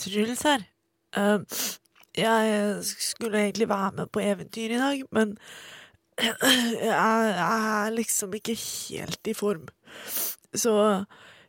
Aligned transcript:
Truls 0.00 0.42
her. 0.48 0.64
Uh, 1.16 1.42
jeg 2.16 2.84
skulle 2.84 3.38
egentlig 3.38 3.68
være 3.68 3.92
med 3.96 4.06
på 4.12 4.20
eventyr 4.20 4.74
i 4.74 4.80
dag, 4.80 5.02
men 5.12 5.36
jeg, 6.20 7.34
er 7.40 7.90
liksom 7.90 8.34
ikke 8.34 8.56
helt 8.56 9.26
i 9.26 9.34
form. 9.34 9.68
Så 10.54 11.04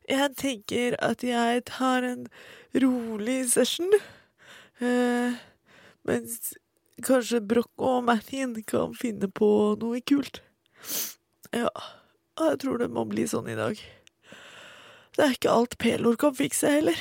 jeg 0.10 0.30
tenker 0.38 0.96
at 1.00 1.24
jeg 1.24 1.64
tar 1.66 2.04
en 2.08 2.28
rolig 2.84 3.52
session. 3.52 3.92
Uh, 4.82 5.34
mens 6.08 6.54
kanskje 7.04 7.42
Broch 7.42 7.72
og 7.78 8.04
Martin 8.04 8.56
kan 8.68 8.96
finne 8.98 9.30
på 9.32 9.50
noe 9.82 10.02
kult. 10.02 10.42
Ja, 11.54 11.70
jeg 12.40 12.62
tror 12.62 12.80
det 12.82 12.92
må 12.94 13.06
bli 13.10 13.28
sånn 13.28 13.50
i 13.52 13.58
dag. 13.60 13.80
Det 15.12 15.26
er 15.26 15.36
ikke 15.36 15.52
alt 15.52 15.78
Pelor 15.82 16.16
kan 16.20 16.36
fikse 16.38 16.70
heller. 16.72 16.98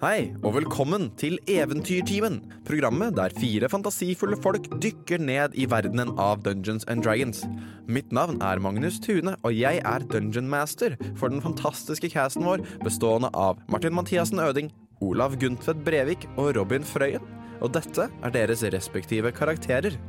Hei, 0.00 0.30
og 0.40 0.54
velkommen 0.54 1.10
til 1.20 1.34
Eventyrtimen, 1.44 2.38
programmet 2.64 3.18
der 3.18 3.34
fire 3.36 3.68
fantasifulle 3.68 4.38
folk 4.40 4.70
dykker 4.80 5.20
ned 5.20 5.52
i 5.60 5.66
verdenen 5.68 6.14
av 6.16 6.38
Dungeons 6.46 6.86
and 6.88 7.04
Dragons. 7.04 7.42
Mitt 7.84 8.08
navn 8.08 8.38
er 8.40 8.62
Magnus 8.64 8.96
Tune, 9.04 9.34
og 9.44 9.52
jeg 9.52 9.82
er 9.84 10.06
Dungeon 10.08 10.48
Master 10.48 10.96
for 11.20 11.28
den 11.28 11.44
fantastiske 11.44 12.08
casten 12.14 12.48
vår, 12.48 12.64
bestående 12.80 13.28
av 13.36 13.60
Martin 13.68 13.92
Mathiassen 13.92 14.40
Øding, 14.40 14.72
Olav 15.04 15.36
Guntvedt 15.36 15.84
Brevik 15.84 16.24
og 16.38 16.54
Robin 16.56 16.80
Frøyen. 16.80 17.28
Og 17.60 17.76
dette 17.76 18.08
er 18.08 18.32
deres 18.32 18.64
respektive 18.72 19.34
karakterer. 19.36 20.00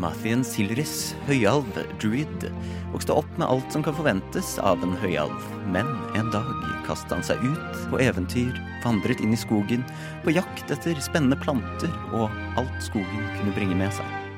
Mathien 0.00 0.40
Silris, 0.46 1.12
høyalv, 1.28 1.68
druid, 2.00 2.46
vokste 2.94 3.12
opp 3.20 3.28
med 3.36 3.48
alt 3.50 3.74
som 3.74 3.84
kan 3.84 3.96
forventes 3.98 4.54
av 4.64 4.80
en 4.84 4.94
høyalv. 5.02 5.50
Men 5.74 5.90
en 6.16 6.32
dag 6.32 6.48
kastet 6.86 7.12
han 7.18 7.26
seg 7.26 7.44
ut 7.44 7.82
på 7.92 8.00
eventyr, 8.00 8.56
vandret 8.84 9.20
inn 9.20 9.36
i 9.36 9.40
skogen, 9.40 9.84
på 10.24 10.32
jakt 10.38 10.72
etter 10.72 10.96
spennende 11.04 11.38
planter 11.44 11.92
og 12.14 12.32
alt 12.60 12.88
skogen 12.88 13.28
kunne 13.36 13.56
bringe 13.58 13.76
med 13.82 13.92
seg. 14.00 14.29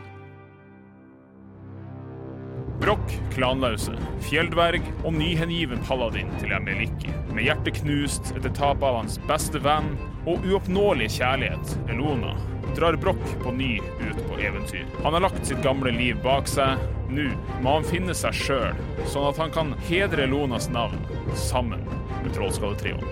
Brokk, 2.83 3.13
klanlause, 3.31 3.93
fjelldverg 4.27 4.83
og 5.05 5.13
nyhengiven 5.15 5.79
paladin 5.87 6.33
til 6.41 6.51
Emeliki. 6.57 7.13
Med 7.31 7.47
hjertet 7.47 7.77
knust 7.77 8.33
etter 8.35 8.51
tapet 8.57 8.83
av 8.89 8.97
hans 8.99 9.21
beste 9.29 9.61
venn 9.63 9.93
og 10.27 10.43
uoppnåelige 10.43 11.21
kjærlighet, 11.21 11.77
Elona, 11.95 12.33
drar 12.75 12.99
Brokk 12.99 13.23
på 13.45 13.53
ny 13.55 13.77
ut 13.79 14.19
på 14.27 14.41
eventyr. 14.43 14.83
Han 15.05 15.15
har 15.15 15.29
lagt 15.29 15.47
sitt 15.47 15.63
gamle 15.63 15.95
liv 15.95 16.19
bak 16.27 16.51
seg. 16.51 16.83
Nå 17.13 17.29
må 17.63 17.77
han 17.77 17.87
finne 17.87 18.19
seg 18.19 18.35
sjøl, 18.35 18.83
sånn 19.07 19.31
at 19.31 19.39
han 19.39 19.55
kan 19.55 19.73
hedre 19.87 20.27
Elonas 20.27 20.67
navn 20.75 20.99
sammen 21.39 21.87
med 22.25 22.35
Trollskalletrioen. 22.35 23.07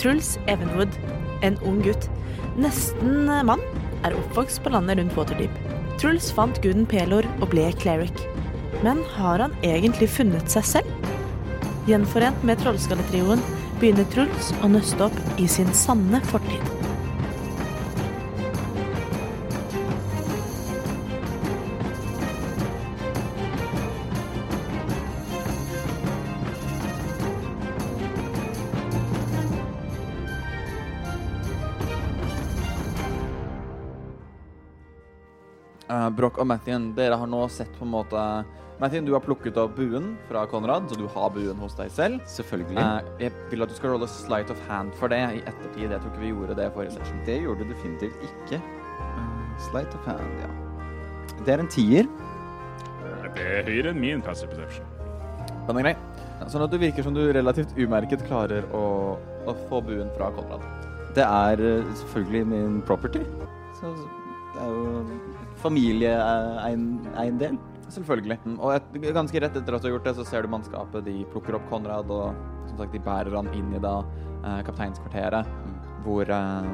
Truls 0.00 0.38
Evenwood, 0.48 0.96
en 1.44 1.60
ung 1.68 1.84
gutt, 1.84 2.08
nesten 2.56 3.28
mann, 3.44 3.60
er 4.08 4.16
oppvokst 4.16 4.64
på 4.64 4.72
landet 4.72 5.02
rundt 5.02 5.18
Waterdeep. 5.20 5.64
Truls 6.00 6.32
fant 6.32 6.56
guden 6.64 6.88
Pelor 6.88 7.28
og 7.42 7.50
ble 7.52 7.68
cleric. 7.82 8.31
Men 8.82 9.02
har 9.14 9.38
han 9.38 9.52
egentlig 9.62 10.08
funnet 10.10 10.50
seg 10.50 10.66
selv? 10.66 11.10
Gjenforent 11.86 12.42
med 12.46 12.58
Trollskalletrioen 12.62 13.42
begynner 13.78 14.06
Truls 14.10 14.50
å 14.62 14.70
nøste 14.70 15.06
opp 15.06 15.38
i 15.42 15.46
sin 15.50 15.70
sanne 15.74 16.22
fortid. 16.30 16.91
Uh, 36.02 36.10
Broch 36.10 36.38
og 36.40 36.48
Mathien, 36.48 36.90
dere 36.96 37.18
har 37.18 37.30
nå 37.30 37.44
sett 37.52 37.70
på 37.78 37.86
en 37.86 37.92
måte 37.94 38.20
Mathien, 38.82 39.04
du 39.06 39.12
har 39.14 39.22
plukket 39.22 39.58
opp 39.60 39.76
buen 39.76 40.16
fra 40.26 40.42
Konrad, 40.50 40.88
så 40.90 40.96
du 40.98 41.04
har 41.14 41.28
buen 41.30 41.60
hos 41.62 41.76
deg 41.78 41.90
selv. 41.94 42.22
Selvfølgelig. 42.26 42.82
Uh, 42.82 43.10
jeg 43.22 43.34
vil 43.52 43.62
at 43.62 43.70
du 43.70 43.76
skal 43.78 43.94
rolle 43.94 44.08
slight 44.10 44.50
of 44.50 44.58
hand 44.66 44.90
for 44.98 45.12
det 45.12 45.20
i 45.22 45.42
ettertid. 45.44 45.84
Jeg 45.84 46.00
tror 46.00 46.10
ikke 46.10 46.24
vi 46.24 46.32
gjorde 46.32 46.56
det 46.58 46.66
forrige 46.74 46.96
session. 46.96 47.20
Det 47.28 47.36
gjorde 47.44 47.62
du 47.62 47.70
definitivt 47.70 48.24
ikke. 48.26 48.58
Uh, 48.98 49.52
Slight 49.68 49.94
of 49.94 50.08
hand, 50.08 50.40
ja. 50.42 50.50
Det 51.46 51.54
er 51.54 51.62
en 51.62 51.70
tier. 51.70 52.10
Det 53.36 53.44
er 53.44 53.68
høyere 53.68 53.92
enn 53.92 54.00
min 54.02 54.24
passive 54.24 54.50
perception. 54.50 54.88
Den 55.68 55.78
er 55.78 55.86
grei. 55.86 55.94
Sånn 56.50 56.64
at 56.64 56.72
du 56.72 56.80
virker 56.82 57.06
som 57.06 57.14
du 57.14 57.22
relativt 57.30 57.76
umerket 57.78 58.24
klarer 58.26 58.66
å, 58.74 58.82
å 59.46 59.54
få 59.68 59.78
buen 59.86 60.10
fra 60.16 60.32
Konrad. 60.34 60.64
Det 61.14 61.22
er 61.22 61.62
selvfølgelig 62.02 62.42
min 62.50 62.80
property. 62.88 63.22
Så 63.78 63.94
det 63.94 64.64
er 64.64 64.74
jo 64.74 65.31
familieeiendel. 65.62 67.60
Selvfølgelig. 67.92 68.38
Mm, 68.46 68.56
Og 68.58 68.74
et, 68.74 68.88
ganske 69.12 69.42
rett 69.44 69.56
etter 69.58 69.76
at 69.76 69.84
du 69.84 69.88
har 69.88 69.96
gjort 69.96 70.08
det, 70.08 70.16
så 70.16 70.24
ser 70.28 70.44
du 70.44 70.52
mannskapet. 70.52 71.04
De 71.06 71.22
plukker 71.32 71.58
opp 71.58 71.68
Konrad, 71.70 72.10
og 72.10 72.32
som 72.70 72.78
sagt, 72.78 72.94
de 72.94 73.02
bærer 73.04 73.34
han 73.36 73.50
inn 73.56 73.74
i 73.76 73.82
da 73.82 74.00
eh, 74.02 74.60
kapteinskvarteret, 74.66 75.50
hvor 76.06 76.30
eh, 76.32 76.70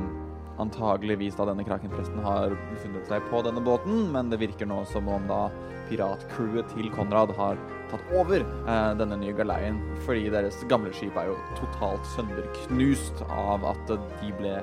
antageligvis 0.63 1.39
da 1.39 1.49
denne 1.51 1.67
krakenpresten 1.67 2.23
har 2.25 2.55
befunnet 2.73 3.11
seg 3.11 3.27
på 3.31 3.43
denne 3.47 3.63
båten, 3.65 4.09
men 4.15 4.31
det 4.31 4.41
virker 4.43 4.69
nå 4.69 4.83
som 4.91 5.11
om 5.11 5.27
da 5.31 5.47
piratcrewet 5.89 6.71
til 6.75 6.91
Konrad 6.95 7.35
har 7.39 7.59
tatt 7.93 8.13
over 8.17 8.45
eh, 8.45 8.91
denne 8.99 9.19
nye 9.21 9.35
galeien, 9.37 9.81
fordi 10.07 10.29
deres 10.33 10.61
gamle 10.71 10.93
skip 10.97 11.17
er 11.21 11.31
jo 11.31 11.39
totalt 11.59 12.07
sønderknust 12.15 13.25
av 13.29 13.67
at 13.73 13.95
de 14.21 14.33
ble 14.39 14.55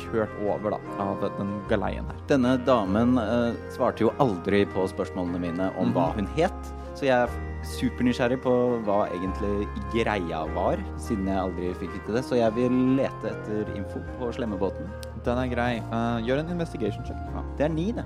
kjørt 0.00 0.36
over 0.44 0.76
da, 0.76 0.80
av 1.04 1.24
den 1.38 1.56
galeien 1.70 2.06
her. 2.10 2.22
Denne 2.30 2.56
damen 2.66 3.18
eh, 3.20 3.58
svarte 3.74 4.06
jo 4.06 4.14
aldri 4.22 4.64
på 4.74 4.86
spørsmålene 4.92 5.42
mine 5.48 5.72
om 5.80 5.92
hva 5.96 6.10
hun 6.18 6.30
het, 6.38 6.72
så 6.94 7.08
jeg 7.08 7.26
er 7.26 7.42
supernysgjerrig 7.74 8.38
på 8.44 8.52
hva 8.86 9.04
egentlig 9.14 9.66
greia 9.94 10.44
var, 10.54 10.80
siden 11.00 11.30
jeg 11.30 11.40
aldri 11.40 11.72
fikk 11.80 11.96
vite 11.96 12.18
det. 12.18 12.24
Så 12.26 12.38
jeg 12.38 12.54
vil 12.58 12.76
lete 12.98 13.32
etter 13.32 13.72
info 13.74 14.02
på 14.18 14.30
slemmebåten. 14.36 14.90
Den 15.24 15.40
er 15.40 15.50
grei. 15.50 15.72
Uh, 15.88 16.20
gjør 16.24 16.42
en 16.42 16.52
investigation 16.54 17.06
check. 17.08 17.18
Ja. 17.32 17.44
Det 17.58 17.66
er 17.68 17.74
ni, 17.74 17.88
det. 17.96 18.04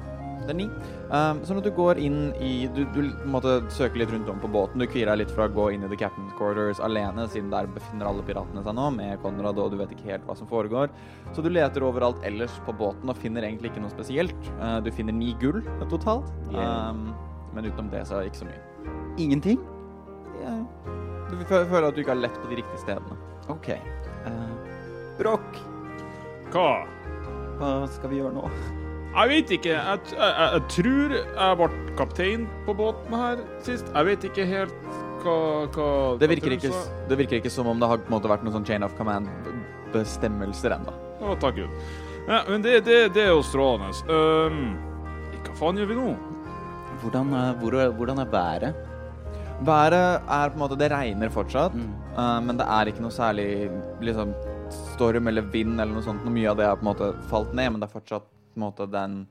Det 0.49 0.55
er 0.55 0.57
ni. 0.63 0.67
Um, 1.13 1.43
sånn 1.45 1.59
at 1.61 1.67
du 1.67 1.71
går 1.77 1.99
inn 2.01 2.31
i 2.41 2.65
Du, 2.73 2.81
du 2.95 3.03
måtte 3.29 3.59
søke 3.75 4.01
litt 4.01 4.09
rundt 4.15 4.31
om 4.33 4.39
på 4.41 4.49
båten. 4.49 4.81
Du 4.81 4.87
kvier 4.89 5.11
deg 5.11 5.19
litt 5.21 5.33
for 5.35 5.45
å 5.45 5.53
gå 5.53 5.67
inn 5.75 5.85
i 5.85 5.91
the 5.93 5.99
captain's 6.01 6.33
quarters 6.39 6.81
alene, 6.81 7.27
siden 7.29 7.51
der 7.53 7.69
befinner 7.75 8.09
alle 8.09 8.25
piratene 8.25 8.63
seg 8.65 8.77
nå, 8.79 8.87
med 8.97 9.21
Konrad, 9.21 9.61
og 9.61 9.75
du 9.75 9.77
vet 9.77 9.93
ikke 9.93 10.09
helt 10.15 10.25
hva 10.25 10.37
som 10.39 10.49
foregår. 10.49 10.89
Så 11.37 11.45
du 11.45 11.51
leter 11.53 11.85
overalt 11.85 12.25
ellers 12.25 12.55
på 12.65 12.73
båten 12.81 13.13
og 13.13 13.21
finner 13.21 13.45
egentlig 13.45 13.75
ikke 13.75 13.85
noe 13.85 13.93
spesielt. 13.93 14.49
Uh, 14.57 14.79
du 14.81 14.89
finner 14.97 15.13
ni 15.13 15.35
gull 15.43 15.61
totalt, 15.93 16.33
Yeah. 16.49 16.89
um, 16.97 17.13
men 17.53 17.69
utenom 17.69 17.93
det 17.93 18.07
så 18.09 18.17
er 18.17 18.25
det 18.25 18.33
ikke 18.33 18.41
så 18.47 18.49
mye. 18.49 18.97
Ingenting? 19.21 19.61
Ja. 20.41 20.57
Du 21.29 21.37
føler 21.45 21.91
at 21.91 21.97
du 21.97 22.01
ikke 22.01 22.15
har 22.15 22.23
lett 22.25 22.41
på 22.41 22.49
de 22.49 22.63
riktige 22.63 22.81
stedene. 22.81 23.21
OK. 23.53 23.69
Uh, 24.25 24.57
Brokk, 25.21 25.61
Hva? 26.55 26.71
hva 27.59 27.73
skal 27.91 28.13
vi 28.15 28.21
gjøre 28.23 28.33
nå? 28.39 28.49
Jeg 29.19 29.31
vet 29.33 29.53
ikke. 29.57 29.75
Jeg, 29.75 30.01
jeg, 30.15 30.35
jeg, 30.39 30.63
tror 30.71 31.15
jeg 31.19 31.59
ble 31.59 31.69
kaptein 31.99 32.45
på 32.67 32.75
båten 32.79 33.15
her 33.19 33.41
sist. 33.67 33.89
Jeg 33.91 34.07
vet 34.07 34.27
ikke 34.29 34.45
helt 34.47 34.77
hva, 35.25 35.39
hva 35.75 35.89
Det 36.21 36.29
virker, 36.31 36.55
ikke, 36.55 36.71
det 37.11 37.19
virker 37.19 37.41
ikke 37.41 37.51
som 37.51 37.67
om 37.67 37.81
det 37.83 37.89
har 37.91 37.99
på 37.99 38.07
en 38.07 38.15
måte 38.15 38.31
vært 38.31 38.45
noen 38.47 38.55
sånn 38.61 38.69
chain 38.69 38.87
of 38.87 38.95
command-bestemmelser 38.99 40.77
ennå. 40.77 40.95
Å, 41.19 41.35
takk 41.43 41.59
Gud. 41.59 41.83
Ja, 42.29 42.45
men 42.47 42.63
det, 42.63 42.77
det, 42.87 43.01
det 43.17 43.25
er 43.25 43.33
jo 43.33 43.43
strålende. 43.43 43.91
Um, 44.07 44.77
hva 45.49 45.59
faen 45.59 45.83
gjør 45.83 45.91
vi 45.91 45.99
nå? 45.99 46.13
Hvordan 47.03 47.35
hvor, 47.59 47.81
hvordan 47.99 48.23
er 48.23 48.31
været? 48.31 48.87
Været 49.67 50.23
er 50.31 50.53
på 50.53 50.55
en 50.55 50.63
måte 50.63 50.79
Det 50.79 50.93
regner 50.93 51.35
fortsatt, 51.35 51.75
Mm. 51.75 51.91
uh, 52.15 52.39
men 52.47 52.59
det 52.61 52.67
er 52.71 52.93
ikke 52.93 53.03
noe 53.03 53.15
særlig 53.15 53.67
liksom, 54.05 54.31
storm 54.95 55.27
eller 55.27 55.43
vind 55.51 55.75
eller 55.81 55.97
noe 55.97 56.07
sånt. 56.07 56.23
Noe 56.23 56.39
mye 56.39 56.53
av 56.53 56.61
det 56.61 56.71
har 56.71 56.79
på 56.79 56.87
en 56.87 56.93
måte 56.93 57.15
falt 57.33 57.51
ned, 57.51 57.73
men 57.75 57.83
det 57.83 57.91
er 57.91 57.99
fortsatt 57.99 58.35
måte 58.65 58.87
den 58.91 59.27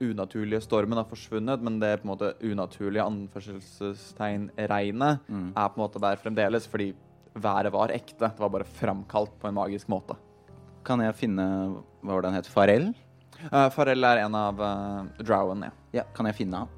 unaturlige 0.00 0.60
stormen 0.60 0.98
har 1.00 1.06
forsvunnet, 1.08 1.62
men 1.64 1.78
det 1.80 2.02
på 2.02 2.06
en 2.06 2.12
måte 2.12 2.34
unaturlige 2.44 3.04
anførselstegn 3.06 4.50
regnet 4.68 5.20
Mm. 5.28 5.52
er 5.56 5.68
på 5.68 5.78
en 5.78 5.84
måte 5.86 6.00
der 6.00 6.16
fremdeles, 6.20 6.66
fordi 6.68 6.94
været 7.34 7.72
var 7.72 7.88
ekte. 7.88 8.28
Det 8.28 8.38
var 8.38 8.48
bare 8.50 8.64
framkalt 8.64 9.38
på 9.40 9.48
en 9.48 9.54
magisk 9.54 9.88
måte. 9.88 10.16
Kan 10.84 11.00
jeg 11.00 11.14
finne 11.14 11.82
Hva 12.02 12.14
var 12.14 12.22
det 12.22 12.30
han 12.30 12.36
het? 12.36 12.46
Farell? 12.46 12.94
Uh, 13.52 13.68
Farell 13.70 14.04
er 14.04 14.22
en 14.24 14.34
av 14.34 14.60
uh, 14.60 15.04
drowen, 15.18 15.64
ja. 15.66 15.70
Ja, 15.92 16.04
kan 16.14 16.26
jeg 16.26 16.36
finne 16.36 16.56
han? 16.64 16.68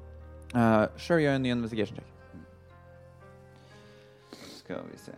Uh, 0.55 0.87
sure, 0.97 1.21
gjør 1.21 1.35
en 1.37 1.43
ny 1.43 1.51
investigation 1.53 1.95
check. 1.99 2.05
Skal 4.59 4.81
vi 4.91 4.97
se 4.97 5.13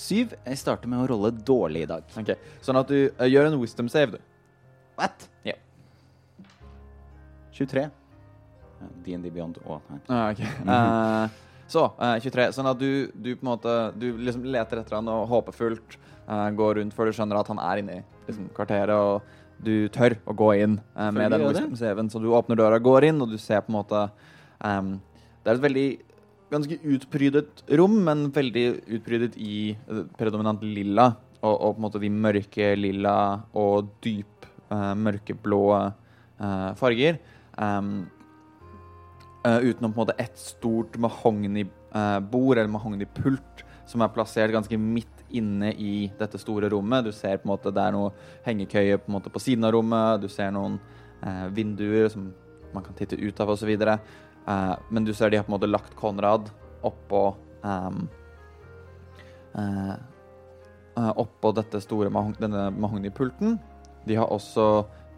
Syv. 0.00 0.32
Jeg 0.46 0.56
starter 0.58 0.88
med 0.88 1.02
å 1.02 1.08
rolle 1.10 1.30
dårlig 1.30 1.82
i 1.84 1.88
dag. 1.90 2.04
Okay. 2.16 2.36
Sånn 2.64 2.78
at 2.80 2.88
du 2.88 3.10
uh, 3.10 3.26
gjør 3.28 3.50
en 3.50 3.58
wisdom 3.60 3.88
save, 3.92 4.16
du. 4.16 4.29
What? 5.00 5.26
Ja. 5.48 5.56
23. 7.56 7.86
Ja, 8.80 8.90
DND 9.04 9.32
Beyond 9.32 9.58
og 9.64 9.80
nei. 9.88 10.00
Ah, 10.08 10.30
okay. 10.30 10.46
uh, 10.68 11.48
Så, 11.70 11.86
uh, 11.96 12.16
23. 12.20 12.50
Sånn 12.56 12.68
at 12.68 12.80
du, 12.80 13.08
du 13.14 13.32
på 13.34 13.44
en 13.44 13.52
måte 13.52 13.74
Du 13.96 14.10
liksom 14.20 14.44
leter 14.44 14.80
etter 14.80 14.98
han 14.98 15.08
og 15.12 15.26
håpefullt 15.32 15.96
uh, 16.28 16.48
går 16.56 16.80
rundt 16.80 16.96
før 16.96 17.08
du 17.08 17.16
skjønner 17.16 17.40
at 17.40 17.52
han 17.52 17.60
er 17.64 17.82
inne 17.82 18.00
i 18.00 18.04
liksom, 18.28 18.50
kvarteret, 18.56 18.96
og 18.96 19.40
du 19.60 19.88
tør 19.92 20.16
å 20.24 20.34
gå 20.36 20.52
inn 20.62 20.78
eh, 20.96 21.10
med 21.14 21.32
den 21.34 21.44
wisdom-saven. 21.44 22.10
Så 22.12 22.20
du 22.22 22.30
åpner 22.32 22.58
døra, 22.60 22.80
går 22.82 23.10
inn, 23.10 23.20
og 23.22 23.32
du 23.32 23.38
ser 23.40 23.64
på 23.64 23.72
en 23.72 23.80
måte 23.80 24.06
um, 24.64 24.94
Det 25.42 25.52
er 25.52 25.58
et 25.58 25.66
veldig 25.66 25.88
ganske 26.50 26.78
utprydet 26.94 27.64
rom, 27.78 27.98
men 28.06 28.28
veldig 28.34 28.64
utprydet 28.98 29.36
i 29.36 29.72
eh, 29.74 30.04
predominant 30.18 30.64
lilla. 30.64 31.12
Og, 31.40 31.54
og 31.54 31.74
på 31.74 31.78
en 31.78 31.86
måte 31.86 32.02
de 32.02 32.12
mørke 32.12 32.74
lilla 32.76 33.16
og 33.56 33.92
dyp 34.04 34.39
eh, 34.39 34.39
mørkeblå 34.70 35.62
eh, 35.78 36.70
farger. 36.78 37.18
Eh, 39.40 39.58
utenom 39.64 39.92
på 39.92 40.00
en 40.00 40.04
måte 40.04 40.18
ett 40.20 40.38
stort 40.38 40.98
mahognibord 41.00 42.58
eller 42.58 42.68
mahognipult 42.68 43.64
som 43.88 44.04
er 44.04 44.12
plassert 44.14 44.52
ganske 44.54 44.76
midt 44.78 45.24
inne 45.34 45.72
i 45.72 46.10
dette 46.18 46.38
store 46.38 46.68
rommet. 46.70 47.06
Du 47.06 47.12
ser 47.14 47.40
på 47.40 47.48
en 47.48 47.54
måte 47.54 47.72
det 47.74 47.82
er 47.82 47.94
noe 47.94 48.12
hengekøye 48.44 48.98
på, 49.00 49.08
en 49.08 49.16
måte 49.16 49.32
på 49.32 49.42
siden 49.42 49.66
av 49.66 49.74
rommet. 49.74 50.20
Du 50.22 50.28
ser 50.30 50.52
noen 50.54 50.78
eh, 51.24 51.46
vinduer 51.56 52.10
som 52.12 52.30
man 52.74 52.84
kan 52.86 52.94
titte 52.98 53.18
ut 53.18 53.40
av 53.40 53.50
osv. 53.50 53.70
Uh, 54.48 54.74
men 54.90 55.04
du 55.04 55.12
ser 55.14 55.30
de 55.30 55.40
har 55.40 55.44
på 55.46 55.52
en 55.52 55.58
måte 55.58 55.70
lagt 55.70 55.96
Konrad 55.98 56.48
oppå 56.86 57.34
um, 57.60 58.06
eh, 59.54 59.90
eh, 60.96 61.10
Oppå 61.20 61.52
dette 61.52 61.82
store 61.84 62.08
mahog 62.12 62.38
denne 62.40 62.70
mahognipulten. 62.72 63.58
De 64.10 64.18
har 64.18 64.32
også 64.34 64.66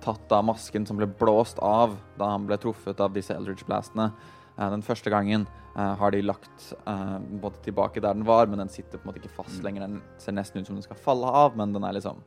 tatt 0.03 0.35
av 0.35 0.45
masken 0.45 0.85
som 0.87 0.99
ble 0.99 1.07
blåst 1.07 1.61
av 1.63 1.95
da 2.19 2.33
han 2.35 2.47
ble 2.49 2.59
truffet 2.61 3.01
av 3.01 3.15
disse 3.15 3.35
Eldridge 3.35 3.65
Blastene. 3.69 4.11
Eh, 4.59 4.69
den 4.75 4.85
første 4.85 5.11
gangen 5.13 5.47
eh, 5.77 5.95
har 5.99 6.13
de 6.13 6.23
lagt 6.25 6.69
eh, 6.85 7.19
både 7.43 7.63
tilbake 7.65 8.03
der 8.03 8.17
den 8.19 8.27
var, 8.29 8.51
men 8.51 8.61
den 8.61 8.73
sitter 8.73 8.99
på 8.99 9.07
en 9.07 9.13
måte 9.13 9.23
ikke 9.23 9.37
fast 9.39 9.63
lenger. 9.65 9.87
Den 9.87 10.03
ser 10.21 10.37
nesten 10.37 10.61
ut 10.61 10.69
som 10.69 10.79
den 10.79 10.85
skal 10.85 11.01
falle 11.01 11.31
av, 11.43 11.57
men 11.59 11.75
den 11.75 11.87
er 11.87 11.97
liksom 11.97 12.21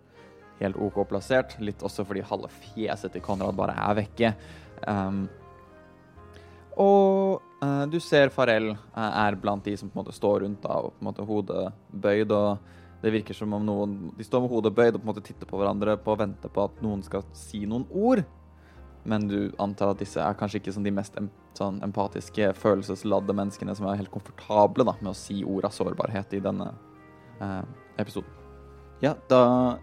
helt 0.62 0.80
OK 0.82 1.02
plassert. 1.10 1.58
Litt 1.60 1.84
også 1.86 2.06
fordi 2.08 2.26
halve 2.26 2.52
fjeset 2.62 3.14
til 3.14 3.24
Konrad 3.26 3.58
bare 3.58 3.76
er 3.76 4.00
vekke. 4.00 4.32
Um, 4.88 5.26
og 6.80 7.44
uh, 7.64 7.84
du 7.88 8.02
ser 8.04 8.32
Farel 8.36 8.74
uh, 8.74 9.12
er 9.26 9.38
blant 9.40 9.64
de 9.68 9.76
som 9.80 9.92
på 9.92 9.96
en 9.96 10.04
måte 10.04 10.16
står 10.16 10.42
rundt 10.44 10.64
da, 10.64 10.80
og 10.84 10.96
på 10.96 11.04
en 11.04 11.10
måte 11.10 11.28
hodet 11.28 11.68
bøyd. 11.92 12.34
og 12.36 12.72
det 13.06 13.14
virker 13.14 13.38
som 13.38 13.54
om 13.54 13.62
noen 13.62 13.92
De 14.18 14.26
står 14.26 14.42
med 14.42 14.50
hodet 14.50 14.72
bøyd 14.74 14.96
og 14.96 15.02
på 15.02 15.06
en 15.06 15.12
måte 15.12 15.22
titter 15.26 15.46
på 15.46 15.60
hverandre 15.60 15.94
på 16.02 16.16
å 16.16 16.18
vente 16.18 16.50
på 16.50 16.64
at 16.66 16.80
noen 16.82 17.04
skal 17.06 17.22
si 17.38 17.62
noen 17.70 17.86
ord. 17.94 18.24
Men 19.06 19.28
du 19.30 19.52
antar 19.62 19.94
at 19.94 20.02
disse 20.02 20.18
er 20.18 20.38
kanskje 20.40 20.64
ikke 20.64 20.74
sånn 20.74 20.88
de 20.88 20.94
mest 20.96 21.18
em 21.22 21.30
sånn 21.56 21.78
empatiske, 21.86 22.50
følelsesladde 22.60 23.36
menneskene 23.38 23.76
som 23.78 23.86
er 23.88 24.02
helt 24.02 24.12
komfortable 24.12 24.84
da, 24.88 24.96
med 25.00 25.14
å 25.14 25.16
si 25.16 25.38
ord 25.48 25.68
av 25.68 25.72
sårbarhet 25.72 26.34
i 26.36 26.42
denne 26.44 26.72
eh, 27.40 27.62
episoden. 28.02 28.34
Ja, 29.04 29.14
da 29.32 29.78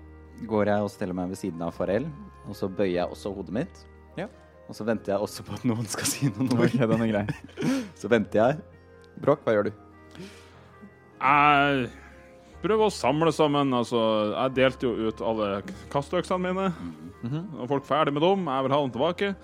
går 0.50 0.68
jeg 0.68 0.84
og 0.84 0.92
steller 0.92 1.16
meg 1.16 1.32
ved 1.32 1.40
siden 1.40 1.62
av 1.64 1.72
Farel, 1.76 2.10
og 2.44 2.58
så 2.58 2.68
bøyer 2.68 2.98
jeg 2.98 3.14
også 3.14 3.32
hodet 3.38 3.56
mitt. 3.56 3.82
Ja. 4.18 4.28
Og 4.68 4.76
så 4.76 4.84
venter 4.88 5.14
jeg 5.14 5.24
også 5.24 5.46
på 5.46 5.56
at 5.56 5.64
noen 5.70 5.88
skal 5.88 6.10
si 6.10 6.28
noen 6.28 6.52
ord. 6.58 6.66
Okay, 6.68 6.84
den 6.92 7.06
er 7.06 7.14
grei. 7.14 7.24
Så 8.00 8.08
venter 8.12 8.40
jeg. 8.40 8.60
Bråk, 9.22 9.42
hva 9.44 9.56
gjør 9.56 9.68
du? 9.68 9.72
Jeg 11.22 11.90
prøver 12.62 12.86
å 12.86 12.94
samle 12.94 13.32
sammen. 13.34 13.74
Altså, 13.76 14.00
jeg 14.32 14.54
delte 14.56 14.88
jo 14.88 15.10
ut 15.10 15.20
alle 15.26 15.50
kasteøksene 15.92 16.40
mine. 16.48 16.70
Mhm. 17.22 17.42
Og 17.60 17.68
folk 17.70 17.86
ferdig 17.88 18.14
med 18.14 18.22
dem. 18.24 18.46
Jeg 18.46 18.66
vil 18.66 18.74
ha 18.74 18.80
dem 18.82 18.94
tilbake. 18.94 19.34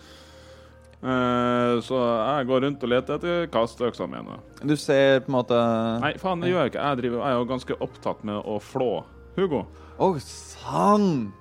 Eh, 0.98 1.80
så 1.86 1.98
jeg 2.02 2.46
går 2.48 2.64
rundt 2.64 2.82
og 2.82 2.90
leter 2.90 3.18
etter 3.20 3.50
kasteøksene 3.54 4.10
mine. 4.16 4.38
Du 4.66 4.74
ser 4.74 5.20
på 5.22 5.30
en 5.30 5.36
måte 5.36 5.58
Nei, 6.02 6.16
faen, 6.18 6.42
det 6.42 6.50
gjør 6.50 6.64
jeg 6.64 6.72
ikke. 6.72 6.86
Jeg, 6.88 7.00
driver, 7.02 7.20
jeg 7.22 7.30
er 7.30 7.38
jo 7.38 7.50
ganske 7.52 7.76
opptatt 7.86 8.24
med 8.26 8.40
å 8.42 8.56
flå 8.58 8.90
Hugo. 9.38 9.66
Å, 9.98 10.08
sant! 10.22 11.34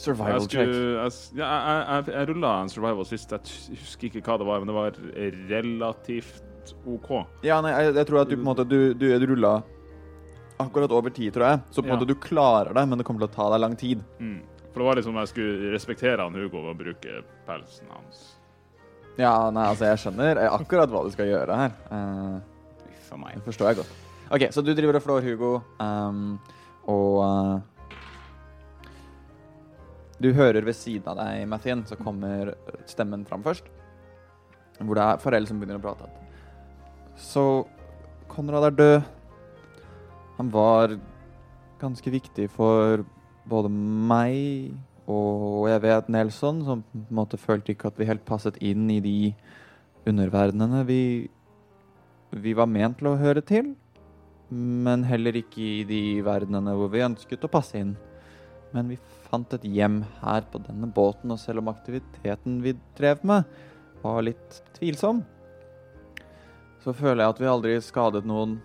Survival 0.00 0.40
Jeg, 0.40 0.48
check. 0.48 0.70
jeg, 0.72 1.12
jeg, 1.36 1.44
jeg, 1.44 2.04
jeg 2.08 2.28
rulla 2.30 2.54
en 2.62 2.70
survival 2.72 3.06
sist. 3.06 3.34
Jeg 3.36 3.76
husker 3.82 4.08
ikke 4.08 4.22
hva 4.24 4.38
det 4.40 4.46
var, 4.48 4.62
men 4.62 4.70
det 4.70 4.76
var 4.78 4.96
relativt 5.50 6.74
OK. 6.88 7.10
Ja, 7.44 7.60
nei, 7.62 7.74
jeg, 7.90 8.06
tror 8.08 8.22
at 8.22 8.30
du 8.30 8.36
på 8.36 8.42
en 8.42 8.48
måte 8.48 8.66
Du, 8.68 8.94
du, 8.94 9.06
du 9.20 9.26
rulla 9.30 9.60
akkurat 10.60 10.92
over 10.94 11.10
ti, 11.14 11.30
tror 11.32 11.46
jeg. 11.48 11.60
Så 11.70 11.82
på 11.82 11.88
en 11.88 11.92
Ja. 11.92 11.96
måte 11.96 12.06
du 12.08 12.14
klarer 12.14 12.74
det, 12.74 12.84
men 12.88 12.98
det 12.98 13.04
kommer 13.06 13.24
til 13.24 13.28
å 13.30 13.34
ta 13.34 13.50
deg 13.50 13.60
lang 13.60 13.76
tid. 13.76 14.02
Mm. 14.20 14.40
For 14.72 14.80
det 14.82 14.86
var 14.86 14.94
liksom 15.00 15.14
jeg 15.18 15.28
skulle 15.32 15.72
respektere 15.72 16.22
han 16.22 16.34
Hugo 16.34 16.62
ved 16.62 16.74
å 16.74 16.78
bruke 16.78 17.22
pelsen 17.46 17.88
hans. 17.90 18.36
Ja, 19.18 19.50
nei, 19.50 19.66
altså, 19.66 19.84
jeg 19.90 19.98
skjønner 19.98 20.38
eh, 20.38 20.52
akkurat 20.54 20.88
hva 20.88 21.02
du 21.04 21.10
skal 21.10 21.26
gjøre 21.26 21.56
her. 21.58 21.72
Uh, 21.90 22.40
For 23.08 23.18
meg. 23.18 23.34
det 23.34 23.44
forstår 23.44 23.68
jeg 23.72 23.76
godt. 23.82 23.90
OK, 24.30 24.44
så 24.54 24.62
du 24.64 24.70
driver 24.74 24.96
og 24.96 25.02
flår 25.02 25.22
Hugo, 25.26 25.62
um, 25.80 26.38
og 26.86 27.18
uh, 27.24 27.60
Du 30.20 30.32
hører 30.36 30.62
ved 30.64 30.76
siden 30.76 31.08
av 31.08 31.16
deg, 31.16 31.46
Mathien, 31.48 31.82
så 31.88 31.96
kommer 31.96 32.54
stemmen 32.86 33.24
fram 33.26 33.42
først. 33.42 33.64
Hvor 34.78 34.94
det 34.94 35.02
er 35.02 35.20
Farell 35.22 35.46
som 35.48 35.58
begynner 35.60 35.80
å 35.80 35.82
prate. 35.82 36.08
Så 37.16 37.66
Konrad 38.28 38.64
er 38.68 38.76
død. 38.76 39.02
Han 40.40 40.48
var 40.48 40.94
ganske 41.80 42.10
viktig 42.12 42.46
for 42.54 43.02
både 43.50 43.68
meg 43.68 44.72
og 45.10 45.66
jeg 45.68 45.82
vet 45.84 46.08
Nelson, 46.12 46.62
som 46.64 46.82
på 46.86 47.00
en 47.02 47.18
måte 47.18 47.36
følte 47.40 47.74
ikke 47.74 47.90
at 47.90 47.98
vi 48.00 48.08
helt 48.08 48.24
passet 48.24 48.56
inn 48.64 48.86
i 48.92 49.00
de 49.04 49.32
underverdenene 50.08 50.80
vi, 50.88 51.02
vi 52.32 52.54
var 52.56 52.70
ment 52.70 53.00
til 53.00 53.10
å 53.10 53.18
høre 53.20 53.42
til. 53.44 53.72
Men 54.50 55.04
heller 55.06 55.36
ikke 55.42 55.60
i 55.60 55.82
de 55.86 56.02
verdenene 56.26 56.72
hvor 56.78 56.88
vi 56.94 57.04
ønsket 57.04 57.44
å 57.44 57.52
passe 57.52 57.76
inn. 57.82 57.92
Men 58.72 58.88
vi 58.88 58.96
fant 59.28 59.52
et 59.58 59.66
hjem 59.66 60.00
her 60.22 60.46
på 60.48 60.62
denne 60.62 60.88
båten, 60.94 61.34
og 61.34 61.42
selv 61.42 61.60
om 61.60 61.72
aktiviteten 61.72 62.60
vi 62.64 62.78
drev 62.98 63.26
med, 63.26 63.48
var 64.00 64.22
litt 64.24 64.62
tvilsom, 64.78 65.20
så 66.80 66.94
føler 66.96 67.26
jeg 67.26 67.34
at 67.34 67.42
vi 67.42 67.50
aldri 67.50 67.80
skadet 67.84 68.24
noen 68.24 68.56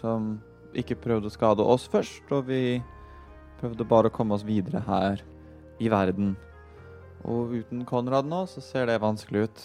som 0.00 0.32
ikke 0.78 0.98
prøvde 1.00 1.28
å 1.28 1.34
skade 1.34 1.64
oss 1.64 1.84
først, 1.90 2.24
og 2.32 2.48
vi 2.48 2.80
prøvde 3.60 3.86
bare 3.88 4.10
å 4.10 4.14
komme 4.14 4.36
oss 4.36 4.46
videre 4.46 4.82
her 4.86 5.22
i 5.82 5.90
verden. 5.92 6.34
Og 7.28 7.54
uten 7.60 7.84
Konrad 7.86 8.26
nå, 8.28 8.44
så 8.50 8.62
ser 8.64 8.88
det 8.90 9.02
vanskelig 9.02 9.46
ut. 9.46 9.64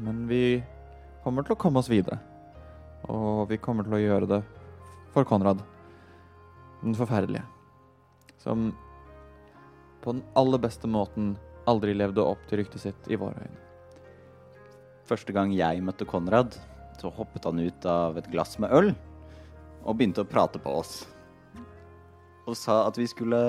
Men 0.00 0.26
vi 0.28 0.60
kommer 1.24 1.44
til 1.46 1.56
å 1.56 1.60
komme 1.60 1.80
oss 1.80 1.90
videre. 1.92 2.20
Og 3.08 3.48
vi 3.50 3.60
kommer 3.60 3.86
til 3.86 3.96
å 3.96 4.02
gjøre 4.02 4.28
det 4.28 4.40
for 5.14 5.28
Konrad. 5.28 5.62
Den 6.82 6.96
forferdelige. 6.96 7.46
Som 8.40 8.70
på 10.00 10.14
den 10.16 10.24
aller 10.36 10.60
beste 10.60 10.88
måten 10.88 11.34
aldri 11.68 11.92
levde 11.96 12.24
opp 12.24 12.40
til 12.48 12.62
ryktet 12.62 12.84
sitt 12.84 13.10
i 13.12 13.18
våre 13.20 13.44
øyne. 13.44 13.60
Første 15.08 15.34
gang 15.34 15.52
jeg 15.52 15.82
møtte 15.84 16.08
Konrad, 16.08 16.56
så 17.00 17.12
hoppet 17.12 17.48
han 17.48 17.60
ut 17.60 17.86
av 17.88 18.20
et 18.20 18.28
glass 18.32 18.58
med 18.60 18.72
øl 18.76 18.92
og 19.84 19.96
begynte 19.96 20.24
å 20.24 20.28
prate 20.28 20.60
på 20.62 20.76
oss. 20.82 21.02
Og 22.48 22.56
sa 22.58 22.82
at 22.88 22.98
vi 22.98 23.06
skulle 23.08 23.40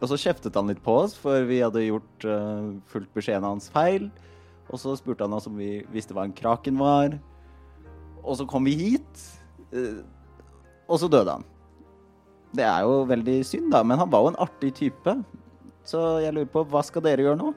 Og 0.00 0.08
så 0.08 0.16
kjeftet 0.16 0.56
han 0.56 0.70
litt 0.70 0.80
på 0.80 0.94
oss, 1.02 1.12
for 1.12 1.44
vi 1.44 1.58
hadde 1.60 1.82
gjort 1.84 2.24
uh, 2.24 2.70
fulgt 2.88 3.10
beskjeden 3.12 3.44
hans 3.44 3.68
feil. 3.68 4.06
Og 4.72 4.80
så 4.80 4.94
spurte 4.96 5.26
han 5.26 5.34
oss 5.36 5.48
om 5.50 5.58
vi 5.60 5.82
visste 5.92 6.16
hva 6.16 6.24
en 6.24 6.32
kraken 6.32 6.78
var. 6.80 7.18
Og 8.24 8.38
så 8.40 8.46
kom 8.48 8.64
vi 8.64 8.78
hit, 8.78 9.26
Uh, 9.70 10.02
og 10.90 10.98
så 10.98 11.06
døde 11.06 11.36
han. 11.36 11.44
Det 12.50 12.64
er 12.66 12.82
jo 12.82 13.04
veldig 13.06 13.36
synd, 13.46 13.68
da, 13.70 13.84
men 13.86 14.00
han 14.00 14.10
var 14.10 14.24
jo 14.24 14.32
en 14.32 14.40
artig 14.42 14.72
type. 14.74 15.14
Så 15.86 16.00
jeg 16.24 16.34
lurer 16.34 16.50
på, 16.50 16.64
hva 16.66 16.82
skal 16.82 17.04
dere 17.04 17.22
gjøre 17.22 17.38
nå? 17.38 17.52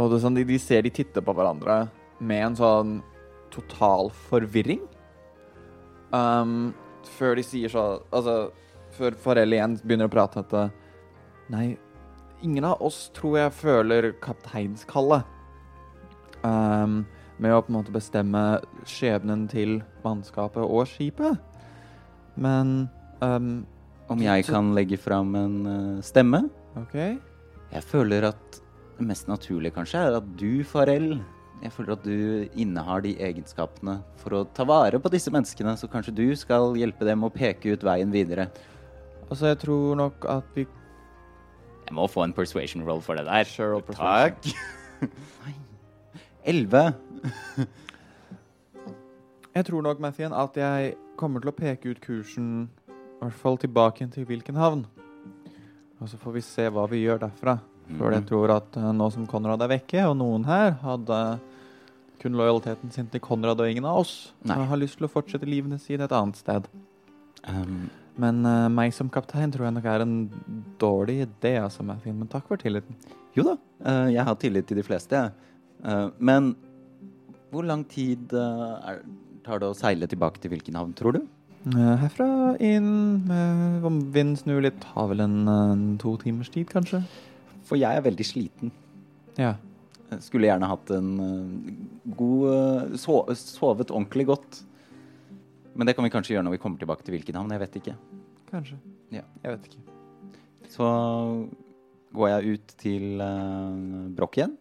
Og 0.00 0.10
det 0.10 0.18
er 0.18 0.24
sånn, 0.24 0.36
de, 0.36 0.44
de 0.48 0.58
ser 0.60 0.84
de 0.84 0.92
titter 0.92 1.24
på 1.24 1.32
hverandre 1.36 1.82
med 2.20 2.44
en 2.50 2.58
sånn 2.60 2.92
total 3.52 4.12
forvirring. 4.28 4.82
Um, 6.10 6.72
før 7.18 7.36
de 7.38 7.44
sier 7.46 7.70
så 7.70 7.84
Altså, 8.10 8.50
før 8.96 9.14
Farrell 9.22 9.54
igjen 9.54 9.76
begynner 9.84 10.10
å 10.10 10.12
prate 10.12 10.42
at 10.42 10.54
eh, 10.58 10.72
Nei, 11.50 11.64
ingen 12.46 12.66
av 12.66 12.82
oss 12.82 13.08
tror 13.14 13.36
jeg 13.40 13.54
føler 13.58 14.12
kapteinskallet. 14.22 15.26
Um, 16.46 17.02
med 17.42 17.56
å 17.56 17.62
på 17.64 17.72
en 17.72 17.78
måte 17.80 17.94
bestemme 17.94 18.42
skjebnen 18.88 19.48
til 19.50 19.80
mannskapet 20.04 20.62
og 20.62 20.86
skipet. 20.86 21.40
Men 22.38 22.86
um, 23.18 23.66
Om 24.12 24.22
jeg 24.22 24.46
kan 24.46 24.70
legge 24.76 25.00
fram 25.00 25.34
en 25.38 25.58
uh, 25.66 26.04
stemme? 26.06 26.44
OK. 26.78 26.96
Jeg 27.70 27.86
føler 27.90 28.28
at 28.30 28.60
det 28.98 29.08
mest 29.08 29.26
naturlige 29.30 29.74
kanskje 29.74 30.06
er 30.06 30.20
at 30.20 30.32
du, 30.38 30.62
Farell 30.66 31.16
Jeg 31.60 31.72
føler 31.72 31.92
at 31.92 32.02
du 32.04 32.48
innehar 32.56 33.02
de 33.04 33.14
egenskapene 33.20 33.98
for 34.16 34.30
å 34.38 34.44
ta 34.56 34.64
vare 34.64 34.98
på 34.98 35.10
disse 35.12 35.28
menneskene, 35.30 35.74
så 35.76 35.88
kanskje 35.92 36.14
du 36.16 36.24
skal 36.36 36.72
hjelpe 36.80 37.04
dem 37.04 37.20
å 37.26 37.30
peke 37.32 37.74
ut 37.74 37.82
veien 37.84 38.10
videre. 38.14 38.46
Altså, 39.28 39.50
jeg 39.50 39.58
tror 39.66 39.96
nok 40.00 40.24
at 40.24 40.44
vi 40.56 40.66
Jeg 41.86 41.94
må 41.98 42.06
få 42.08 42.22
en 42.24 42.32
persuasion 42.32 42.84
roll 42.86 43.00
for 43.02 43.14
det 43.18 43.24
der. 43.26 43.44
Sure. 43.44 43.80
Takk. 43.92 44.46
Nei. 45.44 45.54
Elleve. 46.46 46.94
Jeg 49.54 49.66
tror 49.66 49.82
nok, 49.82 49.98
Mathien, 50.00 50.32
at 50.32 50.54
jeg 50.56 50.92
kommer 51.18 51.42
til 51.42 51.50
å 51.50 51.56
peke 51.56 51.90
ut 51.90 51.98
kursen 52.04 52.68
i 52.86 52.94
hvert 53.24 53.34
fall 53.42 53.58
tilbake 53.60 54.06
til 54.14 54.24
hvilken 54.28 54.54
havn. 54.56 54.84
Og 56.00 56.08
så 56.08 56.16
får 56.22 56.36
vi 56.38 56.42
se 56.46 56.68
hva 56.72 56.86
vi 56.88 57.02
gjør 57.02 57.24
derfra. 57.26 57.58
For 57.98 58.12
jeg 58.14 58.22
Mhm. 58.22 58.28
tror 58.28 58.50
at 58.54 58.76
eh, 58.78 58.92
nå 58.94 59.10
som 59.12 59.26
Konrad 59.26 59.60
er 59.62 59.68
vekke, 59.74 60.04
og 60.08 60.16
noen 60.16 60.44
her 60.46 60.70
hadde 60.80 61.40
kun 62.20 62.36
lojaliteten 62.36 62.92
sin 62.92 63.08
til 63.10 63.22
Konrad 63.24 63.60
og 63.62 63.70
ingen 63.70 63.86
av 63.88 64.02
oss, 64.02 64.32
Nei. 64.44 64.58
og 64.58 64.68
har 64.70 64.80
lyst 64.80 64.98
til 65.00 65.08
å 65.08 65.12
fortsette 65.12 65.48
livene 65.48 65.78
sine 65.80 66.04
et 66.06 66.14
annet 66.14 66.38
sted. 66.40 66.68
Um, 67.48 67.88
Men 68.20 68.42
uh, 68.44 68.68
meg 68.68 68.92
som 68.92 69.08
kaptein 69.08 69.52
tror 69.54 69.68
jeg 69.68 69.76
nok 69.78 69.86
er 69.88 70.04
en 70.04 70.16
dårlig 70.80 71.22
idé, 71.24 71.54
altså, 71.62 71.86
Matthew. 71.86 72.12
Men 72.18 72.28
takk 72.28 72.50
for 72.50 72.60
tilliten. 72.60 72.98
jo 73.36 73.46
da, 73.46 73.54
uh, 73.86 74.08
jeg 74.12 74.26
har 74.26 74.36
tillit 74.36 74.66
til 74.68 74.76
de 74.76 74.84
fleste, 74.84 75.16
jeg. 75.16 75.32
Uh, 75.80 76.10
men 76.18 76.52
hvor 77.50 77.64
lang 77.66 77.86
tid 77.88 78.30
er, 78.36 79.00
tar 79.46 79.62
det 79.62 79.70
å 79.70 79.74
seile 79.74 80.06
tilbake 80.06 80.38
til 80.42 80.52
hvilken 80.52 80.76
havn, 80.78 80.92
tror 80.94 81.16
du? 81.16 81.24
Herfra 81.74 82.54
inn, 82.62 83.24
med, 83.26 83.82
om 83.84 83.96
vinden 84.14 84.36
snur 84.38 84.62
litt, 84.62 84.84
har 84.94 85.08
vel 85.10 85.24
en, 85.24 85.96
to 86.00 86.14
timers 86.22 86.52
tid, 86.52 86.68
kanskje? 86.70 87.02
For 87.66 87.80
jeg 87.80 87.98
er 87.98 88.04
veldig 88.06 88.26
sliten. 88.28 88.70
Ja. 89.40 89.56
Skulle 90.18 90.48
gjerne 90.48 90.68
hatt 90.70 90.90
en 90.96 91.10
eh, 91.22 91.74
god 92.18 92.46
eh, 92.50 92.96
so 92.98 93.22
Sovet 93.38 93.92
ordentlig 93.94 94.26
godt. 94.32 94.62
Men 95.74 95.86
det 95.86 95.94
kan 95.96 96.04
vi 96.04 96.10
kanskje 96.12 96.34
gjøre 96.34 96.48
når 96.48 96.56
vi 96.56 96.62
kommer 96.62 96.80
tilbake 96.82 97.06
til 97.06 97.14
hvilken 97.14 97.38
havn. 97.38 97.52
Jeg 97.54 97.62
vet 97.62 97.78
ikke. 97.80 97.94
Kanskje. 98.50 98.80
Ja. 99.14 99.22
Jeg 99.44 99.54
vet 99.54 99.70
ikke. 99.70 99.84
Så 100.70 100.88
går 102.14 102.28
jeg 102.32 102.56
ut 102.56 102.74
til 102.82 103.22
uh, 103.22 104.10
Brokk 104.18 104.40
igjen. 104.40 104.56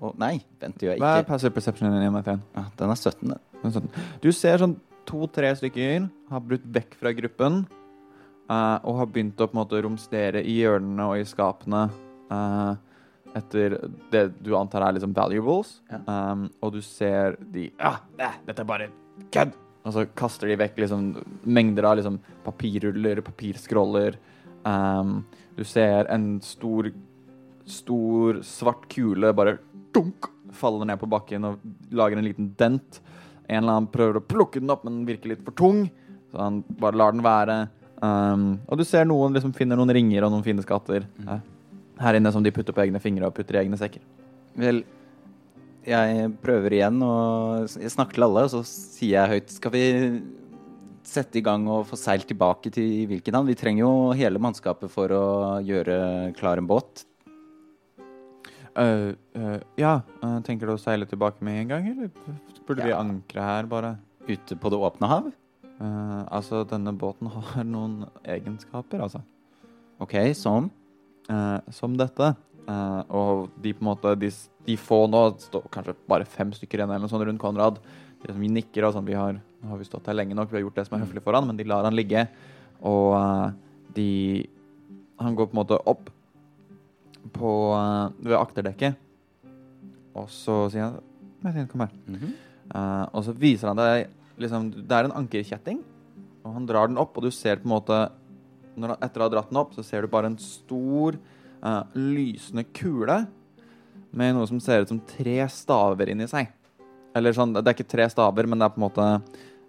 Og 0.00 0.16
nei, 0.20 0.38
vent, 0.60 0.76
det 0.80 0.88
gjør 0.88 0.98
Hva 1.00 1.10
er 1.12 1.20
jeg 1.20 1.24
ikke. 1.24 1.30
passive 1.30 1.54
perceptionen 1.56 2.00
din, 2.00 2.16
Ja, 2.24 2.38
Ah, 2.60 2.72
den 2.80 2.90
er 2.90 2.96
17. 2.96 3.28
den. 3.28 3.38
den 3.60 3.70
er 3.70 3.74
17. 3.80 3.88
Du 4.24 4.32
ser 4.32 4.60
sånn 4.60 4.76
to-tre 5.08 5.52
stykker 5.56 6.08
har 6.32 6.40
brutt 6.40 6.64
vekk 6.64 6.96
fra 7.00 7.12
gruppen 7.12 7.64
Uh, 8.44 8.76
og 8.84 8.98
har 8.98 9.06
begynt 9.08 9.40
å 9.40 9.46
på 9.48 9.56
en 9.56 9.60
måte 9.62 9.78
romstere 9.80 10.42
i 10.44 10.58
hjørnene 10.58 11.04
og 11.08 11.16
i 11.16 11.24
skapene 11.24 11.86
eh, 12.28 12.74
etter 13.34 13.76
det 14.12 14.24
du 14.44 14.54
antar 14.56 14.86
er 14.86 14.96
liksom 14.96 15.14
valuables. 15.16 15.78
Ja. 15.90 16.00
Um, 16.06 16.46
og 16.62 16.74
du 16.76 16.80
ser 16.84 17.38
de 17.54 17.68
ah, 17.82 18.00
eh, 18.18 18.38
Dette 18.46 18.62
er 18.62 18.68
bare 18.68 18.90
kødd! 19.34 19.56
Og 19.84 19.92
så 19.92 20.06
kaster 20.16 20.48
de 20.48 20.56
vekk 20.56 20.78
liksom 20.80 21.10
mengder 21.44 21.84
av 21.90 21.98
liksom 21.98 22.16
papirruller, 22.44 23.20
papirskroller. 23.26 24.16
Um, 24.64 25.18
du 25.58 25.64
ser 25.68 26.08
en 26.12 26.38
stor, 26.40 26.88
stor 27.68 28.40
svart 28.48 28.86
kule 28.92 29.34
bare 29.36 29.58
dunk, 29.94 30.30
faller 30.56 30.88
ned 30.88 31.02
på 31.02 31.10
bakken 31.10 31.50
og 31.50 31.60
lager 31.92 32.16
en 32.16 32.24
liten 32.24 32.48
dent. 32.56 33.02
En 33.44 33.60
eller 33.60 33.74
annen 33.74 33.92
prøver 33.92 34.22
å 34.22 34.24
plukke 34.24 34.62
den 34.62 34.72
opp, 34.72 34.86
men 34.86 35.02
den 35.02 35.08
virker 35.10 35.34
litt 35.34 35.44
for 35.44 35.56
tung. 35.58 35.84
Så 36.32 36.40
han 36.40 36.62
bare 36.80 36.96
lar 36.96 37.12
den 37.12 37.24
være. 37.26 37.58
Um, 38.00 38.46
og 38.64 38.80
du 38.80 38.88
ser 38.88 39.04
noen 39.08 39.36
liksom 39.36 39.52
finner 39.56 39.78
noen 39.78 39.92
ringer 39.94 40.24
og 40.24 40.32
noen 40.32 40.44
fine 40.44 40.64
skatter 40.64 41.04
eh, 41.04 41.44
her 42.00 42.18
inne 42.18 42.32
som 42.34 42.44
de 42.44 42.52
putter 42.54 42.74
på 42.74 42.84
egne 42.86 43.00
fingre 43.02 43.28
og 43.28 43.36
putter 43.36 43.58
i 43.58 43.64
egne 43.64 43.78
sekker. 43.80 44.02
Vel, 44.58 44.82
jeg 45.84 46.30
prøver 46.42 46.78
igjen 46.78 47.02
og 47.04 47.66
jeg 47.80 47.92
snakker 47.92 48.18
til 48.18 48.26
alle, 48.26 48.46
og 48.46 48.52
så 48.54 48.62
sier 48.64 49.18
jeg 49.18 49.32
høyt 49.34 49.54
Skal 49.58 49.74
vi 49.74 49.84
sette 51.04 51.36
i 51.36 51.44
gang 51.44 51.66
og 51.68 51.84
få 51.90 51.98
seilt 52.00 52.26
tilbake 52.30 52.72
til 52.72 53.04
hvilken 53.10 53.36
havn? 53.36 53.50
Vi 53.50 53.58
trenger 53.58 53.84
jo 53.84 53.92
hele 54.16 54.40
mannskapet 54.40 54.92
for 54.92 55.12
å 55.12 55.24
gjøre 55.64 55.96
klar 56.38 56.60
en 56.60 56.70
båt. 56.70 57.04
Uh, 58.74 59.12
uh, 59.38 59.60
ja, 59.78 60.00
uh, 60.24 60.38
tenker 60.42 60.66
du 60.66 60.74
å 60.74 60.80
seile 60.80 61.06
tilbake 61.06 61.44
med 61.46 61.60
en 61.60 61.74
gang, 61.76 61.84
eller 61.92 62.10
burde 62.66 62.82
vi 62.82 62.96
ankre 62.96 63.44
her, 63.44 63.68
bare? 63.70 63.92
Ute 64.26 64.56
på 64.58 64.72
det 64.72 64.80
åpne 64.80 65.10
hav? 65.10 65.28
Uh, 65.78 66.24
altså, 66.32 66.64
denne 66.66 66.94
båten 66.98 67.30
har 67.30 67.68
noen 67.68 68.00
egenskaper, 68.24 69.04
altså. 69.04 69.20
OK, 70.02 70.16
som? 70.34 70.72
Uh, 71.24 71.60
som 71.72 71.94
dette. 71.96 72.34
Eh, 72.64 73.00
og 73.12 73.50
de 73.60 73.74
på 73.76 73.82
en 73.84 73.90
måte 73.90 74.14
De, 74.16 74.30
de 74.64 74.76
få 74.80 75.02
nå 75.10 75.20
står 75.42 75.66
kanskje 75.72 75.96
bare 76.08 76.24
fem 76.28 76.48
stykker 76.54 76.80
igjen 76.80 76.88
eller 76.88 77.04
noe 77.04 77.12
sånt 77.12 77.26
rundt 77.28 77.42
Konrad. 77.42 77.80
De 78.22 78.32
som 78.32 78.40
vi 78.40 78.48
nikker 78.48 78.86
og 78.86 78.94
sånn. 78.96 79.08
Vi 79.08 79.16
har, 79.18 79.36
nå 79.36 79.72
har 79.72 79.80
vi 79.80 79.88
stått 79.88 80.08
her 80.08 80.16
lenge 80.16 80.36
nok, 80.36 80.48
vi 80.52 80.60
har 80.60 80.64
gjort 80.64 80.80
det 80.80 80.86
som 80.88 80.96
er 80.96 81.04
høflig 81.04 81.22
for 81.24 81.36
han, 81.36 81.48
men 81.48 81.58
de 81.60 81.68
lar 81.68 81.84
han 81.84 81.96
ligge. 81.96 82.26
Og 82.84 83.12
eh, 83.20 83.46
de 83.96 84.10
Han 85.20 85.36
går 85.38 85.46
på 85.46 85.54
en 85.54 85.60
måte 85.60 85.76
opp 85.86 86.08
på 87.32 87.50
uh, 87.72 88.10
ved 88.18 88.34
akterdekket, 88.36 88.96
og 90.12 90.26
så 90.28 90.56
sier 90.68 90.82
han 90.82 90.96
Martin, 91.40 91.68
kom 91.70 91.84
her. 91.84 91.92
Mhm. 92.10 92.32
Eh, 92.74 93.04
og 93.14 93.24
så 93.24 93.32
viser 93.36 93.70
han 93.70 93.78
deg 93.78 94.08
liksom, 94.40 94.70
Det 94.74 94.96
er 94.96 95.06
en 95.06 95.14
ankerkjetting, 95.20 95.78
og 96.42 96.56
han 96.56 96.66
drar 96.66 96.90
den 96.90 96.98
opp, 96.98 97.16
og 97.16 97.24
du 97.24 97.30
ser 97.30 97.62
på 97.62 97.68
en 97.68 97.74
måte 97.76 97.98
når 98.76 98.96
Etter 98.98 99.22
å 99.22 99.28
ha 99.28 99.32
dratt 99.32 99.50
den 99.52 99.60
opp, 99.60 99.72
så 99.76 99.84
ser 99.86 100.04
du 100.04 100.12
bare 100.12 100.30
en 100.32 100.40
stor, 100.40 101.16
uh, 101.64 101.82
lysende 101.94 102.66
kule 102.76 103.24
med 104.14 104.34
noe 104.36 104.46
som 104.46 104.60
ser 104.62 104.84
ut 104.84 104.92
som 104.92 105.00
tre 105.08 105.40
staver 105.50 106.12
inni 106.12 106.26
seg. 106.30 106.50
Eller 107.14 107.34
sånn, 107.34 107.54
Det 107.54 107.64
er 107.64 107.76
ikke 107.76 107.90
tre 107.90 108.08
staver, 108.10 108.46
men 108.46 108.58
det 108.58 108.66
er 108.66 108.74
på 108.74 108.80
en 108.80 108.86
måte 108.88 109.06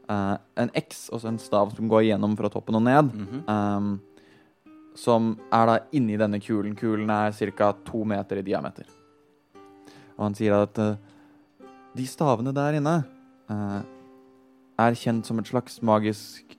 uh, 0.09 0.35
en 0.57 0.71
X 0.73 1.07
og 1.13 1.21
så 1.21 1.29
en 1.31 1.41
stav 1.41 1.73
som 1.75 1.89
går 1.89 2.07
igjennom 2.07 2.35
fra 2.37 2.49
toppen 2.53 2.77
og 2.79 2.85
ned. 2.85 3.13
Mhm. 3.13 3.45
Um, 3.49 3.95
som 4.95 5.33
er 5.51 5.65
da 5.67 5.79
inni 5.91 6.15
denne 6.15 6.39
kulen. 6.39 6.75
Kulen 6.75 7.09
er 7.11 7.33
ca. 7.51 7.73
to 7.83 8.05
meter 8.05 8.39
i 8.39 8.45
diameter. 8.47 8.85
Og 10.15 10.29
han 10.29 10.35
sier 10.37 10.55
at 10.55 10.79
uh, 10.79 10.95
de 11.95 12.05
stavene 12.07 12.53
der 12.55 12.77
inne 12.79 13.03
uh, 13.51 13.81
er 14.79 14.95
kjent 14.95 15.27
som 15.27 15.39
et 15.39 15.51
slags 15.51 15.81
magisk 15.81 16.55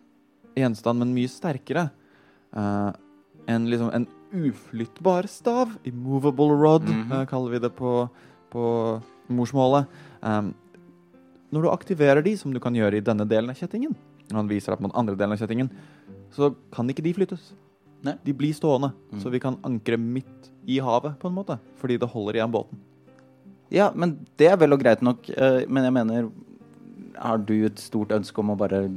gjenstand, 0.57 1.01
men 1.01 1.15
mye 1.17 1.29
sterkere. 1.29 1.91
Eh, 2.55 2.93
en, 3.47 3.71
liksom, 3.71 3.91
en 3.95 4.07
uflyttbar 4.33 5.27
stav. 5.31 5.77
Immovable 5.85 6.55
rod, 6.55 6.83
mm 6.83 7.03
-hmm. 7.03 7.21
uh, 7.21 7.27
kaller 7.27 7.51
vi 7.51 7.59
det 7.59 7.71
på, 7.77 8.09
på 8.51 9.03
morsmålet. 9.29 9.87
Um, 10.23 10.55
når 11.53 11.63
du 11.63 11.69
aktiverer 11.71 12.23
de, 12.23 12.37
som 12.37 12.53
du 12.53 12.61
kan 12.61 12.75
gjøre 12.75 12.97
i 12.97 13.01
denne 13.01 13.25
delen 13.25 13.51
av 13.51 13.57
kjettingen, 13.57 13.95
når 14.31 14.37
han 14.37 14.49
viser 14.49 14.73
deg 14.73 14.79
på 14.79 14.89
den 14.89 14.99
andre 14.99 15.15
delen 15.17 15.33
av 15.33 15.39
kjettingen, 15.39 15.71
så 16.31 16.55
kan 16.73 16.89
ikke 16.91 17.03
de 17.03 17.15
flyttes. 17.15 17.53
Nei. 18.03 18.15
De 18.25 18.33
blir 18.33 18.53
stående, 18.53 18.93
Mm. 19.13 19.21
så 19.21 19.31
vi 19.31 19.39
kan 19.39 19.57
ankre 19.63 19.97
midt 19.97 20.51
i 20.67 20.79
havet, 20.79 21.19
på 21.19 21.29
en 21.29 21.35
måte, 21.35 21.59
fordi 21.79 21.99
det 21.99 22.09
holder 22.09 22.35
igjen 22.35 22.53
båten. 22.53 22.79
Ja, 23.71 23.91
men 23.95 24.27
det 24.37 24.49
er 24.51 24.57
vel 24.57 24.73
og 24.73 24.81
greit 24.81 25.03
nok. 25.03 25.29
eh, 25.31 25.67
Men 25.69 25.85
jeg 25.85 25.93
mener 25.93 26.31
Har 27.19 27.39
du 27.39 27.65
et 27.65 27.79
stort 27.79 28.09
ønske 28.09 28.39
om 28.39 28.51
å 28.51 28.57
bare 28.59 28.91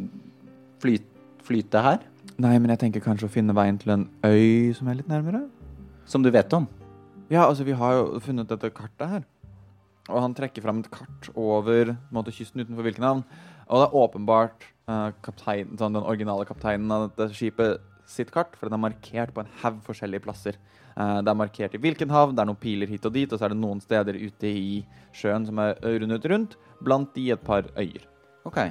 flyte, 0.82 1.06
flyte 1.42 1.82
her? 1.82 2.00
Nei, 2.40 2.54
men 2.56 2.72
jeg 2.72 2.80
tenker 2.86 3.04
kanskje 3.04 3.28
å 3.28 3.32
finne 3.34 3.52
veien 3.52 3.76
til 3.82 3.92
en 3.92 4.06
øy 4.24 4.72
som 4.78 4.88
er 4.88 5.02
litt 5.02 5.10
nærmere. 5.12 5.42
Som 6.08 6.24
du 6.24 6.30
vet 6.32 6.54
om? 6.56 6.70
Ja, 7.28 7.44
altså, 7.44 7.66
vi 7.68 7.76
har 7.76 7.98
jo 7.98 8.22
funnet 8.24 8.48
dette 8.48 8.70
kartet 8.72 9.12
her. 9.12 9.26
Og 10.08 10.22
han 10.24 10.34
trekker 10.38 10.64
fram 10.64 10.80
et 10.80 10.88
kart 10.94 11.28
over 11.36 11.92
måte, 12.16 12.32
kysten 12.32 12.64
utenfor 12.64 12.88
Vilkenhavn. 12.88 13.26
Og 13.68 13.82
det 13.82 13.90
er 13.90 13.98
åpenbart 14.02 14.64
uh, 14.88 15.12
kaptein, 15.26 15.76
sånn, 15.76 16.00
den 16.00 16.08
originale 16.08 16.48
kapteinen 16.48 16.90
av 16.96 17.10
dette 17.10 17.28
skipet 17.36 17.84
sitt 18.10 18.32
kart, 18.34 18.56
for 18.56 18.70
den 18.70 18.80
er 18.80 18.86
markert 18.88 19.36
på 19.36 19.44
en 19.44 19.52
haug 19.60 19.84
forskjellige 19.86 20.24
plasser. 20.24 20.56
Uh, 20.96 21.20
det 21.20 21.34
er 21.34 21.42
markert 21.44 21.76
i 21.76 21.82
hvilken 21.84 22.16
havn, 22.16 22.38
det 22.38 22.46
er 22.46 22.50
noen 22.54 22.62
piler 22.64 22.90
hit 22.90 23.04
og 23.06 23.18
dit, 23.20 23.28
og 23.28 23.36
så 23.36 23.50
er 23.50 23.54
det 23.54 23.60
noen 23.60 23.84
steder 23.84 24.16
ute 24.16 24.48
i 24.48 24.80
sjøen 25.12 25.44
som 25.50 25.60
er 25.60 25.76
rundet 25.84 26.32
rundt, 26.32 26.56
blant 26.88 27.12
de 27.20 27.34
et 27.36 27.44
par 27.44 27.68
øyer. 27.76 28.08
OK. 28.48 28.64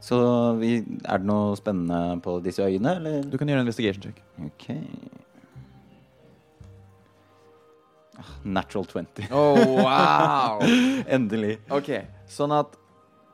Så 0.00 0.18
vi, 0.56 0.78
er 0.80 1.20
det 1.20 1.28
noe 1.28 1.56
spennende 1.60 2.20
på 2.24 2.38
disse 2.44 2.64
øyene, 2.64 2.96
eller? 2.96 3.24
Du 3.28 3.36
kan 3.36 3.48
gjøre 3.48 3.60
en 3.60 3.66
investigation 3.66 4.06
check. 4.06 4.22
OK. 4.46 4.70
Ah, 8.20 8.30
Natural 8.44 8.86
20. 8.88 9.28
Oh, 9.32 9.60
wow! 9.84 10.64
Endelig. 11.16 11.58
Ok, 11.72 11.92
sånn 12.28 12.52
at 12.56 12.76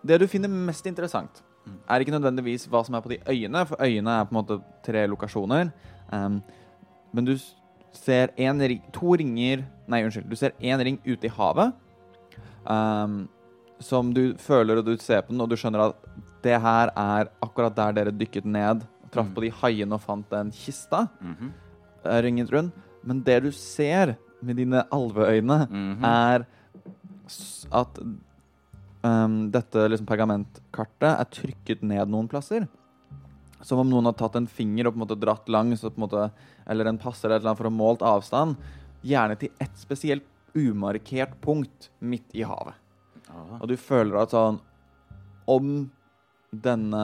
det 0.06 0.20
du 0.22 0.26
finner 0.30 0.50
mest 0.50 0.86
interessant, 0.90 1.42
er 1.90 2.02
ikke 2.02 2.14
nødvendigvis 2.14 2.66
hva 2.70 2.82
som 2.86 2.94
er 2.94 3.02
på 3.02 3.14
de 3.14 3.20
øyene, 3.30 3.62
for 3.66 3.82
øyene 3.82 4.18
er 4.18 4.26
på 4.26 4.34
en 4.34 4.40
måte 4.40 4.58
tre 4.86 5.06
lokasjoner. 5.10 5.70
Um, 6.10 6.40
men 7.14 7.26
du 7.26 7.34
ser 7.96 8.34
en, 8.36 8.60
ring 8.60 8.82
to 8.94 9.16
ringer 9.18 9.64
Nei, 9.86 10.02
unnskyld. 10.02 10.26
Du 10.26 10.34
ser 10.38 10.54
én 10.58 10.82
ring 10.82 10.96
ute 11.06 11.28
i 11.28 11.30
havet. 11.30 11.74
Um, 12.66 13.28
som 13.78 14.10
du 14.14 14.34
føler 14.40 14.80
og 14.80 14.88
du 14.88 14.96
ser 14.98 15.22
på 15.22 15.30
den, 15.30 15.42
og 15.44 15.50
du 15.50 15.54
skjønner 15.58 15.84
at 15.84 16.06
det 16.42 16.60
her 16.60 16.90
er 16.96 17.28
akkurat 17.42 17.74
der 17.76 17.92
dere 17.92 18.12
dykket 18.12 18.44
ned. 18.44 18.84
Traff 19.10 19.28
Mm. 19.28 19.34
på 19.34 19.40
de 19.40 19.50
haiene 19.50 19.92
og 19.94 20.00
fant 20.00 20.28
den 20.30 20.50
kista 20.50 21.08
Mm 21.20 21.34
-hmm. 21.36 22.22
ringet 22.22 22.52
rundt. 22.52 22.74
Men 23.04 23.22
det 23.22 23.42
du 23.42 23.50
ser 23.52 24.16
med 24.42 24.56
dine 24.56 24.82
alveøyne, 24.92 25.68
Mhm. 25.70 26.04
er 26.04 26.46
at 27.72 27.98
um, 29.04 29.50
dette 29.50 29.88
liksom 29.88 30.06
pergamentkartet 30.06 31.12
er 31.20 31.24
trykket 31.24 31.82
ned 31.82 32.08
noen 32.08 32.28
plasser. 32.28 32.68
Som 33.62 33.78
om 33.78 33.88
noen 33.90 34.04
har 34.04 34.12
tatt 34.12 34.36
en 34.36 34.46
finger 34.46 34.86
og 34.86 34.94
på 34.94 35.00
en 35.00 35.06
måte 35.08 35.18
dratt 35.20 35.48
langs, 35.48 35.80
på 35.80 35.92
en 35.96 36.08
måte, 36.08 36.30
eller 36.66 36.86
en 36.86 36.98
passer 36.98 37.30
eller 37.30 37.44
noe 37.48 37.56
for 37.56 37.64
å 37.64 37.70
ha 37.70 37.76
målt 37.76 38.02
avstand. 38.02 38.56
Gjerne 39.06 39.38
til 39.38 39.50
ett 39.60 39.76
spesielt 39.78 40.22
umarkert 40.54 41.40
punkt 41.40 41.90
midt 42.00 42.34
i 42.34 42.42
havet. 42.42 42.74
Aha. 43.30 43.58
Og 43.60 43.68
du 43.68 43.76
føler 43.76 44.22
at 44.22 44.30
sånn 44.30 44.60
om 45.48 45.90
denne 46.62 47.02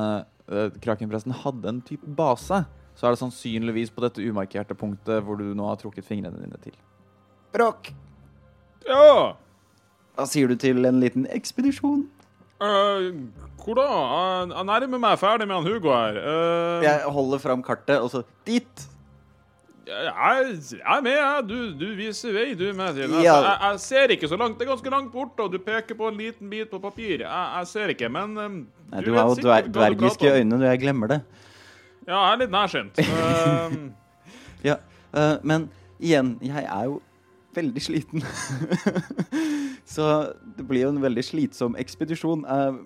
uh, 0.51 0.69
Krakenpressen 0.83 1.35
hadde 1.43 1.69
en 1.71 1.83
type 1.85 2.09
base, 2.19 2.63
så 2.97 3.07
er 3.07 3.15
det 3.15 3.23
sannsynligvis 3.23 3.93
på 3.95 4.05
dette 4.05 4.25
umarkerte 4.25 4.77
punktet 4.79 5.23
hvor 5.25 5.39
du 5.41 5.53
nå 5.57 5.69
har 5.69 5.79
trukket 5.81 6.07
fingrene 6.07 6.41
dine 6.43 6.59
til. 6.65 6.77
Brokk, 7.53 7.93
Ja! 8.89 9.37
hva 10.17 10.27
sier 10.29 10.51
du 10.51 10.59
til 10.61 10.85
en 10.85 11.01
liten 11.01 11.25
ekspedisjon? 11.33 12.05
Uh, 12.63 13.11
hvor 13.63 13.79
da? 13.79 13.87
Jeg 13.89 14.51
jeg 14.53 14.67
nærmer 14.69 15.01
meg 15.03 15.19
ferdig 15.19 15.49
med 15.49 15.57
han 15.57 15.67
Hugo 15.67 15.91
her. 15.95 16.19
Uh... 16.21 16.85
Jeg 16.85 17.15
holder 17.17 17.43
fram 17.43 17.63
kartet, 17.65 17.99
og 17.99 18.11
så 18.13 18.23
dit. 18.47 18.85
Jeg, 19.87 20.57
jeg 20.73 20.81
er 20.97 21.01
med, 21.03 21.13
jeg. 21.17 21.45
Du, 21.49 21.57
du 21.81 21.87
viser 21.99 22.33
vei, 22.37 22.49
du, 22.59 22.65
Martin. 22.79 23.09
Altså, 23.11 23.23
Ja. 23.25 23.37
jeg, 23.43 23.59
jeg 23.67 23.81
ser 23.81 24.15
ikke 24.17 24.29
så 24.31 24.39
langt. 24.41 24.59
Det 24.59 24.67
er 24.67 24.71
ganske 24.73 24.91
langt 24.95 25.13
bort, 25.13 25.41
og 25.43 25.53
du 25.53 25.59
peker 25.59 25.99
på 25.99 26.09
en 26.09 26.17
liten 26.21 26.51
bit 26.51 26.71
på 26.71 26.79
papir. 26.83 27.25
Jeg, 27.25 27.47
jeg 27.59 27.67
ser 27.73 27.95
ikke, 27.95 28.09
men 28.13 28.37
um, 28.39 28.59
Nei, 28.93 29.01
du 29.03 29.11
du 29.11 29.17
har 29.19 29.31
jo 29.31 29.39
dver 29.41 29.69
dvergiske 29.75 30.33
øyne, 30.39 30.59
du. 30.61 30.65
jeg 30.69 30.81
glemmer 30.85 31.07
det. 31.17 31.21
Ja, 32.07 32.19
jeg 32.19 32.33
er 32.33 32.43
litt 32.45 32.55
nærsynt. 32.55 33.03
Um, 33.03 33.93
Ja, 34.69 34.77
uh, 35.17 35.37
men 35.43 35.69
igjen, 35.99 36.37
jeg 36.47 36.63
er 36.63 36.85
jo 36.87 37.01
veldig 37.55 37.83
sliten. 37.83 38.23
Så 39.95 40.07
det 40.57 40.65
blir 40.69 40.87
jo 40.87 40.93
en 40.95 41.03
veldig 41.03 41.25
slitsom 41.27 41.75
ekspedisjon. 41.81 42.45
Uh, 42.47 42.79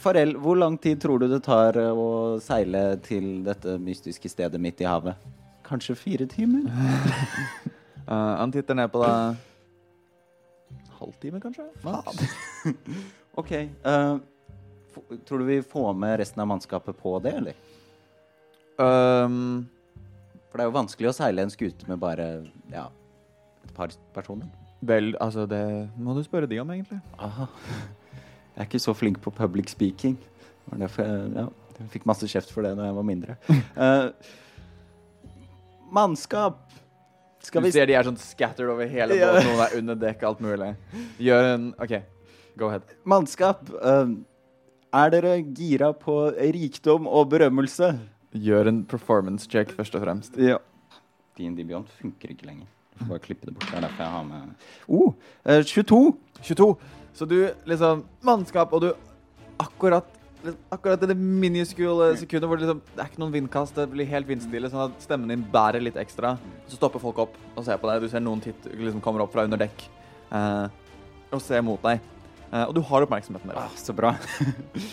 Farell, 0.00 0.34
hvor 0.40 0.56
lang 0.58 0.78
tid 0.80 0.98
tror 1.02 1.20
du 1.20 1.28
det 1.28 1.42
tar 1.44 1.76
eh, 1.76 1.92
å 1.92 2.38
seile 2.40 2.96
til 3.04 3.42
dette 3.44 3.74
mystiske 3.76 4.30
stedet 4.32 4.56
midt 4.60 4.80
i 4.80 4.86
havet? 4.88 5.18
Kanskje 5.66 5.96
fire 5.98 6.26
timer? 6.30 6.66
uh, 8.06 8.36
han 8.40 8.52
titter 8.54 8.78
ned 8.78 8.90
på 8.92 9.02
deg. 9.02 9.44
Halvtime, 10.96 11.40
kanskje? 11.42 11.66
Faen. 11.82 12.74
OK. 13.40 13.52
Uh, 13.84 14.18
tror 15.28 15.42
du 15.42 15.48
vi 15.48 15.58
får 15.62 15.94
med 15.94 16.18
resten 16.22 16.40
av 16.40 16.48
mannskapet 16.48 16.96
på 16.96 17.18
det, 17.24 17.34
eller? 17.42 17.58
Um, 18.76 19.66
For 20.50 20.58
det 20.58 20.64
er 20.64 20.70
jo 20.70 20.76
vanskelig 20.76 21.10
å 21.10 21.16
seile 21.16 21.44
en 21.44 21.52
skute 21.52 21.88
med 21.88 22.00
bare 22.00 22.26
ja, 22.72 22.86
et 23.64 23.74
par 23.76 23.92
personer. 24.14 24.48
vel, 24.80 25.14
altså, 25.20 25.46
det 25.48 25.60
må 25.96 26.14
du 26.16 26.22
spørre 26.24 26.48
de 26.48 26.60
om, 26.62 26.70
egentlig. 26.72 27.00
Aha. 27.18 27.48
Jeg 28.56 28.62
er 28.62 28.68
ikke 28.70 28.80
så 28.80 28.94
flink 28.96 29.20
på 29.20 29.32
public 29.36 29.68
speaking. 29.72 30.16
Det 30.16 30.72
var 30.72 30.78
derfor 30.86 31.08
jeg, 31.08 31.30
ja, 31.36 31.46
jeg 31.76 31.88
fikk 31.92 32.06
masse 32.08 32.28
kjeft 32.30 32.52
for 32.54 32.64
det 32.64 32.72
da 32.78 32.88
jeg 32.88 32.96
var 32.96 33.06
mindre. 33.12 33.36
Eh, 33.76 34.08
mannskap 35.92 36.62
Skal 37.46 37.62
Du 37.62 37.66
vi 37.68 37.72
ser 37.76 37.86
de 37.86 37.94
er 37.94 38.02
sånn 38.02 38.16
scattered 38.18 38.70
over 38.72 38.88
hele 38.90 39.14
Ja. 39.14 39.28
båten, 39.32 39.46
noen 39.52 39.60
er 39.66 39.76
under 39.78 39.94
dekk, 39.94 40.22
alt 40.26 40.40
mulig. 40.42 40.72
Gjør 41.22 41.44
en 41.54 41.66
OK, 41.78 41.92
go 42.58 42.66
ahead. 42.66 42.82
Mannskap, 43.06 43.68
eh, 43.82 44.08
er 44.92 45.10
dere 45.10 45.34
gira 45.54 45.92
på 45.94 46.16
rikdom 46.34 47.06
og 47.06 47.28
berømmelse? 47.30 47.92
Gjør 48.34 48.66
en 48.72 48.80
performance 48.84 49.46
check, 49.46 49.70
først 49.70 49.94
og 49.94 50.02
fremst. 50.02 50.36
Ja. 50.36 50.58
DND 51.38 51.62
Beyond 51.68 51.86
funker 52.00 52.32
ikke 52.34 52.46
lenger. 52.48 52.66
Jeg 52.96 52.98
får 53.04 53.08
bare 53.12 53.24
klippe 53.28 53.46
det 53.46 53.54
bort. 53.54 53.68
Det 53.70 53.76
er 53.78 53.86
derfor 53.86 54.02
jeg 54.02 54.12
har 54.16 54.24
med 54.24 54.54
oh, 54.88 55.14
uh, 55.46 55.62
22! 55.62 56.16
22. 56.42 56.76
Så 57.14 57.28
du 57.28 57.36
liksom 57.68 58.04
Mannskap, 58.24 58.72
og 58.72 58.80
du 58.80 58.92
akkurat 59.60 60.08
Akkurat 60.72 61.02
i 61.02 61.08
det 61.10 61.16
miniskule 61.16 62.10
sekundet 62.20 62.48
hvor 62.48 62.58
det 62.58 62.66
liksom 62.66 62.80
Det 62.88 63.02
er 63.02 63.10
ikke 63.10 63.22
noen 63.22 63.34
vindkast, 63.34 63.76
det 63.78 63.86
blir 63.92 64.08
helt 64.10 64.28
vindstille, 64.28 64.70
sånn 64.72 64.88
at 64.88 65.04
stemmen 65.04 65.32
din 65.32 65.44
bærer 65.52 65.82
litt 65.82 65.98
ekstra. 66.00 66.34
Så 66.70 66.78
stopper 66.78 67.02
folk 67.02 67.20
opp 67.26 67.38
og 67.54 67.64
ser 67.66 67.80
på 67.80 67.90
deg. 67.90 68.04
Du 68.04 68.12
ser 68.12 68.24
noen 68.24 68.42
titt 68.44 68.68
liksom 68.72 69.02
kommer 69.04 69.24
opp 69.24 69.34
fra 69.34 69.46
under 69.48 69.60
dekk 69.60 69.86
eh, 70.36 70.66
og 71.34 71.42
ser 71.44 71.64
mot 71.66 71.82
deg. 71.84 72.02
Eh, 72.52 72.64
og 72.64 72.74
du 72.76 72.82
har 72.86 73.06
oppmerksomheten 73.06 73.52
deres. 73.52 73.66
Ah, 73.66 73.80
så 73.80 73.96
bra. 73.96 74.14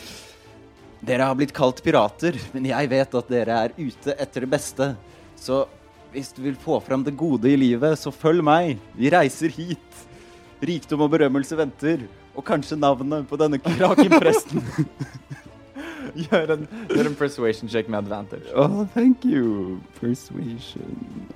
dere 1.07 1.29
har 1.29 1.37
blitt 1.37 1.53
kalt 1.55 1.83
pirater, 1.85 2.37
men 2.55 2.71
jeg 2.71 2.91
vet 2.91 3.19
at 3.19 3.31
dere 3.31 3.61
er 3.67 3.77
ute 3.77 4.17
etter 4.17 4.45
det 4.45 4.51
beste. 4.55 4.93
Så 5.39 5.65
hvis 6.13 6.33
du 6.35 6.43
vil 6.45 6.57
få 6.59 6.79
fram 6.85 7.03
det 7.05 7.15
gode 7.17 7.49
i 7.49 7.59
livet, 7.59 7.97
så 7.99 8.13
følg 8.13 8.43
meg. 8.45 8.77
Vi 8.97 9.11
reiser 9.13 9.53
hit. 9.53 10.03
Rikdom 10.63 11.03
og 11.03 11.11
berømmelse 11.15 11.57
venter. 11.59 12.05
Og 12.33 12.45
kanskje 12.45 12.77
navnet 12.79 13.27
på 13.29 13.37
denne 13.37 13.59
krakenpresten. 13.61 14.63
Gjør, 16.13 16.51
en, 16.53 16.67
gjør 16.93 17.07
en 17.09 17.15
persuasion 17.17 17.69
check 17.69 17.87
med 17.89 18.03
advantage. 18.03 18.45
oh, 18.55 18.85
thank 18.93 19.25
you. 19.25 19.79
Persuasion. 19.97 21.31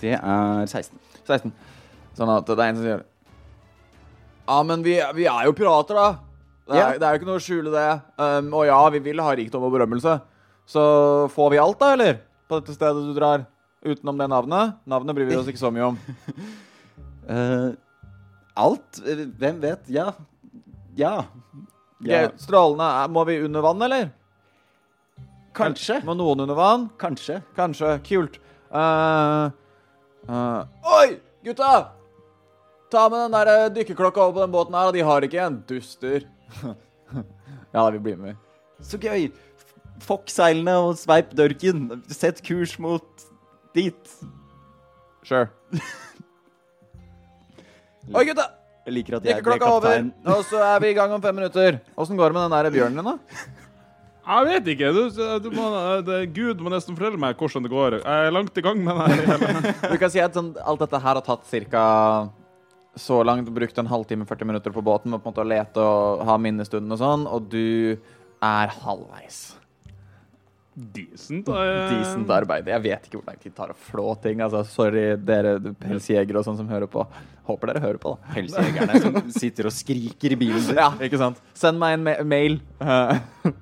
Det 0.00 0.12
er 0.12 0.66
16. 0.66 0.98
16. 1.26 1.52
Sånn 2.18 2.30
at 2.30 2.46
det 2.46 2.58
er 2.58 2.68
en 2.68 2.78
som 2.78 2.86
sier 2.86 3.02
Ja, 4.46 4.58
men 4.66 4.82
vi, 4.86 4.96
vi 5.16 5.26
er 5.30 5.48
jo 5.48 5.54
pirater, 5.56 5.98
da. 5.98 6.08
Det 6.66 6.76
er, 6.76 6.82
yeah. 6.82 6.98
det 6.98 7.06
er 7.06 7.14
jo 7.14 7.20
ikke 7.20 7.30
noe 7.30 7.40
å 7.40 7.42
skjule 7.42 7.72
det. 7.74 7.88
Um, 8.18 8.50
og 8.58 8.66
ja, 8.68 8.80
vi 8.94 9.02
vil 9.02 9.22
ha 9.22 9.34
rikdom 9.38 9.66
og 9.66 9.74
berømmelse. 9.74 10.18
Så 10.68 10.82
får 11.34 11.54
vi 11.54 11.62
alt, 11.62 11.78
da, 11.80 11.92
eller? 11.96 12.20
På 12.46 12.60
dette 12.60 12.74
stedet 12.76 13.06
du 13.06 13.14
drar. 13.16 13.46
Utenom 13.82 14.18
det 14.18 14.28
navnet. 14.30 14.76
Navnet 14.86 15.16
bryr 15.16 15.30
vi 15.30 15.38
oss 15.40 15.50
ikke 15.50 15.62
så 15.62 15.72
mye 15.74 15.90
om. 15.90 15.98
Eh, 17.32 17.70
alt? 18.54 19.00
Eh, 19.06 19.24
Hvem 19.38 19.60
vet? 19.62 19.88
Ja. 19.88 20.12
Ja. 20.96 21.24
ja. 22.04 22.26
Ok, 22.26 22.36
Strålene 22.42 22.88
er, 23.02 23.08
Må 23.08 23.24
vi 23.28 23.40
under 23.44 23.64
vann, 23.64 23.82
eller? 23.88 24.10
Kanskje. 25.56 26.00
Må 26.04 26.16
noen 26.16 26.44
under 26.44 26.56
vann? 26.56 26.86
Kanskje. 27.00 27.40
Kanskje. 27.56 27.96
Kult. 28.06 28.38
Uh, 28.72 29.52
uh. 30.28 30.62
oi, 30.96 31.18
gutta! 31.44 31.72
Ta 32.92 33.02
med 33.08 33.20
den 33.20 33.34
der 33.36 33.50
eh, 33.52 33.70
dykkerklokka 33.72 34.20
over 34.20 34.32
på 34.36 34.40
den 34.44 34.52
båten 34.52 34.76
her, 34.76 34.88
og 34.88 34.96
de 34.96 35.04
har 35.04 35.24
ikke 35.24 35.40
en. 35.44 35.58
Duster. 35.68 36.24
ja, 37.76 37.84
vi 37.92 38.00
blir 38.00 38.20
med. 38.20 38.40
Så 38.84 39.00
gøy. 39.00 39.30
Fokk 40.02 40.32
seilene 40.32 40.74
og 40.82 40.96
sveip 41.00 41.32
dørken. 41.36 41.86
Sett 42.12 42.42
kurs 42.44 42.78
mot 42.80 43.28
dit. 43.76 44.16
Sure. 45.24 45.48
Oi, 48.10 48.24
gutta! 48.26 48.48
Jeg 48.82 48.94
liker 48.96 49.16
at 49.20 49.26
jeg 49.28 49.44
ble 49.46 49.54
over, 49.62 49.84
kaptein. 49.84 50.08
og 50.26 50.40
så 50.48 50.58
er 50.66 50.80
vi 50.82 50.88
i 50.90 50.94
gang 50.96 51.12
om 51.14 51.22
fem 51.22 51.36
minutter. 51.38 51.76
Åssen 51.94 52.18
går 52.18 52.32
det 52.32 52.34
med 52.34 52.48
den 52.48 52.54
der 52.56 52.74
bjørnen 52.74 52.98
din, 52.98 53.10
da? 53.12 53.44
jeg 54.26 54.48
vet 54.48 54.70
ikke. 54.74 54.90
Du, 54.96 55.20
du 55.44 55.48
må, 55.54 55.68
det, 56.08 56.18
Gud 56.34 56.64
må 56.64 56.72
nesten 56.72 56.98
fortelle 56.98 57.20
meg 57.22 57.38
hvordan 57.38 57.62
det 57.62 57.70
går. 57.70 57.98
Jeg 58.00 58.26
er 58.26 58.34
langt 58.34 58.58
i 58.58 58.64
gang 58.66 58.82
med 58.82 58.98
det 58.98 59.22
her. 59.30 59.70
Du 59.94 59.96
kan 60.02 60.10
si 60.10 60.22
at 60.22 60.34
sånn, 60.34 60.50
alt 60.58 60.82
dette 60.82 60.98
her 61.04 61.20
har 61.20 61.22
tatt 61.26 61.46
ca. 61.46 61.86
så 62.98 63.22
langt. 63.22 63.54
Brukt 63.54 63.78
en 63.78 63.90
halvtime, 63.94 64.26
40 64.26 64.50
minutter 64.50 64.74
på 64.74 64.82
båten 64.82 65.14
med 65.14 65.22
på 65.22 65.30
en 65.30 65.36
måte 65.36 65.46
å 65.46 65.50
lete 65.54 65.86
og 65.86 66.26
ha 66.26 66.38
minnestunden 66.42 66.98
og 66.98 67.02
sånn, 67.04 67.26
og 67.30 67.46
du 67.54 67.94
er 68.42 68.78
halvveis. 68.82 69.44
Decent. 70.74 71.48
uh... 71.52 71.90
Decent 71.92 72.30
arbeid. 72.32 72.68
Jeg 72.72 72.82
vet 72.86 73.06
ikke 73.06 73.18
hvor 73.18 73.26
lang 73.28 73.40
tid 73.40 73.52
det 73.52 73.58
tar 73.58 73.72
å 73.74 73.76
flå 73.76 74.14
ting. 74.22 74.40
Altså, 74.44 74.62
sorry, 74.68 75.12
dere 75.20 75.58
pelsjegere 75.82 76.40
og 76.40 76.46
sånn 76.46 76.56
som 76.62 76.70
hører 76.70 76.88
på. 76.90 77.04
Håper 77.44 77.72
dere 77.72 77.82
hører 77.82 77.98
på, 78.00 78.14
da. 78.14 78.32
Pelsjegerne 78.36 79.00
som 79.02 79.18
sitter 79.34 79.68
og 79.68 79.74
skriker 79.76 80.32
i 80.32 80.38
bilen 80.40 80.62
sin. 80.64 80.78
Ja, 80.80 80.88
ikke 81.04 81.20
sant? 81.20 81.42
Send 81.58 81.80
meg 81.82 81.98
en 81.98 82.06
ma 82.06 82.14
mail. 82.24 82.60
Uh, 82.80 83.18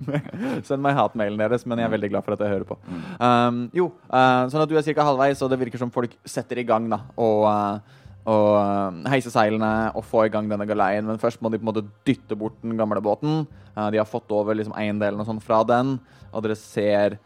Send 0.68 0.84
meg 0.84 0.98
hatmailen 0.98 1.40
deres, 1.40 1.66
men 1.66 1.82
jeg 1.82 1.88
er 1.88 1.94
veldig 1.96 2.12
glad 2.12 2.26
for 2.26 2.36
at 2.36 2.44
jeg 2.44 2.54
hører 2.54 2.68
på. 2.68 2.78
Um, 3.18 3.62
jo, 3.74 3.88
uh, 4.12 4.44
sånn 4.52 4.62
at 4.62 4.70
du 4.70 4.76
er 4.78 4.86
ca. 4.86 5.08
halvveis, 5.10 5.42
og 5.42 5.50
det 5.50 5.58
virker 5.64 5.82
som 5.82 5.90
folk 5.94 6.14
setter 6.28 6.62
i 6.62 6.66
gang 6.68 6.86
da, 6.92 7.02
og, 7.18 7.46
eh, 7.50 7.98
og 8.28 8.48
eh, 8.60 9.10
heise 9.14 9.30
seilene 9.32 9.90
og 9.96 10.04
få 10.04 10.26
i 10.26 10.32
gang 10.32 10.48
denne 10.50 10.66
galeien. 10.68 11.06
Men 11.08 11.18
først 11.22 11.40
må 11.42 11.50
de 11.50 11.58
på 11.58 11.64
en 11.66 11.70
måte 11.72 11.86
dytte 12.06 12.36
bort 12.38 12.58
den 12.62 12.76
gamle 12.76 13.00
båten. 13.04 13.46
Eh, 13.76 13.90
de 13.94 13.98
har 14.02 14.08
fått 14.08 14.30
over 14.36 14.54
liksom 14.58 14.74
eiendelen 14.76 15.20
og 15.22 15.26
sånn 15.30 15.40
fra 15.44 15.62
den, 15.64 15.96
og 16.32 16.42
dere 16.44 16.56
ser 16.58 17.18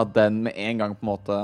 at 0.00 0.14
den 0.16 0.42
med 0.46 0.56
en 0.56 0.78
gang 0.80 0.94
på 0.96 1.04
en 1.04 1.10
måte 1.12 1.40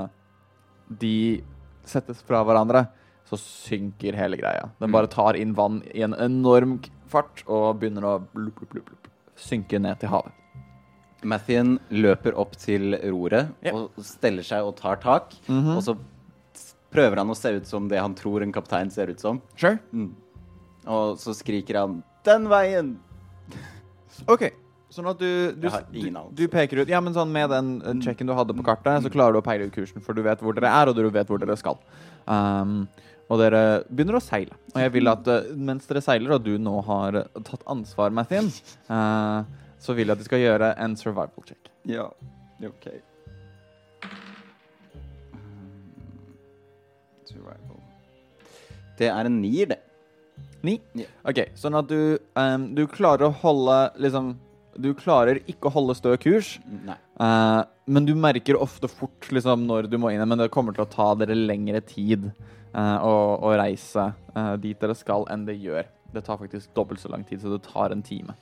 de 0.89 1.43
settes 1.89 2.23
fra 2.25 2.41
hverandre, 2.49 2.87
så 3.29 3.37
synker 3.37 4.17
hele 4.17 4.39
greia. 4.41 4.71
Den 4.81 4.93
bare 4.95 5.09
tar 5.13 5.37
inn 5.37 5.53
vann 5.57 5.83
i 5.93 6.01
en 6.07 6.15
enorm 6.17 6.79
fart 7.09 7.43
og 7.47 7.77
begynner 7.81 8.07
å 8.09 8.15
blup, 8.33 8.57
blup, 8.63 8.71
blup, 8.73 8.87
blup, 8.89 9.09
synke 9.37 9.77
ned 9.81 10.01
til 10.01 10.09
havet. 10.13 10.33
Mathien 11.29 11.77
løper 11.91 12.37
opp 12.39 12.55
til 12.57 12.95
roret 13.11 13.49
Ja. 13.67 13.73
og 13.75 13.91
steller 14.07 14.43
seg 14.47 14.65
og 14.65 14.77
tar 14.79 14.97
tak. 15.03 15.35
Og 15.49 15.83
så 15.83 15.97
prøver 16.95 17.21
han 17.21 17.31
å 17.31 17.37
se 17.37 17.53
ut 17.59 17.69
som 17.69 17.89
det 17.91 18.01
han 18.01 18.17
tror 18.19 18.45
en 18.45 18.55
kaptein 18.55 18.91
ser 18.93 19.13
ut 19.13 19.21
som. 19.21 19.43
Sure. 19.57 19.79
Og 20.89 21.19
så 21.21 21.35
skriker 21.37 21.83
han 21.83 22.01
'Den 22.25 22.49
veien!' 22.49 22.97
OK. 24.33 24.51
Sånn 24.89 25.09
at 25.11 25.19
du, 25.21 25.53
du, 25.53 25.69
du, 25.93 26.05
du 26.33 26.47
peker 26.49 26.81
ut 26.81 26.89
Ja, 26.89 27.01
men 27.05 27.13
sånn 27.13 27.29
med 27.33 27.51
den 27.53 27.75
eh, 27.85 27.99
checken 28.01 28.29
du 28.29 28.33
hadde 28.33 28.57
på 28.57 28.65
kartet, 28.65 29.03
så 29.05 29.13
klarer 29.13 29.37
du 29.37 29.43
å 29.43 29.45
peile 29.45 29.69
ut 29.69 29.75
kursen, 29.75 30.01
for 30.01 30.17
du 30.17 30.23
vet 30.25 30.41
hvor 30.41 30.57
dere 30.57 30.71
er, 30.73 30.89
og 30.89 30.97
du 30.97 31.05
vet 31.13 31.29
hvor 31.29 31.41
dere 31.43 31.59
skal. 31.61 31.77
Um, 32.25 32.87
og 33.29 33.43
dere 33.43 33.63
begynner 33.93 34.17
å 34.17 34.25
seile. 34.25 34.57
Og 34.73 34.81
jeg 34.81 34.95
vil 34.97 35.13
at 35.13 35.29
eh, 35.29 35.51
mens 35.61 35.85
dere 35.91 36.01
seiler, 36.05 36.39
og 36.39 36.47
du 36.47 36.55
nå 36.57 36.79
har 36.89 37.21
eh, 37.21 37.43
tatt 37.45 37.67
ansvar, 37.69 38.15
Mathien, 38.17 38.49
uh, 38.89 39.45
så 39.85 39.93
vil 39.93 40.09
jeg 40.09 40.17
at 40.17 40.25
de 40.25 40.31
skal 40.31 40.45
gjøre 40.47 40.73
en 40.81 40.97
survival 40.97 41.45
check. 41.45 41.69
Ja, 41.89 42.09
OK. 42.65 42.89
Det 48.99 49.09
er 49.13 49.29
en 49.29 49.41
nier, 49.43 49.71
det. 49.71 49.81
Ni? 50.67 50.79
OK, 51.27 51.45
sånn 51.59 51.79
at 51.79 51.89
du, 51.91 52.19
um, 52.39 52.69
du 52.75 52.85
klarer 52.91 53.29
å 53.29 53.35
holde 53.43 53.77
liksom 54.03 54.33
Du 54.79 54.91
klarer 54.99 55.41
ikke 55.51 55.71
å 55.71 55.75
holde 55.75 55.95
stø 55.99 56.13
kurs, 56.23 56.53
eh, 56.87 57.61
men 57.91 58.07
du 58.07 58.13
merker 58.15 58.59
ofte 58.59 58.87
fort 58.91 59.27
liksom, 59.35 59.65
når 59.67 59.89
du 59.91 59.97
må 59.99 60.13
inn, 60.15 60.23
men 60.23 60.39
det 60.39 60.53
kommer 60.55 60.77
til 60.77 60.85
å 60.85 60.91
ta 60.93 61.09
dere 61.19 61.35
lengre 61.35 61.81
tid 61.83 62.29
uh, 62.29 62.99
å, 63.03 63.15
å 63.43 63.55
reise 63.59 64.05
uh, 64.37 64.55
dit 64.61 64.79
dere 64.79 64.95
skal, 64.95 65.27
enn 65.35 65.49
det 65.49 65.59
gjør. 65.59 65.89
Det 66.15 66.23
tar 66.27 66.39
faktisk 66.39 66.71
dobbelt 66.79 67.03
så 67.03 67.11
lang 67.11 67.27
tid, 67.27 67.43
så 67.43 67.57
det 67.57 67.65
tar 67.67 67.95
en 67.95 68.05
time. 68.07 68.37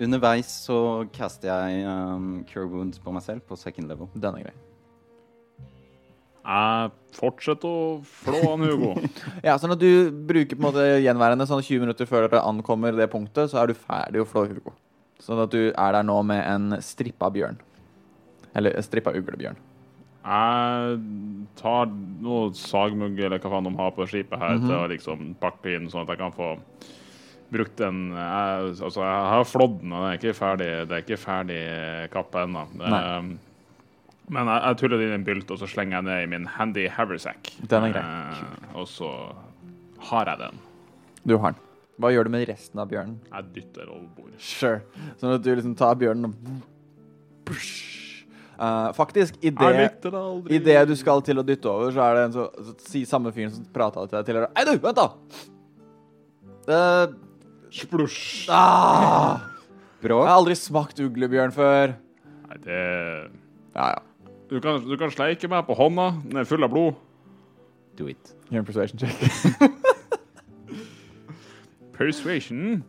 Underveis 0.00 0.48
så 0.64 0.78
caster 1.12 1.52
jeg 1.52 1.84
um, 1.86 2.40
Cure 2.48 2.70
Wounds 2.70 3.02
på 3.02 3.12
meg 3.12 3.26
selv 3.26 3.44
på 3.44 3.60
second 3.60 3.92
level. 3.92 4.08
Den 4.16 4.40
er 4.40 4.48
grei. 4.48 4.56
Jeg 6.44 6.90
fortsetter 7.16 7.68
å 7.68 7.84
flå 8.04 8.40
han 8.44 8.64
Hugo. 8.68 8.94
Ja, 9.46 9.54
sånn 9.60 9.72
at 9.72 9.80
du 9.80 10.10
bruker 10.28 10.58
på 10.58 10.60
en 10.60 10.66
måte 10.66 10.86
gjenværende 11.00 11.46
sånn 11.48 11.62
20 11.64 11.84
minutter 11.86 12.08
før 12.08 12.26
dere 12.26 12.42
ankommer 12.44 12.96
det 12.96 13.06
punktet, 13.12 13.48
så 13.52 13.62
er 13.62 13.70
du 13.72 13.78
ferdig 13.78 14.20
å 14.20 14.26
flå 14.28 14.44
Hugo. 14.50 14.74
Sånn 15.24 15.40
at 15.40 15.54
du 15.54 15.70
er 15.70 15.94
der 15.96 16.04
nå 16.04 16.18
med 16.26 16.42
en 16.44 16.82
strippa 16.84 17.30
bjørn. 17.32 17.56
Eller 18.54 18.76
strippa 18.84 19.14
uglebjørn. 19.16 19.56
Jeg 20.24 20.98
tar 21.60 21.88
noe 22.24 22.52
sagmugg 22.56 23.18
eller 23.20 23.40
hva 23.42 23.50
faen 23.52 23.66
de 23.68 23.72
har 23.76 23.90
på 23.96 24.06
skipet 24.08 24.40
her, 24.40 24.60
til 24.62 24.76
å 24.78 24.86
liksom 24.88 25.34
pakke 25.40 25.74
inn, 25.76 25.88
sånn 25.92 26.04
at 26.06 26.14
jeg 26.14 26.20
kan 26.22 26.32
få 26.36 26.54
brukt 27.52 27.76
den 27.78 28.06
jeg, 28.16 28.70
Altså, 28.80 29.02
jeg 29.04 29.26
har 29.34 29.44
flådd 29.48 29.74
den, 29.82 29.92
og 29.92 30.04
det 30.06 30.12
er 30.12 30.20
ikke 30.20 30.38
ferdig, 30.38 30.70
det 30.88 30.96
er 30.96 31.04
ikke 31.04 31.20
ferdig 31.20 31.60
kappa 32.14 32.46
ennå. 32.48 32.64
Men 34.32 34.48
jeg, 34.48 34.60
jeg 34.64 34.78
tuller 34.80 35.00
det 35.00 35.08
inn 35.08 35.14
i 35.14 35.18
en 35.18 35.26
bylt, 35.26 35.50
og 35.52 35.60
så 35.60 35.68
slenger 35.68 35.98
jeg 35.98 36.06
ned 36.08 36.22
i 36.22 36.30
min 36.32 36.46
handy 36.54 36.86
haversack. 36.92 37.50
Den 37.68 37.88
er 37.88 37.96
grei. 37.96 38.04
Eh, 38.04 38.68
og 38.80 38.88
så 38.88 39.10
har 40.10 40.30
jeg 40.32 40.40
den. 40.46 40.62
Du 41.24 41.36
har 41.36 41.52
den. 41.54 41.60
Hva 42.00 42.10
gjør 42.10 42.26
du 42.26 42.34
med 42.34 42.48
resten 42.50 42.80
av 42.82 42.88
bjørnen? 42.90 43.18
Jeg 43.30 43.50
dytter 43.54 43.90
over 43.90 44.06
bordet. 44.16 44.40
Sure. 44.42 44.80
Sånn 45.20 45.36
at 45.36 45.44
du 45.44 45.50
liksom 45.52 45.76
tar 45.78 45.98
bjørnen 46.00 46.32
og 46.32 46.62
Push. 47.44 48.24
Eh, 48.54 48.92
faktisk, 48.96 49.36
i 49.42 49.50
det, 49.50 49.70
det 50.02 50.14
aldri. 50.14 50.54
i 50.54 50.60
det 50.62 50.78
du 50.88 50.94
skal 50.96 51.20
til 51.26 51.42
å 51.42 51.44
dytte 51.46 51.68
over, 51.70 51.90
så 51.92 52.04
er 52.06 52.16
det 52.16 52.22
en 52.28 52.34
så, 52.36 52.46
så 52.64 52.74
si 52.86 53.02
samme 53.08 53.32
fyren 53.34 53.52
som 53.52 53.66
prata 53.74 54.06
til 54.06 54.16
deg 54.16 54.28
tidligere. 54.28 54.50
Hei, 54.56 54.64
du, 54.68 54.72
vent, 54.80 55.00
da! 55.00 55.08
Uh, 56.64 57.06
Splosj. 57.74 58.46
ah, 58.54 59.42
jeg 60.00 60.14
har 60.14 60.30
aldri 60.32 60.54
smakt 60.56 61.02
uglebjørn 61.02 61.52
før. 61.52 61.96
Nei, 62.48 62.60
det 62.64 62.80
Ja, 63.74 63.90
ja. 63.90 64.02
Du 64.50 64.60
kan, 64.60 64.80
du 64.84 64.96
kan 65.00 65.10
sleike 65.10 65.48
meg 65.48 65.64
på 65.66 65.76
hånda. 65.78 66.10
Den 66.24 66.40
er 66.42 66.48
full 66.48 66.64
av 66.64 66.72
blod. 66.72 66.98
Do 67.98 68.08
it. 68.10 68.34
Gjør 68.50 68.64
en 68.64 68.66
persuasion 68.68 68.98
check. 68.98 69.14
Persuasion. 71.94 72.82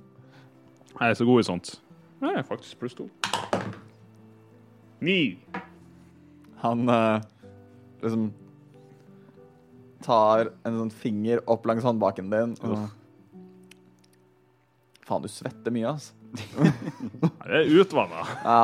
Jeg 0.99 1.09
er 1.09 1.13
så 1.13 1.25
god 1.27 1.39
i 1.39 1.45
sånt. 1.45 1.75
Jeg 2.21 2.39
er 2.39 2.47
faktisk 2.47 2.79
pluss 2.79 2.95
to. 2.97 3.05
Ni. 5.03 5.37
Han 6.63 6.89
eh, 6.89 7.21
liksom 8.01 8.31
tar 10.05 10.49
en 10.65 10.79
sånn 10.79 10.93
finger 10.93 11.43
opp 11.51 11.67
langs 11.69 11.85
håndbaken 11.85 12.31
din. 12.33 12.55
Og... 12.65 12.87
Faen, 15.05 15.21
du 15.21 15.29
svetter 15.29 15.73
mye, 15.73 15.93
altså. 15.93 16.13
Jeg 17.45 17.61
er 17.61 17.71
utvanna. 17.77 18.25
Ja. 18.41 18.59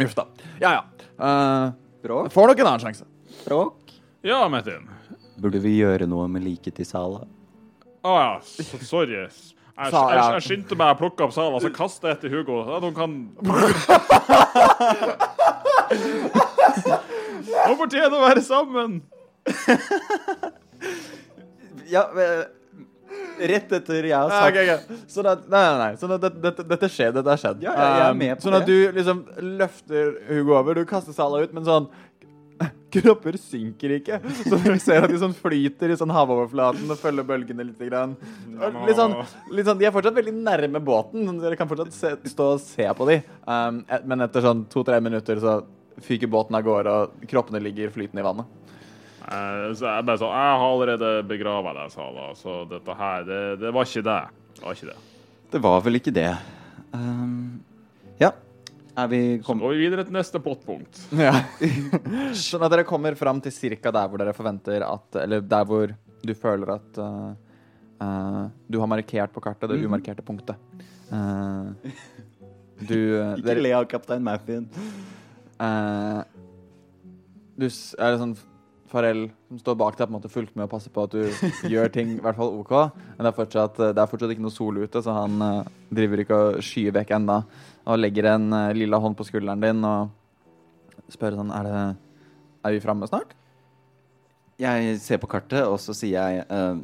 Uff 0.00 0.16
da. 0.16 0.24
Ja, 0.62 0.70
ja. 0.78 1.08
Eh, 1.20 1.81
Bråk? 2.02 2.32
får 2.34 2.46
nok 2.50 2.58
en 2.62 2.66
annen 2.72 2.82
sjanse. 2.82 3.04
Bråk? 3.44 3.92
Ja, 4.26 4.42
Metin. 4.50 4.88
Burde 5.42 5.58
vi 5.62 5.76
gjøre 5.78 6.06
noe 6.10 6.28
med 6.30 6.44
liket 6.44 6.74
til 6.78 6.86
Sala? 6.86 7.24
Å 8.02 8.14
ja, 8.18 8.32
so 8.42 8.78
sorry. 8.82 9.14
Jeg, 9.22 9.30
jeg, 9.78 9.92
jeg, 9.94 10.32
jeg 10.36 10.44
skyndte 10.46 10.76
meg 10.78 10.94
å 10.94 10.98
plukke 10.98 11.24
opp 11.26 11.34
Sala, 11.34 11.60
så 11.62 11.70
kastet 11.74 12.08
jeg 12.10 12.18
etter 12.18 12.34
Hugo. 12.34 12.60
At 12.76 12.82
hun 12.82 12.94
kan 12.94 13.10
Hun 17.62 17.78
fortjener 17.78 18.16
å 18.16 18.24
være 18.26 18.42
sammen! 18.44 19.00
Ja, 21.90 22.06
rett 23.38 23.72
etter 23.72 24.04
jeg 24.04 24.12
har 24.16 24.30
Ja, 24.30 24.44
okay, 24.48 24.68
okay. 24.76 25.00
Sånn 25.08 25.26
at, 25.32 25.48
nei, 25.48 25.62
nei, 25.68 25.78
nei. 25.86 25.90
Sånn 26.00 26.12
at 26.16 26.20
dette, 26.26 26.40
dette, 26.44 26.64
dette 26.68 26.88
skjer. 26.92 27.12
Dette 27.16 27.28
har 27.32 27.40
skjedd. 27.40 27.62
Ja, 27.64 27.72
jeg 27.74 28.06
er 28.06 28.10
Um, 28.12 28.18
med 28.18 28.36
på 28.38 28.46
sånn 28.48 28.56
at 28.60 28.66
det. 28.66 28.78
du 28.92 28.96
liksom 29.00 29.24
løfter 29.58 30.14
Hugo 30.28 30.56
over. 30.58 30.74
Du 30.74 30.84
kaster 30.88 31.12
Sala 31.16 31.42
ut, 31.44 31.52
men 31.56 31.64
sånn 31.64 31.88
Kropper 32.92 33.34
synker 33.40 33.94
ikke. 33.96 34.18
Så 34.44 34.58
du 34.62 34.76
ser 34.78 35.02
at 35.06 35.10
de 35.10 35.18
sånn 35.18 35.32
flyter 35.34 35.90
i 35.90 35.96
sånn 35.98 36.12
havoverflaten 36.12 36.90
og 36.92 36.98
følger 37.00 37.24
bølgene 37.26 37.64
litt. 37.64 37.80
Litt 37.80 38.98
sånn, 38.98 39.14
litt 39.50 39.66
sånn, 39.66 39.78
de 39.80 39.88
er 39.88 39.94
fortsatt 39.94 40.14
veldig 40.18 40.34
nærme 40.36 40.82
båten. 40.84 41.24
Dere 41.40 41.56
kan 41.58 41.70
fortsatt 41.70 41.94
se, 41.96 42.12
stå 42.30 42.50
og 42.54 42.60
se 42.62 42.86
på 42.98 43.08
dem. 43.08 43.24
Um, 43.48 43.80
men 44.06 44.26
etter 44.28 44.44
sånn 44.44 44.66
to-tre 44.70 45.00
minutter 45.02 45.40
så 45.42 45.62
fyker 46.02 46.30
båten 46.32 46.56
av 46.56 46.62
gårde, 46.66 46.92
og 46.92 47.26
kroppene 47.30 47.60
ligger 47.64 47.90
flytende 47.94 48.22
i 48.22 48.26
vannet. 48.28 48.52
Eh, 49.22 49.72
Så 49.78 49.86
jeg 49.86 50.06
bare 50.08 50.18
sånn 50.20 50.32
Jeg 50.34 50.54
har 50.60 50.68
allerede 50.68 51.10
begrava 51.28 51.74
deg, 51.76 51.92
Sala, 51.94 52.30
så 52.38 52.62
dette 52.70 52.96
her, 52.98 53.26
det, 53.28 53.40
det 53.62 53.72
var 53.74 53.86
ikke 53.86 54.06
det. 54.08 54.20
Det 54.56 54.64
var 54.64 54.78
ikke 54.78 54.88
det. 54.92 54.96
Det 55.52 55.60
var 55.62 55.82
vel 55.84 55.98
ikke 56.00 56.14
det. 56.16 56.30
Um, 56.92 57.60
ja. 58.20 58.32
Er 58.96 59.08
vi 59.08 59.20
Så 59.38 59.46
kommet 59.46 59.64
går 59.64 59.74
vi 59.76 59.84
videre 59.86 60.04
til 60.04 60.16
neste 60.16 60.40
pottpunkt. 60.44 60.98
Ja. 61.16 61.32
sånn 62.36 62.64
at 62.66 62.72
dere 62.74 62.84
kommer 62.88 63.16
fram 63.16 63.40
til 63.44 63.54
cirka 63.54 63.92
der 63.94 64.08
hvor 64.10 64.20
dere 64.20 64.34
forventer 64.36 64.84
at 64.84 65.16
Eller 65.22 65.40
der 65.40 65.64
hvor 65.68 65.94
du 66.22 66.32
føler 66.38 66.74
at 66.76 67.00
uh, 67.00 67.32
uh, 68.02 68.42
du 68.68 68.78
har 68.82 68.90
markert 68.92 69.32
på 69.34 69.42
kartet 69.42 69.72
det 69.72 69.80
umarkerte 69.82 70.24
punktet. 70.24 70.60
Uh, 71.12 71.72
du 72.82 72.96
uh, 73.16 73.32
Ikke 73.40 73.56
le 73.60 73.72
av 73.76 73.88
kaptein 73.90 74.22
Maffin. 74.24 74.68
uh, 75.60 76.22
Du 77.56 77.66
er 77.68 78.14
det 78.14 78.20
sånn 78.20 78.36
Farell 78.92 79.26
som 79.48 79.60
står 79.62 79.76
bak 79.80 79.96
deg, 79.96 80.06
på 80.06 80.12
en 80.12 80.18
måte 80.18 80.30
fulgt 80.32 80.54
med 80.56 80.66
og 80.66 80.72
passer 80.74 80.92
på 80.92 81.06
at 81.06 81.14
du 81.16 81.70
gjør 81.72 81.92
ting 81.94 82.14
i 82.16 82.22
hvert 82.22 82.38
fall 82.38 82.54
OK. 82.60 82.72
Men 83.16 83.24
det 83.24 83.30
er 83.32 83.38
fortsatt, 83.38 83.80
uh, 83.80 83.90
det 83.90 84.02
er 84.02 84.10
fortsatt 84.10 84.34
ikke 84.34 84.44
noe 84.44 84.54
sol 84.54 84.80
ute, 84.82 85.02
så 85.04 85.16
han 85.16 85.44
uh, 85.44 85.70
driver 85.92 86.24
ikke 86.24 86.40
og 86.46 86.64
skyer 86.66 86.96
vekk 86.98 87.14
enda. 87.18 87.42
Og 87.88 88.00
legger 88.00 88.30
en 88.34 88.48
uh, 88.52 88.72
lilla 88.76 89.00
hånd 89.02 89.18
på 89.18 89.26
skulderen 89.28 89.64
din 89.64 89.82
og 89.88 90.12
spør 91.12 91.36
sånn 91.36 91.50
Er 91.52 91.66
det 91.68 91.80
Er 92.62 92.76
vi 92.76 92.84
framme 92.84 93.08
snart? 93.10 93.34
Jeg 94.62 94.98
ser 95.02 95.18
på 95.18 95.30
kartet, 95.30 95.64
og 95.66 95.80
så 95.82 95.96
sier 95.96 96.20
jeg 96.20 96.44
uh, 96.52 96.78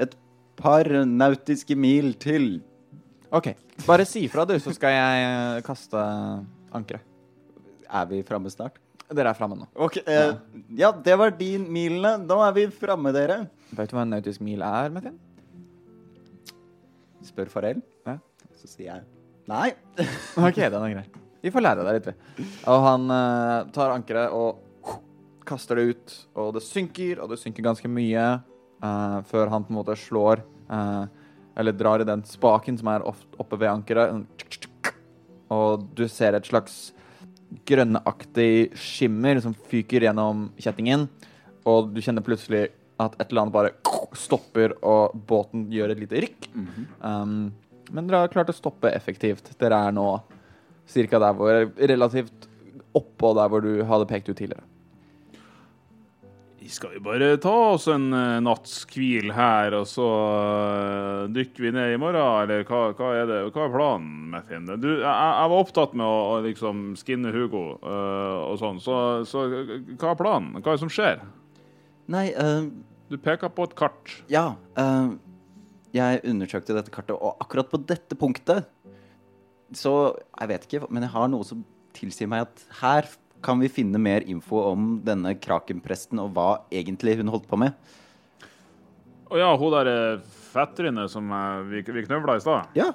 et 0.00 0.14
par 0.58 0.88
nautiske 1.04 1.76
mil 1.78 2.14
til. 2.18 2.58
OK. 3.34 3.52
Bare 3.86 4.06
si 4.08 4.24
fra, 4.30 4.46
du, 4.48 4.56
så 4.58 4.72
skal 4.74 4.94
jeg 4.94 5.26
eh, 5.26 5.60
kaste 5.66 6.00
ankeret. 6.74 7.04
Er 7.88 8.08
vi 8.10 8.22
framme 8.26 8.50
snart? 8.52 8.80
Dere 9.08 9.32
er 9.32 9.38
framme 9.38 9.56
nå. 9.56 9.68
Ok, 9.80 10.00
eh, 10.04 10.34
Ja, 10.76 10.90
det 10.92 11.14
var 11.16 11.30
de 11.36 11.54
milene. 11.58 12.16
Nå 12.26 12.40
er 12.44 12.52
vi 12.56 12.66
framme, 12.72 13.12
dere. 13.16 13.46
Vet 13.72 13.88
du 13.90 13.96
hva 13.96 14.04
en 14.04 14.12
nautisk 14.12 14.42
mil 14.44 14.60
er, 14.64 14.90
Metin? 14.92 15.16
Spør 17.24 17.48
Farel. 17.52 17.80
Ja. 18.06 18.18
Så 18.58 18.68
sier 18.68 18.90
jeg 18.90 19.06
nei. 19.48 19.70
OK, 20.48 20.58
den 20.60 20.82
er 20.82 20.94
grei. 20.98 21.06
Vi 21.40 21.52
får 21.54 21.64
lære 21.64 21.84
deg 21.86 21.98
litt. 22.00 22.48
Og 22.68 22.84
han 22.84 23.08
eh, 23.14 23.68
tar 23.74 23.94
ankeret 23.94 24.34
og 24.34 24.64
kaster 25.48 25.78
det 25.80 25.94
ut, 25.94 26.14
og 26.36 26.50
det 26.58 26.64
synker, 26.66 27.22
og 27.24 27.30
det 27.32 27.38
synker 27.40 27.64
ganske 27.64 27.88
mye 27.88 28.24
eh, 28.36 29.18
før 29.30 29.48
han 29.54 29.64
på 29.64 29.72
en 29.72 29.78
måte 29.78 29.94
slår 29.96 30.42
eh, 30.44 31.04
Eller 31.58 31.72
drar 31.72 32.02
i 32.04 32.08
den 32.08 32.20
spaken 32.28 32.76
som 32.78 32.90
er 32.92 33.06
oppe 33.08 33.56
ved 33.56 33.70
ankeret. 33.70 34.58
Og 35.48 35.86
du 35.96 36.04
ser 36.12 36.36
et 36.36 36.46
slags 36.46 36.90
grønneaktig 37.68 38.76
skimmer 38.76 39.40
som 39.44 39.54
fyker 39.70 40.04
gjennom 40.08 40.48
kjettingen, 40.60 41.06
og 41.68 41.92
du 41.94 42.02
kjenner 42.04 42.24
plutselig 42.24 42.68
at 43.00 43.14
et 43.18 43.28
eller 43.30 43.44
annet 43.44 43.54
bare 43.54 43.72
stopper, 44.18 44.74
og 44.82 45.16
båten 45.28 45.68
gjør 45.72 45.94
et 45.94 46.02
lite 46.02 46.22
rykk. 46.26 46.48
um, 47.04 47.52
men 47.88 48.08
dere 48.08 48.24
har 48.24 48.32
klart 48.32 48.50
å 48.52 48.56
stoppe 48.56 48.90
effektivt. 48.92 49.54
Dere 49.60 49.78
er 49.88 49.94
nå 49.96 50.08
cirka 50.88 51.20
der 51.22 51.36
hvor 51.36 51.70
Relativt 51.88 52.48
oppå 52.96 53.32
der 53.36 53.48
hvor 53.52 53.64
du 53.64 53.84
hadde 53.88 54.08
pekt 54.10 54.28
ut 54.28 54.36
tidligere. 54.36 54.64
Skal 56.68 56.90
vi 56.92 57.00
bare 57.00 57.30
ta 57.40 57.52
oss 57.72 57.86
en 57.88 58.10
uh, 58.12 58.38
natts 58.44 58.82
hvil 58.92 59.30
her, 59.32 59.72
og 59.78 59.86
så 59.88 60.04
eh, 60.04 61.22
dykker 61.32 61.64
vi 61.64 61.70
ned 61.72 61.94
i 61.94 62.00
morgen, 62.00 62.18
eller 62.42 62.66
hva, 62.68 62.80
hva 62.98 63.12
er 63.16 63.30
det? 63.30 63.38
Hva 63.54 63.64
er 63.64 63.72
planen, 63.72 64.10
Methin? 64.34 64.66
Du, 64.76 64.88
jeg, 64.98 65.04
jeg 65.06 65.52
var 65.52 65.62
opptatt 65.62 65.94
med 65.96 66.04
å, 66.04 66.18
å 66.34 66.42
liksom 66.44 66.82
skinne 67.00 67.32
Hugo 67.32 67.62
uh, 67.80 68.50
og 68.50 68.58
sånn, 68.60 68.82
så, 68.84 68.98
så 69.28 69.46
hva 69.48 70.12
er 70.12 70.20
planen? 70.20 70.58
Hva 70.58 70.74
er 70.74 70.76
det 70.76 70.84
som 70.84 70.92
skjer? 70.92 71.24
Nei, 72.12 72.26
uh, 72.36 72.68
Du 73.08 73.16
peker 73.16 73.52
på 73.54 73.64
et 73.70 73.76
kart. 73.78 74.18
ja. 74.32 74.50
Uh, 74.76 75.16
jeg 75.96 76.20
undersøkte 76.28 76.74
dette 76.76 76.92
kartet, 76.92 77.16
og 77.16 77.40
akkurat 77.40 77.70
på 77.70 77.78
dette 77.88 78.12
punktet 78.20 78.66
Så 79.72 79.92
jeg 80.12 80.50
vet 80.50 80.66
ikke, 80.66 80.82
men 80.92 81.06
jeg 81.06 81.14
har 81.14 81.30
noe 81.32 81.46
som 81.48 81.62
tilsier 81.96 82.28
meg 82.28 82.44
at 82.44 82.66
her 82.82 83.08
kan 83.44 83.60
vi 83.62 83.70
finne 83.70 84.00
mer 84.02 84.24
info 84.26 84.60
om 84.72 84.96
denne 85.04 85.34
krakenpresten 85.38 86.20
og 86.22 86.32
hva 86.36 86.48
egentlig 86.74 87.18
hun 87.20 87.30
holdt 87.32 87.48
på 87.50 87.58
med. 87.60 87.76
Å 89.28 89.38
ja, 89.38 89.50
hun 89.60 89.74
der 89.74 89.90
eh, 89.92 90.24
fetterinne 90.52 91.04
som 91.12 91.28
eh, 91.34 91.60
vi, 91.68 91.82
vi 91.84 92.06
knøvla 92.06 92.38
i 92.38 92.44
stad. 92.44 92.74
Ja, 92.78 92.92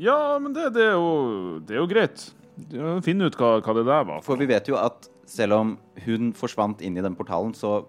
Ja, 0.00 0.38
men 0.40 0.54
det, 0.56 0.70
det, 0.72 0.84
er 0.88 0.94
jo, 0.96 1.60
det 1.60 1.74
er 1.76 1.82
jo 1.82 1.88
greit. 1.90 2.22
Finn 3.04 3.20
ut 3.20 3.36
hva, 3.36 3.58
hva 3.60 3.74
det 3.76 3.84
der 3.84 4.06
var. 4.08 4.22
for 4.24 4.40
vi 4.40 4.48
vet 4.48 4.68
jo 4.68 4.78
at 4.80 5.08
selv 5.28 5.58
om 5.58 5.74
hun 6.06 6.30
forsvant 6.36 6.80
inn 6.84 6.96
i 6.96 7.04
den 7.04 7.16
portalen, 7.18 7.52
så 7.56 7.82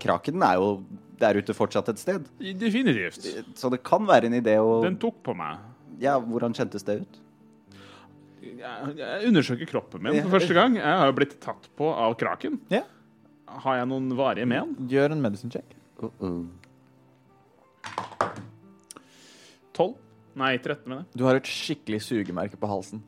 Kraken 0.00 0.42
er 0.42 0.56
jo 0.58 0.70
der 1.20 1.38
ute 1.38 1.54
fortsatt 1.54 1.90
et 1.92 2.00
sted. 2.00 2.24
Definitivt. 2.40 3.28
Så 3.54 3.70
det 3.70 3.82
kan 3.86 4.08
være 4.08 4.26
en 4.30 4.38
idé 4.40 4.56
å 4.58 4.80
Den 4.82 4.96
tok 5.00 5.20
på 5.24 5.36
meg. 5.38 5.60
Ja, 6.02 6.16
hvordan 6.18 6.56
kjentes 6.56 6.82
det 6.88 7.02
ut? 7.04 7.20
Jeg, 8.64 8.96
jeg 8.96 9.28
undersøker 9.28 9.68
kroppen 9.68 10.04
min 10.04 10.20
for 10.24 10.38
første 10.38 10.56
gang. 10.56 10.76
Jeg 10.80 11.00
har 11.00 11.10
jo 11.10 11.16
blitt 11.18 11.34
tatt 11.42 11.68
på 11.76 11.90
av 11.92 12.16
kraken. 12.20 12.58
Ja. 12.72 12.84
Har 13.64 13.80
jeg 13.82 13.88
noen 13.90 14.12
varige 14.16 14.48
men? 14.48 14.72
Gjør 14.90 15.14
en 15.14 15.24
medicine 15.24 15.52
check. 15.52 15.76
Uh 16.00 16.10
-uh. 16.20 16.46
12? 19.74 19.94
Nei, 20.34 20.56
13 20.58 20.88
mener 20.88 21.02
jeg. 21.02 21.18
Du 21.18 21.24
har 21.24 21.36
et 21.38 21.46
skikkelig 21.46 22.00
sugemerke 22.02 22.56
på 22.58 22.70
halsen. 22.70 23.02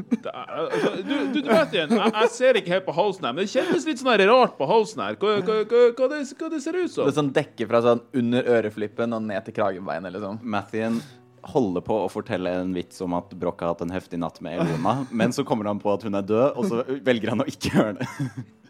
Det 0.00 0.30
er- 0.30 0.50
altså, 0.70 1.02
Du, 1.02 1.14
du, 1.32 1.40
du 1.42 1.48
vet 1.48 1.72
igjen, 1.74 1.90
jeg, 1.90 2.12
jeg 2.14 2.30
ser 2.30 2.58
ikke 2.60 2.72
helt 2.74 2.86
på 2.86 2.92
halsen 2.94 3.24
her, 3.26 3.32
men 3.34 3.44
det 3.44 3.50
kjennes 3.52 3.86
litt 3.86 3.98
sånn 3.98 4.22
rart 4.30 4.56
på 4.58 4.68
halsen 4.70 5.02
her. 5.02 5.16
Hva, 5.20 5.32
hva, 5.42 5.56
hva, 5.66 5.80
hva, 5.98 6.08
det, 6.12 6.20
hva 6.38 6.50
det 6.52 6.60
ser 6.62 6.78
ut 6.78 6.94
Det 6.94 7.06
er 7.06 7.16
sånn 7.18 7.32
dekke 7.36 7.66
fra 7.66 7.82
sånn 7.84 8.02
under 8.22 8.50
øreflippen 8.56 9.16
og 9.16 9.22
ned 9.26 9.44
til 9.44 9.56
kragebeinet, 9.58 10.14
liksom. 10.14 10.38
Mathien 10.42 11.00
holder 11.42 11.84
på 11.86 11.96
å 12.04 12.08
fortelle 12.12 12.52
en 12.60 12.72
vits 12.76 13.00
om 13.04 13.14
at 13.18 13.32
Broch 13.38 13.62
har 13.62 13.74
hatt 13.74 13.84
en 13.84 13.94
heftig 13.94 14.20
natt 14.20 14.40
med 14.44 14.60
Elona, 14.60 15.04
men 15.22 15.34
så 15.36 15.44
kommer 15.46 15.68
han 15.70 15.80
på 15.82 15.92
at 15.92 16.06
hun 16.06 16.18
er 16.18 16.26
død, 16.26 16.48
og 16.54 16.70
så 16.70 16.84
velger 17.06 17.34
han 17.34 17.44
å 17.44 17.48
ikke 17.50 17.74
gjøre 17.74 17.96
det. 18.00 18.08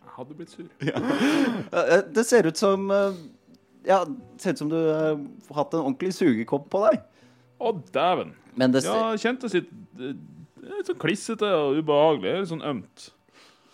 Jeg 0.00 0.16
hadde 0.16 0.37
blitt 0.38 0.54
sur. 0.54 0.66
Ja. 0.85 2.00
Det 2.12 2.24
ser 2.28 2.48
ut 2.50 2.59
som 2.61 2.90
eh, 2.92 3.20
Ja, 3.88 4.02
det 4.04 4.42
ser 4.42 4.52
ut 4.52 4.61
som 4.61 4.68
du 4.68 4.76
har 4.76 5.16
hatt 5.56 5.72
en 5.72 5.87
ordentlig 5.87 6.12
sugekopp 6.12 6.66
på 6.72 6.83
deg. 6.85 7.00
Å, 7.61 7.72
dæven. 7.94 8.35
Men 8.61 8.74
det, 8.74 8.85
Ja, 8.85 9.14
ser, 9.14 9.22
kjentes 9.24 9.56
litt 9.56 9.70
eh, 10.00 10.18
litt 10.61 10.90
sånn 10.90 11.00
klissete 11.00 11.48
og 11.56 11.80
ubehagelig. 11.80 12.37
Litt 12.42 12.52
sånn 12.52 12.66
ømt. 12.66 13.11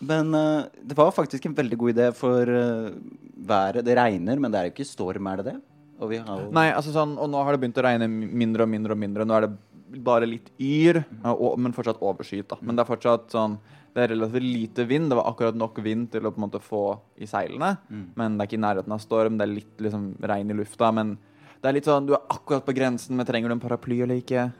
men 0.07 0.35
uh, 0.37 0.69
det 0.85 0.97
var 0.99 1.15
faktisk 1.17 1.47
en 1.49 1.57
veldig 1.57 1.79
god 1.81 1.95
idé 1.95 2.11
for 2.15 2.51
uh, 2.53 2.93
været. 3.37 3.85
Det 3.87 3.97
regner, 3.99 4.39
men 4.43 4.53
det 4.53 4.61
er 4.61 4.69
jo 4.69 4.77
ikke 4.77 4.89
storm, 4.89 5.31
er 5.31 5.41
det 5.41 5.53
det? 5.53 5.57
Og 6.01 6.11
vi 6.13 6.19
har 6.21 6.43
jo 6.43 6.51
Nei, 6.55 6.69
altså 6.77 6.93
sånn, 6.93 7.15
og 7.19 7.31
nå 7.33 7.41
har 7.45 7.57
det 7.57 7.63
begynt 7.63 7.79
å 7.81 7.85
regne 7.87 8.09
mindre 8.11 8.67
og 8.67 8.71
mindre 8.73 8.97
og 8.97 9.01
mindre. 9.01 9.25
Nå 9.29 9.37
er 9.37 9.47
det 9.47 10.03
bare 10.05 10.27
litt 10.29 10.51
yr, 10.61 10.99
og, 11.31 11.55
men 11.63 11.73
fortsatt 11.73 12.03
overskyet. 12.05 12.49
da. 12.51 12.59
Men 12.61 12.77
det 12.77 12.83
er 12.85 12.91
fortsatt 12.91 13.31
sånn 13.33 13.55
Det 13.97 14.03
er 14.05 14.11
relativt 14.13 14.45
lite 14.45 14.85
vind. 14.85 15.09
Det 15.09 15.17
var 15.17 15.31
akkurat 15.31 15.57
nok 15.57 15.79
vind 15.81 16.11
til 16.13 16.27
å 16.27 16.33
på 16.35 16.37
en 16.37 16.45
måte 16.45 16.61
få 16.61 16.83
i 17.17 17.29
seilene. 17.31 17.79
Men 18.19 18.37
det 18.37 18.45
er 18.45 18.51
ikke 18.51 18.59
i 18.59 18.65
nærheten 18.67 18.93
av 18.93 19.01
storm. 19.01 19.39
Det 19.39 19.47
er 19.47 19.55
litt 19.55 19.81
liksom 19.87 20.11
regn 20.21 20.53
i 20.53 20.57
lufta. 20.59 20.91
Men 20.93 21.15
det 21.63 21.71
er 21.71 21.79
litt 21.79 21.89
sånn 21.89 22.05
Du 22.05 22.13
er 22.13 22.27
akkurat 22.29 22.67
på 22.67 22.75
grensen, 22.77 23.17
men 23.17 23.25
trenger 23.25 23.49
du 23.49 23.57
en 23.57 23.63
paraply 23.63 24.03
eller 24.05 24.21
ikke? 24.21 24.51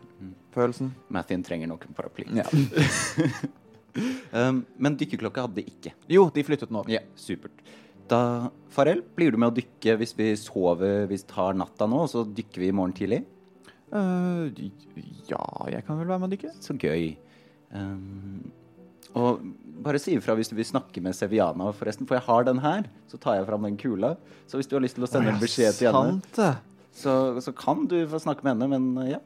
Følelsen. 0.57 0.95
Mathien 1.13 1.45
trenger 1.45 1.69
nok 1.69 1.85
en 1.85 1.99
paraply. 1.99 2.25
Ja. 2.39 2.49
Um, 4.33 4.59
men 4.77 4.97
dykkerklokka 5.01 5.47
hadde 5.47 5.63
de 5.63 5.71
ikke. 5.71 5.95
Jo, 6.13 6.27
de 6.29 6.43
flyttet 6.45 6.69
den 6.69 6.77
over. 6.77 6.91
Ja, 6.93 7.01
supert. 7.17 7.63
Da, 8.11 8.21
Farel, 8.71 9.01
blir 9.17 9.35
du 9.35 9.41
med 9.41 9.51
å 9.51 9.57
dykke 9.57 9.97
hvis 10.01 10.15
vi 10.19 10.29
sover, 10.39 11.07
hvis 11.11 11.25
vi 11.25 11.33
tar 11.33 11.57
natta 11.59 11.89
nå, 11.91 12.05
og 12.05 12.13
så 12.13 12.23
dykker 12.27 12.63
vi 12.63 12.71
i 12.71 12.77
morgen 12.77 12.95
tidlig? 12.97 13.25
Uh, 13.91 14.47
ja, 15.27 15.43
jeg 15.73 15.83
kan 15.87 15.99
vel 15.99 16.11
være 16.11 16.23
med 16.23 16.29
å 16.29 16.35
dykke. 16.35 16.53
Så 16.63 16.77
gøy. 16.79 17.17
Um, 17.75 18.47
og 19.17 19.43
bare 19.83 19.99
si 20.03 20.15
ifra 20.17 20.37
hvis 20.39 20.51
du 20.53 20.57
vil 20.59 20.69
snakke 20.69 21.03
med 21.03 21.17
Seviana, 21.19 21.73
forresten, 21.75 22.07
for 22.09 22.19
jeg 22.19 22.27
har 22.29 22.47
den 22.47 22.63
her. 22.63 22.87
Så 23.11 23.19
tar 23.23 23.39
jeg 23.39 23.47
fram 23.49 23.67
den 23.67 23.79
kula. 23.81 24.15
Så 24.47 24.61
hvis 24.61 24.71
du 24.71 24.77
har 24.77 24.85
lyst 24.85 24.99
til 24.99 25.07
å 25.07 25.11
sende 25.11 25.35
en 25.35 25.43
beskjed 25.43 25.79
til 25.79 25.95
henne, 25.95 26.51
så, 26.97 27.15
så 27.43 27.53
kan 27.57 27.85
du 27.91 27.99
få 28.11 28.21
snakke 28.23 28.47
med 28.47 28.57
henne, 28.57 28.71
men 28.77 28.91
uh, 29.03 29.09
ja. 29.17 29.23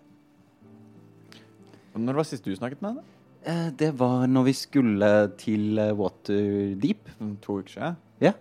Når 2.00 2.20
var 2.20 2.28
sist 2.28 2.46
du 2.46 2.54
snakket 2.54 2.80
med 2.84 2.94
henne? 2.94 3.16
Eh, 3.44 3.70
Det 3.76 3.90
var 3.98 4.26
når 4.28 4.44
vi 4.50 4.54
skulle 4.56 5.10
til 5.40 5.80
eh, 5.80 5.94
Waterdeep. 5.96 7.10
Sånn 7.18 7.34
To 7.44 7.58
uker 7.60 7.72
siden. 7.72 7.98
Ja. 8.22 8.34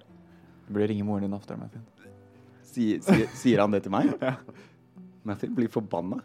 Du 0.69 0.75
burde 0.75 0.87
ringe 0.91 1.05
moren 1.05 1.25
din 1.25 1.33
oftere. 1.33 1.57
Martin. 1.57 1.81
Sier, 2.69 3.01
sier, 3.01 3.25
sier 3.33 3.63
han 3.63 3.73
det 3.73 3.81
til 3.87 3.93
meg? 3.93 4.11
Matthew 5.27 5.55
blir 5.57 5.71
forbanna. 5.73 6.21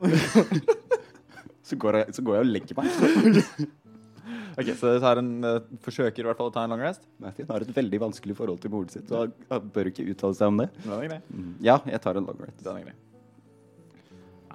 så, 1.68 1.78
går 1.80 2.02
jeg, 2.02 2.14
så 2.18 2.24
går 2.26 2.37
jeg 2.38 2.44
og 2.44 2.52
legger 2.52 2.83
meg. 2.83 3.72
Ok, 4.54 4.68
Så 4.78 4.92
jeg 4.92 5.00
tar 5.02 5.18
en, 5.18 5.30
uh, 5.42 5.57
forsøker 5.83 6.22
i 6.22 6.28
hvert 6.28 6.38
fall 6.38 6.46
å 6.46 6.52
ta 6.54 6.62
en 6.62 6.70
long 6.70 6.83
rest? 6.85 7.02
Matthew 7.18 7.48
har 7.50 7.64
et 7.64 7.72
veldig 7.74 7.98
vanskelig 8.04 8.37
forhold 8.38 8.61
til 8.62 8.70
moren 8.70 8.92
sin, 8.92 9.02
så 9.09 9.24
han, 9.50 9.72
bør 9.74 9.90
ikke 9.90 10.07
uttale 10.12 10.38
seg 10.38 10.52
om 10.52 10.61
det. 10.62 10.68
Er. 10.87 11.16
Mm. 11.26 11.48
Ja, 11.64 11.80
jeg 11.90 11.98
tar 12.04 12.20
en 12.20 12.28
long 12.28 12.38
rest. 12.38 12.61
Den 12.62 12.78
er 12.78 12.87
grei. 12.87 12.94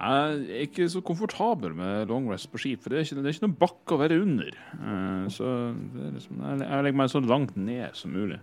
Jeg 0.00 0.40
er 0.56 0.64
ikke 0.64 0.86
så 0.88 1.02
komfortabel 1.04 1.74
med 1.76 2.08
long 2.08 2.30
rest 2.32 2.48
på 2.48 2.62
skip, 2.62 2.80
for 2.80 2.94
det 2.94 3.02
er 3.02 3.04
ikke, 3.04 3.20
det 3.20 3.28
er 3.28 3.36
ikke 3.36 3.44
noen 3.44 3.58
bakke 3.60 3.96
å 3.96 4.00
være 4.00 4.20
under. 4.24 4.56
Uh, 4.80 5.28
Så 5.36 5.52
det 5.92 6.06
er 6.06 6.14
liksom, 6.16 6.40
jeg 6.48 6.64
jeg 6.64 6.86
legger 6.86 7.02
meg 7.02 7.12
så 7.12 7.24
langt 7.26 7.58
ned 7.60 8.00
som 8.00 8.16
mulig. 8.16 8.40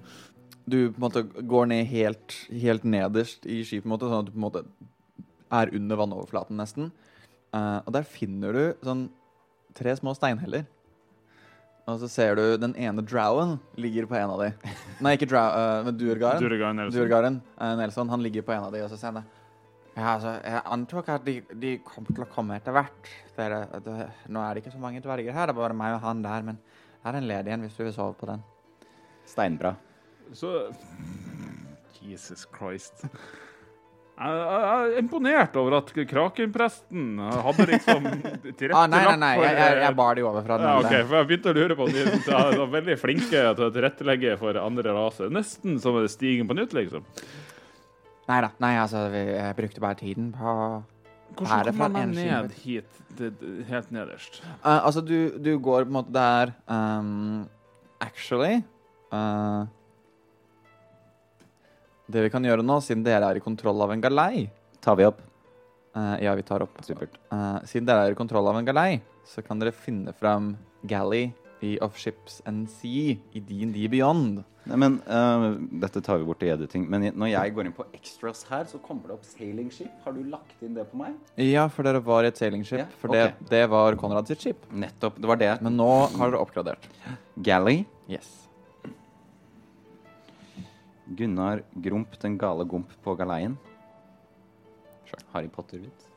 Du 0.67 0.79
på 0.91 0.99
en 0.99 1.05
måte 1.05 1.23
går 1.23 1.69
ned 1.71 1.85
helt, 1.87 2.35
helt 2.51 2.87
nederst 2.87 3.45
i 3.47 3.61
skipet, 3.63 3.85
på 3.85 3.87
en 3.87 3.93
måte, 3.95 4.09
sånn 4.11 4.25
at 4.25 4.29
du 4.29 4.33
på 4.33 4.41
en 4.41 4.47
måte 4.47 4.63
er 5.57 5.71
under 5.77 5.99
vannoverflaten 6.01 6.59
nesten. 6.59 6.89
Eh, 7.55 7.77
og 7.85 7.93
der 7.95 8.07
finner 8.07 8.55
du 8.55 8.63
sånn 8.83 9.07
tre 9.77 9.93
små 9.95 10.13
steinheller. 10.17 10.65
Og 11.87 12.01
så 12.01 12.09
ser 12.11 12.35
du 12.35 12.43
den 12.59 12.73
ene 12.75 13.03
drowen 13.05 13.55
ligger 13.79 14.09
på 14.09 14.17
en 14.19 14.33
av 14.33 14.41
de. 14.43 14.49
Nei, 15.03 15.13
ikke 15.15 15.29
drow, 15.31 15.53
uh, 15.55 15.85
men 15.87 15.95
Durgaren. 15.95 16.43
Durgaren 16.43 16.81
Nelson. 16.81 16.97
Durgaren 16.99 17.37
eh, 17.55 17.75
Nelson, 17.79 18.09
han 18.11 18.25
ligger 18.25 18.43
på 18.43 18.51
en 18.57 18.65
av 18.65 18.75
de, 18.75 18.81
og 18.83 18.91
så 18.91 18.99
ser 18.99 19.13
han 19.13 19.21
det. 19.21 19.37
Ja, 19.93 20.09
altså, 20.17 20.33
jeg 20.43 20.61
antok 20.75 21.07
at 21.15 21.23
de, 21.25 21.37
de 21.63 21.71
kommer 21.87 22.11
til 22.11 22.25
å 22.25 22.29
komme 22.29 22.59
etter 22.59 22.75
hvert. 22.75 23.07
Dere, 23.37 23.63
det, 23.85 23.95
nå 24.27 24.43
er 24.43 24.51
det 24.51 24.65
ikke 24.65 24.75
så 24.75 24.81
mange 24.83 24.99
dverger 25.05 25.33
her, 25.33 25.47
det 25.47 25.55
er 25.55 25.61
bare 25.61 25.77
meg 25.79 25.95
og 25.95 26.03
han 26.03 26.25
der, 26.25 26.43
men 26.49 26.59
det 26.59 27.07
er 27.07 27.19
en 27.21 27.29
ledig 27.31 27.55
en 27.55 27.63
hvis 27.63 27.79
du 27.79 27.85
vil 27.85 27.95
sove 27.95 28.17
på 28.19 28.27
den. 28.29 28.43
Steinbra. 29.31 29.77
Så 30.35 30.53
Jesus 32.01 32.47
Christ. 32.57 33.05
Jeg, 34.17 34.37
er 34.41 34.95
imponert 34.97 35.53
over 35.61 35.75
at 35.77 35.91
Krakenpresten 35.93 37.19
hadde 37.21 37.67
liksom 37.69 38.05
tilrettelagt 38.57 38.77
Ah, 38.79 38.87
nei, 38.89 39.01
nei, 39.05 39.17
nei, 39.21 39.33
jeg, 39.43 39.57
jeg, 39.59 39.75
jeg 39.83 39.97
bar 39.99 40.17
de 40.17 40.23
over 40.25 40.47
fra 40.47 40.57
den 40.57 40.65
ja, 40.65 40.79
okay, 40.81 41.03
for 41.05 41.19
Jeg 41.19 41.29
begynte 41.29 41.51
å 41.51 41.57
lure 41.57 41.77
på 41.77 41.85
om 41.85 41.91
de 41.93 42.05
var 42.63 42.71
veldig 42.73 42.95
flinke 42.97 43.43
til 43.59 43.65
å 43.67 43.69
tilrettelegge 43.75 44.33
for 44.41 44.57
andre 44.57 44.95
raser. 44.97 45.29
Nesten 45.33 45.77
som 45.83 45.99
stigen 46.09 46.49
på 46.49 46.57
nytt, 46.57 46.73
liksom. 46.73 47.05
Nei 48.27 48.39
da, 48.43 48.49
nei, 48.63 48.73
altså, 48.81 49.05
vi, 49.13 49.21
jeg 49.37 49.57
brukte 49.61 49.83
bare 49.85 49.99
tiden 50.01 50.31
på 50.35 50.55
Hvordan 51.37 51.69
kommer 51.77 51.93
man 51.93 52.15
ned 52.15 52.53
hit, 52.63 52.89
det, 53.19 53.35
det, 53.37 53.67
helt 53.69 53.93
nederst? 53.93 54.41
Uh, 54.63 54.79
Altså, 54.79 55.03
du, 55.05 55.37
du 55.37 55.53
går 55.61 55.85
på 55.85 55.91
en 55.91 55.97
måte 55.99 56.15
der 56.15 56.55
um, 56.65 57.45
Actually 58.01 58.63
eh, 59.13 59.67
Det 62.07 62.23
vi 62.23 62.29
kan 62.31 62.43
gjøre 62.47 62.63
nå, 62.63 62.77
siden 62.83 63.03
dere 63.03 63.27
er 63.33 63.39
i 63.39 63.43
kontroll 63.43 63.81
av 63.83 63.91
en 63.91 64.01
galei 64.03 64.47
Tar 64.81 64.95
vi 64.95 65.05
opp. 65.09 65.19
eh, 65.95 66.23
Ja, 66.23 66.35
vi 66.35 66.43
tar 66.43 66.61
opp. 66.63 66.77
Supert. 66.85 67.17
Eh, 67.31 67.59
siden 67.67 67.85
dere 67.89 68.07
er 68.07 68.11
i 68.11 68.15
kontroll 68.15 68.47
av 68.47 68.55
en 68.57 68.65
galei, 68.65 69.01
så 69.25 69.43
kan 69.43 69.59
dere 69.59 69.71
finne 69.75 70.13
fram 70.15 70.55
galley 70.85 71.33
i 71.61 71.79
Of 71.81 71.97
Ships 71.97 72.41
and 72.45 72.69
Sea 72.69 73.17
i 73.33 73.39
D&D 73.41 73.87
Beyond. 73.89 74.43
Nei, 74.67 74.75
men 74.77 74.99
eh, 75.07 75.57
Dette 75.81 76.01
tar 76.05 76.19
vi 76.19 76.25
bort 76.27 76.43
i 76.43 76.51
editing. 76.53 76.87
Men 76.89 77.01
når 77.17 77.31
jeg 77.31 77.53
går 77.55 77.65
inn 77.65 77.73
på 77.73 77.85
extras 77.97 78.43
her, 78.49 78.65
så 78.69 78.77
kommer 78.83 79.07
det 79.09 79.15
opp 79.17 79.25
sailing 79.25 79.71
ship. 79.73 79.91
Har 80.05 80.13
du 80.13 80.23
lagt 80.23 80.61
inn 80.61 80.75
det 80.75 80.85
på 80.91 80.99
meg? 81.01 81.15
Ja, 81.35 81.67
for 81.67 81.83
dere 81.87 81.99
var 82.03 82.23
i 82.23 82.27
et 82.31 82.37
sailingskip. 82.37 82.79
Ja, 82.83 82.85
For 83.01 83.07
det, 83.11 83.23
ok. 83.33 83.49
det 83.49 83.63
var 83.73 83.95
Konrad 83.99 84.27
sitt 84.27 84.39
skip. 84.45 84.67
Nettopp. 84.71 85.17
Det 85.19 85.27
var 85.27 85.35
det. 85.41 85.53
Men 85.65 85.75
nå 85.79 85.89
har 86.15 86.29
dere 86.31 86.39
oppgradert. 86.45 86.87
Galley. 87.41 87.85
Yes. 88.07 88.46
Gunnar 91.15 91.63
Grump, 91.83 92.17
den 92.19 92.37
gale 92.39 92.65
gomp 92.67 92.91
på 93.03 93.15
galeien. 93.19 93.55
Harry 95.33 95.47
Potter-vits. 95.47 96.09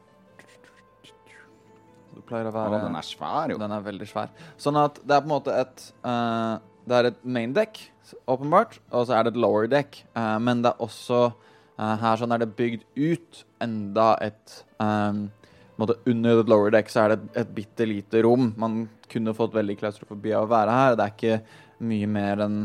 Det 2.10 2.24
pleier 2.26 2.48
å 2.48 2.50
Å, 2.50 2.56
være 2.56 2.82
den 2.82 2.98
er 2.98 3.06
svær, 3.06 3.52
jo. 3.52 3.58
Den 3.60 3.74
er 3.74 3.84
veldig 3.84 4.08
svær. 4.10 4.32
Sånn 4.60 4.78
at 4.80 4.98
det 5.04 5.14
er 5.14 5.22
på 5.22 5.30
en 5.30 5.36
måte 5.36 5.54
et 5.54 5.84
uh, 6.02 6.58
Det 6.88 6.96
er 6.96 7.10
et 7.12 7.20
main 7.22 7.52
deck, 7.54 7.78
åpenbart, 8.26 8.80
og 8.90 9.06
så 9.06 9.14
er 9.14 9.26
det 9.26 9.36
et 9.36 9.42
lower 9.44 9.68
deck. 9.70 10.02
Uh, 10.16 10.38
men 10.42 10.64
det 10.64 10.72
er 10.72 10.82
også 10.82 11.20
uh, 11.30 11.94
Her 12.02 12.18
sånn 12.18 12.34
er 12.34 12.42
det 12.42 12.50
bygd 12.58 12.86
ut 12.98 13.44
enda 13.62 14.14
et 14.26 14.56
um, 14.82 15.28
på 15.30 15.78
en 15.78 15.86
måte 15.86 16.00
Under 16.10 16.42
et 16.42 16.50
lower 16.50 16.74
deck 16.74 16.90
så 16.92 17.04
er 17.04 17.14
det 17.14 17.20
et, 17.20 17.30
et 17.44 17.54
bitte 17.56 17.86
lite 17.88 18.24
rom. 18.26 18.50
Man 18.60 18.82
kunne 19.10 19.36
fått 19.36 19.54
veldig 19.56 19.78
klaustrofobi 19.80 20.34
av 20.36 20.48
å 20.48 20.50
være 20.50 20.76
her. 20.76 20.98
Det 20.98 21.06
er 21.06 21.14
ikke 21.14 21.86
mye 21.90 22.10
mer 22.10 22.42
enn 22.44 22.58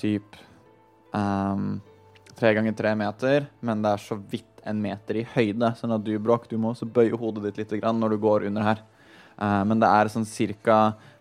typ 0.00 0.38
um, 1.18 1.66
tre 2.38 2.54
ganger 2.56 2.76
tre 2.78 2.94
meter, 2.98 3.48
men 3.60 3.82
det 3.82 3.92
er 3.94 4.04
så 4.04 4.18
vidt 4.30 4.62
en 4.68 4.80
meter 4.82 5.20
i 5.20 5.26
høyde. 5.34 5.72
Sånn 5.78 5.94
at 5.96 6.04
du, 6.06 6.14
Broch, 6.22 6.46
du 6.50 6.56
må 6.60 6.72
også 6.72 6.86
bøye 6.86 7.18
hodet 7.18 7.48
ditt 7.48 7.74
litt 7.74 7.86
når 7.86 8.14
du 8.14 8.22
går 8.22 8.48
under 8.50 8.66
her. 8.70 8.82
Uh, 9.38 9.62
men 9.68 9.82
det 9.82 9.90
er 9.90 10.12
sånn 10.12 10.26
cirka 10.28 10.78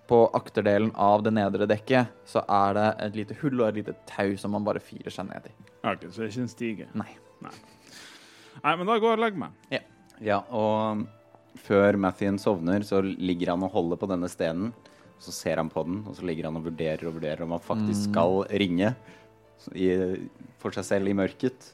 på 0.08 0.22
akterdelen 0.38 0.94
av 0.96 1.24
det 1.24 1.34
nedre 1.36 1.68
dekket 1.68 2.14
så 2.28 2.44
er 2.48 2.78
det 2.78 2.88
et 3.04 3.18
lite 3.20 3.36
hull 3.42 3.60
og 3.60 3.68
et 3.68 3.82
lite 3.82 3.96
tau 4.08 4.38
som 4.40 4.54
man 4.56 4.64
bare 4.68 4.80
firer 4.84 5.12
seg 5.14 5.28
ned 5.28 5.50
i. 5.50 5.54
Okay, 5.84 6.08
så 6.08 6.22
det 6.22 6.28
er 6.28 6.32
ikke 6.32 6.46
en 6.46 6.54
stige? 6.54 6.88
Nei. 6.98 7.10
Nei, 7.44 8.74
men 8.74 8.88
da 8.88 8.96
går 8.96 9.12
jeg 9.12 9.20
og 9.20 9.24
legger 9.26 9.42
meg. 9.42 9.84
Ja, 10.24 10.40
og 10.48 11.04
før 11.68 12.00
Mathien 12.00 12.40
sovner, 12.42 12.86
så 12.88 13.02
ligger 13.04 13.54
han 13.54 13.66
og 13.68 13.74
holder 13.76 14.00
på 14.00 14.10
denne 14.10 14.30
stenen. 14.32 14.72
Så 15.20 15.34
ser 15.34 15.60
han 15.60 15.70
på 15.74 15.84
den, 15.86 16.04
og 16.08 16.16
så 16.18 16.26
ligger 16.30 16.48
han 16.48 16.60
og 16.60 16.68
vurderer 16.70 17.10
og 17.10 17.18
vurderer 17.18 17.44
om 17.44 17.56
han 17.56 17.64
faktisk 17.64 18.12
skal 18.12 18.44
ringe 18.62 18.94
i, 19.74 19.90
for 20.60 20.72
seg 20.76 20.86
selv 20.86 21.08
i 21.12 21.14
mørket. 21.18 21.74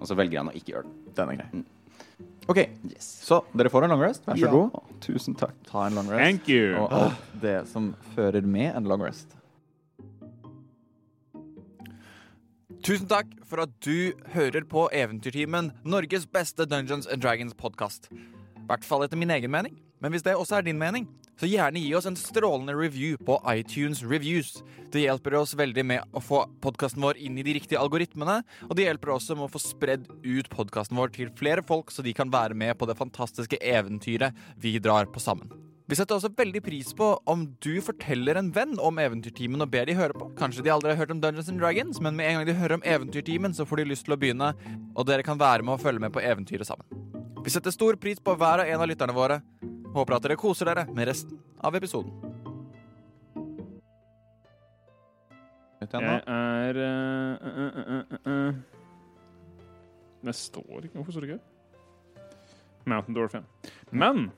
Og 0.00 0.06
så 0.10 0.16
velger 0.18 0.38
han 0.42 0.50
å 0.50 0.56
ikke 0.56 0.72
gjøre 0.74 0.88
det. 0.88 1.14
Den 1.18 1.28
er 1.34 1.36
grei. 1.42 1.50
Mm. 1.52 1.64
OK, 2.50 2.58
Yes. 2.90 3.06
så 3.22 3.44
dere 3.54 3.70
får 3.70 3.84
en 3.84 3.90
long 3.94 4.00
rest. 4.02 4.24
Vær 4.26 4.34
så 4.34 4.46
Ja. 4.46 4.50
god. 4.50 4.98
Tusen 5.00 5.34
takk. 5.38 5.54
Ta 5.68 5.86
en 5.86 5.94
long 5.94 6.08
rest. 6.10 6.18
Thank 6.18 6.48
you. 6.48 6.74
Og 6.82 6.90
alt 6.92 7.40
det 7.40 7.68
som 7.68 7.94
fører 8.16 8.42
med 8.42 8.74
en 8.74 8.84
long 8.84 9.00
rest. 9.02 9.36
Tusen 12.82 13.06
takk 13.06 13.26
for 13.46 13.62
at 13.62 13.70
du 13.84 14.12
hører 14.34 14.64
på 14.66 14.88
Eventyrtimen, 14.90 15.70
Norges 15.86 16.24
beste 16.26 16.66
Dungeons 16.66 17.06
and 17.06 17.22
Dragons-podkast. 17.22 18.08
I 18.10 18.66
hvert 18.66 18.84
fall 18.86 19.04
etter 19.06 19.16
min 19.20 19.30
egen 19.30 19.52
mening. 19.54 19.76
Men 20.02 20.10
hvis 20.10 20.24
det 20.26 20.34
også 20.34 20.58
er 20.58 20.66
din 20.66 20.80
mening, 20.80 21.06
så 21.38 21.46
gjerne 21.46 21.80
gi 21.80 21.92
oss 21.94 22.08
en 22.10 22.18
strålende 22.18 22.74
review 22.74 23.14
på 23.22 23.38
iTunes 23.54 24.02
Reviews. 24.02 24.56
Det 24.92 25.04
hjelper 25.04 25.38
oss 25.38 25.54
veldig 25.58 25.84
med 25.86 26.14
å 26.14 26.22
få 26.22 26.42
podkasten 26.62 27.02
vår 27.04 27.20
inn 27.22 27.38
i 27.38 27.44
de 27.46 27.54
riktige 27.56 27.80
algoritmene, 27.80 28.40
og 28.66 28.76
det 28.76 28.88
hjelper 28.88 29.14
også 29.14 29.38
med 29.38 29.46
å 29.46 29.52
få 29.54 29.62
spredd 29.62 30.08
ut 30.26 30.50
podkasten 30.52 30.98
vår 30.98 31.14
til 31.14 31.30
flere 31.38 31.62
folk, 31.66 31.94
så 31.94 32.02
de 32.02 32.14
kan 32.18 32.32
være 32.34 32.58
med 32.58 32.74
på 32.78 32.88
det 32.90 32.98
fantastiske 32.98 33.62
eventyret 33.62 34.34
vi 34.60 34.74
drar 34.82 35.06
på 35.06 35.22
sammen. 35.22 35.54
Vi 35.90 35.98
setter 35.98 36.16
også 36.16 36.30
veldig 36.38 36.62
pris 36.64 36.92
på 36.96 37.08
om 37.28 37.42
du 37.62 37.74
forteller 37.84 38.38
en 38.38 38.52
venn 38.54 38.78
om 38.80 39.00
Eventyrtimen 39.02 39.60
og 39.60 39.72
ber 39.74 39.86
de 39.90 39.96
høre 39.98 40.16
på. 40.16 40.30
Kanskje 40.38 40.64
de 40.64 40.72
aldri 40.72 40.92
har 40.92 41.02
hørt 41.02 41.12
om 41.12 41.20
Dungeons 41.20 41.50
and 41.52 41.60
Dragons, 41.60 42.00
men 42.00 42.16
med 42.16 42.30
en 42.30 42.38
gang 42.38 42.48
de 42.48 42.58
hører 42.58 42.78
om 42.78 42.86
Eventyrtimen, 42.86 43.54
så 43.54 43.66
får 43.68 43.82
de 43.82 43.90
lyst 43.90 44.06
til 44.08 44.16
å 44.16 44.20
begynne, 44.22 44.54
og 44.94 45.10
dere 45.10 45.26
kan 45.26 45.38
være 45.42 45.66
med 45.66 45.76
og 45.76 45.84
følge 45.84 46.06
med 46.06 46.14
på 46.14 46.22
eventyret 46.24 46.70
sammen. 46.70 47.21
Vi 47.42 47.50
setter 47.50 47.74
stor 47.74 47.96
pris 47.98 48.20
på 48.22 48.36
hver 48.38 48.62
og 48.62 48.68
en 48.70 48.82
av 48.84 48.86
lytterne 48.86 49.14
våre. 49.16 49.40
Håper 49.92 50.14
at 50.14 50.22
dere 50.22 50.38
koser 50.38 50.68
dere 50.70 50.84
med 50.94 51.08
resten 51.10 51.40
av 51.58 51.74
episoden. 51.74 52.12
Jeg 55.82 56.20
er 56.30 56.78
uh, 56.78 57.42
uh, 57.42 57.80
uh, 57.82 57.96
uh, 57.98 58.28
uh. 58.30 58.54
Det 60.22 60.34
står 60.38 60.86
ikke 60.86 60.94
Hvorfor 61.00 61.16
står 61.16 61.26
det 61.26 61.34
ikke? 61.34 62.22
Mountain 62.86 63.16
Dwarf, 63.16 63.34
ja. 63.34 63.42
Men 63.90 64.30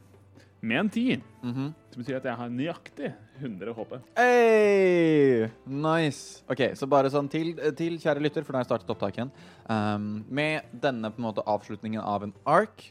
med 0.61 0.81
en 0.81 0.91
10 0.91 1.23
-hmm. 1.43 1.73
så 1.91 1.99
betyr 1.99 2.13
det 2.13 2.17
at 2.17 2.25
jeg 2.25 2.37
har 2.37 2.49
nøyaktig 2.49 3.15
100 3.39 3.73
HP. 3.75 3.95
Hey! 4.17 5.49
Nice. 5.65 6.45
OK, 6.51 6.63
så 6.79 6.87
bare 6.91 7.11
sånn 7.13 7.29
til, 7.33 7.55
til 7.79 7.97
kjære 8.03 8.23
lytter, 8.23 8.45
for 8.45 8.55
da 8.55 8.61
har 8.61 8.67
jeg 8.67 8.71
startet 8.73 8.93
opptaket 8.95 9.21
igjen. 9.23 9.33
Um, 9.67 10.09
med 10.29 10.69
denne 10.85 11.11
på 11.11 11.23
en 11.23 11.29
måte 11.29 11.47
avslutningen 11.51 12.03
av 12.03 12.27
en 12.27 12.35
ark, 12.47 12.85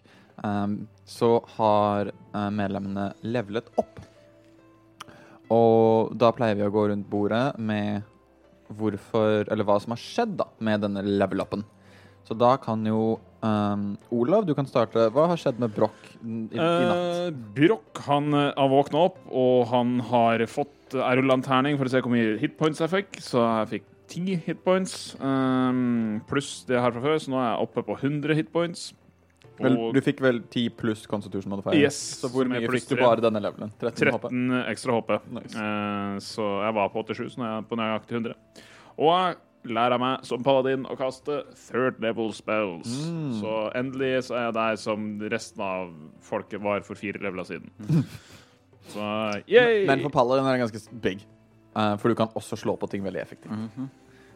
um, 0.43 0.81
så 1.07 1.37
har 1.55 2.11
uh, 2.11 2.49
medlemmene 2.53 3.11
levelet 3.23 3.69
opp. 3.79 4.01
Og 5.53 6.15
da 6.19 6.31
pleier 6.35 6.57
vi 6.59 6.65
å 6.67 6.73
gå 6.73 6.87
rundt 6.89 7.09
bordet 7.09 7.45
med 7.59 8.03
hvorfor, 8.73 9.45
eller 9.51 9.67
hva 9.67 9.77
som 9.81 9.93
har 9.95 10.01
skjedd 10.01 10.37
da, 10.39 10.49
med 10.63 10.83
denne 10.83 11.03
level-upen. 11.05 11.63
Så 12.27 12.35
da 12.39 12.55
kan 12.61 12.83
jo 12.87 13.19
um, 13.43 13.85
Olav, 14.15 14.47
du 14.47 14.53
kan 14.57 14.67
starte. 14.69 15.09
Hva 15.13 15.27
har 15.31 15.39
skjedd 15.39 15.59
med 15.61 15.73
Broch 15.75 15.99
i, 16.23 16.33
i 16.55 16.59
natt? 16.59 17.03
Uh, 17.29 17.41
Broch 17.55 18.03
han 18.07 18.31
eh, 18.33 18.49
har 18.57 18.71
våkna 18.71 19.05
opp, 19.09 19.19
og 19.29 19.67
han 19.71 19.97
har 20.09 20.45
fått 20.51 20.97
uh, 20.97 21.35
terning 21.45 21.79
for 21.79 21.89
å 21.89 21.93
se 21.93 22.01
hvor 22.03 22.13
mye 22.13 22.37
hitpoints 22.41 22.83
jeg 22.83 22.93
fikk. 22.93 23.21
Så 23.23 23.43
jeg 23.43 23.71
fikk 23.75 23.87
10 24.13 24.41
hitpoints, 24.47 24.97
um, 25.23 26.21
pluss 26.29 26.63
det 26.67 26.77
jeg 26.77 26.83
har 26.85 26.93
fra 26.93 27.05
før, 27.05 27.21
så 27.21 27.33
nå 27.33 27.39
er 27.39 27.47
jeg 27.49 27.67
oppe 27.67 27.85
på 27.87 27.97
100 28.01 28.37
hitpoints. 28.41 28.91
Vel, 29.61 29.77
du 29.93 29.99
fikk 30.01 30.21
vel 30.23 30.41
10 30.49 30.73
pluss 30.79 31.03
Constitution 31.09 31.53
modifier? 31.53 31.77
Yes, 31.77 31.97
så 32.19 32.29
hvor 32.33 32.47
mye 32.49 32.65
fikk 32.73 32.89
du 32.89 32.97
bare 32.97 33.21
denne 33.21 33.41
levelen? 33.43 33.73
13 33.81 34.09
13 34.09 34.61
ekstra 34.71 34.97
HP. 34.97 35.17
Nice. 35.37 35.53
Uh, 35.53 36.17
så 36.25 36.47
jeg 36.65 36.77
var 36.79 36.93
på 36.93 37.03
87, 37.05 37.35
så 37.35 37.41
nå 37.41 37.47
er 37.47 37.53
jeg 37.53 37.67
på 37.69 37.79
nøyaktig 37.79 38.17
100. 38.19 38.63
Og 38.97 39.11
jeg 39.13 39.37
lærer 39.65 39.99
meg 40.01 40.25
som 40.27 40.43
paladin 40.43 40.85
å 40.89 40.95
kaste 40.99 41.41
third 41.67 41.99
level 42.03 42.31
spells. 42.35 42.89
Mm. 43.07 43.33
Så 43.39 43.57
endelig 43.79 44.13
så 44.27 44.37
er 44.37 44.47
jeg 44.47 44.55
der 44.59 44.79
som 44.81 45.09
resten 45.33 45.63
av 45.65 45.91
folket 46.25 46.63
var 46.63 46.83
for 46.87 46.99
fire 46.99 47.21
leveler 47.23 47.47
siden. 47.47 47.71
Så 48.91 48.99
yay! 49.47 49.85
Men 49.87 50.01
for 50.03 50.11
Paladin 50.11 50.43
er 50.43 50.57
det 50.57 50.65
ganske 50.65 50.97
big. 50.99 51.21
uh, 51.71 51.95
for 51.95 52.11
du 52.11 52.17
kan 52.19 52.33
også 52.35 52.57
slå 52.59 52.75
på 52.75 52.89
ting 52.91 53.03
veldig 53.05 53.21
effektivt. 53.21 53.53
Mhm. 53.55 53.87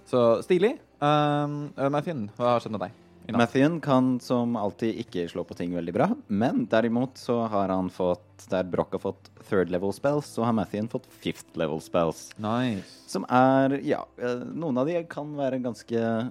Så 0.07 0.41
stilig. 0.45 0.77
Um, 1.03 1.67
uh, 1.75 1.89
hva 1.91 2.53
har 2.53 2.63
skjedd 2.63 2.71
med 2.71 2.85
deg? 2.85 2.95
Mathien 3.35 3.81
kan 3.83 4.19
som 4.23 4.55
alltid 4.55 4.95
ikke 5.03 5.25
slå 5.27 5.43
på 5.47 5.55
ting 5.57 5.73
veldig 5.75 5.93
bra, 5.95 6.07
men 6.27 6.65
derimot 6.71 7.19
så 7.19 7.41
har 7.51 7.69
han 7.73 7.89
fått 7.91 8.45
Der 8.51 8.63
Broch 8.63 8.93
har 8.95 9.01
fått 9.03 9.31
third 9.49 9.71
level 9.73 9.91
spells, 9.93 10.29
så 10.37 10.45
har 10.47 10.55
Mathien 10.55 10.87
fått 10.87 11.07
fifth 11.19 11.57
level 11.59 11.81
spells. 11.83 12.29
Nice. 12.37 12.87
Som 13.07 13.25
er 13.29 13.79
Ja, 13.83 14.05
eh, 14.21 14.45
noen 14.53 14.77
av 14.77 14.87
de 14.87 15.01
kan 15.09 15.33
være 15.35 15.59
ganske 15.63 15.97
eh, 15.97 16.29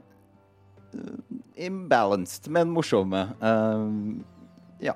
imbalanced, 1.67 2.49
men 2.49 2.71
morsomme. 2.73 3.27
Uh, 3.43 4.23
ja. 4.81 4.95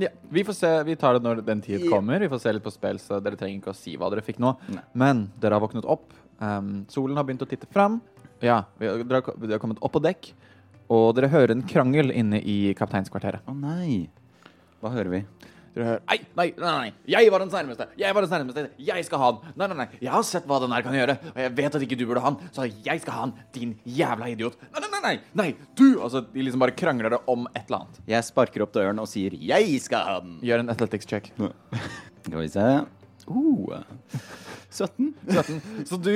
Ja, 0.00 0.08
vi 0.30 0.44
får 0.44 0.56
se. 0.56 0.70
Vi 0.84 0.96
tar 0.96 1.18
det 1.18 1.24
når 1.26 1.42
den 1.44 1.60
tid 1.60 1.88
kommer. 1.90 2.20
Vi 2.20 2.28
får 2.28 2.38
se 2.44 2.52
litt 2.52 2.64
på 2.64 2.72
spill, 2.72 3.00
så 3.02 3.18
dere 3.20 3.36
trenger 3.36 3.58
ikke 3.58 3.74
å 3.74 3.76
si 3.76 3.96
hva 3.98 4.08
dere 4.12 4.24
fikk 4.24 4.38
nå. 4.40 4.54
Nei. 4.72 4.84
Men 4.92 5.26
dere 5.40 5.58
har 5.58 5.64
våknet 5.64 5.88
opp. 5.88 6.14
Um, 6.38 6.86
solen 6.88 7.18
har 7.18 7.26
begynt 7.28 7.42
å 7.44 7.48
titte 7.48 7.68
fram. 7.68 7.98
Ja, 8.40 8.62
vi 8.80 8.88
har, 8.88 9.02
dere 9.04 9.20
har 9.20 9.60
kommet 9.60 9.82
opp 9.84 9.92
på 9.98 10.02
dekk. 10.04 10.32
Og 10.90 11.12
dere 11.14 11.30
hører 11.30 11.54
en 11.54 11.66
krangel 11.70 12.10
inne 12.10 12.40
i 12.42 12.74
kapteinskvarteret. 12.78 13.46
Å 13.46 13.54
nei. 13.54 14.08
Hva 14.82 14.90
hører 14.94 15.12
vi? 15.12 15.20
Dere 15.70 15.86
hører 15.86 16.00
Nei, 16.08 16.16
nei, 16.34 16.46
nei, 16.58 16.70
nei, 16.72 16.92
jeg 17.12 17.30
var 17.30 17.44
den 17.44 17.52
nærmeste! 17.52 17.86
Jeg 18.00 18.14
var 18.16 18.26
den 18.26 18.32
nærmeste! 18.34 18.64
Jeg 18.82 19.06
skal 19.06 19.22
ha 19.22 19.28
den! 19.36 19.52
Nei, 19.54 19.68
nei, 19.70 19.76
nei, 19.78 19.86
jeg 20.02 20.10
har 20.10 20.24
sett 20.26 20.48
hva 20.50 20.58
den 20.64 20.74
her 20.74 20.82
kan 20.82 20.96
gjøre, 20.98 21.14
og 21.30 21.38
jeg 21.44 21.52
vet 21.60 21.76
at 21.78 21.84
ikke 21.86 21.98
du 22.00 22.04
burde 22.08 22.24
ha 22.24 22.32
den, 22.34 22.50
så 22.56 22.66
jeg 22.66 23.04
skal 23.04 23.14
ha 23.14 23.28
den, 23.28 23.36
din 23.54 23.76
jævla 24.00 24.32
idiot! 24.32 24.58
Nei, 24.66 24.82
nei, 24.82 24.90
nei, 24.90 25.02
nei! 25.04 25.14
nei 25.38 25.48
du! 25.78 26.00
Altså, 26.02 26.24
de 26.26 26.46
liksom 26.46 26.64
bare 26.64 26.74
krangler 26.74 27.14
det 27.14 27.20
om 27.30 27.46
et 27.52 27.62
eller 27.68 27.84
annet. 27.84 28.00
Jeg 28.16 28.26
sparker 28.26 28.66
opp 28.66 28.74
døren 28.74 28.98
og 28.98 29.06
sier 29.10 29.36
'jeg 29.38 29.78
skal 29.84 30.08
ha 30.08 30.18
den'. 30.24 30.40
Gjør 30.42 30.64
en 30.64 30.74
athletics 30.74 31.06
check. 31.06 31.30
Skal 32.26 32.40
vi 32.40 32.48
se. 32.50 32.66
Uh, 33.30 33.82
17. 34.70 35.14
17. 35.28 35.60
Så 35.86 35.98
du 36.02 36.10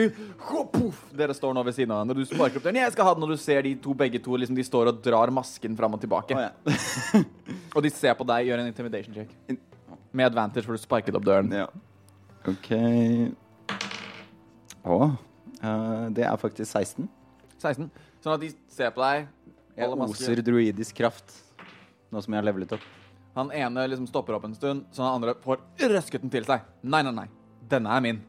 ho, 0.49 0.65
poff, 0.71 1.05
Dere 1.15 1.35
står 1.37 1.55
nå 1.55 1.63
ved 1.67 1.77
siden 1.77 1.93
av 1.95 2.01
hverandre, 2.01 2.17
Når 2.17 2.27
du 2.27 2.35
sparker 2.35 2.59
opp 2.59 2.67
døren. 2.67 2.81
Jeg 2.83 2.95
skal 2.95 3.09
ha 3.09 3.15
den, 3.15 3.27
og 3.27 3.35
du 3.35 3.41
ser 3.41 3.63
de 3.67 3.75
to 3.85 3.95
begge 3.99 4.21
to 4.23 4.39
liksom, 4.41 4.59
de 4.59 4.67
står 4.67 4.91
og 4.91 5.03
drar 5.05 5.33
masken 5.35 5.77
fram 5.79 5.95
og 5.95 6.03
tilbake. 6.03 6.35
Oh, 6.35 6.43
ja. 6.43 7.23
Og 7.75 7.83
de 7.83 7.91
ser 7.91 8.15
på 8.15 8.27
deg, 8.29 8.49
gjør 8.49 8.61
en 8.63 8.71
intimidation 8.71 9.15
check. 9.17 9.31
Med 10.15 10.29
advantage, 10.29 10.63
for 10.67 10.77
du 10.77 10.83
sparket 10.83 11.17
opp 11.19 11.27
døren. 11.27 11.51
ja. 11.55 11.67
OK 12.45 12.69
Å. 14.85 14.99
Uh, 15.65 16.07
det 16.15 16.27
er 16.29 16.37
faktisk 16.37 16.69
16. 16.69 17.09
16. 17.57 17.89
Sånn 18.21 18.35
at 18.35 18.43
de 18.43 18.51
ser 18.73 18.93
på 18.95 19.01
deg. 19.01 19.31
Jeg 19.75 19.91
oser 20.05 20.43
druidisk 20.45 20.99
kraft 21.01 21.41
nå 22.13 22.23
som 22.23 22.35
jeg 22.35 22.43
har 22.43 22.47
levelet 22.47 22.77
opp. 22.77 22.85
Han 23.35 23.51
ene 23.53 23.89
liksom 23.91 24.07
stopper 24.07 24.37
opp 24.37 24.47
en 24.47 24.55
stund, 24.55 24.87
så 24.95 25.03
han 25.03 25.19
andre 25.19 25.35
får 25.43 25.63
røsket 25.91 26.23
den 26.23 26.33
til 26.33 26.47
seg. 26.47 26.65
Nei, 26.83 27.03
nei, 27.03 27.15
nei. 27.17 27.29
Denne 27.71 27.91
er 27.91 28.05
min. 28.05 28.23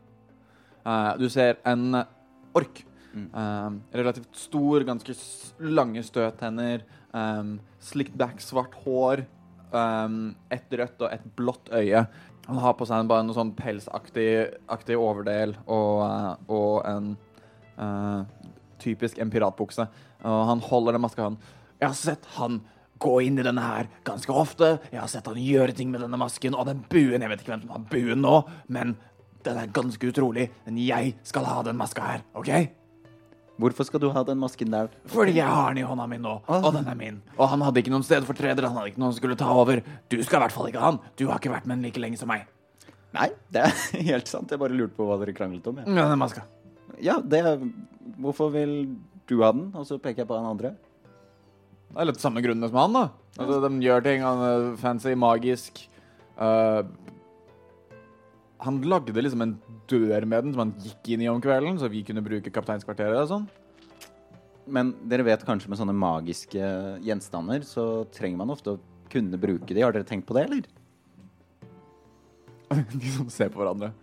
Uh, 0.86 1.14
du 1.22 1.28
ser 1.30 1.60
en 1.68 2.04
ork. 2.56 2.86
Eh, 3.16 3.72
relativt 3.92 4.36
stor, 4.36 4.84
ganske 4.84 5.14
lange 5.60 6.04
støttenner. 6.04 6.84
Um, 7.14 7.60
slicked 7.80 8.18
back, 8.20 8.42
svart 8.44 8.76
hår. 8.84 9.24
Um, 9.72 10.36
et 10.52 10.72
rødt 10.72 11.02
og 11.02 11.14
et 11.14 11.24
blått 11.38 11.72
øye. 11.72 12.06
Han 12.46 12.60
har 12.62 12.76
på 12.78 12.88
seg 12.88 13.02
en, 13.02 13.10
bare 13.10 13.26
noe 13.26 13.36
sånn 13.36 13.56
pelsaktig 13.58 14.28
aktig 14.72 14.98
overdel 15.00 15.56
og, 15.66 16.04
uh, 16.06 16.36
og 16.52 16.76
en 16.88 17.14
uh, 17.80 18.28
typisk 18.84 19.20
en 19.20 19.32
piratbukse. 19.34 19.88
Og 20.26 20.42
han 20.52 20.64
holder 20.68 20.98
den 20.98 21.06
maska. 21.06 21.32
Jeg 21.80 21.88
har 21.88 21.98
sett 21.98 22.32
han 22.38 22.62
gå 23.00 23.16
inn 23.26 23.40
i 23.40 23.44
denne 23.46 23.62
her 23.62 23.90
ganske 24.08 24.32
ofte. 24.32 24.80
Jeg 24.92 25.02
har 25.02 25.10
sett 25.12 25.28
han 25.28 25.36
gjøre 25.42 25.76
ting 25.76 25.92
med 25.92 26.02
denne 26.06 26.18
masken 26.20 26.56
og 26.56 26.66
den 26.70 26.84
buen. 26.90 27.22
Jeg 27.22 27.30
vet 27.34 27.42
ikke 27.44 27.54
hvem 27.56 27.66
som 27.66 27.76
har 27.76 27.84
buen 27.92 28.22
nå, 28.24 28.36
men 28.72 28.96
den 29.46 29.60
er 29.62 29.68
ganske 29.76 30.10
utrolig. 30.10 30.50
Men 30.66 30.78
jeg 30.82 31.16
skal 31.28 31.46
ha 31.50 31.62
den 31.68 31.78
maska 31.78 32.02
her, 32.08 32.24
OK? 32.40 32.50
Hvorfor 33.56 33.88
skal 33.88 34.02
du 34.04 34.10
ha 34.12 34.24
den 34.28 34.40
masken 34.42 34.72
der? 34.74 34.90
Fordi 35.08 35.38
jeg 35.38 35.48
har 35.48 35.70
den 35.72 35.80
i 35.84 35.88
hånda 35.88 36.06
mi 36.12 36.18
nå, 36.20 36.34
og 36.48 36.66
den 36.76 36.88
er 36.92 36.98
min. 37.00 37.22
Og 37.38 37.48
han 37.54 37.62
hadde 37.64 37.80
ikke 37.80 37.94
noen 37.94 38.04
stedfortreder, 38.04 38.68
han 38.68 38.76
hadde 38.76 38.92
ikke 38.92 39.00
noen 39.00 39.14
som 39.14 39.22
skulle 39.22 39.38
ta 39.40 39.48
over. 39.56 39.80
Du 40.12 40.18
skal 40.28 40.42
i 40.42 40.44
hvert 40.44 40.56
fall 40.56 40.68
ikke 40.72 40.82
ha 40.84 40.90
han. 40.92 41.00
Du 41.16 41.28
har 41.30 41.40
ikke 41.40 41.54
vært 41.54 41.70
med 41.70 41.78
den 41.80 41.86
like 41.88 42.02
lenge 42.04 42.20
som 42.20 42.28
meg. 42.32 42.44
Nei, 43.16 43.30
det 43.56 43.64
er 43.64 43.78
helt 44.12 44.28
sant. 44.28 44.52
Jeg 44.52 44.60
bare 44.60 44.76
lurte 44.76 44.98
på 44.98 45.08
hva 45.08 45.16
dere 45.22 45.36
kranglet 45.38 45.70
om. 45.72 45.80
Ja, 45.86 45.88
Ja, 46.02 46.08
den 46.12 46.20
maska. 46.20 46.44
ja 47.00 47.16
det 47.24 47.46
Hvorfor 48.20 48.52
vil 48.52 48.74
du 49.28 49.38
ha 49.42 49.54
den? 49.56 49.70
Og 49.76 49.88
så 49.88 49.98
peker 50.04 50.24
jeg 50.26 50.28
på 50.30 50.36
han 50.36 50.50
andre. 50.52 50.74
Det 51.96 52.04
er 52.04 52.10
litt 52.10 52.20
samme 52.20 52.42
grunnene 52.44 52.68
som 52.68 52.76
han, 52.82 52.96
da. 52.98 53.04
Altså, 53.40 53.58
de 53.64 53.86
gjør 53.88 54.02
ting. 54.04 54.24
Han 54.26 54.42
er 54.44 54.64
fancy, 54.82 55.14
magisk. 55.16 55.80
Uh, 56.36 56.84
han 58.66 58.82
lagde 58.84 59.16
liksom 59.16 59.44
en 59.46 59.54
dør 59.88 60.26
med 60.28 60.44
den 60.44 60.56
som 60.56 60.66
han 60.66 60.74
gikk 60.84 61.14
inn 61.14 61.24
i 61.24 61.30
om 61.32 61.40
kvelden, 61.44 61.78
så 61.80 61.88
vi 61.92 62.02
kunne 62.04 62.24
bruke 62.26 62.52
kapteinskvarteret 62.52 63.22
og 63.22 63.30
sånn. 63.32 63.46
Men 64.66 64.92
dere 65.08 65.24
vet 65.24 65.46
kanskje 65.48 65.72
med 65.72 65.80
sånne 65.80 65.96
magiske 65.96 66.72
gjenstander, 67.06 67.64
så 67.64 68.04
trenger 68.16 68.42
man 68.42 68.52
ofte 68.52 68.74
å 68.76 68.82
kunne 69.14 69.40
bruke 69.40 69.70
de. 69.70 69.84
Har 69.86 69.96
dere 69.96 70.08
tenkt 70.10 70.28
på 70.28 70.36
det, 70.36 70.48
eller? 70.50 70.68
De 72.92 73.14
som 73.14 73.30
ser 73.32 73.54
på 73.54 73.62
hverandre. 73.62 73.94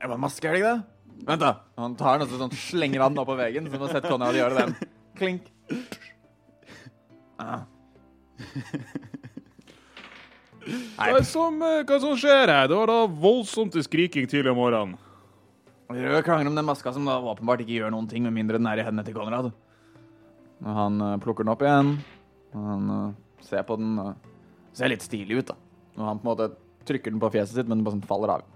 Jeg 0.00 0.10
var 0.10 0.18
maske, 0.18 0.48
er 0.48 0.56
det 0.56 0.64
ikke 0.64 0.72
det? 0.72 1.22
Vent, 1.28 1.44
da. 1.44 1.52
Han 1.78 1.94
tar 2.00 2.18
den 2.18 2.26
og 2.26 2.32
så 2.32 2.40
sånn, 2.42 2.58
slenger 2.58 3.04
han 3.04 3.14
den 3.14 3.22
opp 3.22 3.30
på 3.30 3.38
veggen, 3.38 3.68
så 3.68 3.78
du 3.78 3.84
må 3.84 3.92
sett 3.92 4.08
Konrad 4.10 4.34
gjøre 4.34 4.64
den. 4.64 4.74
Klink. 5.20 5.46
Ah. 7.38 7.64
Hva 10.64 11.10
er 11.10 11.18
det 11.18 11.26
som, 11.28 11.58
eh, 11.60 11.82
hva 11.84 11.96
som 12.00 12.14
skjer 12.16 12.48
her? 12.48 12.68
Det 12.70 12.76
var 12.76 12.88
da 12.88 13.00
voldsomt 13.06 13.74
til 13.74 13.84
skriking 13.84 14.28
tidlig 14.30 14.52
om 14.54 14.60
morgenen. 14.62 14.96
Rød 15.92 16.24
krangler 16.24 16.48
om 16.48 16.56
den 16.56 16.64
maska 16.64 16.92
som 16.94 17.04
da 17.04 17.18
åpenbart 17.20 17.60
ikke 17.60 17.76
gjør 17.76 17.92
noen 17.92 18.08
ting, 18.08 18.24
med 18.24 18.32
mindre 18.32 18.56
den 18.56 18.66
er 18.70 18.80
i 18.80 18.86
hendene 18.86 19.04
til 19.04 19.16
Konrad. 19.16 19.50
Og 20.64 20.78
han 20.78 20.96
uh, 21.02 21.18
plukker 21.20 21.44
den 21.44 21.52
opp 21.52 21.62
igjen, 21.62 21.90
og 22.54 22.64
han 22.70 22.88
uh, 22.88 23.12
ser 23.44 23.66
på 23.68 23.76
den 23.76 23.98
og 24.00 24.14
ser 24.72 24.88
litt 24.88 25.04
stilig 25.04 25.42
ut, 25.42 25.52
da. 25.52 25.58
Og 25.98 26.08
han 26.08 26.22
på 26.22 26.24
en 26.24 26.30
måte 26.32 26.48
trykker 26.88 27.12
den 27.12 27.20
på 27.20 27.30
fjeset 27.34 27.58
sitt, 27.58 27.68
men 27.68 27.78
den 27.78 27.84
bare 27.84 27.98
sånn 27.98 28.08
faller 28.08 28.38
av. 28.38 28.48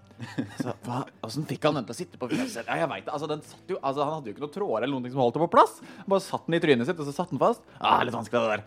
Så 0.59 0.73
hva, 0.85 1.05
Hvordan 1.23 1.47
fikk 1.49 1.66
han 1.69 1.79
den 1.79 1.87
til 1.89 1.95
å 1.95 1.99
sitte 1.99 2.21
på 2.21 2.29
fjeset? 2.33 2.66
Ja, 2.66 2.81
jeg 2.83 2.91
vet 2.91 3.07
det. 3.07 3.14
Altså, 3.14 3.29
den 3.31 3.45
satt 3.47 3.71
jo, 3.71 3.79
altså, 3.79 4.03
han 4.05 4.16
hadde 4.16 4.31
jo 4.31 4.35
ikke 4.35 4.45
noen 4.45 4.55
tråder 4.57 4.83
eller 4.83 4.95
noen 4.97 5.07
ting 5.07 5.14
som 5.14 5.23
holdt 5.23 5.39
det 5.39 5.45
på 5.45 5.51
plass. 5.55 5.79
Han 6.01 6.11
bare 6.14 6.25
satt 6.27 6.49
den 6.49 6.59
i 6.59 6.62
trynet 6.64 6.89
sitt, 6.89 6.99
og 6.99 7.09
så 7.09 7.14
satt 7.14 7.33
den 7.35 7.43
fast. 7.43 7.64
Ah, 7.79 8.01
litt 8.07 8.16
vanskelig, 8.16 8.43
det 8.43 8.57
der. 8.57 8.62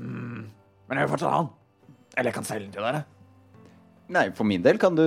Mm. 0.00 0.44
Men 0.90 1.00
jeg 1.00 1.06
vil 1.06 1.14
fortsatt 1.14 1.34
ha 1.34 1.40
den. 1.44 1.50
Eller 2.16 2.32
jeg 2.32 2.38
kan 2.40 2.48
selge 2.48 2.66
den 2.66 2.74
til 2.74 2.86
dere. 2.88 3.04
Nei, 4.10 4.26
for 4.34 4.48
min 4.50 4.64
del 4.66 4.80
kan 4.82 4.96
du 4.98 5.06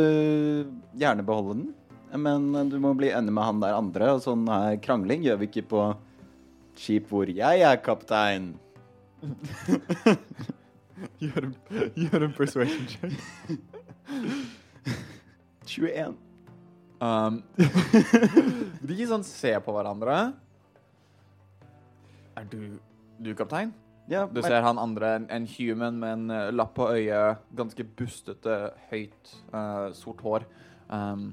gjerne 1.00 1.28
beholde 1.28 1.58
den. 1.60 1.72
Men 2.24 2.70
du 2.70 2.78
må 2.80 2.94
bli 2.96 3.10
enig 3.12 3.34
med 3.34 3.44
han 3.44 3.62
der 3.64 3.76
andre, 3.76 4.14
og 4.16 4.22
sånn 4.24 4.46
her 4.48 4.78
krangling 4.84 5.26
gjør 5.26 5.40
vi 5.42 5.50
ikke 5.50 5.66
på 5.72 5.86
skip 6.80 7.10
hvor 7.12 7.30
jeg 7.30 7.66
er 7.66 7.82
kaptein. 7.84 8.54
Gjør 11.20 11.48
en, 11.48 11.54
gjør 11.98 12.24
en 12.28 12.34
persuasion 12.36 12.86
check. 12.88 13.12
21. 15.74 16.16
Um, 17.04 17.42
de 18.88 19.06
sånn 19.10 19.26
ser 19.28 19.60
på 19.66 19.74
hverandre. 19.76 20.18
Er 22.40 22.46
du, 22.50 22.78
du 23.20 23.34
kaptein? 23.38 23.74
Ja, 24.12 24.26
Du 24.28 24.42
ser 24.44 24.64
han 24.66 24.80
andre, 24.80 25.14
en, 25.16 25.30
en 25.32 25.46
human 25.48 26.00
med 26.00 26.14
en 26.18 26.32
uh, 26.32 26.52
lapp 26.52 26.74
på 26.76 26.90
øyet, 26.92 27.40
ganske 27.56 27.86
bustete, 27.98 28.58
høyt, 28.90 29.32
uh, 29.54 29.94
sort 29.96 30.20
hår. 30.26 30.46
Um, 30.92 31.30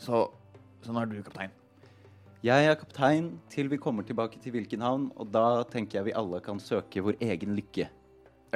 så, 0.00 0.24
så 0.84 0.94
nå 0.94 1.02
er 1.02 1.10
du 1.10 1.18
kaptein. 1.26 1.52
Jeg 2.44 2.68
er 2.68 2.78
kaptein 2.80 3.28
til 3.52 3.68
vi 3.72 3.80
kommer 3.80 4.06
tilbake 4.08 4.40
til 4.40 4.54
hvilken 4.54 4.84
havn, 4.84 5.10
og 5.16 5.28
da 5.34 5.64
tenker 5.68 5.98
jeg 5.98 6.08
vi 6.08 6.16
alle 6.16 6.40
kan 6.44 6.60
søke 6.62 7.04
vår 7.04 7.20
egen 7.28 7.56
lykke. 7.58 7.90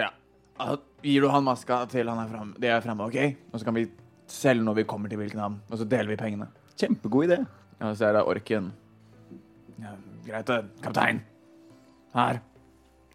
Ja. 0.01 0.13
Uh, 0.61 0.79
Gir 1.05 1.25
du 1.25 1.33
han 1.33 1.45
maska 1.45 1.83
til 1.93 2.09
han 2.09 2.25
er 2.25 2.33
fremme, 2.33 2.57
de 2.61 2.73
er 2.73 2.85
fremme, 2.85 3.09
OK? 3.09 3.21
Og 3.53 3.61
så 3.61 3.69
kan 3.69 3.77
vi 3.77 3.89
selge 4.33 4.65
når 4.65 4.75
vi 4.81 4.85
kommer 4.89 5.11
til 5.13 5.19
hvilken 5.21 5.41
havn, 5.43 5.59
og 5.71 5.79
så 5.81 5.87
deler 5.89 6.09
vi 6.13 6.17
pengene. 6.21 6.49
Kjempegod 6.81 7.27
idé. 7.29 7.39
Ja, 7.81 7.93
så 7.97 8.09
er 8.11 8.17
det 8.19 8.23
orken. 8.29 8.73
Ja, 9.81 9.95
greit 10.27 10.47
det, 10.51 10.59
kaptein. 10.85 11.23
Her. 12.15 12.41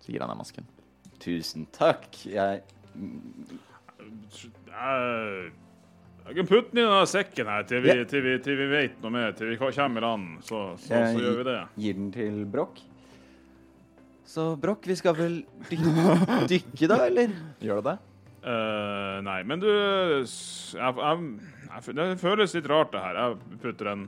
Så 0.02 0.12
gir 0.14 0.22
han 0.24 0.32
deg 0.34 0.40
masken. 0.40 0.68
Tusen 1.22 1.68
takk. 1.76 2.10
Jeg 2.30 2.62
Jeg 4.68 5.52
jeg 6.26 6.36
kan 6.40 6.48
putte 6.50 6.72
den 6.74 6.80
i 6.82 6.86
denne 6.88 7.06
sekken 7.06 7.46
her 7.52 7.66
til 7.70 7.84
vi, 7.84 7.90
Ja. 7.94 8.04
til, 8.10 8.24
vi, 8.26 8.32
til 8.42 8.56
vi 8.58 8.66
vet 8.72 8.96
noe 9.04 9.12
mer, 9.14 9.32
til 9.38 9.52
vi 9.52 9.58
kommer 9.62 10.02
i 10.02 10.06
land. 10.06 10.40
Så, 10.42 10.62
så, 10.82 10.88
så 10.88 10.94
Jeg 10.96 11.20
gjør 11.22 11.36
vi 11.38 11.44
det. 11.52 11.58
gir 11.78 11.94
den 12.00 12.08
til 12.12 12.46
Broch. 12.50 12.82
Så 14.26 14.56
Broch, 14.58 14.82
vi 14.90 14.96
skal 14.98 15.14
vel 15.16 15.36
dykke, 15.70 16.16
dykke 16.52 16.88
da, 16.90 16.98
eller? 17.06 17.36
Gjør 17.62 17.82
du 17.84 17.90
det? 17.92 17.98
Eh, 18.46 19.18
nei, 19.26 19.40
men 19.50 19.62
du 19.62 19.68
jeg, 19.68 20.78
jeg, 20.78 21.22
jeg, 21.66 21.96
Det 21.98 22.08
føles 22.22 22.54
litt 22.54 22.70
rart, 22.70 22.92
det 22.94 23.02
her. 23.02 23.22
Jeg 23.22 23.62
putter 23.64 23.92
den 23.92 24.08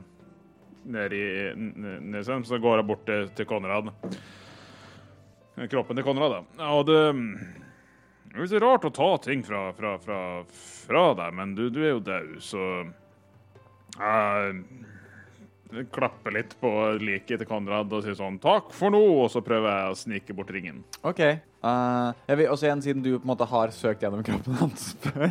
ned 0.88 1.12
i 1.12 1.24
nesen, 1.56 2.44
så 2.46 2.60
går 2.62 2.80
jeg 2.80 2.88
bort 2.88 3.02
til, 3.08 3.26
til 3.36 3.48
Konrad. 3.50 3.90
Kroppen 5.68 5.98
til 5.98 6.06
Konrad, 6.06 6.38
da. 6.38 6.68
Og 6.70 6.86
det 6.86 7.00
det 8.28 8.44
er 8.44 8.44
litt 8.44 8.62
rart 8.62 8.84
å 8.84 8.92
ta 8.94 9.08
ting 9.24 9.40
fra, 9.42 9.70
fra, 9.74 9.94
fra, 9.98 10.18
fra 10.84 11.04
deg, 11.16 11.32
men 11.34 11.54
du, 11.56 11.64
du 11.72 11.80
er 11.82 11.94
jo 11.94 12.02
død, 12.04 12.34
så 12.44 12.64
Jeg 13.98 14.58
klapper 15.92 16.34
litt 16.34 16.54
på 16.60 16.70
liket 17.02 17.42
til 17.42 17.48
Konrad 17.48 17.92
og 17.92 18.04
sier 18.04 18.16
sånn 18.18 18.38
'takk 18.40 18.72
for 18.76 18.94
nå', 18.94 19.24
og 19.24 19.30
så 19.32 19.42
prøver 19.44 19.68
jeg 19.68 19.92
å 19.92 19.98
snike 19.98 20.36
bort 20.36 20.50
ringen. 20.54 20.82
OK. 21.02 21.22
Uh, 21.58 22.14
jeg 22.28 22.38
vil 22.38 22.52
også 22.52 22.68
igjen, 22.68 22.82
siden 22.82 23.02
du 23.02 23.10
på 23.16 23.24
en 23.24 23.32
måte 23.32 23.46
har 23.50 23.72
søkt 23.74 24.04
gjennom 24.04 24.22
kroppen 24.22 24.54
hans 24.60 24.92
før 25.02 25.24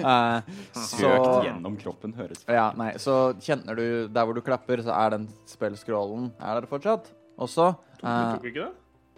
uh, 0.00 0.40
så, 0.72 1.02
Søkt 1.02 1.44
gjennom 1.44 1.76
kroppen, 1.76 2.14
høres 2.16 2.46
Ja, 2.48 2.70
nei, 2.80 2.94
så 2.96 3.34
kjenner 3.44 3.76
du 3.76 4.08
Der 4.08 4.24
hvor 4.24 4.32
du 4.32 4.40
klapper, 4.40 4.80
så 4.80 4.94
er 4.96 5.12
den 5.18 5.28
spillscrollen 5.44 6.30
Er 6.40 6.62
der 6.62 6.70
fortsatt? 6.70 7.12
Også? 7.36 7.74
Tok, 8.00 8.08
du 8.08 8.38
tok 8.38 8.48
ikke 8.48 8.62
det? 8.62 8.72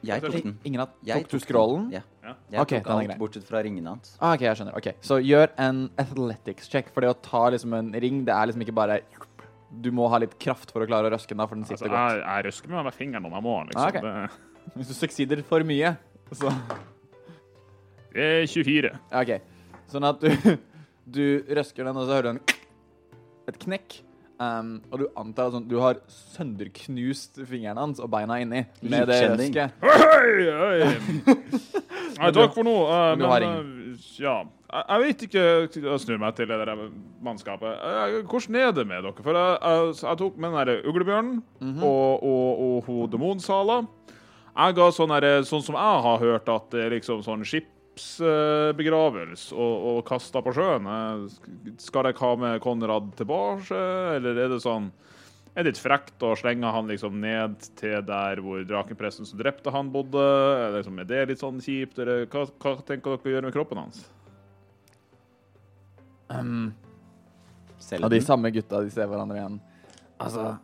Jeg 0.09 0.23
tok 0.23 0.35
den. 0.35 0.59
ingen 0.67 0.83
at, 0.83 0.99
Jeg 1.07 1.23
Tok 1.23 1.31
du 1.31 1.37
tok 1.37 1.45
scrollen? 1.47 1.87
Ja. 1.95 2.03
Ja. 2.23 2.35
Jeg 2.53 2.61
okay, 2.61 2.83
tok 2.83 2.91
den 2.91 3.11
alt 3.13 3.21
bortsett 3.23 3.47
fra 3.49 3.63
ringene 3.65 3.95
hans. 3.95 4.13
Ah, 4.21 4.35
OK, 4.37 4.45
jeg 4.45 4.59
skjønner. 4.59 4.77
Ok, 4.79 4.91
Så 5.01 5.19
gjør 5.25 5.49
en 5.63 5.87
athletics 5.99 6.69
check, 6.71 6.91
for 6.93 7.03
det 7.07 7.11
å 7.15 7.17
ta 7.25 7.49
liksom 7.55 7.75
en 7.79 7.89
ring, 7.95 8.21
det 8.27 8.35
er 8.35 8.51
liksom 8.51 8.67
ikke 8.67 8.77
bare 8.77 9.01
Du 9.69 9.91
må 9.93 10.07
ha 10.09 10.19
litt 10.23 10.35
kraft 10.41 10.71
for 10.73 10.85
å 10.85 10.89
klare 10.89 11.11
å 11.11 11.13
røske 11.13 11.35
den, 11.35 11.43
da, 11.43 11.47
for 11.51 11.59
den 11.59 11.67
Altså, 11.67 11.77
sitter 11.77 11.93
godt. 11.93 12.15
jeg, 12.17 12.23
jeg 12.25 12.47
røsker 12.49 12.73
med 12.73 12.87
meg 12.89 12.97
fingeren 12.97 13.27
når 13.27 13.37
jeg 13.37 13.45
må. 13.45 13.57
liksom. 13.69 13.83
Ah, 13.83 13.89
okay. 13.93 14.03
det, 14.03 14.75
Hvis 14.79 14.91
du 14.93 14.95
succeeder 14.97 15.43
for 15.49 15.65
mye, 15.69 15.95
så 16.33 16.53
det 18.15 18.25
er 18.25 18.47
24. 18.49 18.93
OK. 19.21 19.33
Sånn 19.93 20.07
at 20.09 20.21
du, 20.25 20.29
du 21.19 21.25
røsker 21.61 21.85
den, 21.89 21.97
og 22.01 22.09
så 22.09 22.17
hører 22.19 22.29
du 22.29 22.35
en 22.37 22.43
et 23.49 23.59
knekk. 23.65 24.01
Um, 24.39 24.77
og 24.93 25.01
du 25.03 25.07
antar 25.19 25.49
at 25.49 25.55
sånn, 25.57 25.65
du 25.67 25.81
har 25.83 25.99
sønderknust 26.15 27.41
fingeren 27.49 27.81
hans 27.81 27.99
og 27.99 28.07
beina 28.13 28.37
inni 28.39 28.61
med 28.87 29.09
det 29.11 29.17
røsket. 29.33 29.81
Hei, 29.83 30.45
hei. 30.47 30.93
Nei, 32.19 32.31
takk 32.37 32.55
for 32.55 32.63
nå. 32.67 32.75
Uh, 32.87 33.17
Men 33.19 33.27
har 33.33 33.47
eh, 33.49 34.05
ja. 34.23 34.37
Jeg, 34.69 35.01
vet 35.01 35.23
ikke 35.25 35.43
Jeg 35.81 36.01
snur 36.03 36.19
meg 36.21 36.35
til 36.37 36.45
det 36.51 36.59
der 36.61 36.77
mannskapet. 37.25 37.73
Hvordan 38.29 38.57
er 38.61 38.73
det 38.77 38.85
med 38.91 39.01
dere? 39.07 39.23
For 39.25 39.33
jeg, 39.39 39.55
jeg, 39.63 39.95
jeg 40.03 40.17
tok 40.21 40.37
med 40.37 40.53
den 40.53 40.61
der 40.69 40.83
uglebjørnen 40.91 41.39
Mhm. 41.61 41.83
og, 41.83 42.23
og, 42.23 42.61
og 42.67 42.85
hun 42.91 43.09
demonsala. 43.11 43.79
Jeg 44.59 44.75
ga 44.75 44.89
sånn, 44.91 45.13
sånn 45.47 45.63
som 45.65 45.75
jeg 45.79 46.03
har 46.05 46.19
hørt 46.19 46.49
at 46.51 46.71
det 46.75 46.81
er 46.85 46.91
liksom 46.97 47.21
sånn 47.23 47.45
skipsbegravelse 47.47 49.53
og, 49.55 49.75
og 49.93 49.99
kasta 50.09 50.43
på 50.43 50.53
sjøen. 50.57 50.89
Skal 51.81 52.09
jeg 52.11 52.19
ha 52.21 52.31
med 52.41 52.61
Konrad 52.65 53.13
tilbake, 53.19 53.79
eller 54.17 54.39
er 54.45 54.49
det 54.57 54.63
sånn 54.65 54.91
er 55.59 55.65
det 55.65 55.73
litt 55.73 55.81
frekt 55.83 56.23
å 56.23 56.37
slenge 56.39 56.71
han 56.71 56.87
liksom 56.87 57.17
ned 57.19 57.57
til 57.81 57.99
der 58.07 58.39
hvor 58.45 58.61
drakenpresten 58.69 59.27
som 59.27 59.41
drepte 59.41 59.73
han, 59.75 59.89
bodde? 59.91 60.23
Er 60.23 60.71
det, 60.71 60.77
liksom, 60.85 60.99
er 61.03 61.09
det 61.11 61.23
litt 61.33 61.41
sånn 61.43 61.59
kjipt? 61.65 61.99
Eller 61.99 62.29
hva, 62.31 62.45
hva 62.63 62.77
tenker 62.87 63.17
dere 63.17 63.27
å 63.27 63.33
gjøre 63.33 63.49
med 63.49 63.57
kroppen 63.57 63.81
hans? 63.83 63.99
Um, 66.31 66.75
Selv 67.79 68.05
og 68.05 68.11
de 68.11 68.21
samme 68.21 68.51
gutta 68.53 68.83
de 68.85 68.91
ser 68.91 69.07
hverandre 69.07 69.39
igjen. 69.39 69.61
Altså 70.21 70.57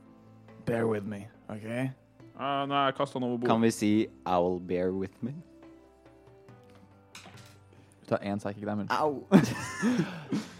Bear 0.66 0.84
with 0.88 1.06
me, 1.06 1.24
OK? 1.48 1.66
Uh, 2.34 2.64
nei, 2.66 2.84
jeg 2.88 2.94
kasta 2.98 3.18
den 3.18 3.28
over 3.28 3.46
Kan 3.46 3.62
vi 3.62 3.70
si 3.70 3.90
Owl 4.26 4.58
bear 4.60 4.90
with 4.92 5.14
me'? 5.22 5.34
Du 8.02 8.08
tar 8.08 8.18
én 8.22 8.38
psychic 8.38 8.64
damage. 8.66 8.88
Au! 8.90 9.22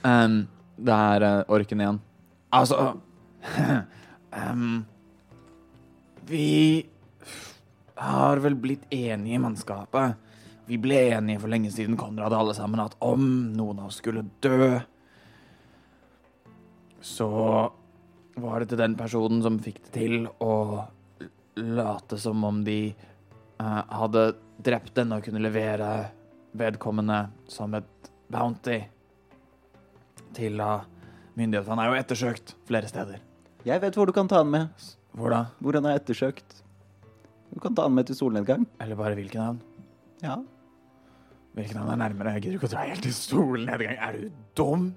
Um, 0.05 0.46
det 0.76 0.92
er 0.92 1.22
uh, 1.24 1.44
orken 1.48 1.80
igjen. 1.80 2.00
Altså 2.52 2.96
um, 4.50 4.84
Vi 6.28 6.84
har 7.96 8.42
vel 8.44 8.55
blitt 8.55 8.84
enige 8.92 9.38
i 9.38 9.40
mannskapet. 9.40 10.18
Vi 10.66 10.76
ble 10.80 10.98
enige 11.16 11.40
for 11.40 11.52
lenge 11.52 11.70
siden, 11.72 11.96
Konrad 11.96 12.32
og 12.32 12.40
alle 12.40 12.55
sammen, 12.57 12.80
at 12.80 12.96
om 13.00 13.24
noen 13.57 13.80
av 13.80 13.88
oss 13.90 14.00
skulle 14.00 14.24
dø, 14.44 14.78
så 17.05 17.28
var 18.40 18.62
det 18.62 18.72
til 18.72 18.80
den 18.80 18.96
personen 18.98 19.42
som 19.44 19.61
fikk 19.62 19.82
det 19.84 19.92
til 19.98 20.24
å 20.42 20.55
late 21.61 22.18
som 22.18 22.42
om 22.48 22.62
de 22.66 22.78
eh, 22.88 23.82
hadde 24.00 24.24
drept 24.64 24.94
den 24.96 25.12
og 25.14 25.26
kunne 25.26 25.42
levere 25.42 25.90
vedkommende 26.57 27.26
som 27.50 27.74
et 27.76 28.11
bounty 28.30 28.80
til 30.34 30.59
uh, 30.62 30.86
myndighetene. 31.38 31.74
Han 31.74 31.82
er 31.82 31.90
jo 31.90 32.00
ettersøkt 32.00 32.55
flere 32.66 32.90
steder. 32.90 33.22
Jeg 33.66 33.82
vet 33.82 33.96
hvor 33.98 34.11
du 34.11 34.14
kan 34.14 34.30
ta 34.30 34.40
han 34.42 34.50
med. 34.50 34.86
Hvor 35.14 35.30
da? 35.34 35.44
Hvor 35.62 35.78
han 35.78 35.86
er 35.90 36.00
ettersøkt. 36.00 36.62
Du 37.55 37.61
kan 37.62 37.74
ta 37.76 37.86
han 37.86 37.94
med 37.94 38.09
til 38.09 38.18
solnedgang. 38.18 38.66
Eller 38.82 38.98
bare 38.98 39.18
hvilken 39.18 39.42
havn? 39.42 39.62
Ja. 40.24 40.40
Hvilken 41.55 41.78
havn 41.82 41.94
er 41.94 42.02
nærmere? 42.02 42.34
Jeg 42.36 42.46
gidder 42.46 42.59
ikke 42.59 42.70
å 42.70 42.74
dra 42.74 42.86
helt 42.88 43.07
til 43.07 43.14
solnedgang. 43.14 43.98
Er 43.98 44.18
du 44.18 44.44
dum? 44.59 44.88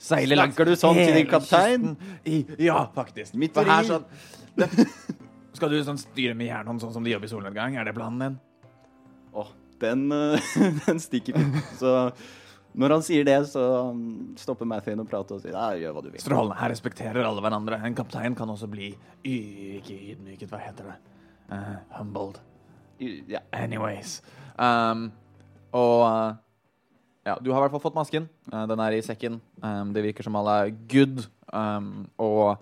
Seile 0.00 0.36
langs 0.38 0.56
du 0.56 0.72
sånn 0.80 0.96
til 0.96 1.12
din 1.18 1.28
kaptein? 1.28 1.90
I, 2.24 2.42
ja, 2.64 2.82
faktisk. 2.94 3.34
Midt 3.40 3.58
i 3.60 3.64
her 3.68 3.84
sånn 3.84 4.06
det, 4.56 4.68
Skal 5.56 5.74
du 5.74 5.80
sånn 5.84 6.00
styre 6.00 6.36
med 6.38 6.48
jernhånd 6.48 6.80
sånn 6.80 6.94
som 6.94 7.04
de 7.04 7.12
jobber 7.12 7.28
i 7.28 7.32
solnedgang? 7.32 7.76
Er 7.76 7.88
det 7.88 7.92
planen 7.96 8.22
din? 8.22 8.38
Åh, 9.36 9.50
den, 9.82 10.06
eh, 10.14 10.54
den 10.86 11.02
stikker 11.02 11.36
ut. 11.36 11.58
Så 11.78 11.92
når 12.80 12.94
han 12.96 13.04
sier 13.04 13.26
det, 13.26 13.38
så 13.50 13.62
um, 13.90 14.02
stopper 14.38 14.68
Mathien 14.68 15.02
å 15.02 15.06
prate 15.08 15.36
og 15.36 15.42
sier 15.42 15.56
ja, 15.56 15.72
gjør 15.76 15.96
hva 15.96 16.04
du 16.06 16.10
vil. 16.12 16.22
Strålende. 16.22 16.58
Her 16.60 16.72
respekterer 16.72 17.26
alle 17.26 17.42
hverandre. 17.44 17.80
En 17.86 17.96
kaptein 17.98 18.36
kan 18.38 18.52
også 18.52 18.70
bli 18.70 18.92
y 19.26 19.38
ikke 19.80 19.96
ydmyket, 20.14 20.46
hva 20.52 20.62
heter 20.62 20.92
det? 20.92 20.98
Uh, 21.50 21.74
humbled. 21.98 22.38
Ja. 23.28 23.42
Anyways. 23.56 24.20
Um, 24.56 25.10
og 25.76 26.04
uh, 26.06 26.38
ja, 27.30 27.36
du 27.40 27.52
har 27.52 27.62
i 27.62 27.66
hvert 27.66 27.76
fall 27.76 27.86
fått 27.88 27.98
masken. 27.98 28.28
Uh, 28.52 28.64
den 28.70 28.82
er 28.84 28.96
i 28.96 29.04
sekken. 29.06 29.40
Um, 29.62 29.94
det 29.96 30.04
virker 30.06 30.26
som 30.26 30.38
alle 30.40 30.56
er 30.64 30.74
good. 30.90 31.24
Um, 31.52 32.08
og 32.20 32.58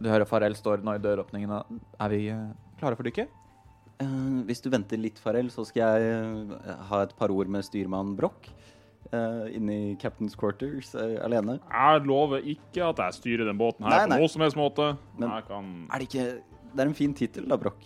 du 0.00 0.10
hører 0.10 0.28
Farrell 0.28 0.56
står 0.58 0.84
nå 0.84 0.96
i 0.98 1.02
døråpningen. 1.02 1.80
Er 1.98 2.12
vi 2.12 2.26
uh, 2.32 2.52
klare 2.80 2.98
for 2.98 3.06
dykket? 3.06 3.32
Eh, 4.02 4.44
hvis 4.48 4.62
du 4.64 4.70
venter 4.72 4.98
litt, 5.00 5.20
Farrell, 5.22 5.50
så 5.54 5.64
skal 5.68 6.00
jeg 6.00 6.14
eh, 6.14 6.78
ha 6.90 7.02
et 7.04 7.12
par 7.18 7.32
ord 7.34 7.50
med 7.50 7.66
styrmann 7.66 8.14
Broch. 8.18 8.50
Uh, 9.12 9.44
inne 9.52 9.74
i 9.76 9.90
Captain's 10.00 10.32
Quarters 10.34 10.88
uh, 10.96 11.20
alene. 11.22 11.58
Jeg 11.60 12.00
lover 12.08 12.46
ikke 12.50 12.86
at 12.88 13.02
jeg 13.04 13.16
styrer 13.18 13.46
den 13.46 13.58
båten 13.60 13.84
her 13.84 13.92
Nei, 13.92 14.06
nei. 14.08 14.16
på 14.16 14.24
noe 14.24 14.32
som 14.32 14.42
helst 14.42 14.58
måte. 14.58 14.86
Men- 15.20 15.34
jeg 15.36 15.44
kan 15.50 15.68
Er 15.92 16.00
det 16.00 16.08
ikke 16.08 16.24
Det 16.72 16.80
er 16.82 16.88
en 16.88 16.96
fin 16.98 17.14
tittel, 17.14 17.46
da, 17.46 17.58
Broch. 17.60 17.84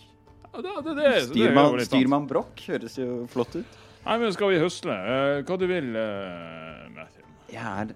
ja, 0.49 0.61
det, 0.63 0.71
det, 0.71 0.95
det, 0.95 0.95
det 0.95 1.11
jo 1.11 1.27
Styrmann, 1.27 1.83
styrmann 1.85 2.25
Broch 2.31 2.63
høres 2.71 2.97
jo 2.97 3.27
flott 3.29 3.59
ut. 3.59 3.77
Nei, 4.09 4.15
men 4.17 4.31
skal 4.33 4.49
vi 4.49 4.57
høsle? 4.57 4.93
Uh, 5.05 5.39
hva 5.45 5.55
du 5.61 5.67
vil, 5.69 5.91
uh, 5.93 6.87
Matthew? 6.95 7.25
Jeg 7.53 7.61
er 7.61 7.91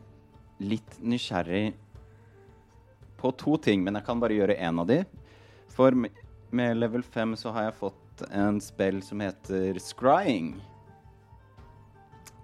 litt 0.61 0.97
nysgjerrig 1.01 1.71
på 3.17 3.31
to 3.41 3.55
ting, 3.57 3.81
men 3.81 3.97
jeg 3.97 4.05
kan 4.05 4.21
bare 4.21 4.35
gjøre 4.37 4.59
én 4.61 4.77
av 4.77 4.85
de. 4.91 4.99
For 5.73 5.97
med- 5.97 6.77
level 6.77 7.01
5 7.01 7.33
så 7.41 7.49
har 7.55 7.65
jeg 7.65 7.79
fått 7.79 8.21
en 8.29 8.59
spill 8.61 9.01
som 9.01 9.23
heter 9.25 9.79
Scrying. 9.81 10.53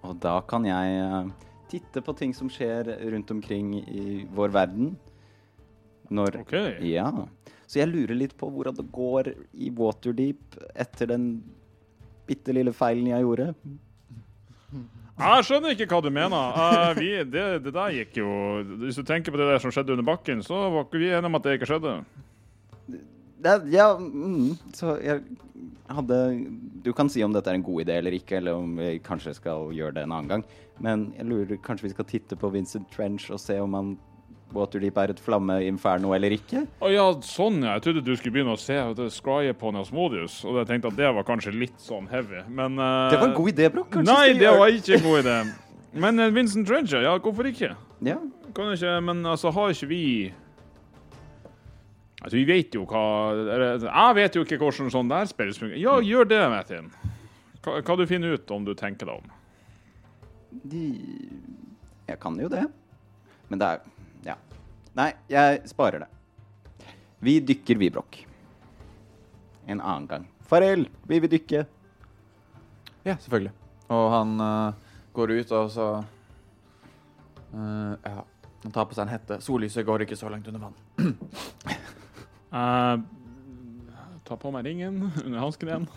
Og 0.02 0.18
da 0.18 0.40
kan 0.50 0.66
jeg 0.66 0.98
eh, 1.04 1.30
titte 1.70 2.02
på 2.02 2.18
ting 2.18 2.34
som 2.34 2.50
skjer 2.50 2.90
rundt 3.14 3.30
omkring 3.30 3.76
i 3.86 4.26
vår 4.34 4.50
verden. 4.50 4.96
Når 6.10 6.42
OK. 6.42 6.58
Ja. 6.90 7.12
Så 7.68 7.84
jeg 7.84 7.94
lurer 7.94 8.18
litt 8.18 8.34
på 8.34 8.50
hvordan 8.50 8.82
det 8.82 8.90
går 8.90 9.30
i 9.54 9.70
Waterdeep 9.78 10.58
etter 10.74 11.14
den 11.14 11.44
bitte 12.30 12.56
lille 12.56 12.74
feilen 12.76 13.10
jeg 13.12 13.26
gjorde. 13.26 13.52
Jeg 15.20 15.46
skjønner 15.50 15.76
ikke 15.76 15.90
hva 15.92 16.00
du 16.00 16.10
mener. 16.16 16.54
Uh, 16.56 16.94
vi, 16.96 17.10
det, 17.28 17.46
det 17.66 17.74
der 17.76 17.92
gikk 17.92 18.22
jo 18.22 18.30
Hvis 18.86 18.96
du 18.96 19.04
tenker 19.04 19.36
på 19.36 19.42
det 19.42 19.50
der 19.50 19.60
som 19.60 19.74
skjedde 19.76 19.92
under 19.98 20.08
bakken, 20.08 20.44
så 20.46 20.62
var 20.72 20.86
ikke 20.86 21.02
vi 21.02 21.12
enige 21.12 21.28
om 21.28 21.36
at 21.40 21.44
det 21.44 21.58
ikke 21.58 21.68
skjedde. 21.74 21.98
Det, 23.40 23.56
ja, 23.72 23.90
mm, 24.00 24.54
så 24.76 24.96
jeg 25.04 25.24
hadde 25.92 26.18
Du 26.86 26.92
kan 26.96 27.12
si 27.12 27.24
om 27.24 27.36
dette 27.36 27.52
er 27.52 27.60
en 27.60 27.68
god 27.68 27.84
idé 27.84 28.00
eller 28.00 28.16
ikke, 28.16 28.40
eller 28.40 28.60
om 28.60 28.80
vi 28.80 28.94
kanskje 29.04 29.36
skal 29.36 29.74
gjøre 29.76 29.98
det 29.98 30.06
en 30.08 30.16
annen 30.16 30.32
gang. 30.32 30.46
Men 30.80 31.10
jeg 31.18 31.28
lurer 31.28 31.64
kanskje 31.64 31.90
vi 31.90 31.94
skal 31.98 32.08
titte 32.08 32.40
på 32.40 32.52
Vincent 32.56 32.88
Trench 32.96 33.28
og 33.32 33.42
se 33.44 33.60
om 33.60 33.76
han 33.76 33.98
Waterdeep 34.56 34.98
er 34.98 35.14
et 35.14 35.22
flammeinferno 35.22 36.14
eller 36.16 36.34
ikke? 36.34 36.64
Å 36.82 36.90
ja, 36.90 37.06
sånn 37.26 37.62
ja. 37.62 37.76
Jeg 37.78 37.86
trodde 37.86 38.04
du 38.06 38.12
skulle 38.18 38.34
begynne 38.40 38.56
å 38.56 38.60
se 38.60 38.78
Scrye 39.14 39.54
på 39.58 39.72
Osmodius, 39.78 40.40
og 40.48 40.58
jeg 40.62 40.70
tenkte 40.72 40.90
at 40.90 40.98
det 40.98 41.12
var 41.20 41.28
kanskje 41.28 41.54
litt 41.54 41.78
sånn 41.84 42.10
heavy, 42.10 42.42
men 42.48 42.80
uh, 42.82 43.10
Det 43.14 43.22
var 43.22 43.30
en 43.30 43.38
god 43.38 43.52
idé, 43.54 43.70
Broch. 43.74 43.90
Kanskje 43.94 44.16
Nei, 44.16 44.38
det 44.40 44.54
var 44.58 44.74
ikke 44.74 44.98
en 44.98 45.06
god 45.06 45.22
idé. 45.22 45.38
Men 46.06 46.22
uh, 46.22 46.30
Vincent 46.34 46.70
Dredger, 46.70 47.06
ja, 47.06 47.16
hvorfor 47.22 47.50
ikke? 47.50 47.74
Ja. 48.06 48.18
Kan 48.58 48.74
ikke, 48.74 48.96
men 49.06 49.26
altså, 49.28 49.54
har 49.54 49.76
ikke 49.76 49.92
vi 49.92 50.04
Altså, 52.20 52.36
vi 52.36 52.44
vet 52.50 52.76
jo 52.76 52.84
hva 52.90 53.04
Jeg 53.86 54.16
vet 54.18 54.36
jo 54.36 54.44
ikke 54.44 54.60
hvordan 54.60 54.90
sånn 54.92 55.12
der 55.12 55.30
spilles 55.30 55.60
fungerer. 55.62 55.80
Ja, 55.80 55.94
gjør 56.04 56.28
det, 56.28 56.42
Mathien. 56.52 56.90
Hva, 57.64 57.78
hva 57.80 57.96
du 58.00 58.04
finner 58.10 58.36
ut 58.36 58.52
om 58.52 58.66
du 58.68 58.74
tenker 58.76 59.08
deg 59.08 59.22
om. 59.22 59.32
De 60.68 60.84
Jeg 62.10 62.20
kan 62.20 62.36
jo 62.42 62.50
det. 62.52 62.66
Men 63.50 63.62
det 63.62 63.72
er. 63.78 63.88
Nei, 64.98 65.12
jeg 65.30 65.62
sparer 65.70 66.06
det. 66.06 66.10
Vi 67.20 67.40
dykker, 67.44 67.78
vi. 67.78 67.92
En 69.70 69.82
annen 69.82 70.08
gang. 70.08 70.28
Farvel, 70.50 70.88
vi 71.08 71.20
vil 71.20 71.30
dykke. 71.30 71.66
Ja, 73.04 73.16
selvfølgelig. 73.18 73.52
Og 73.94 74.06
han 74.14 74.34
uh, 74.42 74.74
går 75.14 75.36
ut, 75.40 75.52
og 75.52 75.72
så 75.74 75.88
uh, 77.54 77.96
Ja. 78.06 78.24
Han 78.60 78.74
tar 78.76 78.90
på 78.90 78.96
seg 78.96 79.06
en 79.06 79.12
hette. 79.14 79.38
Sollyset 79.40 79.86
går 79.88 80.04
ikke 80.04 80.18
så 80.20 80.28
langt 80.28 80.48
under 80.52 80.60
vann. 80.60 80.76
uh, 82.52 83.00
ta 84.28 84.36
på 84.36 84.52
meg 84.52 84.68
ringen 84.68 85.06
under 85.26 85.40
hansken 85.40 85.72
igjen. 85.72 85.88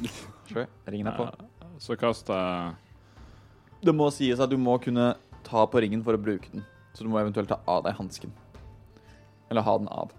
Ringen 0.86 1.11
er 1.11 1.16
på. 1.18 1.26
Uh, 1.26 1.72
Så 1.82 1.97
kaster 1.99 2.38
jeg 2.38 3.88
Det 3.88 3.95
må 3.99 4.07
sies 4.14 4.38
at 4.38 4.51
du 4.53 4.55
må 4.62 4.76
kunne 4.78 5.14
ta 5.43 5.64
på 5.66 5.82
ringen 5.82 6.05
for 6.07 6.14
å 6.14 6.22
bruke 6.22 6.53
den. 6.55 6.62
Så 6.95 7.03
du 7.03 7.11
må 7.11 7.18
eventuelt 7.18 7.51
ta 7.51 7.59
av 7.66 7.82
deg 7.88 7.99
hansken. 7.99 8.30
Eller 9.53 9.66
ha 9.66 9.74
den 9.78 9.90
av. 9.92 10.12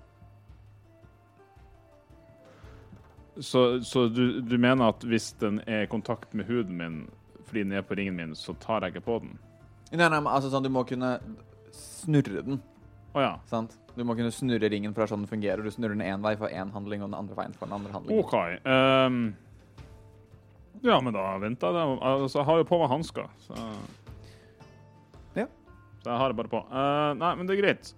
Så, 3.42 3.82
så 3.82 4.06
du, 4.14 4.42
du 4.46 4.58
mener 4.62 4.92
at 4.94 5.02
hvis 5.10 5.32
den 5.42 5.58
er 5.66 5.88
i 5.88 5.90
kontakt 5.90 6.36
med 6.38 6.46
huden 6.46 6.78
min 6.78 7.00
fordi 7.48 7.64
den 7.66 7.74
er 7.78 7.86
på 7.86 7.98
ringen 7.98 8.16
min, 8.18 8.36
så 8.38 8.54
tar 8.62 8.86
jeg 8.86 8.94
ikke 8.94 9.08
på 9.08 9.16
den? 9.24 9.34
Nei, 9.92 10.06
nei, 10.06 10.20
men 10.20 10.30
altså 10.32 10.50
sånn, 10.50 10.66
Du 10.66 10.72
må 10.74 10.82
kunne 10.90 11.16
snurre 11.74 12.42
den. 12.46 12.62
Å 13.14 13.22
ja. 13.22 13.34
sant? 13.50 13.76
Du 13.94 14.02
må 14.06 14.16
kunne 14.18 14.32
snurre 14.34 14.70
ringen, 14.74 14.94
for 14.94 15.04
det 15.04 15.06
er 15.06 15.12
sånn 15.12 15.26
den 15.26 15.30
fungerer. 15.30 15.62
Du 15.62 15.74
snurrer 15.74 15.94
den 15.94 16.06
én 16.06 16.24
vei 16.24 16.34
for 16.40 16.50
én 16.50 16.72
handling, 16.74 17.04
og 17.06 17.12
den 17.12 17.18
andre 17.20 17.38
veien 17.38 17.54
for 17.58 17.70
den 17.70 17.78
andre 17.78 17.94
handlingen. 17.94 18.24
OK. 18.26 18.34
Um, 18.66 19.20
ja, 20.86 20.98
men 20.98 21.14
da 21.14 21.28
venter 21.42 21.78
jeg. 21.78 22.00
Altså, 22.02 22.40
jeg 22.40 22.50
har 22.50 22.64
jo 22.64 22.70
på 22.70 22.82
meg 22.82 22.94
hansker, 22.94 23.30
så 23.46 23.58
Ja. 25.38 25.46
Så 26.04 26.10
jeg 26.10 26.20
har 26.20 26.34
det 26.34 26.42
bare 26.42 26.52
på. 26.52 26.64
Uh, 26.74 27.14
nei, 27.22 27.36
men 27.38 27.48
det 27.48 27.54
er 27.56 27.62
greit. 27.62 27.94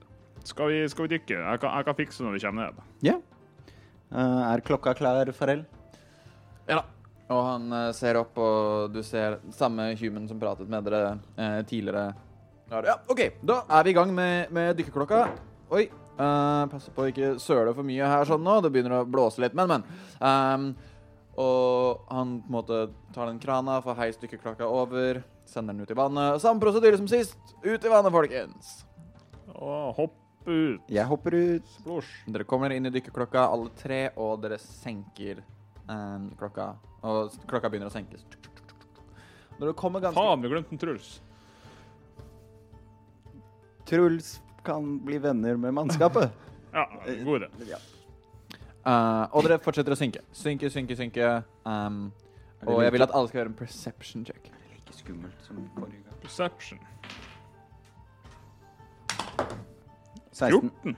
Skal 0.46 0.70
vi, 0.70 0.82
skal 0.90 1.08
vi 1.08 1.16
dykke? 1.16 1.40
Jeg 1.40 1.62
kan, 1.62 1.74
jeg 1.74 1.88
kan 1.88 1.98
fikse 1.98 2.26
når 2.26 2.36
vi 2.36 2.44
kommer 2.44 2.68
ned. 2.68 2.84
Ja. 3.06 3.16
Eh, 4.14 4.42
er 4.52 4.62
klokka 4.66 4.94
klar, 4.98 5.32
Farrell? 5.34 5.66
Ja 6.70 6.80
da. 6.80 6.86
Og 7.34 7.42
han 7.42 7.72
eh, 7.74 7.92
ser 7.98 8.20
opp, 8.20 8.38
og 8.38 8.94
du 8.94 9.02
ser 9.06 9.40
samme 9.56 9.90
human 9.98 10.28
som 10.30 10.40
pratet 10.42 10.70
med 10.70 10.86
dere 10.86 11.16
eh, 11.34 11.62
tidligere. 11.66 12.12
Ja, 12.70 12.82
ja, 12.86 12.96
OK, 13.10 13.22
da 13.46 13.64
er 13.78 13.86
vi 13.86 13.94
i 13.94 13.98
gang 13.98 14.14
med, 14.14 14.52
med 14.54 14.78
dykkerklokka. 14.78 15.28
Oi. 15.74 15.88
Uh, 16.16 16.64
pass 16.72 16.86
på 16.96 17.04
å 17.04 17.10
ikke 17.12 17.34
søle 17.44 17.74
for 17.76 17.84
mye 17.84 18.08
her 18.08 18.28
sånn 18.30 18.44
nå. 18.46 18.60
Det 18.64 18.72
begynner 18.72 19.02
å 19.02 19.08
blåse 19.10 19.42
litt, 19.44 19.56
men, 19.58 19.68
men. 19.68 19.84
Um, 20.22 20.70
og 21.42 22.06
han 22.08 22.38
på 22.40 22.48
en 22.48 22.56
måte 22.56 22.78
tar 23.14 23.28
den 23.28 23.42
krana, 23.44 23.82
får 23.84 23.98
heist 24.00 24.24
dykkerklokka 24.24 24.70
over, 24.72 25.20
sender 25.50 25.76
den 25.76 25.84
ut 25.84 25.92
i 25.92 25.98
vannet. 25.98 26.40
Samme 26.42 26.64
prosedyre 26.64 27.02
som 27.02 27.10
sist. 27.12 27.36
Ut 27.66 27.84
i 27.84 27.92
vannet, 27.92 28.14
folkens. 28.16 28.78
Og 29.52 29.98
hopp 30.00 30.22
ut. 30.48 30.82
Jeg 30.92 31.06
hopper 31.10 31.36
ut. 31.36 31.68
Splosj. 31.80 32.10
Dere 32.32 32.46
kommer 32.48 32.74
inn 32.76 32.86
i 32.88 32.92
dykkerklokka, 32.94 33.46
alle 33.52 33.72
tre, 33.80 34.00
og 34.16 34.40
dere 34.44 34.58
senker 34.62 35.42
eh, 35.42 36.26
klokka. 36.40 36.72
Og 37.06 37.36
klokka 37.50 37.70
begynner 37.70 37.92
å 37.92 37.94
senkes. 37.94 38.26
Når 39.60 39.70
det 39.72 39.76
kommer 39.80 40.04
ganske 40.04 40.20
Faen, 40.20 40.42
vi 40.44 40.52
glemte 40.52 40.76
en 40.76 40.82
Truls. 40.82 41.10
Truls 43.86 44.32
kan 44.66 44.98
bli 45.06 45.20
venner 45.22 45.58
med 45.58 45.74
mannskapet. 45.78 46.32
Ja, 46.76 46.82
god 47.24 47.46
idé. 47.46 47.78
Eh, 48.84 49.24
Og 49.32 49.46
dere 49.46 49.62
fortsetter 49.64 49.94
å 49.94 49.96
synke. 49.96 50.20
Synke, 50.36 50.68
synke, 50.74 50.98
synke. 51.00 51.30
Um, 51.64 52.10
og 52.68 52.82
jeg 52.84 52.92
vil 52.92 53.06
at 53.06 53.14
alle 53.16 53.30
skal 53.32 53.40
gjøre 53.40 53.52
en 53.54 53.56
perception 53.62 54.26
check. 54.28 54.50
Like 54.74 54.98
skummelt 54.98 55.40
som 55.48 55.62
forrige 55.78 56.04
gang. 56.04 56.20
Perception. 56.26 56.84
16. 60.36 60.72
14. 60.84 60.96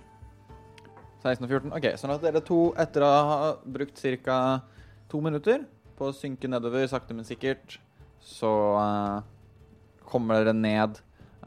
16 1.22 1.46
og 1.46 1.52
14. 1.52 1.74
Ok, 1.78 1.88
sånn 2.00 2.14
at 2.16 2.24
dere 2.26 2.42
to, 2.46 2.60
etter 2.80 3.06
å 3.06 3.10
ha 3.30 3.52
brukt 3.66 4.02
ca. 4.26 4.38
to 5.12 5.22
minutter 5.22 5.66
på 5.98 6.10
å 6.10 6.16
synke 6.16 6.50
nedover, 6.50 6.88
sakte, 6.90 7.16
men 7.18 7.28
sikkert, 7.28 7.78
så 8.22 8.52
uh, 8.78 9.20
kommer 10.10 10.42
dere 10.42 10.56
ned 10.58 10.98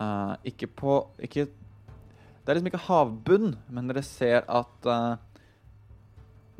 uh, 0.00 0.38
Ikke 0.46 0.68
på 0.70 0.94
ikke, 1.18 1.48
Det 1.50 2.48
er 2.48 2.56
liksom 2.56 2.70
ikke 2.70 2.86
havbunn, 2.86 3.52
men 3.68 3.90
dere 3.90 4.04
ser 4.06 4.46
at 4.48 4.88
uh, 4.88 5.18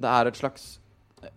det 0.01 0.11
er 0.11 0.29
et 0.29 0.39
slags 0.39 0.69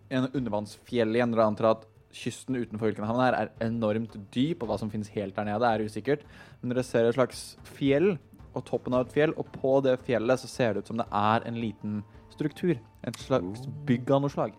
en 0.08 0.30
undervannsfjell 0.32 1.16
igjen. 1.16 1.32
Dere 1.34 1.46
antar 1.48 1.70
at 1.74 1.88
kysten 2.14 2.56
utenfor 2.56 2.88
Vulkanhavn 2.88 3.22
her 3.24 3.36
er 3.36 3.50
enormt 3.66 4.14
dyp, 4.34 4.62
og 4.62 4.70
hva 4.70 4.78
som 4.80 4.90
finnes 4.92 5.10
helt 5.16 5.36
der 5.36 5.48
nede, 5.48 5.68
er 5.68 5.84
usikkert. 5.84 6.24
Men 6.60 6.72
dere 6.72 6.86
ser 6.86 7.08
et 7.08 7.18
slags 7.18 7.42
fjell, 7.76 8.14
og 8.54 8.64
toppen 8.64 8.94
av 8.94 9.06
et 9.06 9.12
fjell, 9.14 9.32
og 9.36 9.48
på 9.52 9.76
det 9.84 9.96
fjellet 10.06 10.40
så 10.40 10.48
ser 10.50 10.74
det 10.74 10.84
ut 10.84 10.92
som 10.92 11.00
det 11.00 11.06
er 11.10 11.46
en 11.48 11.58
liten 11.60 12.02
struktur. 12.30 12.78
Et 13.04 13.16
slags 13.20 13.66
bygg 13.86 14.10
av 14.10 14.22
noe 14.24 14.32
slag. 14.32 14.54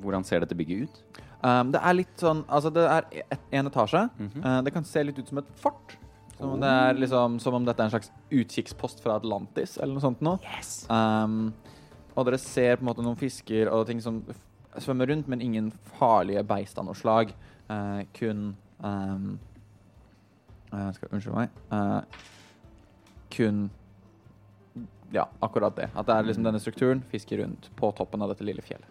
Hvordan 0.00 0.24
ser 0.24 0.40
dette 0.40 0.56
bygget 0.56 0.86
ut? 0.88 1.22
Um, 1.44 1.70
det 1.74 1.80
er 1.84 1.94
litt 1.94 2.14
sånn 2.18 2.40
Altså, 2.48 2.70
det 2.74 2.84
er 2.88 3.04
et, 3.30 3.40
en 3.52 3.66
etasje. 3.68 4.08
-hmm. 4.18 4.44
Uh, 4.44 4.62
det 4.64 4.72
kan 4.72 4.84
se 4.84 5.02
litt 5.04 5.18
ut 5.18 5.28
som 5.28 5.38
et 5.38 5.50
fort. 5.56 5.96
Som, 6.38 6.50
om 6.50 6.60
det 6.60 6.68
er 6.68 6.94
liksom, 6.94 7.38
som 7.40 7.54
om 7.54 7.64
dette 7.64 7.82
er 7.82 7.84
en 7.84 7.90
slags 7.90 8.10
utkikkspost 8.30 9.00
fra 9.02 9.16
Atlantis, 9.16 9.76
eller 9.76 9.94
noe 9.94 10.00
sånt 10.00 10.20
noe. 10.20 10.38
Um, 10.88 11.52
og 12.16 12.24
dere 12.26 12.38
ser 12.38 12.76
på 12.76 12.80
en 12.82 12.86
måte 12.86 13.02
noen 13.02 13.16
fisker 13.16 13.68
og 13.68 13.86
ting 13.86 14.00
som 14.00 14.22
f- 14.28 14.82
svømmer 14.82 15.06
rundt, 15.08 15.28
men 15.28 15.40
ingen 15.40 15.72
farlige 15.98 16.42
beist 16.46 16.78
av 16.78 16.84
noe 16.84 16.94
slag. 16.94 17.32
Uh, 17.70 18.02
kun 18.14 18.56
ehm, 18.84 19.38
eh, 20.72 20.90
skal, 20.96 21.08
Unnskyld 21.12 21.34
meg. 21.34 21.48
Uh, 21.72 22.02
kun 23.34 23.68
Ja, 25.12 25.28
akkurat 25.40 25.76
det. 25.76 25.88
At 25.96 26.06
det 26.06 26.14
er 26.14 26.26
liksom 26.28 26.44
denne 26.44 26.60
strukturen. 26.60 27.02
Fisker 27.10 27.40
rundt 27.40 27.70
på 27.76 27.92
toppen 27.96 28.22
av 28.22 28.32
dette 28.32 28.44
lille 28.44 28.64
fjellet. 28.64 28.88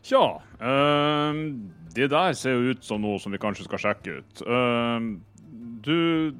Tja, 0.00 0.40
ehm, 0.64 1.42
det 1.92 2.08
der 2.08 2.32
ser 2.32 2.56
jo 2.56 2.72
ut 2.72 2.84
som 2.84 3.02
noe 3.04 3.20
som 3.20 3.34
vi 3.34 3.40
kanskje 3.40 3.66
skal 3.66 3.82
sjekke 3.82 4.14
ut. 4.22 4.42
Uh, 4.48 5.20
du, 5.84 6.32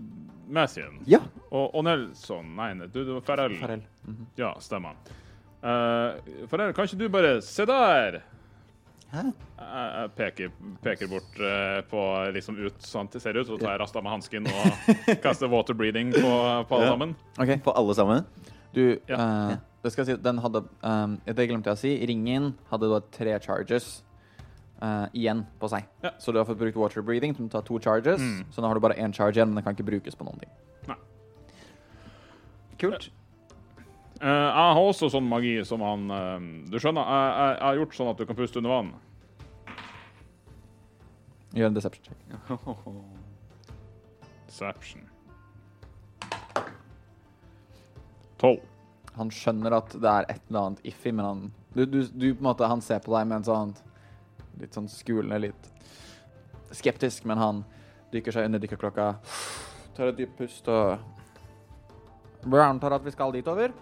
Mathien 0.49 1.03
Ja. 1.07 1.21
og, 1.51 1.75
og 1.75 1.85
Nelson 1.87 2.55
Nei, 2.57 2.73
du, 2.89 3.03
var 3.13 3.21
Farrell. 3.27 3.59
Farrell. 3.61 3.85
-hmm. 4.07 4.25
Ja, 4.37 4.55
stemmer. 4.61 4.97
Uh, 5.63 6.17
Farrell, 6.49 6.73
kan 6.73 6.85
ikke 6.85 6.99
du 6.99 7.09
bare 7.09 7.43
Se 7.43 7.67
der! 7.67 8.23
Hæ? 9.11 9.23
Jeg, 9.59 10.11
peker, 10.17 10.51
peker 10.85 11.09
bort 11.11 11.41
eh, 11.43 11.81
på 11.91 12.03
liksom 12.35 12.59
ut 12.63 12.85
sånn 12.87 13.09
det 13.11 13.21
ser 13.23 13.35
ut, 13.41 13.49
så 13.49 13.57
tar 13.59 13.73
jeg 13.75 13.81
rasta 13.83 14.03
med 14.03 14.13
hansken 14.15 14.47
og 14.47 14.93
kaster 15.25 15.51
water 15.51 15.75
breathing 15.75 16.13
på, 16.15 16.31
på 16.71 16.77
alle 16.79 16.87
Ja. 16.87 16.93
sammen. 16.95 17.17
OK. 17.39 17.51
På 17.65 17.75
alle 17.75 17.97
sammen? 17.99 18.25
Du, 18.75 18.85
Ja. 19.11 19.17
uh, 19.19 19.57
det 19.83 19.91
skal 19.93 20.05
jeg 20.07 20.15
si, 20.17 20.23
den 20.23 20.39
hadde 20.39 20.61
um, 20.87 21.17
Det 21.27 21.49
glemte 21.51 21.73
jeg 21.73 21.79
å 21.79 21.81
si. 21.81 21.93
Ringen 22.07 22.53
hadde 22.71 22.91
da 22.93 23.01
tre 23.11 23.35
charges 23.43 23.89
uh, 24.83 25.09
igjen 25.13 25.43
på 25.59 25.71
seg. 25.73 25.89
Ja. 26.05 26.13
Så 26.23 26.31
du 26.33 26.39
har 26.39 26.47
fått 26.47 26.61
brukt 26.61 26.79
water 26.79 27.03
breathing, 27.03 27.35
som 27.35 27.49
tar 27.51 27.63
to 27.67 27.81
charges. 27.83 28.21
Mm. 28.23 28.45
Så 28.55 28.63
nå 28.63 28.71
har 28.71 28.79
du 28.79 28.85
bare 28.85 28.95
én 29.01 29.11
charge 29.17 29.41
igjen, 29.41 29.51
men 29.51 29.59
den 29.59 29.67
kan 29.67 29.75
ikke 29.75 29.89
brukes 29.91 30.15
på 30.15 30.25
noen 30.29 30.39
ting. 30.45 30.53
Kult. 32.81 33.11
Eh, 34.21 34.29
jeg 34.29 34.73
har 34.77 34.85
også 34.85 35.09
sånn 35.09 35.25
magi 35.25 35.55
som 35.65 35.81
han 35.81 36.11
eh, 36.13 36.43
Du 36.69 36.75
skjønner, 36.77 37.07
jeg, 37.09 37.29
jeg, 37.31 37.53
jeg 37.55 37.65
har 37.65 37.79
gjort 37.79 37.95
sånn 37.97 38.11
at 38.11 38.19
du 38.21 38.27
kan 38.29 38.37
puste 38.37 38.61
under 38.61 38.75
vann. 38.75 38.91
Gjør 41.57 41.71
en 41.71 41.79
deception 41.79 42.05
check. 42.05 42.21
Deception. 44.51 45.07
Tolv. 48.41 48.61
Han 49.17 49.33
skjønner 49.35 49.75
at 49.81 49.97
det 49.97 50.11
er 50.11 50.29
et 50.31 50.43
eller 50.49 50.69
annet 50.69 50.85
iffy, 50.87 51.11
men 51.17 51.27
han 51.27 51.41
du, 51.75 51.85
du, 51.87 52.01
du 52.05 52.35
på 52.35 52.41
en 52.41 52.49
måte, 52.51 52.69
Han 52.69 52.83
ser 52.85 53.01
på 53.03 53.15
deg 53.15 53.27
med 53.31 53.41
en 53.41 53.49
sånn 53.49 53.73
litt 54.61 54.75
sånn 54.77 54.89
skulende, 54.91 55.39
litt 55.41 55.65
skeptisk, 56.77 57.25
men 57.25 57.39
han 57.41 57.65
dykker 58.13 58.33
seg 58.35 58.47
under 58.51 58.61
dykkerklokka, 58.63 59.07
tar 59.97 60.07
et 60.11 60.19
dypt 60.19 60.37
pust 60.39 60.69
og 60.69 60.99
Brown 62.45 62.81
tar 62.81 62.93
at 62.97 63.05
vi 63.05 63.13
skal 63.15 63.33
dit 63.33 63.49
over? 63.49 63.73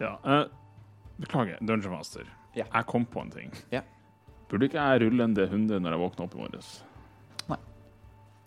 Ja. 0.00 0.16
eh, 0.24 0.44
beklager, 1.22 1.58
Dungeon 1.60 1.96
Master. 1.96 2.26
Ja. 2.56 2.64
Jeg 2.72 2.86
kom 2.86 3.06
på 3.06 3.20
en 3.22 3.30
ting. 3.30 3.52
Ja. 3.72 3.82
Burde 4.50 4.68
ikke 4.68 4.78
jeg 4.80 5.02
rulle 5.02 5.24
en 5.24 5.34
D100 5.36 5.80
når 5.82 5.96
jeg 5.96 6.02
våkner 6.04 6.28
opp 6.28 6.36
i 6.36 6.44
morges? 6.44 6.76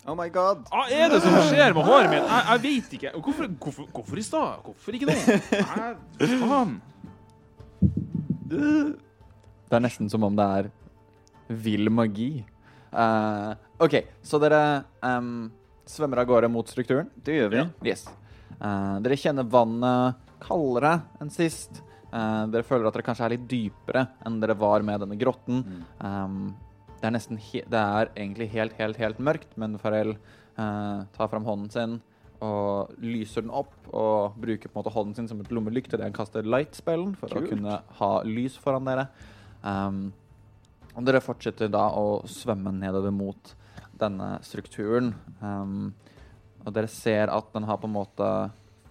Oh 0.08 0.14
my 0.16 0.30
god. 0.32 0.62
Hva 0.72 0.86
er 0.88 1.10
det 1.12 1.18
som 1.20 1.34
skjer 1.50 1.74
med 1.76 1.84
håret 1.84 2.08
mitt? 2.08 2.24
Jeg, 2.24 2.44
jeg 2.48 2.60
vet 2.64 2.94
ikke. 2.96 3.10
Hvorfor, 3.20 3.50
hvorfor, 3.60 3.88
hvorfor 3.92 4.20
i 4.20 4.24
stad? 4.24 4.62
Hvorfor 4.64 4.96
ikke 4.96 5.10
nå? 5.10 5.16
Faen. 6.40 6.72
Det 8.50 9.76
er 9.76 9.84
nesten 9.84 10.08
som 10.10 10.24
om 10.26 10.38
det 10.38 10.46
er 10.56 10.70
vill 11.66 11.92
magi. 11.92 12.30
Eh, 12.90 13.52
OK, 13.84 13.98
så 14.24 14.40
dere 14.42 14.62
em, 15.04 15.50
svømmer 15.88 16.22
av 16.24 16.30
gårde 16.32 16.50
mot 16.50 16.72
strukturen? 16.72 17.10
Det 17.20 17.36
gjør 17.36 17.52
vi. 17.52 17.60
Ja. 17.60 17.68
Yes. 17.92 18.06
Eh, 18.56 18.96
dere 19.04 19.20
kjenner 19.20 19.46
vannet 19.52 20.29
kaldere 20.42 20.96
enn 21.20 21.32
sist. 21.32 21.82
Eh, 22.10 22.42
dere 22.50 22.66
føler 22.66 22.88
at 22.88 22.96
dere 22.96 23.06
kanskje 23.06 23.28
er 23.28 23.36
litt 23.36 23.46
dypere 23.50 24.06
enn 24.26 24.40
dere 24.42 24.58
var 24.58 24.84
med 24.86 25.04
denne 25.04 25.18
grotten. 25.20 25.64
Um, 26.00 26.54
det 27.00 27.08
er 27.08 27.64
Det 27.70 27.80
er 27.80 28.10
egentlig 28.16 28.50
helt, 28.50 28.72
helt, 28.76 28.96
helt 28.96 29.18
mørkt, 29.18 29.56
men 29.56 29.78
Farrell 29.78 30.10
eh, 30.10 31.04
tar 31.16 31.28
fram 31.28 31.44
hånden 31.44 31.70
sin 31.70 32.00
og 32.40 32.94
lyser 33.04 33.44
den 33.44 33.52
opp 33.52 33.74
og 33.92 34.36
bruker 34.40 34.68
på 34.68 34.72
en 34.72 34.80
måte 34.80 34.92
hånden 34.94 35.14
sin 35.14 35.28
som 35.28 35.40
et 35.42 35.50
lommelykt 35.52 35.92
idet 35.92 36.06
han 36.06 36.16
kaster 36.16 36.46
light-spellen 36.46 37.12
for 37.20 37.28
Kult. 37.28 37.44
å 37.44 37.50
kunne 37.52 37.80
ha 37.98 38.10
lys 38.24 38.56
foran 38.56 38.88
dere. 38.88 39.08
Um, 39.60 40.12
og 40.96 41.04
dere 41.04 41.20
fortsetter 41.20 41.68
da 41.68 41.90
å 41.92 42.22
svømme 42.28 42.72
nedover 42.72 43.12
mot 43.12 43.52
denne 44.00 44.38
strukturen. 44.46 45.12
Um, 45.40 45.92
og 46.64 46.72
dere 46.76 46.88
ser 46.92 47.32
at 47.32 47.52
den 47.52 47.68
har 47.68 47.80
på 47.80 47.88
en 47.88 47.96
måte 47.96 48.30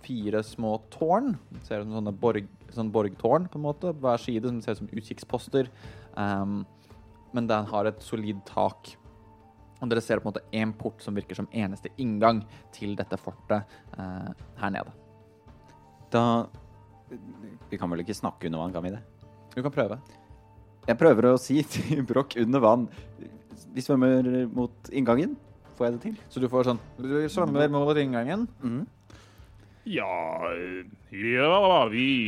fire 0.05 0.41
små 0.45 0.77
tårn. 0.93 1.33
Det 1.51 1.63
ser 1.67 1.81
ut 1.81 1.89
som 1.89 1.99
sånne 1.99 2.13
borg, 2.15 2.47
sånn 2.75 2.91
borgtårn 2.93 3.47
på 3.51 3.59
en 3.59 3.65
måte, 3.65 3.93
hver 3.97 4.21
side, 4.21 4.47
som 4.47 4.61
ser 4.63 4.77
ut 4.77 4.81
som 4.83 4.91
utkikksposter. 4.93 5.69
Um, 6.15 6.63
men 7.35 7.49
den 7.49 7.67
har 7.69 7.89
et 7.89 8.01
solid 8.03 8.41
tak. 8.47 8.93
Og 9.79 9.91
dere 9.91 10.03
ser 10.03 10.19
på 10.19 10.27
en 10.27 10.33
måte 10.33 10.45
en 10.59 10.73
port 10.75 11.03
som 11.03 11.15
virker 11.15 11.37
som 11.37 11.47
eneste 11.55 11.91
inngang 12.01 12.41
til 12.75 12.97
dette 12.99 13.19
fortet 13.21 13.69
uh, 13.95 14.31
her 14.59 14.73
nede. 14.75 14.95
Da 16.11 16.23
Vi 17.69 17.77
kan 17.77 17.89
vel 17.89 18.01
ikke 18.01 18.17
snakke 18.17 18.49
under 18.49 18.59
vann, 18.63 18.73
kan 18.73 18.83
vi 18.83 18.95
det? 18.95 19.01
Du 19.55 19.61
kan 19.61 19.73
prøve. 19.73 19.99
Jeg 20.87 20.97
prøver 20.97 21.29
å 21.29 21.37
si 21.41 21.61
til 21.73 22.03
Broch 22.07 22.35
under 22.39 22.63
vann 22.63 22.87
Vi 23.75 23.83
svømmer 23.83 24.47
mot 24.49 24.91
inngangen. 24.91 25.35
Får 25.77 25.85
jeg 25.85 25.95
det 25.95 26.01
til? 26.03 26.15
Så 26.31 26.41
du 26.43 26.47
får 26.51 26.71
sånn 26.71 26.79
Du 26.97 27.13
svømmer 27.31 27.69
mot 27.71 27.97
inngangen. 27.97 28.47
Mhm. 28.63 28.87
Ja 29.86 30.07
Ja, 31.11 31.88
vi 31.89 32.27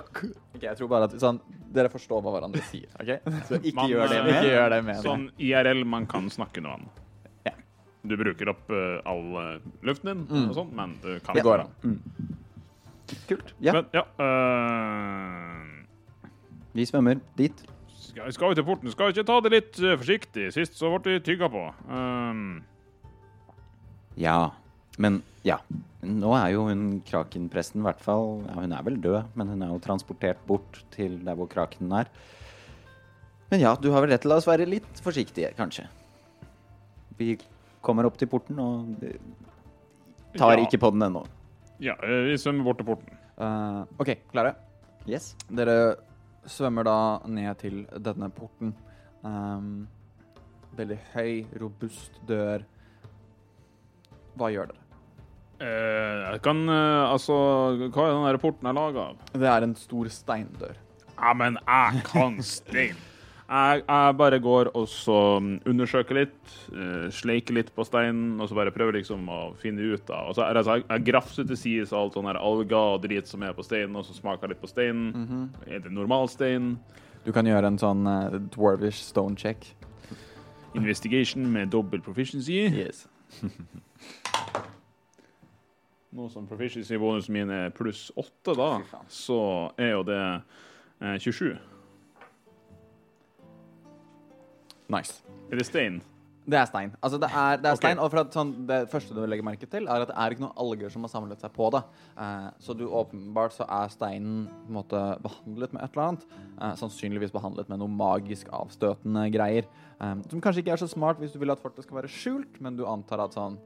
okay, 0.00 0.66
jeg 0.66 0.76
tror 0.76 0.88
bare 0.90 1.06
at 1.08 1.14
sånn 1.22 1.38
Dere 1.70 1.88
forstår 1.92 2.18
hva 2.24 2.32
hverandre 2.34 2.62
sier, 2.66 2.88
Okay? 2.98 3.20
Så 3.46 3.60
ikke 3.60 3.76
Man, 3.78 3.90
gjør 3.92 4.08
det 4.10 4.16
eh, 4.18 4.24
med. 4.26 4.34
Ikke 4.34 4.50
gjør 4.50 4.72
det 4.74 4.80
med 4.88 4.96
Sånn 5.04 5.28
IRL 5.38 5.84
man 5.86 6.06
kan 6.10 6.26
snakke 6.32 6.60
noe 6.64 6.80
om 6.80 6.88
Ja. 7.46 7.54
Du 8.02 8.16
bruker 8.18 8.50
opp 8.50 8.70
uh, 8.74 8.98
all 9.06 9.26
eh, 9.38 9.60
luften 9.86 10.10
din, 10.10 10.26
Mm. 10.26 10.48
og 10.50 10.54
sånt, 10.58 10.72
men 10.74 10.96
du 11.04 11.12
kan 11.20 11.34
Det 11.38 11.44
går 11.46 11.64
an. 11.66 11.70
Kult. 13.28 13.54
Ja, 13.60 13.72
Men, 13.78 13.86
ja 13.94 14.04
uh, 14.18 15.66
vi 16.74 16.86
svømmer 16.86 17.18
dit. 17.38 17.64
skal, 17.90 18.32
skal 18.32 18.48
vi 18.52 18.54
til 18.54 18.64
porten? 18.64 18.90
Skal 18.90 19.06
vi 19.10 19.16
ikke 19.18 19.26
ta 19.26 19.40
det 19.42 19.50
litt 19.54 19.80
uh, 19.82 19.96
forsiktig? 19.98 20.52
Sist 20.54 20.76
så 20.78 20.90
ble 20.98 21.16
vi 21.18 21.22
tygga 21.26 21.48
på. 21.50 21.64
Um, 21.90 22.62
Ja. 24.16 24.50
Men 24.98 25.22
ja. 25.46 25.58
Nå 26.00 26.32
er 26.36 26.54
jo 26.54 26.64
hun 26.68 27.00
Kraken-presten 27.04 27.82
i 27.82 27.84
hvert 27.84 28.00
fall 28.00 28.40
ja, 28.46 28.54
Hun 28.56 28.72
er 28.72 28.84
vel 28.86 28.96
død, 29.04 29.34
men 29.36 29.50
hun 29.52 29.62
er 29.62 29.68
jo 29.74 29.80
transportert 29.84 30.40
bort 30.48 30.80
til 30.94 31.18
der 31.26 31.36
hvor 31.36 31.48
Krakenen 31.52 31.92
er. 32.00 32.08
Men 33.50 33.60
ja, 33.60 33.74
du 33.76 33.90
har 33.92 34.04
vel 34.04 34.12
rett 34.14 34.22
til 34.24 34.32
å 34.32 34.38
være 34.46 34.68
litt 34.68 35.02
forsiktige, 35.04 35.50
kanskje. 35.58 35.84
Vi 37.18 37.34
kommer 37.84 38.06
opp 38.08 38.16
til 38.20 38.28
porten 38.30 38.58
og 38.62 39.04
eh, 39.04 39.16
tar 40.38 40.56
Ja. 40.56 40.64
ikke 40.64 40.80
på 40.80 40.90
den 40.94 41.02
ennå. 41.08 41.24
ja, 41.80 41.94
eh, 42.02 42.24
vi 42.30 42.36
svømmer 42.38 42.64
bort 42.64 42.78
til 42.78 42.86
porten. 42.86 43.16
Uh, 43.40 43.84
OK, 43.98 44.14
klare? 44.32 44.54
Yes. 45.08 45.34
Dere 45.48 45.96
svømmer 46.46 46.84
da 46.84 46.96
ned 47.26 47.56
til 47.58 47.86
denne 48.04 48.28
porten. 48.30 48.74
Um, 49.24 49.88
veldig 50.76 50.98
høy, 51.14 51.46
robust 51.60 52.20
dør. 52.28 52.64
Hva 54.40 54.48
gjør 54.54 54.70
dere? 54.70 54.80
Eh, 55.60 56.20
jeg 56.32 56.40
kan 56.44 56.62
eh, 56.72 57.10
Altså, 57.10 57.36
hva 57.92 58.06
er 58.06 58.14
den 58.14 58.26
der 58.30 58.40
porten 58.40 58.70
jeg 58.70 58.78
laga 58.78 59.10
av? 59.10 59.28
Det 59.36 59.52
er 59.52 59.66
en 59.66 59.76
stor 59.76 60.08
steindør. 60.12 60.78
Ja, 61.20 61.34
men 61.36 61.58
jeg 61.60 62.04
kan 62.08 62.38
stein. 62.46 62.96
Jeg, 63.50 63.82
jeg 63.82 64.14
bare 64.14 64.38
går 64.38 64.70
og 64.78 64.86
så 64.88 65.18
mm, 65.42 65.66
undersøker 65.66 66.20
litt, 66.20 66.52
eh, 66.70 67.08
sleiker 67.12 67.56
litt 67.58 67.72
på 67.74 67.84
steinen, 67.84 68.38
og 68.38 68.48
så 68.48 68.56
bare 68.56 68.72
prøver 68.72 69.00
liksom 69.00 69.26
å 69.26 69.40
finne 69.58 69.90
ut 69.90 70.12
av 70.14 70.30
altså, 70.30 70.46
jeg, 70.54 70.84
jeg 70.86 71.06
grafser 71.10 71.48
til 71.48 71.58
sides 71.58 71.92
alt 71.92 72.14
sånn 72.14 72.30
alger 72.30 72.76
og 72.78 73.02
drit 73.02 73.28
som 73.28 73.42
er 73.42 73.56
på 73.56 73.66
steinen, 73.66 73.98
og 73.98 74.06
så 74.06 74.14
smaker 74.14 74.46
jeg 74.46 74.54
litt 74.54 74.62
på 74.62 74.70
steinen. 74.70 75.50
Er 75.66 75.82
det 75.82 75.92
normal 75.92 76.30
stein? 76.30 76.76
Du 77.26 77.34
kan 77.36 77.44
gjøre 77.44 77.74
en 77.74 77.80
sånn 77.82 78.06
uh, 78.08 78.38
dwarvish 78.54 79.02
stone 79.02 79.36
check. 79.36 79.66
Investigation 80.78 81.50
med 81.50 81.74
dobbel 81.74 82.00
proficiency. 82.00 82.62
Yes. 82.70 83.08
Nå 86.10 86.28
som 86.28 86.46
proficiency-bonusen 86.50 87.32
min 87.32 87.50
er 87.54 87.70
pluss 87.70 88.10
åtte, 88.18 88.54
da, 88.58 88.80
så 89.08 89.70
er 89.78 89.92
jo 89.94 90.02
det 90.08 90.22
eh, 91.00 91.18
27. 91.22 91.54
Nice. 94.90 95.22
Er 95.52 95.56
det 95.56 95.66
stein? 95.66 96.02
Det 96.50 96.58
er 96.58 96.66
stein. 96.66 96.90
Altså, 96.98 97.18
det 97.22 97.28
er, 97.30 97.60
det 97.62 97.68
er 97.70 97.76
Ok. 97.76 97.80
stein, 97.82 98.00
og 98.02 98.10
for 98.10 98.20
at 98.24 98.34
sånn, 98.34 98.50
Det 98.66 98.78
første 98.90 99.14
du 99.14 99.20
legger 99.30 99.46
merke 99.46 99.68
til, 99.70 99.86
er 99.86 100.02
at 100.02 100.10
det 100.10 100.16
er 100.18 100.34
ikke 100.34 100.42
noen 100.42 100.56
alger 100.64 100.90
som 100.90 101.04
har 101.06 101.12
samlet 101.12 101.40
seg 101.44 101.52
på 101.54 101.68
det. 101.74 101.82
Eh, 102.18 102.48
så 102.64 102.74
du 102.76 102.84
åpenbart 102.88 103.54
så 103.54 103.66
er 103.68 103.92
steinen 103.94 104.48
på 104.48 104.68
en 104.72 104.78
måte 104.80 105.02
behandlet 105.22 105.72
med 105.76 105.84
et 105.84 105.94
eller 105.94 106.08
annet. 106.08 106.24
Eh, 106.60 106.74
sannsynligvis 106.80 107.32
behandlet 107.34 107.70
med 107.70 107.78
noe 107.82 107.88
magisk 107.92 108.50
avstøtende 108.56 109.28
greier. 109.34 109.68
Eh, 110.00 110.14
som 110.30 110.40
kanskje 110.42 110.64
ikke 110.64 110.72
er 110.74 110.82
så 110.82 110.88
smart 110.90 111.20
hvis 111.22 111.32
du 111.32 111.38
vil 111.38 111.52
at 111.54 111.62
fortet 111.62 111.84
skal 111.86 112.00
være 112.02 112.10
skjult, 112.10 112.60
men 112.60 112.76
du 112.76 112.84
antar 112.86 113.22
at 113.24 113.36
sånn 113.38 113.58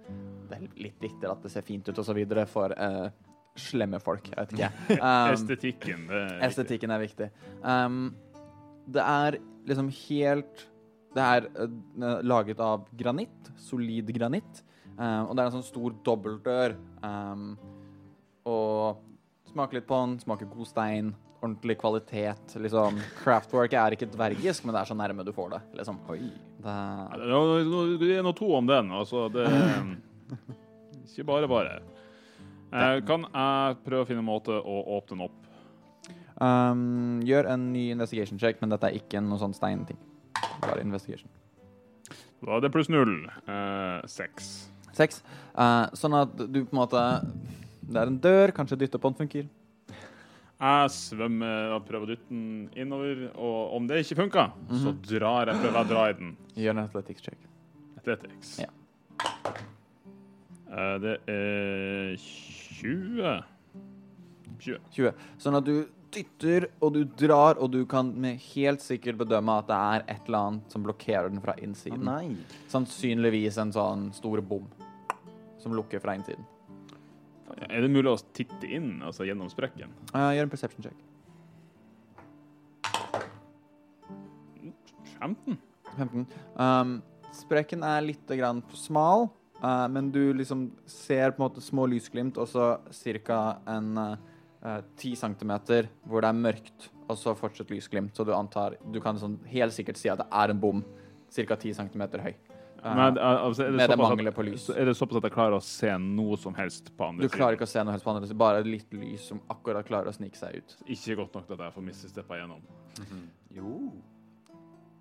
Det 0.51 0.59
er 0.59 0.69
litt 0.77 1.01
viktigere 1.01 1.33
at 1.33 1.43
det 1.43 1.51
ser 1.55 1.63
fint 1.65 1.89
ut, 1.89 1.99
og 1.99 2.05
så 2.05 2.13
videre 2.15 2.45
for 2.47 2.71
eh, 2.77 3.09
slemme 3.57 4.01
folk. 4.03 4.29
Jeg 4.29 4.37
vet 4.37 4.53
ikke. 4.59 5.01
Um, 5.01 5.33
Estetikken. 5.35 6.07
Er. 6.11 6.39
Estetikken 6.51 6.91
er 6.91 7.01
viktig. 7.01 7.31
Um, 7.63 8.15
det 8.87 9.01
er 9.01 9.39
liksom 9.65 9.89
helt 10.09 10.67
Det 11.15 11.23
er 11.25 11.49
uh, 11.55 12.21
laget 12.27 12.61
av 12.61 12.87
granitt. 12.99 13.51
Solid 13.61 14.11
granitt. 14.17 14.63
Um, 14.97 15.29
og 15.29 15.35
det 15.37 15.43
er 15.43 15.49
en 15.51 15.57
sånn 15.59 15.67
stor 15.67 15.95
dobbeltdør. 16.07 16.75
Um, 17.03 17.53
og 18.47 19.03
smaker 19.53 19.79
litt 19.79 19.87
på 19.89 20.01
den. 20.03 20.17
Smaker 20.23 20.51
god 20.51 20.71
stein. 20.71 21.13
Ordentlig 21.45 21.77
kvalitet. 21.79 22.55
Liksom, 22.57 22.99
craftwork 23.21 23.75
er 23.77 23.95
ikke 23.97 24.09
dvergisk, 24.09 24.65
men 24.65 24.75
det 24.75 24.81
er 24.83 24.91
så 24.91 24.97
nærme 24.97 25.27
du 25.27 25.33
får 25.37 25.51
det. 25.55 25.63
Liksom. 25.81 25.99
Det, 26.09 26.77
Det 28.01 28.13
er 28.17 28.23
noe- 28.25 28.37
to 28.39 28.49
om 28.57 28.67
den. 28.67 28.91
Altså, 28.97 29.27
det 29.29 29.45
ikke 31.11 31.27
bare 31.29 31.49
bare. 31.51 31.75
Eh, 32.75 33.01
kan 33.07 33.27
jeg 33.29 33.77
prøve 33.85 34.03
å 34.03 34.09
finne 34.09 34.25
en 34.25 34.27
måte 34.27 34.57
å 34.57 34.79
åpne 34.97 35.15
den 35.19 35.27
opp? 35.29 35.41
um, 36.41 37.21
gjør 37.23 37.47
en 37.53 37.69
ny 37.73 37.91
investigation 37.93 38.39
check, 38.41 38.59
men 38.61 38.73
dette 38.73 38.89
er 38.89 38.97
ikke 38.99 39.21
noe 39.23 39.39
sånn 39.39 39.55
steinting. 39.55 40.01
Bare 40.61 40.83
investigation. 40.83 41.31
Da 42.45 42.57
er 42.57 42.65
det 42.65 42.73
pluss 42.75 42.91
null. 42.93 43.25
Eh, 43.49 44.07
seks. 44.11 44.53
Seks. 44.95 45.23
Eh, 45.57 45.85
sånn 45.97 46.17
at 46.19 46.35
du 46.39 46.61
på 46.65 46.75
en 46.75 46.81
måte 46.83 47.03
Det 47.85 48.01
er 48.01 48.09
en 48.09 48.19
dør, 48.21 48.53
kanskje 48.57 48.79
dytte 48.81 49.01
på 49.01 49.11
den 49.13 49.19
funker. 49.19 49.49
Jeg 50.65 50.93
svømmer 50.95 51.75
og 51.75 51.83
prøver 51.85 52.07
å 52.07 52.11
dytte 52.15 52.31
den 52.31 52.71
innover, 52.81 53.27
og 53.35 53.75
om 53.77 53.89
det 53.91 53.99
ikke 54.05 54.17
funker, 54.23 54.55
så 54.81 54.95
drar 55.05 55.51
jeg, 55.51 55.59
prøver 55.61 55.77
jeg 55.77 55.85
å 55.85 55.91
dra 55.91 56.05
i 56.09 56.15
den. 56.17 56.31
Gjør 56.57 56.77
en 56.77 56.85
athletics 56.87 57.27
check. 57.27 57.43
Athletics. 58.01 58.55
Ja. 58.63 58.71
Eh, 60.71 60.95
det 61.05 61.19
er 61.29 62.17
20 62.17 63.43
20. 64.65 64.81
20. 64.95 65.13
Sånn 65.43 65.59
at 65.59 65.67
du 65.69 65.75
dytter 66.15 66.69
og 66.81 66.95
du 66.95 67.03
drar, 67.05 67.59
og 67.59 67.71
du 67.75 67.83
kan 67.91 68.11
med 68.21 68.41
helt 68.55 68.83
sikkert 68.85 69.19
bedømme 69.21 69.59
at 69.61 69.69
det 69.71 69.79
er 69.79 70.05
et 70.15 70.29
eller 70.29 70.41
annet 70.49 70.75
som 70.75 70.85
blokkerer 70.87 71.31
den 71.33 71.43
fra 71.45 71.57
innsiden. 71.61 72.05
Nei. 72.07 72.37
Sannsynligvis 72.73 73.59
en 73.63 73.73
sånn 73.75 74.11
stor 74.17 74.43
bom 74.45 74.67
som 75.63 75.75
lukker 75.77 76.03
fra 76.03 76.17
innsiden. 76.19 76.45
Er 77.69 77.85
det 77.85 77.91
mulig 77.93 78.11
å 78.11 78.19
titte 78.37 78.69
inn, 78.69 78.99
altså 79.05 79.27
gjennom 79.29 79.51
sprekken? 79.53 79.93
Uh, 80.15 80.33
gjør 80.35 80.47
en 80.47 80.53
perception 80.53 80.87
check. 80.87 81.03
15? 85.21 85.57
15. 85.95 86.27
Um, 86.59 86.99
sprekken 87.35 87.85
er 87.87 88.05
litt 88.05 88.29
grann 88.29 88.61
smal, 88.77 89.29
uh, 89.63 89.87
men 89.93 90.11
du 90.13 90.35
liksom 90.37 90.67
ser 90.91 91.33
på 91.33 91.41
en 91.41 91.47
måte 91.47 91.65
små 91.65 91.87
lysglimt, 91.93 92.41
og 92.41 92.51
så 92.51 92.75
ca. 93.25 93.41
en 93.71 93.95
eh, 94.65 94.81
10 94.97 95.15
centimeter 95.17 95.89
hvor 96.09 96.25
det 96.25 96.31
er 96.33 96.41
mørkt, 96.41 96.89
og 97.09 97.17
så 97.21 97.35
fortsatt 97.37 97.71
lysglimt. 97.71 98.15
Så 98.17 98.25
du 98.25 98.33
antar 98.35 98.77
Du 98.93 99.01
kan 99.01 99.17
sånn 99.21 99.39
helt 99.51 99.73
sikkert 99.77 99.97
si 100.01 100.09
at 100.09 100.19
det 100.19 100.27
er 100.33 100.51
en 100.55 100.61
bom 100.61 100.85
ca. 101.35 101.57
10 101.57 101.75
centimeter 101.75 102.19
høy. 102.23 102.35
Eh, 102.85 102.95
Men, 102.95 103.17
eh, 103.19 103.45
altså, 103.45 103.65
det 103.65 103.73
med 103.73 103.91
det 103.91 103.99
manglet 103.99 104.35
på 104.35 104.45
lys. 104.45 104.69
er 104.71 104.85
det 104.85 104.97
såpass 104.97 105.17
at 105.17 105.23
jeg 105.29 105.33
klarer 105.33 105.57
å 105.57 105.63
se 105.63 105.91
noe 105.99 106.37
som 106.37 106.55
helst 106.55 106.91
på 106.97 107.05
andre 107.09 107.25
siden? 107.25 107.31
Du 107.31 107.37
klarer 107.37 107.57
ikke 107.57 107.65
å 107.69 107.73
se 107.73 107.85
noe 107.85 107.93
helst 107.93 108.05
på 108.05 108.11
andre 108.15 108.27
siden, 108.29 108.39
bare 108.39 108.65
litt 108.65 108.93
lys 108.93 109.29
som 109.29 109.41
akkurat 109.51 109.87
klarer 109.87 110.09
å 110.09 110.15
snike 110.15 110.37
seg 110.37 110.57
ut. 110.61 110.77
Ikke 110.87 111.17
godt 111.17 111.35
nok 111.35 111.47
til 111.47 111.55
at 111.55 111.61
jeg 111.61 111.73
får 111.79 111.87
mistesteppa 111.89 112.37
gjennom. 112.41 112.61
Jo. 113.55 113.93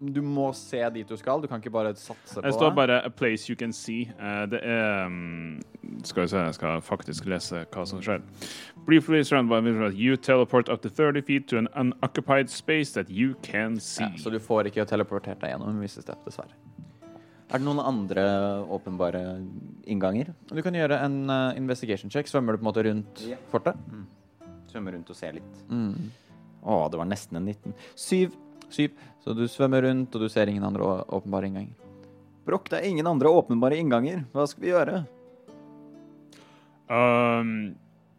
Du 0.04 0.20
må 0.22 0.50
se 0.58 0.82
dit 0.92 1.08
du 1.08 1.16
skal, 1.18 1.42
du 1.42 1.48
kan 1.48 1.62
ikke 1.62 1.72
bare 1.72 1.94
satse 1.96 2.36
på 2.36 2.42
Det 2.44 2.54
står 2.54 2.74
bare 2.76 3.00
'a 3.06 3.10
place 3.10 3.50
you 3.50 3.56
can 3.56 3.72
see'. 3.72 4.10
Uh, 4.20 4.50
det 4.52 4.60
er 4.64 5.06
um, 5.06 5.62
Skal 6.04 6.24
vi 6.24 6.28
se, 6.28 6.38
jeg 6.38 6.54
skal 6.54 6.82
faktisk 6.82 7.26
lese 7.26 7.66
hva 7.72 7.86
som 7.86 8.02
skjer. 8.02 8.22
Briefly 8.86 9.24
surrounded 9.24 9.50
by 9.50 9.62
visual, 9.70 9.94
you 9.94 10.18
teleport 10.18 10.70
up 10.70 10.82
to 10.82 10.90
30 10.90 11.22
feet 11.22 11.48
to 11.48 11.58
an 11.58 11.68
unoccupied 11.76 12.50
space 12.50 12.92
that 12.94 13.10
you 13.10 13.36
can 13.44 13.80
see. 13.80 14.04
Ja, 14.04 14.18
så 14.18 14.30
du 14.30 14.40
får 14.40 14.68
ikke 14.68 14.86
teleportert 14.86 15.40
deg 15.40 15.54
gjennom 15.54 15.70
en 15.70 15.80
viss 15.80 16.00
step, 16.02 16.26
dessverre. 16.26 16.52
Er 17.54 17.62
det 17.62 17.68
noen 17.68 17.80
andre 17.80 18.24
åpenbare 18.66 19.22
innganger? 19.86 20.34
Du 20.50 20.62
kan 20.62 20.74
gjøre 20.74 20.98
en 21.06 21.30
uh, 21.30 21.54
investigation 21.58 22.12
check. 22.12 22.28
Svømmer 22.28 22.54
du 22.54 22.58
på 22.58 22.66
en 22.66 22.72
måte 22.72 22.84
rundt 22.84 23.24
yeah. 23.28 23.40
fortet? 23.52 23.78
Svømmer 24.72 24.98
rundt 24.98 25.10
og 25.14 25.16
se 25.16 25.32
litt. 25.32 25.64
Mm. 25.70 26.10
Å, 26.64 26.88
det 26.90 26.98
var 26.98 27.06
nesten 27.06 27.38
en 27.38 27.46
19. 27.46 27.76
Syv. 27.96 28.34
Syv. 28.74 28.96
Så 29.24 29.32
du 29.38 29.46
svømmer 29.48 29.86
rundt, 29.86 30.16
og 30.16 30.26
du 30.26 30.28
ser 30.32 30.50
ingen 30.52 30.66
andre 30.68 30.84
åpenbare 31.08 31.48
innganger. 31.48 31.76
Brokk, 32.44 32.68
det 32.74 32.82
er 32.82 32.90
ingen 32.90 33.08
andre 33.08 33.32
åpenbare 33.32 33.78
innganger. 33.80 34.26
Hva 34.36 34.44
skal 34.52 34.66
vi 34.66 34.74
gjøre? 34.74 34.98
Um, 36.92 37.54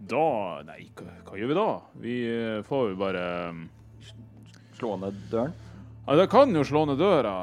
da 0.01 0.25
Nei, 0.65 0.87
hva, 0.97 1.11
hva 1.27 1.37
gjør 1.37 1.51
vi 1.51 1.59
da? 1.59 1.67
Vi 2.01 2.15
eh, 2.33 2.63
får 2.65 2.87
jo 2.89 2.97
bare 2.99 3.25
um, 3.53 3.61
Slå 4.79 4.95
ned 4.99 5.19
døren? 5.31 5.53
Ja, 6.07 6.17
det 6.19 6.27
kan 6.33 6.57
jo 6.57 6.65
slå 6.67 6.87
ned 6.89 6.99
døra. 6.99 7.35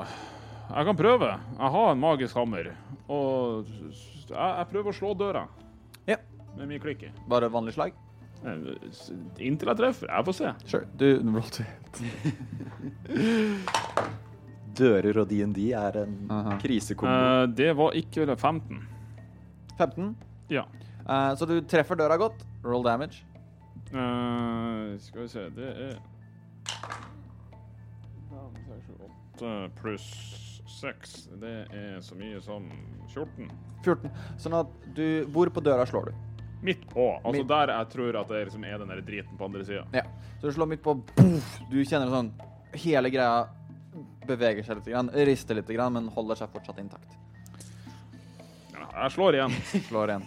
Jeg 0.72 0.88
kan 0.89 0.97
prøve. 0.97 1.30
Jeg 1.53 1.74
har 1.76 1.91
en 1.93 2.01
magisk 2.01 2.38
hammer. 2.38 2.74
Og 3.09 3.70
jeg, 3.70 4.34
jeg 4.34 4.68
prøver 4.74 4.89
å 4.91 4.97
slå 4.97 5.14
døra. 5.18 5.45
Ja. 6.09 6.18
Med 6.57 6.70
mye 6.74 6.82
klikke. 6.82 7.14
Bare 7.30 7.49
vanlig 7.53 7.78
slag? 7.78 7.93
Eh, 8.41 8.57
Inntil 9.45 9.69
jeg 9.71 9.77
treffer. 9.77 10.07
Jeg 10.09 10.25
får 10.25 10.37
se. 10.37 10.53
Sure. 10.65 10.85
Du 10.97 11.07
roll 11.35 11.49
to 11.53 11.63
Dører 14.81 15.17
og 15.19 15.27
D&D 15.29 15.71
er 15.75 15.97
en 16.05 16.15
Aha. 16.31 16.57
krisekombo. 16.61 17.11
Eh, 17.11 17.47
det 17.57 17.71
var 17.77 17.97
ikke 17.99 18.23
vel 18.23 18.35
15. 18.37 18.79
15. 19.77 20.15
Ja. 20.51 20.63
Uh, 21.01 21.35
så 21.37 21.45
du 21.49 21.61
treffer 21.67 21.95
døra 21.99 22.17
godt. 22.17 22.45
Roll 22.65 22.85
damage. 22.85 23.25
Uh, 23.91 24.95
skal 25.03 25.21
vi 25.25 25.27
se 25.27 25.39
Det 25.51 25.67
er 25.67 25.97
Fem, 28.29 28.53
seks, 28.67 28.85
sju, 28.85 28.93
åtte 29.09 29.51
pluss 29.81 30.07
6. 30.79 31.15
Det 31.41 31.55
er 31.75 31.99
så 32.01 32.15
mye 32.15 32.39
som 32.41 32.69
14. 33.11 33.51
14. 33.83 34.11
Sånn 34.39 34.55
at 34.61 34.71
du 34.95 35.25
Hvor 35.33 35.51
på 35.51 35.63
døra 35.65 35.85
slår 35.89 36.11
du? 36.11 36.13
Midt 36.62 36.84
på. 36.89 37.07
Altså 37.24 37.41
Midt- 37.41 37.47
der 37.49 37.74
jeg 37.74 37.89
tror 37.89 38.20
at 38.22 38.28
det 38.30 38.43
liksom 38.45 38.64
er 38.64 38.78
den 38.78 38.91
der 38.93 39.01
driten 39.01 39.38
på 39.38 39.45
andre 39.45 39.66
sida. 39.66 39.86
Ja. 39.93 40.03
Så 40.41 40.47
du 40.47 40.51
slår 40.53 40.66
midt 40.66 40.84
på 40.84 40.93
boff. 40.93 41.59
Du 41.72 41.80
kjenner 41.84 42.09
sånn 42.09 42.32
Hele 42.72 43.09
greia 43.12 43.47
beveger 44.28 44.64
seg 44.64 44.78
litt, 44.80 44.86
grann, 44.93 45.09
rister 45.28 45.57
litt, 45.57 45.68
grann, 45.68 45.91
men 45.91 46.07
holder 46.16 46.39
seg 46.39 46.53
fortsatt 46.53 46.78
intakt. 46.80 47.18
Ja, 48.72 48.86
jeg 49.03 49.12
slår 49.12 49.36
igjen. 49.36 49.57
Slår 49.89 50.14
igjen. 50.14 50.24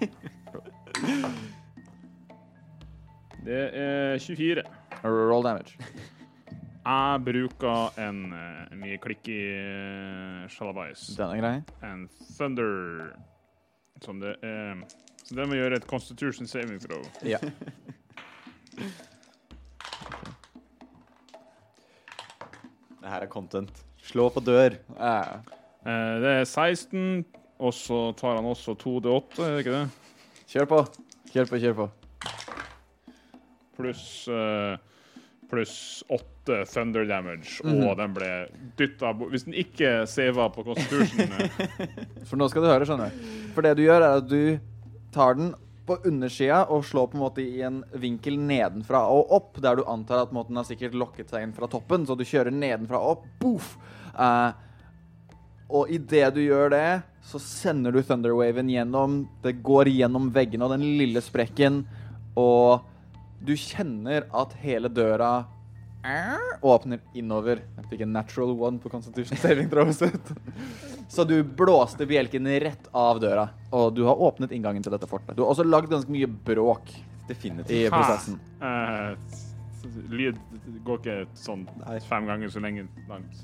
Det 3.44 3.62
er 3.80 4.18
24. 4.20 4.64
Roll 5.04 5.46
damage. 5.46 5.78
Jeg 6.84 7.20
bruker 7.24 7.96
en 8.04 8.18
uh, 8.32 8.74
mye 8.76 8.98
klikk 9.00 9.28
i 9.32 9.40
uh, 9.56 10.44
shalabais. 10.52 11.06
Den 11.16 11.32
er 11.32 11.40
grei. 11.40 11.54
En 11.88 12.04
thunder 12.36 13.14
som 14.04 14.20
det 14.20 14.34
er 14.44 14.84
Så 15.24 15.34
det 15.38 15.46
må 15.48 15.56
gjøre 15.56 15.76
et 15.80 15.86
constitution 15.88 16.46
saving 16.46 16.80
throw. 16.84 17.02
Ja. 17.24 17.38
Det 23.04 23.10
her 23.12 23.24
er 23.26 23.30
content. 23.30 23.82
Slå 24.04 24.30
på 24.32 24.40
dør. 24.44 24.78
Eh, 24.96 25.34
Eh, 25.84 26.14
det 26.16 26.30
er 26.40 26.44
16, 26.48 27.26
og 27.60 27.74
så 27.76 27.96
tar 28.16 28.38
han 28.38 28.46
også 28.48 28.72
2D8, 28.80 29.42
er 29.44 29.50
det 29.52 29.58
ikke 29.66 29.72
det? 29.74 29.90
kjør 30.48 30.64
på. 30.70 30.78
Kjør 31.34 31.50
på, 31.50 31.58
kjør 31.60 31.74
på. 31.76 31.86
Pluss 33.76 34.04
uh, 34.32 34.78
pluss 35.50 35.74
8 36.08 36.62
thunder 36.72 37.04
damage, 37.04 37.60
Mhm. 37.64 37.82
og 37.86 37.98
den 38.00 38.14
ble 38.16 38.30
dytta 38.78 39.12
bort 39.12 39.30
Hvis 39.34 39.44
den 39.44 39.52
ikke 39.60 40.06
saver 40.08 40.48
på 40.56 40.64
constitution 40.64 41.20
eh, 41.20 41.50
For 42.30 42.36
nå 42.40 42.48
skal 42.48 42.62
du 42.64 42.68
høre, 42.72 42.86
skjønner 42.88 43.10
du. 43.12 43.28
For 43.52 43.60
det 43.68 43.76
du 43.76 43.82
gjør, 43.84 44.00
er 44.08 44.16
at 44.22 44.28
du 44.30 44.58
tar 45.14 45.38
den 45.38 45.54
på 45.84 45.98
undersida 46.08 46.62
og 46.72 46.84
slår 46.88 47.10
på 47.12 47.18
en 47.18 47.22
måte 47.24 47.44
i 47.44 47.62
en 47.64 47.82
vinkel 48.00 48.38
nedenfra 48.40 49.02
og 49.12 49.32
opp, 49.36 49.58
der 49.62 49.78
du 49.78 49.84
antar 49.90 50.22
at 50.22 50.30
på 50.30 50.34
en 50.34 50.40
måte, 50.40 50.52
den 50.52 50.60
har 50.62 50.68
sikkert 50.68 50.96
lokket 50.96 51.32
seg 51.32 51.44
inn 51.44 51.56
fra 51.56 51.68
toppen, 51.70 52.06
så 52.08 52.16
du 52.16 52.24
kjører 52.24 52.54
nedenfra 52.54 53.00
og 53.00 53.18
opp. 53.18 53.26
Boff! 53.42 53.74
Uh, 54.14 54.54
og 55.74 55.90
idet 55.92 56.30
du 56.36 56.40
gjør 56.44 56.72
det, 56.72 56.88
så 57.24 57.40
sender 57.40 57.94
du 57.94 58.02
thunderwaven 58.04 58.68
gjennom 58.68 59.22
Det 59.42 59.56
går 59.64 59.88
gjennom 59.88 60.28
veggene 60.32 60.66
og 60.66 60.74
den 60.74 60.84
lille 61.00 61.22
sprekken, 61.24 61.82
og 62.36 62.84
du 63.44 63.54
kjenner 63.58 64.28
at 64.32 64.54
hele 64.62 64.88
døra 64.92 65.44
åpner 66.64 67.00
innover. 67.16 67.62
Jeg 67.78 67.86
fikk 67.90 68.02
en 68.04 68.12
natural 68.12 68.52
one 68.60 68.78
på 68.82 68.90
Constitution 68.92 69.38
Saving 69.40 69.70
Throws. 69.72 70.02
Så 71.08 71.24
du 71.28 71.38
blåste 71.44 72.06
bjelken 72.08 72.48
rett 72.60 72.88
av 72.96 73.20
døra, 73.22 73.48
og 73.72 73.94
du 73.96 74.02
har 74.08 74.20
åpnet 74.20 74.52
inngangen 74.52 74.82
til 74.84 74.92
dette 74.94 75.08
fortet. 75.08 75.36
Du 75.36 75.42
har 75.44 75.52
også 75.54 75.64
lagd 75.66 75.88
ganske 75.92 76.10
mye 76.12 76.26
bråk 76.28 76.92
Definitivt. 77.28 77.70
i 77.72 77.86
prosessen. 77.92 78.38
Eh, 78.60 79.14
s- 79.32 79.50
lyd 80.08 80.36
går 80.84 81.00
ikke 81.00 81.16
sånn 81.36 81.66
fem 82.08 82.26
ganger 82.28 82.48
så 82.52 82.60
lenge 82.64 82.86
langt. 83.08 83.42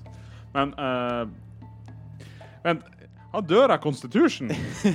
Men 0.54 0.72
uh, 0.80 1.24
Vent, 2.64 2.82
har 3.32 3.42
døra 3.46 3.76
Constitution? 3.80 4.50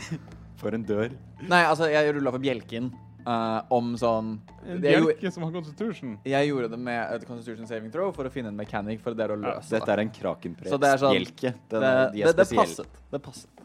For 0.61 0.74
en 0.76 0.84
dør. 0.86 1.13
Nei, 1.45 1.61
altså, 1.68 1.88
jeg 1.91 2.13
rulla 2.16 2.32
for 2.34 2.41
bjelken 2.41 2.89
eh, 3.26 3.73
om 3.78 3.91
sånn 3.99 4.32
En 4.65 4.82
bjelke 4.84 5.32
som 5.34 5.45
har 5.45 5.51
Constitution? 5.55 6.15
jeg 6.26 6.49
gjorde 6.51 6.71
det 6.73 6.80
med 6.80 7.01
et 7.17 7.28
Constitution 7.28 7.67
saving 7.69 7.91
throw 7.93 8.13
for 8.15 8.30
å 8.30 8.34
finne 8.34 8.53
en 8.53 8.57
mechanic 8.57 9.03
for 9.03 9.17
det 9.17 9.30
å 9.34 9.39
løse 9.39 9.73
Dette 9.76 9.91
er 9.91 10.05
en 10.05 10.13
krakenprest 10.13 10.73
Så 10.73 10.82
det 10.82 10.93
er 10.93 11.03
sånn- 11.03 11.17
bjelke. 11.17 11.53
Det. 11.69 11.80
Det, 11.80 11.82
de 11.82 12.21
er 12.21 12.32
det, 12.32 12.36
det 12.38 12.47
spesielle. 12.49 12.86
passet. 12.86 13.11
Det 13.11 13.21
passet. 13.26 13.55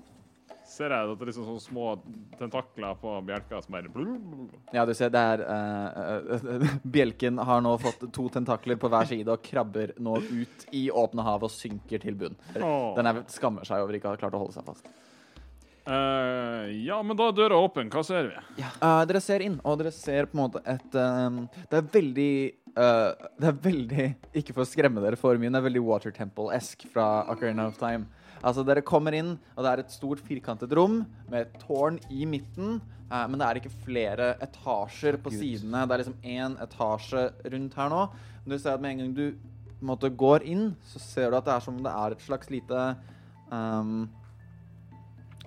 Ser 0.70 0.92
jeg 0.94 1.02
at 1.02 1.18
det 1.18 1.24
er 1.24 1.28
liksom 1.32 1.46
sånne 1.48 1.62
små 1.64 1.86
tentakler 2.38 2.94
på 3.00 3.12
bjelka 3.26 3.58
som 3.64 3.74
bare. 3.74 3.90
Ja, 4.72 4.84
du 4.86 4.92
ser, 4.94 5.10
det 5.12 5.22
er 5.32 5.42
uh, 5.44 6.38
eh, 6.38 6.76
Bjelken 6.94 7.40
har 7.42 7.64
nå 7.64 7.74
fått 7.82 8.06
to 8.14 8.28
tentakler 8.32 8.78
på 8.80 8.88
hver 8.92 9.08
side 9.10 9.34
og 9.34 9.42
krabber 9.44 9.96
nå 9.98 10.14
ut 10.22 10.66
i 10.76 10.86
åpne 10.94 11.26
hav 11.26 11.44
og 11.48 11.52
synker 11.52 12.00
til 12.00 12.16
bunn. 12.16 12.38
Den 12.54 13.10
er, 13.10 13.22
skammer 13.34 13.66
seg 13.66 13.82
over 13.82 13.98
ikke 13.98 14.12
å 14.12 14.14
ha 14.14 14.20
klart 14.22 14.38
å 14.38 14.44
holde 14.44 14.56
seg 14.56 14.68
fast. 14.70 14.86
Eh, 15.86 16.84
ja, 16.84 17.00
men 17.02 17.16
da 17.16 17.30
er 17.30 17.36
døra 17.36 17.58
åpen. 17.64 17.88
Hva 17.92 18.02
ser 18.06 18.28
vi? 18.28 18.62
Eh, 18.62 19.02
dere 19.08 19.22
ser 19.24 19.44
inn, 19.44 19.58
og 19.64 19.80
dere 19.80 19.92
ser 19.94 20.28
på 20.30 20.36
en 20.36 20.42
måte 20.44 20.62
et 20.68 20.96
eh, 20.98 21.40
Det 21.70 21.78
er 21.80 21.90
veldig 21.94 22.32
uh, 22.76 23.28
Det 23.40 23.48
er 23.48 23.58
veldig 23.64 24.06
Ikke 24.42 24.54
for 24.54 24.64
å 24.64 24.68
skremme 24.68 25.02
dere 25.02 25.18
for 25.20 25.40
mye, 25.40 25.50
det 25.50 25.60
er 25.60 25.66
veldig 25.66 25.84
Water 25.86 26.14
Temple-esk 26.14 26.86
fra 26.92 27.08
Ocarina 27.32 27.68
of 27.70 27.80
Time. 27.80 28.08
Altså, 28.40 28.64
dere 28.64 28.84
kommer 28.86 29.16
inn, 29.16 29.34
og 29.56 29.64
det 29.64 29.72
er 29.72 29.82
et 29.82 29.92
stort 29.92 30.20
firkantet 30.24 30.72
rom 30.76 31.02
med 31.28 31.42
et 31.42 31.60
tårn 31.64 31.98
i 32.08 32.24
midten. 32.28 32.80
eh, 33.10 33.26
men 33.26 33.38
det 33.40 33.46
er 33.46 33.60
ikke 33.60 33.74
flere 33.84 34.34
etasjer 34.40 35.18
på 35.20 35.32
sidene. 35.34 35.86
Det 35.86 35.96
er 35.96 36.04
liksom 36.04 36.20
én 36.22 36.58
etasje 36.62 37.26
rundt 37.52 37.76
her 37.80 37.90
nå. 37.92 38.04
Men 38.44 38.54
du 38.54 38.58
ser 38.58 38.76
at 38.76 38.84
med 38.84 38.94
en 38.94 39.02
gang 39.04 39.16
du 39.16 39.26
på 39.80 39.86
en 39.86 39.90
måte, 39.94 40.10
går 40.12 40.44
inn, 40.44 40.74
så 40.84 41.00
ser 41.00 41.30
du 41.30 41.38
at 41.38 41.46
det 41.46 41.54
er 41.54 41.62
som 41.64 41.76
om 41.78 41.84
det 41.84 41.92
er 41.96 42.12
et 42.12 42.24
slags 42.24 42.50
lite 42.52 42.80
ehm, 43.48 44.02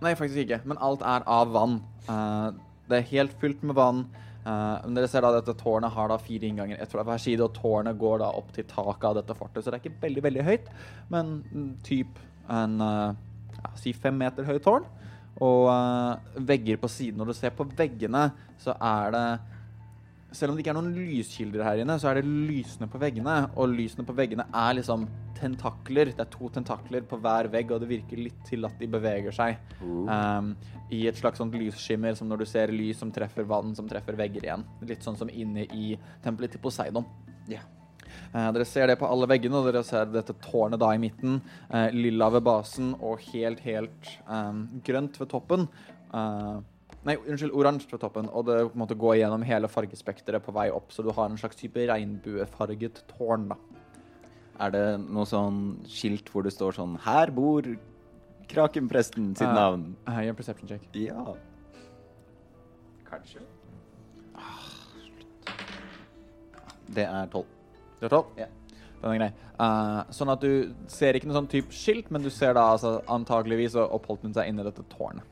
Nei, 0.03 0.13
faktisk 0.19 0.43
ikke. 0.43 0.61
Men 0.67 0.81
alt 0.83 1.03
er 1.07 1.23
av 1.31 1.53
vann. 1.53 1.79
Uh, 2.09 2.51
det 2.89 2.99
er 2.99 3.11
helt 3.13 3.35
fylt 3.41 3.63
med 3.63 3.77
vann. 3.77 4.03
Uh, 4.43 4.83
men 4.83 4.97
dere 4.97 5.07
ser 5.07 5.23
da 5.23 5.31
dette 5.37 5.55
tårnet 5.59 5.93
har 5.95 6.09
da 6.11 6.17
fire 6.19 6.49
innganger, 6.49 6.81
ett 6.83 6.91
fra 6.91 7.05
hver 7.07 7.21
side, 7.21 7.45
og 7.45 7.55
tårnet 7.55 7.99
går 7.99 8.19
da 8.19 8.33
opp 8.35 8.51
til 8.55 8.67
taket 8.67 9.07
av 9.09 9.21
dette 9.21 9.37
fortet. 9.37 9.63
Så 9.63 9.71
det 9.71 9.79
er 9.79 9.85
ikke 9.85 10.03
veldig, 10.03 10.25
veldig 10.25 10.43
høyt, 10.49 10.67
men 11.13 11.37
mm, 11.47 11.69
typ 11.87 12.19
en 12.51 12.75
uh, 12.83 13.15
ja, 13.55 13.71
si 13.79 13.95
fem 13.95 14.19
meter 14.19 14.47
høyt 14.47 14.65
tårn. 14.67 14.89
Og 15.43 15.69
uh, 15.71 16.43
vegger 16.51 16.77
på 16.81 16.91
siden. 16.91 17.21
Når 17.21 17.31
du 17.31 17.37
ser 17.39 17.55
på 17.55 17.65
veggene, 17.77 18.27
så 18.61 18.75
er 18.75 19.15
det 19.15 19.25
selv 20.33 20.51
om 20.51 20.57
det 20.57 20.63
ikke 20.63 20.73
er 20.73 20.77
noen 20.79 20.93
lyskilder 20.95 21.63
her 21.65 21.81
inne, 21.83 21.97
så 22.01 22.09
er 22.09 22.19
det 22.19 22.29
lysene 22.29 22.89
på 22.91 23.01
veggene. 23.01 23.35
Og 23.59 23.73
lysene 23.73 24.05
på 24.07 24.15
veggene 24.17 24.45
er 24.49 24.77
liksom 24.79 25.05
tentakler. 25.37 26.13
Det 26.13 26.25
er 26.25 26.31
to 26.33 26.49
tentakler 26.53 27.05
på 27.09 27.19
hver 27.21 27.49
vegg, 27.53 27.73
og 27.73 27.83
det 27.83 27.91
virker 27.91 28.21
litt 28.21 28.41
til 28.47 28.65
at 28.67 28.75
de 28.81 28.89
beveger 28.89 29.35
seg. 29.35 29.61
Um, 29.83 30.53
I 30.93 31.05
et 31.11 31.19
slags 31.19 31.41
sånt 31.41 31.55
lysskimmer, 31.57 32.17
som 32.17 32.31
når 32.31 32.43
du 32.43 32.49
ser 32.49 32.73
lys 32.73 32.99
som 33.03 33.13
treffer 33.13 33.47
vann, 33.49 33.75
som 33.77 33.89
treffer 33.89 34.17
vegger 34.19 34.49
igjen. 34.49 34.67
Litt 34.89 35.05
sånn 35.05 35.19
som 35.19 35.31
inne 35.31 35.67
i 35.69 35.93
tempelet 36.25 36.55
til 36.55 36.63
Poseidon. 36.63 37.07
Eh, 38.33 38.49
dere 38.55 38.65
ser 38.65 38.89
det 38.89 38.97
på 39.01 39.09
alle 39.09 39.29
veggene, 39.29 39.59
og 39.59 39.69
dere 39.69 39.83
ser 39.85 40.09
dette 40.09 40.35
tårnet 40.41 40.81
da 40.81 40.89
i 40.95 41.01
midten. 41.01 41.41
Uh, 41.69 41.89
lilla 41.93 42.31
ved 42.33 42.45
basen 42.45 42.93
og 42.99 43.21
helt, 43.29 43.61
helt 43.65 44.13
um, 44.25 44.65
grønt 44.85 45.19
ved 45.21 45.29
toppen. 45.33 45.67
Eh, 46.13 46.55
Nei, 47.03 47.17
unnskyld, 47.19 47.51
oransje 47.51 47.89
på 47.91 47.99
toppen, 47.99 48.29
og 48.31 48.45
det 48.47 48.61
på 48.69 48.77
en 48.77 48.79
måte 48.79 48.95
går 48.95 49.17
gjennom 49.19 49.43
hele 49.43 49.67
fargespekteret 49.67 50.43
på 50.45 50.53
vei 50.55 50.69
opp, 50.71 50.93
så 50.95 51.03
du 51.03 51.09
har 51.11 51.27
en 51.27 51.39
slags 51.39 51.59
type 51.59 51.83
regnbuefarget 51.89 53.01
tårn, 53.11 53.49
da. 53.51 53.57
Er 54.63 54.71
det 54.71 54.85
noe 55.01 55.25
sånn 55.27 55.57
skilt 55.89 56.29
hvor 56.31 56.45
det 56.45 56.51
står 56.53 56.75
sånn 56.77 56.91
Her 57.01 57.31
bor 57.33 57.65
krakenpresten 58.47 59.31
sitt 59.35 59.47
Eh, 59.47 59.55
navn. 59.57 59.95
Uh, 60.07 60.19
Gjør 60.21 60.35
en 60.35 60.37
perception 60.37 60.69
check. 60.69 60.85
Ja. 60.93 61.33
Kanskje. 63.09 63.41
Det 66.93 67.07
er 67.07 67.27
tolv. 67.33 67.49
Det 67.99 68.05
er 68.05 68.13
tolv? 68.13 68.25
Ja. 68.37 68.47
Den 69.01 69.11
er 69.11 69.17
grei. 69.17 69.31
Uh, 69.57 70.11
sånn 70.13 70.31
at 70.31 70.43
du 70.43 70.73
ser 70.87 71.17
ikke 71.17 71.27
noe 71.27 71.39
sånn 71.41 71.49
type 71.51 71.73
skilt, 71.75 72.11
men 72.13 72.23
du 72.23 72.29
ser 72.29 72.53
da 72.53 72.69
altså 72.75 73.01
antageligvis 73.11 73.75
oppholdt 73.75 74.23
hun 74.27 74.35
seg 74.37 74.47
inni 74.47 74.63
dette 74.63 74.85
tårnet. 74.93 75.25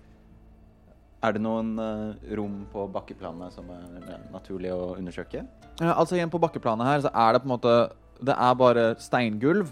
Er 1.22 1.36
det 1.36 1.44
noen 1.44 1.76
eh, 1.78 2.34
rom 2.38 2.64
på 2.72 2.88
bakkeplanet 2.94 3.54
som 3.54 3.68
er 3.70 4.00
eh, 4.00 4.26
naturlig 4.34 4.72
å 4.74 4.96
undersøke? 4.96 5.44
Ja, 5.78 5.94
altså 5.94 6.18
igjen 6.18 6.32
på 6.34 6.42
bakkeplanet 6.42 6.90
her 6.90 7.06
så 7.06 7.12
er 7.14 7.36
det 7.36 7.44
på 7.44 7.50
en 7.50 7.56
måte 7.56 7.76
Det 8.22 8.34
er 8.34 8.58
bare 8.58 8.90
steingulv. 9.02 9.70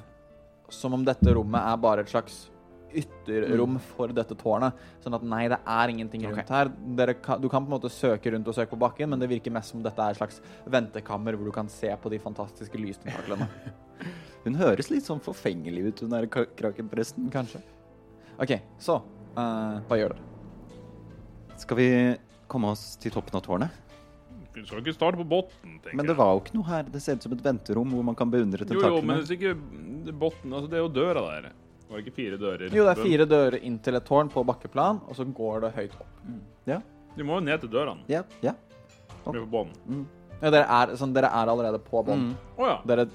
Som 0.69 0.93
om 0.93 1.03
dette 1.05 1.33
rommet 1.33 1.65
er 1.65 1.81
bare 1.81 2.05
et 2.05 2.11
slags 2.11 2.43
ytterrom 2.93 3.77
for 3.95 4.13
dette 4.13 4.37
tårnet. 4.37 4.77
Sånn 5.01 5.15
at 5.17 5.25
nei, 5.25 5.43
det 5.49 5.57
er 5.61 5.93
ingenting 5.93 6.27
rundt 6.27 6.43
okay. 6.43 6.69
her. 6.69 7.13
Kan, 7.23 7.41
du 7.41 7.49
kan 7.49 7.65
på 7.65 7.69
en 7.69 7.75
måte 7.75 7.91
søke 7.93 8.33
rundt 8.33 8.49
og 8.49 8.57
søke 8.57 8.73
på 8.73 8.81
bakken, 8.81 9.09
men 9.09 9.21
det 9.21 9.29
virker 9.31 9.53
mest 9.53 9.73
som 9.73 9.81
dette 9.85 10.01
er 10.01 10.13
et 10.13 10.21
slags 10.21 10.41
ventekammer 10.69 11.37
hvor 11.37 11.49
du 11.49 11.53
kan 11.55 11.69
se 11.73 11.89
på 11.89 12.13
de 12.13 12.21
fantastiske 12.21 12.81
lystentaklene. 12.81 13.49
Hun 14.45 14.57
høres 14.61 14.89
litt 14.93 15.09
sånn 15.09 15.21
forfengelig 15.21 15.89
ut, 15.89 16.01
hun 16.05 16.13
der 16.13 16.29
kra- 16.31 16.47
krakenpresten. 16.61 17.27
Kanskje. 17.33 17.59
OK, 18.39 18.53
så 18.79 19.01
uh, 19.35 19.81
hva 19.89 19.97
gjør 19.99 20.15
dere? 20.15 20.29
Skal 21.59 21.77
vi 21.79 21.87
komme 22.49 22.71
oss 22.73 22.95
til 23.01 23.13
toppen 23.13 23.35
av 23.39 23.43
tårnet? 23.45 23.85
Vi 24.55 24.63
skal 24.65 24.81
ikke 24.81 24.95
starte 24.95 25.19
på 25.19 25.25
bunnen, 25.29 25.79
tenker 25.79 25.91
jeg. 25.91 25.97
Men 25.99 26.07
det 26.09 26.15
var 26.19 26.33
jo 26.35 26.41
ikke 26.43 26.55
noe 26.57 26.67
her. 26.67 26.87
Det 26.91 27.01
ser 27.03 27.19
ut 27.19 27.25
som 27.27 27.33
et 27.35 27.43
venterom 27.45 27.91
hvor 27.95 28.05
man 28.07 28.17
kan 28.17 28.31
beundre 28.31 28.65
tentaklene. 28.65 28.89
Jo, 28.89 29.01
jo, 29.01 29.07
men 29.07 29.19
det 29.19 29.27
er 29.29 29.37
ikke 29.37 30.13
bunnen. 30.23 30.53
Altså, 30.55 30.69
det 30.71 30.79
er 30.79 30.83
jo 30.83 30.91
døra 30.95 31.25
der. 31.27 31.49
Var 31.89 31.97
det 31.97 32.05
ikke 32.05 32.15
fire 32.19 32.37
dører? 32.37 32.73
Jo, 32.75 32.85
det 32.85 32.93
er 32.93 33.01
fire 33.01 33.25
dører 33.29 33.59
inn 33.65 33.77
til 33.85 33.97
et 33.97 34.05
tårn 34.05 34.29
på 34.29 34.43
bakkeplan, 34.45 34.99
og 35.09 35.15
så 35.17 35.25
går 35.25 35.63
det 35.65 35.71
høyt 35.77 35.95
opp. 35.99 36.17
Ja, 36.69 36.79
Du 37.17 37.23
må 37.25 37.39
jo 37.39 37.45
ned 37.47 37.63
til 37.63 37.71
dørene. 37.73 38.03
ja, 38.07 38.23
ja. 38.45 38.53
Vi 39.25 39.37
er 39.37 39.43
på 39.43 39.49
bunnen. 39.51 40.05
Ja, 40.39 40.49
dere, 40.53 40.65
er, 40.71 40.93
sånn, 40.95 41.11
dere 41.13 41.27
er 41.35 41.49
allerede 41.51 41.79
på 41.83 41.99
bånn. 42.05 42.29
Mm. 42.29 42.35
Oh, 42.57 42.69
ja. 42.69 43.05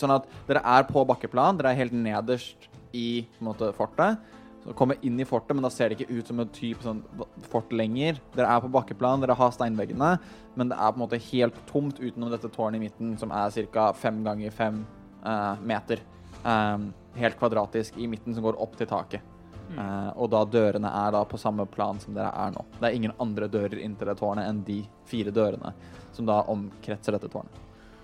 Sånn 0.00 0.10
at 0.10 0.24
dere 0.48 0.62
er 0.66 0.86
på 0.88 1.04
bakkeplan, 1.06 1.60
dere 1.60 1.70
er 1.70 1.78
helt 1.78 1.94
nederst 1.94 2.66
i 2.92 3.22
på 3.36 3.44
en 3.44 3.50
måte, 3.52 3.68
fortet. 3.76 4.18
Så 4.62 4.74
kommer 4.78 5.00
inn 5.02 5.18
i 5.18 5.26
fortet, 5.26 5.56
men 5.56 5.66
da 5.66 5.70
ser 5.74 5.90
det 5.90 5.98
ikke 5.98 6.20
ut 6.20 6.28
som 6.30 6.40
et 6.42 6.52
type 6.54 6.84
sånn 6.86 7.02
fort 7.50 7.72
lenger. 7.74 8.20
Dere 8.36 8.52
er 8.54 8.62
på 8.62 8.70
bakkeplan, 8.72 9.24
dere 9.24 9.36
har 9.38 9.50
steinveggene, 9.54 10.12
men 10.54 10.70
det 10.70 10.78
er 10.78 10.92
på 10.92 11.00
en 11.00 11.02
måte 11.02 11.22
helt 11.32 11.58
tomt 11.70 11.98
utenom 11.98 12.30
dette 12.30 12.50
tårnet 12.52 12.78
i 12.78 12.84
midten, 12.86 13.16
som 13.18 13.34
er 13.34 13.66
ca. 13.74 13.90
fem 13.98 14.22
ganger 14.22 14.54
fem 14.54 14.84
uh, 15.26 15.58
meter. 15.66 16.04
Um, 16.46 16.92
helt 17.18 17.38
kvadratisk 17.40 17.98
i 17.98 18.06
midten, 18.06 18.36
som 18.36 18.46
går 18.46 18.60
opp 18.62 18.78
til 18.78 18.90
taket. 18.90 19.32
Eh, 19.72 20.10
og 20.20 20.28
da 20.32 20.42
dørene 20.44 20.90
er 20.90 21.12
da 21.14 21.22
på 21.28 21.40
samme 21.40 21.64
plan 21.70 22.00
som 22.02 22.16
dere 22.16 22.32
er 22.36 22.52
nå. 22.54 22.64
Det 22.76 22.88
er 22.88 22.96
ingen 22.96 23.14
andre 23.22 23.48
dører 23.52 23.78
inn 23.80 23.94
til 23.96 24.10
det 24.10 24.18
tårnet 24.20 24.48
enn 24.48 24.62
de 24.66 24.82
fire 25.08 25.32
dørene 25.34 25.72
som 26.12 26.28
da 26.28 26.42
omkretser 26.52 27.16
dette 27.16 27.30
tårnet. 27.32 27.60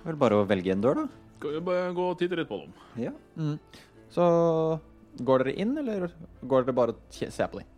Vel 0.07 0.21
bare 0.21 0.39
å 0.39 0.47
velge 0.49 0.73
en 0.73 0.85
dør, 0.85 1.03
da. 1.03 1.25
Skal 1.39 1.59
vi 1.59 1.65
bare 1.69 1.91
gå 1.95 2.07
og 2.13 2.17
titte 2.21 2.39
litt 2.39 2.49
på 2.49 2.63
dem? 2.63 2.73
Ja. 2.99 3.13
Så 4.15 4.25
går 5.19 5.45
dere 5.45 5.55
inn, 5.65 5.77
eller 5.81 6.09
går 6.43 6.67
dere 6.67 6.77
bare 6.77 6.95
og 6.95 7.19
ser 7.19 7.51
på 7.53 7.61
dem? 7.61 7.75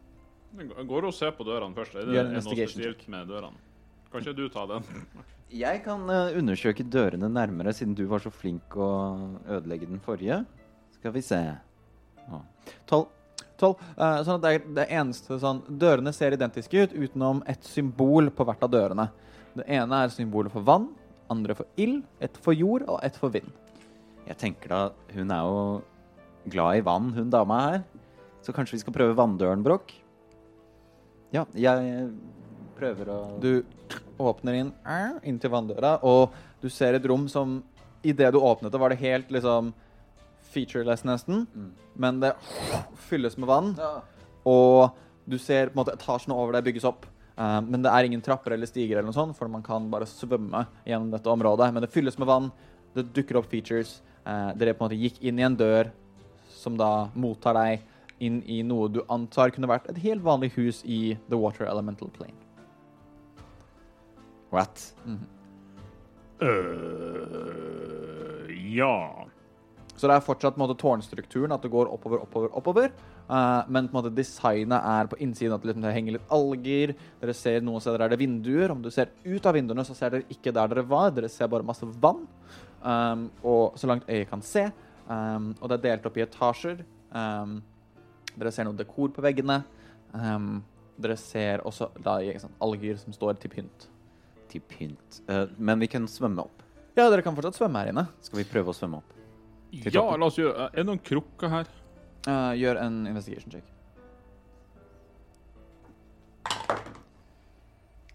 Jeg 0.60 0.86
går 0.90 1.06
og 1.06 1.14
ser 1.14 1.34
på 1.36 1.46
dørene 1.46 1.76
først. 1.76 1.94
Er 1.94 2.08
det 2.08 2.16
Gjør 2.16 2.24
er 2.26 2.32
noe 2.34 2.46
spesielt 2.46 3.04
med 3.12 3.30
dørene? 3.30 3.68
Kan 4.10 4.24
ikke 4.24 4.34
du 4.34 4.48
ta 4.50 4.66
den? 4.66 4.86
Jeg 5.62 5.80
kan 5.82 6.02
uh, 6.06 6.36
undersøke 6.38 6.84
dørene 6.86 7.26
nærmere, 7.30 7.72
siden 7.74 7.94
du 7.98 8.04
var 8.10 8.22
så 8.22 8.30
flink 8.30 8.76
å 8.78 8.90
ødelegge 9.50 9.88
den 9.90 10.02
forrige. 10.02 10.44
Skal 10.94 11.14
vi 11.16 11.22
se 11.26 11.40
Å, 12.30 12.38
Tolv. 12.86 13.08
Tolv. 13.58 13.80
Eh, 13.96 14.20
sånn 14.24 14.38
at 14.38 14.44
det 14.44 14.50
er 14.52 14.66
det 14.76 14.84
eneste 14.94 15.36
sånn 15.40 15.58
Dørene 15.80 16.12
ser 16.16 16.36
identiske 16.36 16.84
ut 16.84 16.94
utenom 16.94 17.42
et 17.50 17.66
symbol 17.66 18.30
på 18.32 18.46
hvert 18.46 18.62
av 18.64 18.70
dørene. 18.72 19.08
Det 19.56 19.66
ene 19.66 20.04
er 20.04 20.12
symbolet 20.14 20.52
for 20.54 20.64
vann, 20.64 20.86
andre 21.32 21.56
for 21.58 21.80
ild, 21.80 22.04
et 22.22 22.38
for 22.40 22.56
jord 22.56 22.86
og 22.86 23.00
et 23.04 23.18
for 23.18 23.34
vind. 23.34 23.50
Jeg 24.28 24.38
tenker 24.40 24.72
da, 24.72 24.80
hun 25.16 25.34
er 25.34 25.48
jo 25.48 25.60
glad 26.44 26.78
i 26.78 26.84
vann, 26.84 27.12
hun 27.16 27.30
dama 27.32 27.60
her. 27.66 27.82
Så 28.42 28.54
kanskje 28.56 28.78
vi 28.78 28.84
skal 28.84 28.96
prøve 28.96 29.16
vanndøren, 29.18 29.64
Brokk? 29.64 29.92
Ja, 31.34 31.44
jeg 31.54 32.08
prøver 32.78 33.12
å 33.12 33.18
Du 33.42 33.62
åpner 34.20 34.56
inn 34.58 34.72
eh, 34.88 35.20
inn 35.28 35.38
til 35.40 35.52
vanndøra, 35.52 35.98
og 36.02 36.34
du 36.60 36.68
ser 36.72 36.96
et 36.96 37.06
rom 37.08 37.28
som 37.30 37.60
Idet 38.00 38.30
du 38.32 38.38
åpnet 38.40 38.72
det, 38.72 38.78
var 38.80 38.88
det 38.88 38.96
helt 39.02 39.28
liksom 39.28 39.74
featureless, 40.54 41.02
nesten. 41.04 41.42
Men 42.00 42.20
det 42.22 42.30
fylles 43.10 43.36
med 43.36 43.50
vann. 43.50 43.74
Og 44.48 44.96
du 45.28 45.36
ser 45.38 45.68
på 45.68 45.76
en 45.76 45.82
måte 45.82 45.94
etasjene 45.98 46.32
over 46.32 46.56
deg 46.56 46.70
bygges 46.70 46.86
opp. 46.88 47.04
Uh, 47.36 47.60
men 47.64 47.84
det 47.84 47.92
er 47.92 48.08
ingen 48.08 48.22
trapper 48.24 48.56
eller 48.56 48.68
stiger, 48.68 48.98
eller 48.98 49.10
noe 49.10 49.16
sånt, 49.16 49.36
for 49.36 49.52
man 49.52 49.64
kan 49.64 49.90
bare 49.92 50.08
svømme 50.08 50.64
gjennom 50.88 51.12
dette 51.12 51.28
området. 51.28 51.70
Men 51.74 51.84
det 51.84 51.92
fylles 51.92 52.18
med 52.20 52.28
vann, 52.30 52.48
det 52.96 53.10
dukker 53.16 53.40
opp 53.40 53.48
features. 53.52 53.98
Uh, 54.24 54.56
dere 54.56 54.72
på 54.72 54.84
en 54.84 54.88
måte 54.88 55.00
gikk 55.00 55.20
inn 55.20 55.40
i 55.40 55.46
en 55.46 55.60
dør 55.60 55.92
som 56.60 56.76
da 56.80 57.08
mottar 57.14 57.58
deg. 57.58 57.86
inn 58.20 58.42
i 58.44 58.58
noe 58.60 58.90
du 58.92 58.98
antar 59.08 59.48
kunne 59.48 59.70
vært 59.70 59.86
et 59.88 59.96
helt 60.02 60.20
vanlig 60.20 60.50
hus 60.52 60.82
i 60.84 61.16
The 61.30 61.38
Water 61.40 61.64
Elemental 61.64 62.10
Plane. 62.12 62.36
What? 64.52 64.92
Øh, 66.42 68.44
ja. 68.76 69.30
Så 70.00 70.08
det 70.08 70.16
er 70.16 70.24
fortsatt 70.24 70.58
måte, 70.60 70.78
tårnstrukturen, 70.80 71.52
at 71.52 71.64
det 71.64 71.72
går 71.72 71.90
oppover, 71.92 72.22
oppover, 72.24 72.52
oppover. 72.56 72.92
Uh, 73.28 73.62
men 73.68 73.86
på 73.86 73.92
en 73.92 73.98
måte, 73.98 74.14
designet 74.16 74.80
er 74.80 75.10
på 75.10 75.18
innsiden 75.20 75.54
at 75.54 75.62
det, 75.62 75.70
liksom, 75.70 75.84
det 75.84 75.92
henger 75.94 76.16
litt 76.16 76.32
alger. 76.34 76.94
Dere 77.20 77.34
ser 77.36 77.60
Noen 77.62 77.84
steder 77.84 78.06
er 78.06 78.12
det 78.12 78.20
vinduer. 78.22 78.72
Om 78.72 78.80
du 78.82 78.88
ser 78.94 79.12
ut 79.26 79.46
av 79.46 79.58
vinduene, 79.58 79.84
så 79.86 79.94
ser 79.94 80.14
dere 80.14 80.32
ikke 80.32 80.54
der 80.56 80.72
dere 80.72 80.86
var. 80.88 81.12
Dere 81.14 81.28
ser 81.30 81.50
bare 81.52 81.68
masse 81.68 81.86
vann. 82.00 82.24
Um, 82.80 83.28
og 83.44 83.76
så 83.78 83.90
langt 83.90 84.08
øyet 84.08 84.30
kan 84.32 84.42
se. 84.42 84.70
Um, 85.10 85.52
og 85.58 85.68
det 85.72 85.78
er 85.80 85.84
delt 85.88 86.06
opp 86.06 86.18
i 86.20 86.22
etasjer. 86.22 86.84
Um, 87.10 87.56
dere 88.38 88.52
ser 88.54 88.68
noe 88.68 88.78
dekor 88.78 89.10
på 89.16 89.24
veggene. 89.24 89.60
Um, 90.14 90.60
dere 91.00 91.16
ser 91.18 91.64
også 91.66 91.88
da, 92.04 92.18
sånn, 92.38 92.54
alger 92.62 93.00
som 93.00 93.14
står 93.16 93.40
til 93.42 93.50
pynt. 93.56 93.88
Til 94.52 94.62
pynt. 94.70 95.20
Uh, 95.26 95.48
men 95.58 95.82
vi 95.82 95.88
kan 95.90 96.06
svømme 96.10 96.44
opp. 96.46 96.62
Ja, 96.98 97.08
dere 97.10 97.24
kan 97.26 97.34
fortsatt 97.36 97.58
svømme 97.58 97.82
her 97.82 97.90
inne. 97.92 98.06
Skal 98.22 98.42
vi 98.42 98.46
prøve 98.50 98.70
å 98.72 98.76
svømme 98.76 99.00
opp? 99.02 99.16
Til 99.70 99.90
Ja, 99.94 100.00
toppen. 100.02 100.20
la 100.20 100.26
oss 100.26 100.38
gjøre 100.38 100.64
Er 100.72 100.80
det 100.80 100.86
noen 100.88 101.02
krukker 101.06 101.52
her? 101.52 101.68
Uh, 102.26 102.50
gjør 102.58 102.80
en 102.82 103.06
investigation 103.06 103.52
check. 103.54 103.66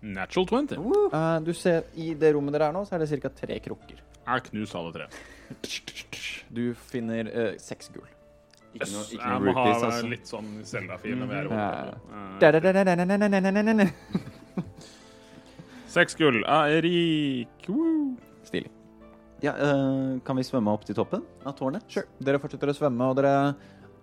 Natural 0.01 0.67
20. 0.67 0.77
Uh, 1.11 1.39
du 1.41 1.53
ser 1.57 1.87
I 1.97 2.13
det 2.19 2.33
rommet 2.35 2.53
dere 2.53 2.67
er 2.69 2.75
nå, 2.75 2.83
så 2.85 2.95
er 2.97 3.03
det 3.05 3.21
ca. 3.23 3.31
tre 3.33 3.57
krukker. 3.63 4.01
Jeg 4.25 4.43
knuser 4.49 4.79
alle 4.79 4.93
tre. 4.93 5.07
Du 6.55 6.73
finner 6.91 7.27
eh, 7.31 7.55
seks 7.61 7.89
gull. 7.93 8.07
Ikke 8.75 8.87
noe, 8.91 9.03
ikke 9.07 9.23
Jeg 9.23 9.41
må 9.45 9.53
ha 9.55 9.65
altså. 9.73 10.07
litt 10.11 10.27
sånn 10.27 10.49
Zelda-fil 10.67 11.15
når 11.21 11.29
vi 11.31 11.35
er 11.39 11.45
Ja. 11.55 11.67
Seks 15.95 16.17
gull. 16.19 16.41
Jeg 16.43 16.79
er 16.79 16.81
rik. 16.83 17.69
Woo. 17.71 18.17
Stilig. 18.47 18.71
Ja, 19.43 19.53
eh, 19.53 20.19
kan 20.27 20.35
vi 20.39 20.43
svømme 20.47 20.73
opp 20.73 20.83
til 20.87 20.95
toppen 20.97 21.23
av 21.45 21.55
tårnet? 21.59 21.85
Sure. 21.91 22.07
Dere 22.23 22.39
fortsetter 22.41 22.71
å 22.71 22.75
svømme, 22.75 23.07
og 23.11 23.15
dere 23.19 23.55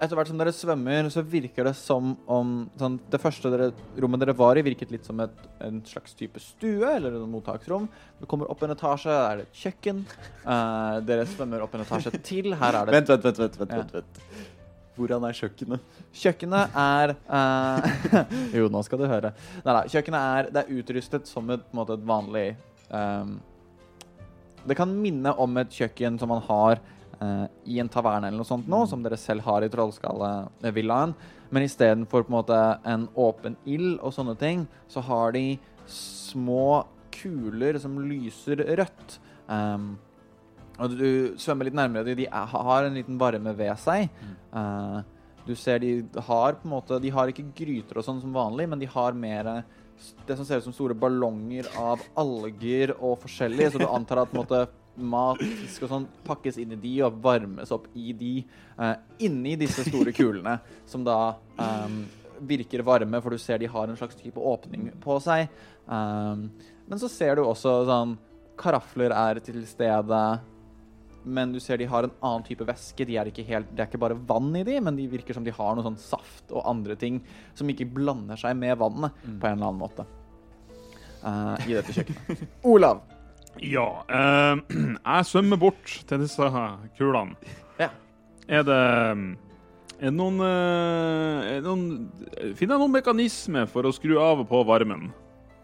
etter 0.02 0.18
hvert 0.18 0.30
som 0.32 0.40
dere 0.40 0.52
svømmer, 0.54 1.08
så 1.14 1.22
virker 1.22 1.68
det 1.68 1.74
som 1.78 2.14
om 2.30 2.54
sånn, 2.80 2.98
Det 3.10 3.20
første 3.22 3.50
dere, 3.52 3.68
rommet 4.02 4.22
dere 4.22 4.34
var 4.34 4.58
i, 4.58 4.64
virket 4.66 4.90
litt 4.90 5.06
som 5.06 5.20
et, 5.22 5.34
en 5.62 5.78
slags 5.86 6.16
type 6.18 6.40
stue 6.42 6.88
eller 6.88 7.14
et 7.14 7.28
mottaksrom. 7.30 7.86
Du 8.18 8.26
kommer 8.30 8.50
opp 8.50 8.64
en 8.66 8.74
etasje, 8.74 9.12
er 9.12 9.42
det 9.42 9.46
et 9.46 9.60
kjøkken. 9.62 10.02
Uh, 10.42 10.98
dere 11.06 11.26
svømmer 11.30 11.62
opp 11.62 11.76
en 11.78 11.84
etasje 11.84 12.14
til. 12.18 12.50
Her 12.58 12.80
er 12.80 12.88
det 12.88 12.96
Vent, 12.98 13.12
vent, 13.12 13.28
vent. 13.28 13.38
vent, 13.44 13.60
vent, 13.60 13.76
vent, 13.78 13.94
vent. 14.00 14.50
Hvordan 14.96 15.24
er 15.24 15.36
kjøkkenet? 15.38 16.00
Kjøkkenet 16.20 16.74
er 16.76 17.14
uh, 17.30 18.18
Jo, 18.58 18.66
nå 18.72 18.82
skal 18.84 19.00
du 19.00 19.06
høre. 19.08 19.32
Nei 19.62 19.76
da. 19.78 19.84
Kjøkkenet 19.88 20.26
er, 20.34 20.50
det 20.52 20.64
er 20.64 20.80
utrustet 20.82 21.30
som 21.30 21.48
et, 21.54 21.64
måte, 21.76 21.96
et 21.96 22.04
vanlig 22.10 22.48
um, 22.90 23.38
Det 24.66 24.76
kan 24.76 24.92
minne 24.92 25.32
om 25.40 25.62
et 25.62 25.72
kjøkken 25.72 26.18
som 26.20 26.34
man 26.34 26.42
har 26.50 26.82
eh, 27.22 27.44
i 27.70 27.78
en 27.82 27.90
taverne 27.92 28.28
eller 28.28 28.42
noe 28.42 28.48
sånt 28.48 28.68
nå, 28.70 28.84
som 28.90 29.02
dere 29.04 29.18
selv 29.20 29.46
har 29.46 29.64
i 29.64 29.70
Trollskallevillaen. 29.72 31.14
Men 31.52 31.66
istedenfor 31.66 32.24
på 32.24 32.32
en 32.32 32.38
måte 32.38 32.60
en 32.88 33.08
åpen 33.18 33.58
ild 33.68 33.98
og 34.00 34.14
sånne 34.16 34.34
ting, 34.40 34.66
så 34.90 35.04
har 35.04 35.34
de 35.36 35.58
små 35.90 36.84
kuler 37.12 37.78
som 37.82 37.98
lyser 38.08 38.64
rødt. 38.80 39.18
Um, 39.46 39.94
og 40.80 40.94
du 40.96 41.34
svømmer 41.40 41.68
litt 41.68 41.76
nærmere. 41.76 42.16
De 42.16 42.26
har 42.26 42.86
en 42.86 42.96
liten 42.96 43.18
varme 43.20 43.52
ved 43.58 43.74
seg. 43.82 44.08
Uh, 44.54 45.02
du 45.44 45.52
ser 45.58 45.82
de 45.82 45.98
har 46.28 46.54
på 46.54 46.68
en 46.68 46.72
måte 46.76 47.00
De 47.02 47.10
har 47.10 47.30
ikke 47.30 47.48
gryter 47.56 47.98
og 47.98 48.06
sånn 48.06 48.20
som 48.22 48.34
vanlig, 48.34 48.68
men 48.70 48.80
de 48.80 48.88
har 48.88 49.16
mer 49.18 49.50
det 50.26 50.36
som 50.36 50.46
ser 50.46 50.58
ut 50.58 50.66
som 50.66 50.74
store 50.74 50.96
ballonger 50.98 51.68
av 51.78 52.00
alger 52.18 52.94
og 52.96 53.20
forskjellig, 53.22 53.68
så 53.70 53.82
du 53.82 53.86
antar 53.86 54.22
at 54.22 54.32
på 54.32 54.38
en 54.38 54.42
måte, 54.42 54.62
mat, 54.96 55.40
fisk 55.62 55.86
og 55.86 55.92
sånn 55.94 56.08
pakkes 56.26 56.58
inn 56.60 56.74
i 56.74 56.80
de 56.80 56.90
og 57.06 57.20
varmes 57.24 57.72
opp 57.72 57.88
i 57.96 58.12
de 58.16 58.34
Uh, 58.82 58.94
inni 59.18 59.56
disse 59.60 59.84
store 59.84 60.12
kulene, 60.16 60.56
som 60.88 61.04
da 61.04 61.34
um, 61.60 62.02
virker 62.48 62.82
varme, 62.86 63.20
for 63.22 63.34
du 63.34 63.40
ser 63.40 63.60
de 63.60 63.68
har 63.70 63.88
en 63.88 63.98
slags 63.98 64.16
type 64.18 64.40
åpning 64.40 64.88
på 65.02 65.18
seg. 65.22 65.52
Um, 65.86 66.48
men 66.88 67.02
så 67.02 67.10
ser 67.10 67.36
du 67.36 67.44
også 67.44 67.82
sånn 67.88 68.16
Karafler 68.58 69.14
er 69.16 69.40
til 69.44 69.62
stede. 69.66 70.22
Men 71.22 71.54
du 71.54 71.60
ser 71.62 71.78
de 71.78 71.86
har 71.88 72.04
en 72.04 72.16
annen 72.18 72.44
type 72.46 72.66
væske. 72.66 73.06
De 73.06 73.16
er 73.18 73.30
ikke 73.30 73.44
helt, 73.46 73.70
det 73.70 73.84
er 73.84 73.88
ikke 73.90 74.02
bare 74.02 74.18
vann 74.28 74.50
i 74.58 74.64
de, 74.66 74.76
men 74.82 74.98
de 74.98 75.06
virker 75.10 75.36
som 75.36 75.46
de 75.46 75.54
har 75.54 75.76
noe 75.76 75.86
sånn 75.86 76.00
saft 76.00 76.50
og 76.50 76.66
andre 76.68 76.96
ting 76.98 77.20
som 77.58 77.70
ikke 77.70 77.88
blander 77.94 78.40
seg 78.40 78.58
med 78.58 78.76
vannet 78.82 79.14
på 79.22 79.48
en 79.48 79.56
eller 79.56 79.70
annen 79.70 79.80
måte. 79.80 80.06
Uh, 81.22 81.54
I 81.68 81.78
dette 81.78 81.94
kjøkkenet. 81.94 82.46
Olav. 82.74 83.04
Ja. 83.60 84.04
eh, 84.08 84.56
jeg 85.16 85.28
svømmer 85.28 85.60
bort 85.60 85.96
til 86.08 86.24
disse 86.24 86.50
kulene. 86.98 87.36
Ja. 87.80 87.90
Er 88.48 88.62
det 88.66 88.80
er 90.02 90.10
det 90.10 90.16
noen, 90.18 90.40
eh, 90.42 91.44
er 91.46 91.60
det 91.60 91.68
noen 91.68 92.54
Finner 92.58 92.74
jeg 92.74 92.80
noen 92.82 92.90
mekanisme 92.96 93.68
for 93.70 93.86
å 93.86 93.92
skru 93.94 94.16
av 94.18 94.40
og 94.42 94.48
på 94.50 94.62
varmen? 94.66 95.12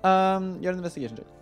Um, 0.06 0.52
gjør 0.62 0.76
en 0.76 0.78
investigation 0.78 1.18
check. 1.18 1.34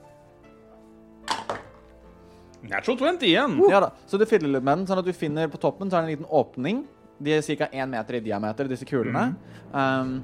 Natural 2.66 2.96
20 3.18 3.26
igjen! 3.28 3.58
Ja 3.68 3.82
da, 3.84 3.90
Så 4.08 4.16
du 4.16 4.24
fiddler 4.24 4.54
litt 4.54 4.64
med 4.64 4.80
den, 4.80 4.86
sånn 4.88 5.02
at 5.02 5.06
du 5.06 5.12
finner 5.12 5.50
på 5.52 5.60
toppen 5.60 5.92
så 5.92 5.98
er 5.98 6.06
det 6.06 6.08
en 6.08 6.14
liten 6.14 6.32
åpning. 6.32 6.86
De 7.20 7.36
er 7.36 7.44
ca. 7.60 7.68
én 7.68 7.92
meter 7.92 8.16
i 8.16 8.24
diameter, 8.24 8.68
disse 8.72 8.88
kulene. 8.88 9.28
Um, 9.76 10.16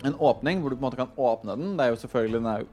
en 0.00 0.16
åpning 0.16 0.62
hvor 0.62 0.72
du 0.72 0.78
på 0.78 0.80
en 0.80 0.88
måte 0.88 1.02
kan 1.02 1.12
åpne 1.20 1.56
den. 1.60 1.76
Det 1.76 1.84
er 1.84 1.92
jo 1.92 2.00
selvfølgelig 2.00 2.40
den 2.40 2.48
er 2.48 2.64
jo 2.64 2.70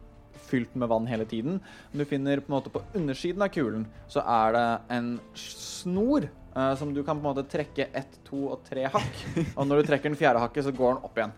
fylt 0.47 0.75
med 0.75 0.89
vann 0.91 1.07
hele 1.09 1.25
tiden. 1.29 1.59
Men 1.91 2.01
du 2.01 2.07
finner 2.09 2.41
på 2.43 2.51
en 2.51 2.57
måte 2.57 2.73
på 2.73 2.83
undersiden 2.97 3.43
av 3.43 3.51
kulen 3.53 3.87
så 4.11 4.23
er 4.23 4.55
det 4.55 4.67
en 4.97 5.09
snor 5.37 6.27
eh, 6.27 6.73
som 6.79 6.93
du 6.93 7.03
kan 7.03 7.19
på 7.19 7.25
en 7.25 7.29
måte 7.31 7.47
trekke 7.51 7.89
ett, 7.91 8.19
to 8.27 8.47
og 8.53 8.63
tre 8.67 8.87
hakk. 8.93 9.25
Og 9.57 9.67
når 9.67 9.81
du 9.81 9.91
trekker 9.91 10.11
den 10.11 10.19
fjerde 10.19 10.41
hakket, 10.43 10.67
så 10.67 10.75
går 10.75 10.95
den 10.95 11.05
opp 11.09 11.19
igjen. 11.19 11.35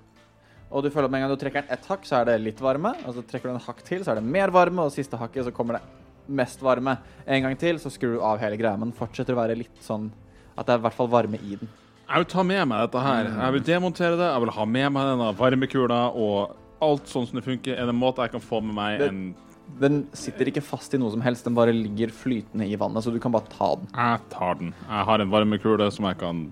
Og 0.69 0.85
du 0.85 0.91
føler 0.93 1.09
at 1.09 1.13
med 1.13 1.23
en 1.23 1.25
gang 1.25 1.33
du 1.33 1.41
trekker 1.41 1.65
den 1.65 1.73
ett 1.73 1.87
hakk, 1.89 2.05
så 2.05 2.19
er 2.19 2.29
det 2.29 2.39
litt 2.43 2.61
varme. 2.61 2.93
Og 3.09 3.17
så 3.17 3.25
trekker 3.25 3.49
du 3.49 3.55
en 3.55 3.65
hakk 3.65 3.81
til, 3.87 4.05
så 4.05 4.13
er 4.13 4.19
det 4.19 4.29
mer 4.37 4.53
varme. 4.53 4.85
Og 4.85 4.93
siste 4.93 5.17
hakket, 5.17 5.47
så 5.47 5.55
kommer 5.55 5.79
det 5.79 5.83
mest 6.29 6.61
varme. 6.61 6.99
En 7.25 7.45
gang 7.47 7.57
til, 7.57 7.81
så 7.81 7.89
skrur 7.93 8.17
du 8.17 8.23
av 8.25 8.41
hele 8.41 8.59
greia. 8.59 8.77
Men 8.77 8.93
fortsetter 8.95 9.33
å 9.33 9.41
være 9.41 9.57
litt 9.57 9.81
sånn 9.85 10.11
at 10.55 10.67
det 10.67 10.75
er 10.75 10.81
i 10.81 10.85
hvert 10.85 10.97
fall 10.97 11.09
varme 11.09 11.39
i 11.41 11.57
den. 11.57 11.71
Jeg 12.09 12.23
vil 12.23 12.29
ta 12.31 12.43
med 12.45 12.63
meg 12.69 12.85
dette 12.85 13.01
her. 13.05 13.27
Jeg 13.29 13.53
vil 13.55 13.65
demontere 13.67 14.17
det. 14.17 14.29
Jeg 14.29 14.43
vil 14.43 14.51
ha 14.55 14.65
med 14.65 14.93
meg 14.95 15.09
denne 15.11 15.29
varmekula 15.37 15.99
og 16.17 16.55
alt 16.81 17.07
sånn 17.11 17.27
som 17.27 17.39
det 17.39 17.45
funker. 17.45 17.75
Er 17.75 17.87
det 17.87 17.93
en 17.93 17.99
måte 17.99 18.23
jeg 18.25 18.31
kan 18.31 18.43
få 18.43 18.61
med 18.63 18.75
meg 18.75 18.99
Det- 18.99 19.09
en 19.09 19.35
Den 19.79 20.07
sitter 20.13 20.45
ikke 20.49 20.63
fast 20.63 20.93
i 20.95 20.97
noe 20.97 21.11
som 21.11 21.21
helst, 21.21 21.43
den 21.43 21.53
bare 21.53 21.71
ligger 21.71 22.07
flytende 22.09 22.65
i 22.65 22.75
vannet, 22.75 23.03
så 23.03 23.13
du 23.13 23.19
kan 23.19 23.31
bare 23.31 23.45
ta 23.49 23.75
den. 23.75 23.87
Jeg 23.93 24.19
tar 24.31 24.55
den. 24.55 24.73
Jeg 24.87 25.05
har 25.05 25.19
en 25.21 25.29
varmekule 25.29 25.91
som 25.91 26.05
jeg 26.05 26.17
kan 26.17 26.51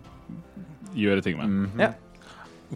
gjøre 0.93 1.23
ting 1.23 1.35
med. 1.37 1.79
Ja. 1.79 1.93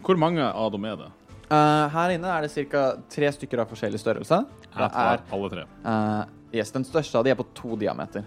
Hvor 0.02 0.18
mange 0.18 0.42
av 0.42 0.72
dem 0.72 0.84
er 0.86 0.96
det? 0.96 1.12
Uh, 1.52 1.88
her 1.90 2.10
inne 2.10 2.26
er 2.26 2.42
det 2.42 2.70
ca. 2.72 2.96
tre 3.08 3.28
stykker 3.28 3.60
av 3.60 3.70
forskjellig 3.70 4.00
størrelse. 4.00 4.46
Jeg 4.72 4.92
tar 4.92 5.14
er, 5.14 5.24
alle 5.32 5.50
tre. 5.50 5.66
Uh, 5.86 6.26
yes, 6.52 6.72
den 6.72 6.84
største 6.84 7.20
av 7.20 7.24
de 7.24 7.30
er 7.30 7.36
på 7.36 7.46
to 7.54 7.76
diameter. 7.76 8.24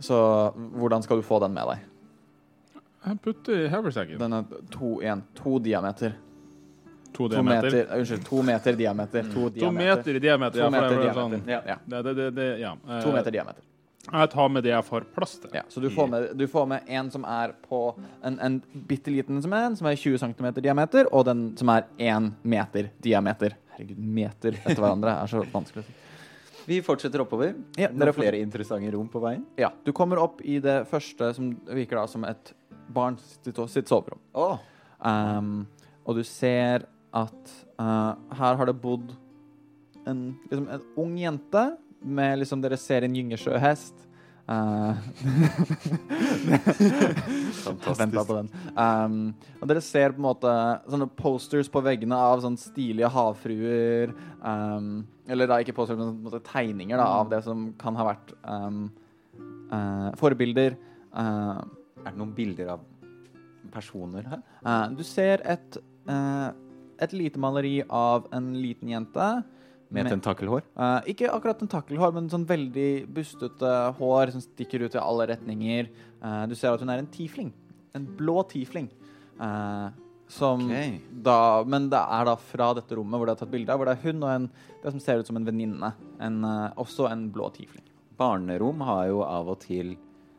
Så 0.00 0.16
hvordan 0.54 1.02
skal 1.02 1.18
du 1.18 1.22
få 1.22 1.40
den 1.42 1.52
med 1.52 1.66
deg? 1.68 1.88
Jeg 3.02 3.20
putter 3.22 3.64
i 3.64 3.70
haversacken. 3.70 4.18
Den 4.18 4.32
er 4.32 4.44
to, 4.70 5.00
en, 5.02 5.24
to 5.34 5.58
diameter. 5.58 6.14
To 7.12 7.26
To 7.26 7.28
diameter. 7.28 7.62
meter, 7.70 7.86
eh, 7.92 7.98
unnskyld, 7.98 8.24
to 8.28 8.42
meter 8.42 8.72
diameter. 8.78 9.22
To, 9.22 9.34
To 9.34 9.48
diameter. 9.50 9.96
meter 9.96 10.14
i 10.16 10.18
diameter. 10.24 10.60
To 10.64 10.70
meter 10.70 10.86
er 10.86 11.02
diameter. 11.02 11.20
Sånn, 11.20 11.48
Ja, 11.48 11.60
ja. 11.66 11.76
det, 11.86 12.02
det, 12.02 12.14
det, 12.14 12.30
det, 12.34 12.46
ja. 12.60 12.72
Eh, 12.88 13.02
To 13.02 13.12
meter 13.12 13.30
diameter. 13.30 13.62
Jeg 14.12 14.30
tar 14.32 14.48
med 14.50 14.64
det 14.64 14.70
jeg 14.72 14.84
får 14.84 15.04
plass 15.14 15.36
til. 15.38 15.50
Ja, 15.54 15.62
så 15.70 15.80
du 15.80 15.88
får, 15.94 16.08
med, 16.10 16.30
du 16.36 16.46
får 16.50 16.66
med 16.66 16.88
en 16.90 17.10
som 17.14 17.22
er 17.24 17.52
på 17.68 17.94
en, 18.26 18.38
en 18.42 18.56
bitte 18.88 19.12
liten 19.14 19.38
som 19.44 19.52
er, 19.54 19.68
en, 19.68 19.76
som 19.78 19.86
er 19.86 19.94
20 19.94 20.18
cm 20.18 20.48
diameter, 20.58 21.06
og 21.14 21.24
den 21.28 21.44
som 21.56 21.68
er 21.70 21.84
1 22.02 22.32
meter 22.42 22.88
diameter. 23.00 23.54
Herregud, 23.76 23.98
meter 24.02 24.56
etter 24.58 24.80
hverandre 24.82 25.14
er 25.22 25.30
så 25.30 25.44
vanskelig 25.52 25.84
å 25.84 25.86
si. 25.86 25.94
Vi 26.66 26.80
fortsetter 26.82 27.22
oppover. 27.22 27.54
Ja, 27.78 27.88
det 27.94 28.08
er 28.08 28.12
flere 28.14 28.38
interessante 28.42 28.90
rom 28.94 29.06
på 29.10 29.22
veien. 29.22 29.44
Ja, 29.58 29.70
du 29.84 29.92
kommer 29.92 30.18
opp 30.22 30.42
i 30.46 30.58
det 30.62 30.80
første 30.90 31.30
som 31.34 31.52
virker 31.66 31.98
da 32.02 32.04
som 32.10 32.24
et 32.26 32.52
barn 32.92 33.16
sitt, 33.22 33.54
sitt 33.70 33.88
soverom. 33.90 34.18
Oh. 34.34 34.58
Um, 35.02 35.64
og 36.06 36.18
du 36.18 36.22
ser 36.26 36.84
at 37.12 37.52
uh, 37.80 38.14
her 38.38 38.56
har 38.58 38.68
det 38.68 38.78
bodd 38.80 39.12
en, 40.08 40.32
liksom 40.50 40.68
en 40.72 40.86
ung 40.98 41.18
jente 41.20 41.66
med 42.02 42.40
liksom 42.40 42.62
Dere 42.62 42.78
ser 42.80 43.06
en 43.06 43.14
gyngesjøhest. 43.14 44.08
Uh, 44.42 44.98
Fantastisk. 47.62 48.26
på 48.26 48.34
den. 48.34 48.48
Um, 48.74 49.34
og 49.60 49.68
dere 49.70 49.82
ser 49.84 50.14
på 50.16 50.18
en 50.18 50.26
måte 50.26 50.54
sånne 50.90 51.06
posters 51.14 51.70
på 51.72 51.82
veggene 51.84 52.18
av 52.18 52.42
sånn 52.42 52.58
stilige 52.60 53.10
havfruer. 53.12 54.14
Um, 54.42 55.04
eller 55.30 55.46
da 55.48 55.60
ikke 55.62 55.76
posters, 55.76 56.00
men 56.00 56.10
på 56.10 56.18
en 56.18 56.26
måte 56.26 56.42
tegninger 56.48 56.98
da, 56.98 57.06
av 57.20 57.30
det 57.30 57.42
som 57.46 57.68
kan 57.80 57.98
ha 58.00 58.08
vært 58.10 58.34
um, 58.42 58.82
uh, 59.70 60.10
forbilder. 60.18 60.76
Uh, 61.14 61.62
er 62.02 62.10
det 62.10 62.18
noen 62.18 62.34
bilder 62.34 62.74
av 62.74 62.82
personer 63.72 64.26
her? 64.26 64.42
Du 64.98 65.04
ser 65.06 65.44
et, 65.46 65.78
et 67.02 67.14
lite 67.16 67.40
maleri 67.40 67.80
av 67.88 68.28
en 68.34 68.52
liten 68.58 68.92
jente. 68.92 69.28
Med 69.92 70.08
tentakelhår? 70.08 70.64
Uh, 70.78 71.00
ikke 71.10 71.28
akkurat 71.28 71.58
tentakelhår, 71.60 72.14
men 72.16 72.30
sånn 72.32 72.46
veldig 72.48 73.04
bustete 73.12 73.72
hår 73.98 74.32
som 74.32 74.44
stikker 74.44 74.86
ut 74.86 74.96
i 74.96 75.02
alle 75.02 75.28
retninger. 75.34 75.90
Uh, 76.22 76.44
du 76.48 76.54
ser 76.56 76.72
at 76.72 76.80
hun 76.80 76.92
er 76.92 77.02
en 77.02 77.10
tiefling. 77.12 77.50
En 77.96 78.06
blå 78.18 78.40
tiefling. 78.48 78.88
Uh, 79.36 79.90
som 80.32 80.62
okay. 80.64 80.94
da 81.10 81.60
Men 81.68 81.90
det 81.92 81.98
er 82.00 82.24
da 82.24 82.38
fra 82.40 82.70
dette 82.78 82.96
rommet 82.96 83.20
hvor 83.20 83.28
det 83.28 83.34
er 83.34 83.40
tatt 83.42 83.52
bilde 83.52 83.74
av, 83.74 83.80
hvor 83.80 83.90
det 83.90 83.98
er 83.98 84.06
hun 84.06 84.22
og 84.24 84.30
en, 84.32 84.46
det 84.80 84.94
som 84.94 85.02
ser 85.02 85.20
ut 85.20 85.28
som 85.28 85.36
en 85.36 85.48
venninne. 85.48 85.90
En, 86.24 86.38
også 86.80 87.10
en 87.10 87.26
blå 87.34 87.50
tiefling. 87.52 87.84
Barnerom 88.16 88.80
har 88.86 89.10
jo 89.10 89.20
av 89.26 89.50
og 89.52 89.60
til 89.66 89.92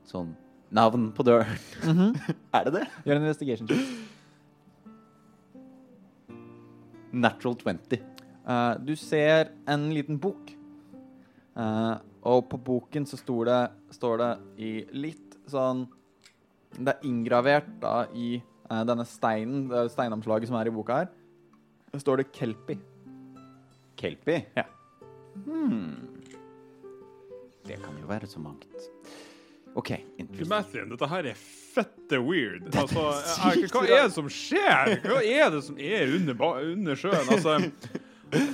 sånn 0.10 0.34
navn 0.74 1.12
på 1.14 1.28
døren. 1.28 1.62
er 2.58 2.66
det 2.66 2.74
det? 2.80 2.88
Gjør 3.06 3.20
en 3.20 3.28
investigation 3.28 3.70
check. 3.70 4.13
Natural 7.14 7.56
20. 7.62 8.02
Uh, 8.44 8.74
du 8.84 8.96
ser 9.00 9.54
en 9.70 9.90
liten 9.94 10.20
bok. 10.20 10.52
uh, 11.56 11.96
og 12.24 12.48
på 12.50 12.58
boken 12.58 13.06
så 13.06 13.20
står 13.20 13.46
det, 13.50 13.62
står 13.94 14.18
det 14.22 14.32
i 14.64 14.72
litt 14.96 15.36
sånn 15.52 15.84
Det 16.74 16.94
er 16.94 17.04
inngravert 17.06 17.68
da 17.82 18.08
i 18.16 18.38
uh, 18.72 18.82
denne 18.88 19.06
steinen, 19.06 19.68
det 19.70 19.92
steinomslaget 19.94 20.50
som 20.50 20.58
er 20.58 20.72
i 20.72 20.74
boka 20.74 21.04
her. 21.04 21.12
Det 21.94 22.02
står 22.02 22.24
det 22.24 22.32
Kelpi. 22.34 22.80
Kelpi? 24.00 24.40
Ja. 24.58 24.66
Hmm. 25.46 26.10
Det 27.64 27.78
kan 27.84 28.00
jo 28.02 28.10
være 28.10 28.28
så 28.28 28.42
mangt. 28.42 28.90
OK. 29.80 29.92
Matthew, 30.48 30.86
dette 30.92 31.10
her 31.10 31.30
er 31.32 31.38
fette 31.74 32.20
weird. 32.22 32.68
Altså, 32.78 33.06
jeg, 33.54 33.70
hva 33.74 33.84
er 33.88 34.04
det 34.06 34.14
som 34.16 34.30
skjer? 34.32 34.98
Hva 35.08 35.22
er 35.26 35.50
det 35.56 35.64
som 35.66 35.80
er 35.82 36.14
under, 36.18 36.44
under 36.74 37.00
sjøen? 37.00 37.32
Altså, 37.34 37.56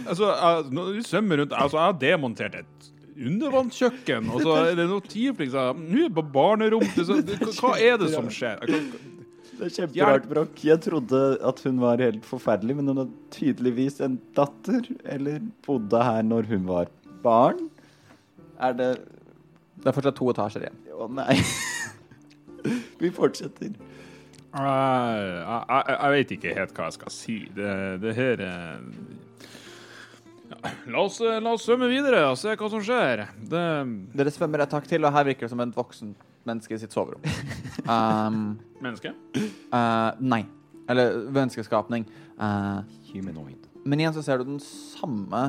altså 0.08 0.30
jeg, 0.32 0.70
når 0.78 0.94
vi 0.96 1.04
svømmer 1.08 1.44
rundt 1.44 1.56
Altså, 1.58 1.80
jeg 1.80 1.86
har 1.90 2.00
demontert 2.04 2.58
et 2.62 2.90
undervannskjøkken, 3.20 4.30
og 4.32 4.44
så 4.46 4.56
er 4.64 4.78
det 4.80 4.86
noe 4.88 5.04
tiefling 5.04 5.52
som 5.52 5.82
Nå 5.84 6.06
er 6.06 6.08
det 6.08 6.16
på 6.16 6.24
barnerom. 6.36 6.86
Så, 6.96 7.20
hva, 7.60 7.74
er 7.76 8.00
det 8.00 8.14
som 8.14 8.30
skjer? 8.32 8.64
Det 9.60 9.68
er 9.68 9.74
kjemperart, 9.76 10.28
Brokk. 10.32 10.62
Jeg 10.64 10.80
trodde 10.86 11.20
at 11.44 11.60
hun 11.66 11.82
var 11.84 12.00
helt 12.00 12.24
forferdelig, 12.28 12.78
men 12.80 12.94
hun 12.94 13.02
har 13.02 13.10
tydeligvis 13.36 14.00
en 14.06 14.16
datter, 14.38 14.88
eller 15.04 15.44
bodde 15.68 16.04
her 16.06 16.24
når 16.24 16.48
hun 16.54 16.64
var 16.70 16.92
barn. 17.26 17.66
Er 18.60 18.76
det 18.76 18.92
Det 19.80 19.88
er 19.88 19.96
fortsatt 19.96 20.16
to 20.16 20.30
etasjer 20.32 20.64
igjen. 20.64 20.80
Å 21.00 21.08
nei. 21.12 21.38
Vi 23.02 23.12
fortsetter. 23.16 23.72
Jeg, 24.50 24.66
jeg, 24.66 25.64
jeg, 25.70 25.96
jeg 25.96 26.14
vet 26.16 26.32
ikke 26.36 26.54
helt 26.58 26.76
hva 26.76 26.90
jeg 26.90 26.98
skal 26.98 27.14
si. 27.14 27.38
Det, 27.56 27.74
det 28.04 28.16
her 28.18 28.44
er 28.44 28.86
ja, 30.50 30.58
la, 30.90 31.04
oss, 31.04 31.20
la 31.22 31.52
oss 31.54 31.68
svømme 31.68 31.88
videre 31.92 32.24
og 32.32 32.38
se 32.42 32.56
hva 32.58 32.70
som 32.72 32.82
skjer. 32.84 33.28
Det, 33.52 33.66
Dere 34.18 34.34
svømmer 34.34 34.66
et 34.66 34.74
hakk 34.74 34.90
til, 34.90 35.06
og 35.06 35.14
her 35.14 35.28
virker 35.28 35.46
det 35.46 35.54
som 35.54 35.62
et 35.64 35.78
voksen 35.78 36.16
menneske 36.50 36.76
i 36.76 36.82
sitt 36.82 36.96
soverom. 36.96 37.24
Um, 37.90 38.60
menneske? 38.84 39.10
Uh, 39.74 40.12
nei. 40.22 40.44
Eller 40.92 41.16
menneskeskapning. 41.34 42.04
Uh, 42.38 42.84
Humanoid. 43.10 43.64
men 43.82 44.04
igjen 44.04 44.14
så 44.14 44.22
ser 44.22 44.38
du 44.38 44.52
den 44.52 44.60
samme 44.62 45.40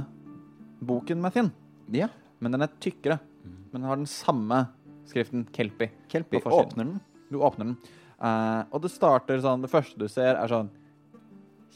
boken, 0.80 1.20
Mathien. 1.20 1.50
Ja. 1.92 2.08
Men 2.40 2.54
den 2.54 2.64
er 2.64 2.72
tykkere. 2.80 3.18
Men 3.44 3.82
den 3.82 3.90
har 3.90 4.00
den 4.00 4.08
samme 4.08 4.62
skriften, 5.10 5.46
Kelpi. 5.54 5.90
Kelpi. 6.12 6.40
Åpner 6.44 6.84
den. 6.84 7.00
Du 7.30 7.40
åpner 7.44 7.72
den. 7.72 7.76
Uh, 8.20 8.66
og 8.68 8.82
det 8.84 8.90
starter 8.92 9.38
sånn 9.40 9.62
Det 9.64 9.70
første 9.72 9.96
du 9.96 10.04
ser, 10.12 10.36
er 10.36 10.50
sånn 10.50 10.68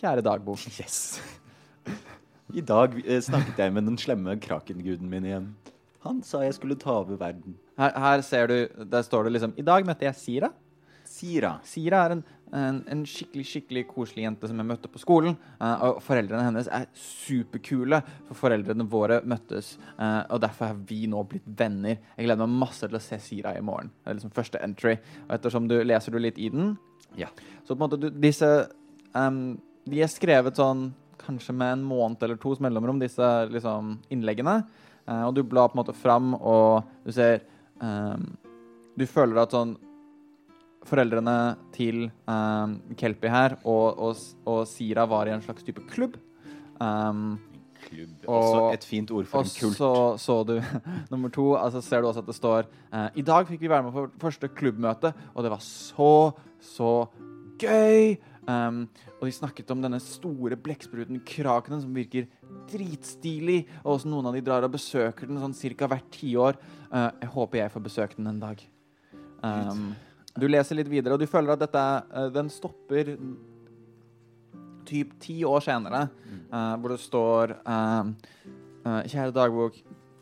Kjære 0.01 0.25
dagbok. 0.27 0.61
Yes. 0.81 1.21
I 2.55 2.63
dag 2.65 2.93
eh, 3.03 3.21
snakket 3.25 3.59
jeg 3.59 3.73
med 3.75 3.87
den 3.89 3.97
slemme 3.99 4.35
krakenguden 4.43 5.09
min 5.11 5.25
igjen. 5.27 5.47
Han 6.05 6.21
sa 6.27 6.43
jeg 6.45 6.57
skulle 6.59 6.77
ta 6.79 6.99
over 7.01 7.17
verden. 7.19 7.57
Her, 7.81 7.95
her 7.99 8.23
ser 8.23 8.51
du 8.51 8.85
Der 8.91 9.03
står 9.03 9.27
det 9.27 9.33
liksom 9.35 9.55
I 9.59 9.65
dag 9.67 9.87
møtte 9.89 10.07
jeg 10.07 10.19
Sira. 10.21 10.51
Sira. 11.09 11.57
Sira 11.65 12.05
er 12.05 12.17
en, 12.17 12.23
en, 12.55 12.81
en 12.91 13.03
skikkelig 13.09 13.45
skikkelig 13.49 13.83
koselig 13.91 14.25
jente 14.25 14.49
som 14.51 14.61
jeg 14.61 14.69
møtte 14.69 14.91
på 14.91 15.01
skolen. 15.03 15.37
eh, 15.61 15.85
og 15.89 16.01
foreldrene 16.05 16.45
hennes 16.47 16.69
er 16.71 16.87
superkule, 16.95 18.01
for 18.29 18.39
foreldrene 18.45 18.87
våre 18.91 19.21
møttes. 19.27 19.77
eh, 19.99 20.23
og 20.31 20.41
derfor 20.41 20.71
har 20.71 20.81
vi 20.87 21.07
nå 21.11 21.23
blitt 21.29 21.47
venner. 21.47 21.99
Jeg 22.17 22.27
gleder 22.27 22.47
meg 22.47 22.61
masse 22.67 22.87
til 22.87 22.99
å 22.99 23.03
se 23.03 23.19
Sira 23.19 23.57
i 23.59 23.63
morgen. 23.65 23.91
Det 24.05 24.11
er 24.11 24.19
liksom 24.19 24.35
første 24.35 24.63
entry. 24.63 24.99
Og 25.29 25.35
ettersom 25.39 25.69
du 25.69 25.83
leser 25.83 26.13
du 26.13 26.19
litt 26.19 26.39
i 26.39 26.49
den, 26.49 26.77
Ja. 27.17 27.29
så 27.65 27.75
på 27.75 27.83
en 27.83 27.91
måte 27.91 28.01
du, 28.01 28.11
disse 28.11 28.69
um, 29.15 29.61
De 29.87 30.01
er 30.03 30.09
skrevet 30.09 30.57
sånn 30.57 30.95
kanskje 31.19 31.55
med 31.55 31.73
en 31.73 31.85
måned 31.85 32.23
eller 32.23 32.37
tos 32.37 32.59
mellomrom, 32.61 32.99
disse 32.99 33.49
liksom 33.51 33.99
innleggene. 34.11 34.65
Uh, 35.07 35.27
og 35.29 35.35
du 35.35 35.43
blar 35.43 35.69
på 35.69 35.77
en 35.79 35.85
måte 35.85 35.95
fram, 35.95 36.35
og 36.35 36.85
du 37.05 37.13
ser 37.13 37.43
um, 37.81 38.37
Du 38.97 39.07
føler 39.07 39.43
at 39.43 39.51
sånn 39.51 39.77
Foreldrene 40.85 41.57
til 41.73 42.11
um, 42.29 42.77
Kelpie 43.01 43.31
her 43.33 43.57
og, 43.65 43.99
og, 43.99 44.17
og 44.51 44.63
Sira 44.69 45.07
var 45.09 45.27
i 45.31 45.35
en 45.35 45.43
slags 45.45 45.65
type 45.67 45.83
klubb. 45.91 46.19
Um, 46.81 47.39
Klubb. 47.85 48.13
Og- 48.27 48.35
Også 48.35 48.61
et 48.79 48.85
fint 48.89 49.11
ord 49.13 49.27
for 49.29 49.45
en 49.45 49.51
kult. 49.61 49.81
Og 49.81 50.19
så 50.19 50.23
så 50.25 50.37
du 50.49 50.55
nummer 51.13 51.29
to, 51.33 51.51
altså 51.57 51.83
ser 51.85 52.01
du 52.01 52.09
også 52.09 52.23
at 52.25 52.29
det 52.31 52.37
står 52.37 52.69
uh, 52.93 53.09
I 53.15 53.23
dag 53.23 53.47
fikk 53.49 53.61
vi 53.61 53.69
være 53.69 53.83
med 53.85 53.93
på 53.93 54.07
første 54.23 54.49
klubbmøte, 54.49 55.11
og 55.35 55.45
det 55.45 55.51
var 55.53 55.61
så, 55.65 56.33
så 56.61 56.93
gøy. 57.61 58.17
Um, 58.49 58.83
og 59.21 59.25
de 59.29 59.33
snakket 59.33 59.71
om 59.73 59.81
denne 59.81 60.01
store 60.05 60.57
blekkspruten 60.61 61.21
Krakenen 61.25 61.81
som 61.81 61.95
virker 61.97 62.27
dritstilig, 62.69 63.63
og 63.85 63.95
også 63.99 64.11
noen 64.13 64.27
av 64.29 64.35
de 64.37 64.43
drar 64.45 64.65
og 64.67 64.75
besøker 64.75 65.29
den 65.31 65.41
sånn 65.41 65.55
cirka 65.57 65.89
hvert 65.89 66.09
tiår. 66.13 66.59
Uh, 66.93 67.09
jeg 67.23 67.31
håper 67.37 67.63
jeg 67.63 67.73
får 67.73 67.85
besøke 67.87 68.19
den 68.19 68.29
en 68.35 68.43
dag. 68.43 68.65
Um, 69.45 69.87
du 70.35 70.47
leser 70.51 70.79
litt 70.79 70.91
videre, 70.91 71.15
og 71.15 71.23
du 71.23 71.31
føler 71.31 71.55
at 71.55 71.63
dette 71.63 71.83
eh, 72.11 72.31
Den 72.35 72.51
stopper 72.51 73.15
typ 74.85 75.15
ti 75.23 75.39
år 75.49 75.63
senere, 75.65 76.09
eh, 76.29 76.73
hvor 76.77 76.93
det 76.93 77.01
står 77.01 77.55
uh, 77.65 78.11
uh, 78.85 79.03
Kjære 79.09 79.33
dagbok, 79.33 79.79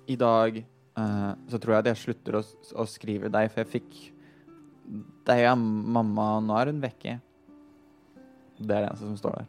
i 0.07 0.19
dag 0.19 0.63
så 0.93 1.57
tror 1.57 1.73
jeg 1.73 1.81
at 1.81 1.87
jeg 1.89 1.99
slutter 2.03 2.37
å, 2.37 2.41
å 2.83 2.85
skrive 2.85 3.31
deg, 3.33 3.47
for 3.49 3.63
jeg 3.63 3.69
fikk 3.71 3.95
deg 5.25 5.47
av 5.49 5.57
mamma, 5.57 6.27
og 6.37 6.43
nå 6.45 6.59
er 6.61 6.69
hun 6.69 6.83
vekke. 6.83 7.15
Det 8.59 8.67
er 8.67 8.85
det 8.85 8.91
eneste 8.91 9.07
som 9.07 9.15
står 9.17 9.39
der. 9.39 9.47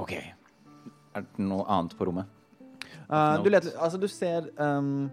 OK. 0.00 0.14
Er 0.16 1.26
det 1.26 1.44
noe 1.44 1.66
annet 1.68 1.92
på 1.98 2.08
rommet? 2.08 2.32
Du, 3.44 3.50
leter, 3.52 3.76
altså, 3.76 4.00
du 4.00 4.08
ser 4.08 4.48
um, 4.56 5.10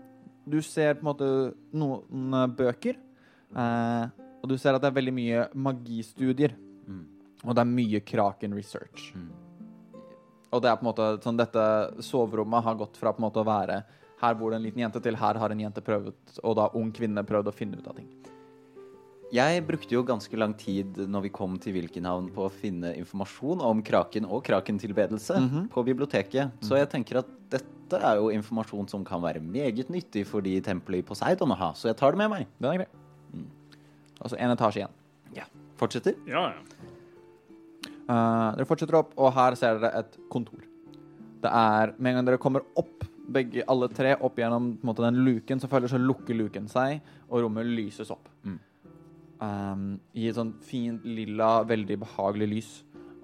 Du 0.48 0.62
ser 0.64 0.96
på 0.96 1.04
en 1.04 1.10
måte 1.10 1.30
noen 1.76 2.56
bøker, 2.56 2.96
eh, 3.56 4.24
og 4.42 4.50
du 4.52 4.58
ser 4.58 4.76
at 4.76 4.84
det 4.84 4.92
er 4.92 4.98
veldig 4.98 5.16
mye 5.16 5.46
magistudier. 5.54 6.56
Mm. 6.88 7.06
Og 7.46 7.54
det 7.54 7.64
er 7.64 7.70
mye 7.70 8.02
Kraken 8.02 8.56
research. 8.58 9.12
Mm. 9.16 9.30
Og 10.56 10.64
det 10.64 10.72
er 10.72 10.80
på 10.80 10.86
en 10.86 10.90
måte 10.90 11.08
sånn 11.24 11.40
dette 11.40 11.64
soverommet 12.06 12.64
har 12.64 12.78
gått 12.80 12.98
fra 13.00 13.12
på 13.14 13.22
en 13.22 13.28
måte 13.28 13.44
å 13.44 13.48
være 13.48 13.82
her 14.22 14.34
bor 14.38 14.52
det 14.52 14.58
en 14.58 14.66
liten 14.66 14.82
jente, 14.82 15.02
til 15.04 15.18
her 15.20 15.38
har 15.38 15.54
en 15.54 15.62
jente 15.62 15.84
prøvd, 15.86 16.40
og 16.42 16.58
da 16.58 16.72
ung 16.78 16.90
kvinne 16.96 17.22
prøvd 17.28 17.52
å 17.52 17.54
finne 17.56 17.78
ut 17.78 17.90
av 17.90 18.00
ting. 18.00 18.10
Jeg 19.34 19.64
brukte 19.68 19.92
jo 19.92 20.06
ganske 20.08 20.40
lang 20.40 20.54
tid 20.58 21.02
når 21.12 21.26
vi 21.26 21.32
kom 21.36 21.58
til 21.60 21.76
Wilkenhavn 21.76 22.30
på 22.34 22.46
å 22.46 22.54
finne 22.54 22.94
informasjon 22.96 23.60
om 23.60 23.82
kraken 23.84 24.26
og 24.26 24.46
krakentilbedelse 24.48 25.42
på 25.74 25.84
biblioteket. 25.90 26.56
Så 26.64 26.80
jeg 26.80 26.88
tenker 26.94 27.20
at 27.22 27.34
dette 27.52 28.00
er 28.00 28.22
jo 28.22 28.32
informasjon 28.32 28.88
som 28.90 29.04
kan 29.08 29.22
være 29.24 29.44
meget 29.44 29.92
nyttig 29.92 30.24
for 30.32 30.46
de 30.46 30.56
tempelet 30.64 31.04
i 31.04 31.08
Poseidon 31.12 31.54
å 31.54 31.60
ha, 31.60 31.74
så 31.76 31.92
jeg 31.92 32.00
tar 32.00 32.16
det 32.16 32.24
med 32.24 32.34
meg. 32.34 32.48
Den 32.58 32.72
er 32.72 32.82
grei. 32.82 33.07
Altså 34.18 34.38
en 34.40 34.54
etasje 34.54 34.82
igjen. 34.82 34.96
Ja. 35.38 35.46
Fortsetter? 35.78 36.16
Ja, 36.30 36.50
ja. 36.56 36.88
Uh, 38.08 38.56
dere 38.56 38.68
fortsetter 38.70 38.96
opp, 39.02 39.12
og 39.20 39.34
her 39.36 39.58
ser 39.60 39.82
dere 39.82 40.02
et 40.02 40.16
kontor. 40.32 40.64
Det 41.44 41.52
er, 41.52 41.94
Med 41.98 42.12
en 42.12 42.20
gang 42.20 42.30
dere 42.30 42.42
kommer 42.42 42.64
opp, 42.80 43.04
begge, 43.28 43.66
alle 43.68 43.90
tre, 43.92 44.16
opp 44.24 44.40
gjennom 44.40 44.72
på 44.78 44.86
en 44.86 44.90
måte, 44.90 45.04
den 45.04 45.20
luken, 45.26 45.60
så 45.60 45.68
følger 45.68 45.92
så 45.92 46.00
lukker 46.00 46.38
luken 46.38 46.70
seg, 46.72 47.02
og 47.28 47.44
rommet 47.44 47.68
lyses 47.68 48.12
opp. 48.14 48.30
Mm. 48.48 48.58
Um, 49.38 49.90
I 50.18 50.30
et 50.30 50.38
sånn 50.40 50.56
fint 50.66 51.04
lilla, 51.06 51.60
veldig 51.68 52.00
behagelig 52.06 52.48
lys. 52.54 52.72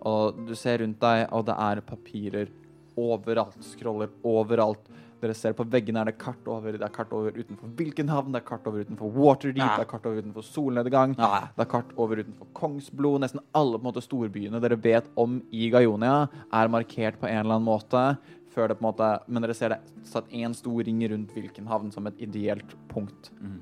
Og 0.03 0.43
du 0.49 0.51
ser 0.59 0.83
rundt 0.83 0.99
deg, 1.01 1.25
og 1.31 1.47
det 1.47 1.55
er 1.55 1.81
papirer 1.87 2.51
overalt. 2.99 3.57
Scroller 3.65 4.11
overalt. 4.27 4.91
Dere 5.23 5.35
ser 5.39 5.53
på 5.55 5.63
veggene 5.71 6.01
er 6.01 6.09
det 6.11 6.17
kart 6.19 6.47
over. 6.51 6.75
Det 6.75 6.83
er 6.83 6.91
kart 6.91 7.13
over 7.15 7.31
utenfor 7.37 7.69
Wilkenhavn, 7.79 8.33
det 8.33 8.41
er 8.41 8.47
kart 8.49 8.65
over 8.67 8.83
utenfor 8.83 9.11
Waterdeep, 9.15 9.61
Ja. 9.63 9.77
det 9.77 9.85
er 9.85 9.91
kart 9.93 10.07
over 10.09 10.19
utenfor 10.19 10.43
Solnedgang. 10.43 11.15
Ja. 11.17 11.47
Det 11.55 11.63
er 11.63 11.69
kart 11.71 11.93
over 11.95 12.19
utenfor 12.19 12.47
Kongsblod. 12.53 13.21
Nesten 13.23 13.39
alle 13.55 13.79
på 13.79 13.85
en 13.85 13.93
måte 13.93 14.03
storbyene 14.03 14.59
dere 14.59 14.75
vet 14.75 15.07
om 15.15 15.41
i 15.51 15.69
Gaionia, 15.71 16.27
er 16.51 16.67
markert 16.67 17.21
på 17.21 17.29
en 17.29 17.39
eller 17.45 17.55
annen 17.55 17.69
måte. 17.69 18.17
Før 18.53 18.67
det 18.67 18.77
på 18.77 18.83
en 18.83 18.89
måte, 18.91 19.07
men 19.27 19.41
dere 19.41 19.55
ser 19.55 19.69
det 19.69 19.79
satt 20.03 20.27
én 20.29 20.53
stor 20.53 20.83
ring 20.83 20.99
rundt 21.09 21.31
Wilkenhavn 21.33 21.91
som 21.93 22.05
et 22.07 22.19
ideelt 22.19 22.75
punkt. 22.91 23.31
Mm. 23.39 23.61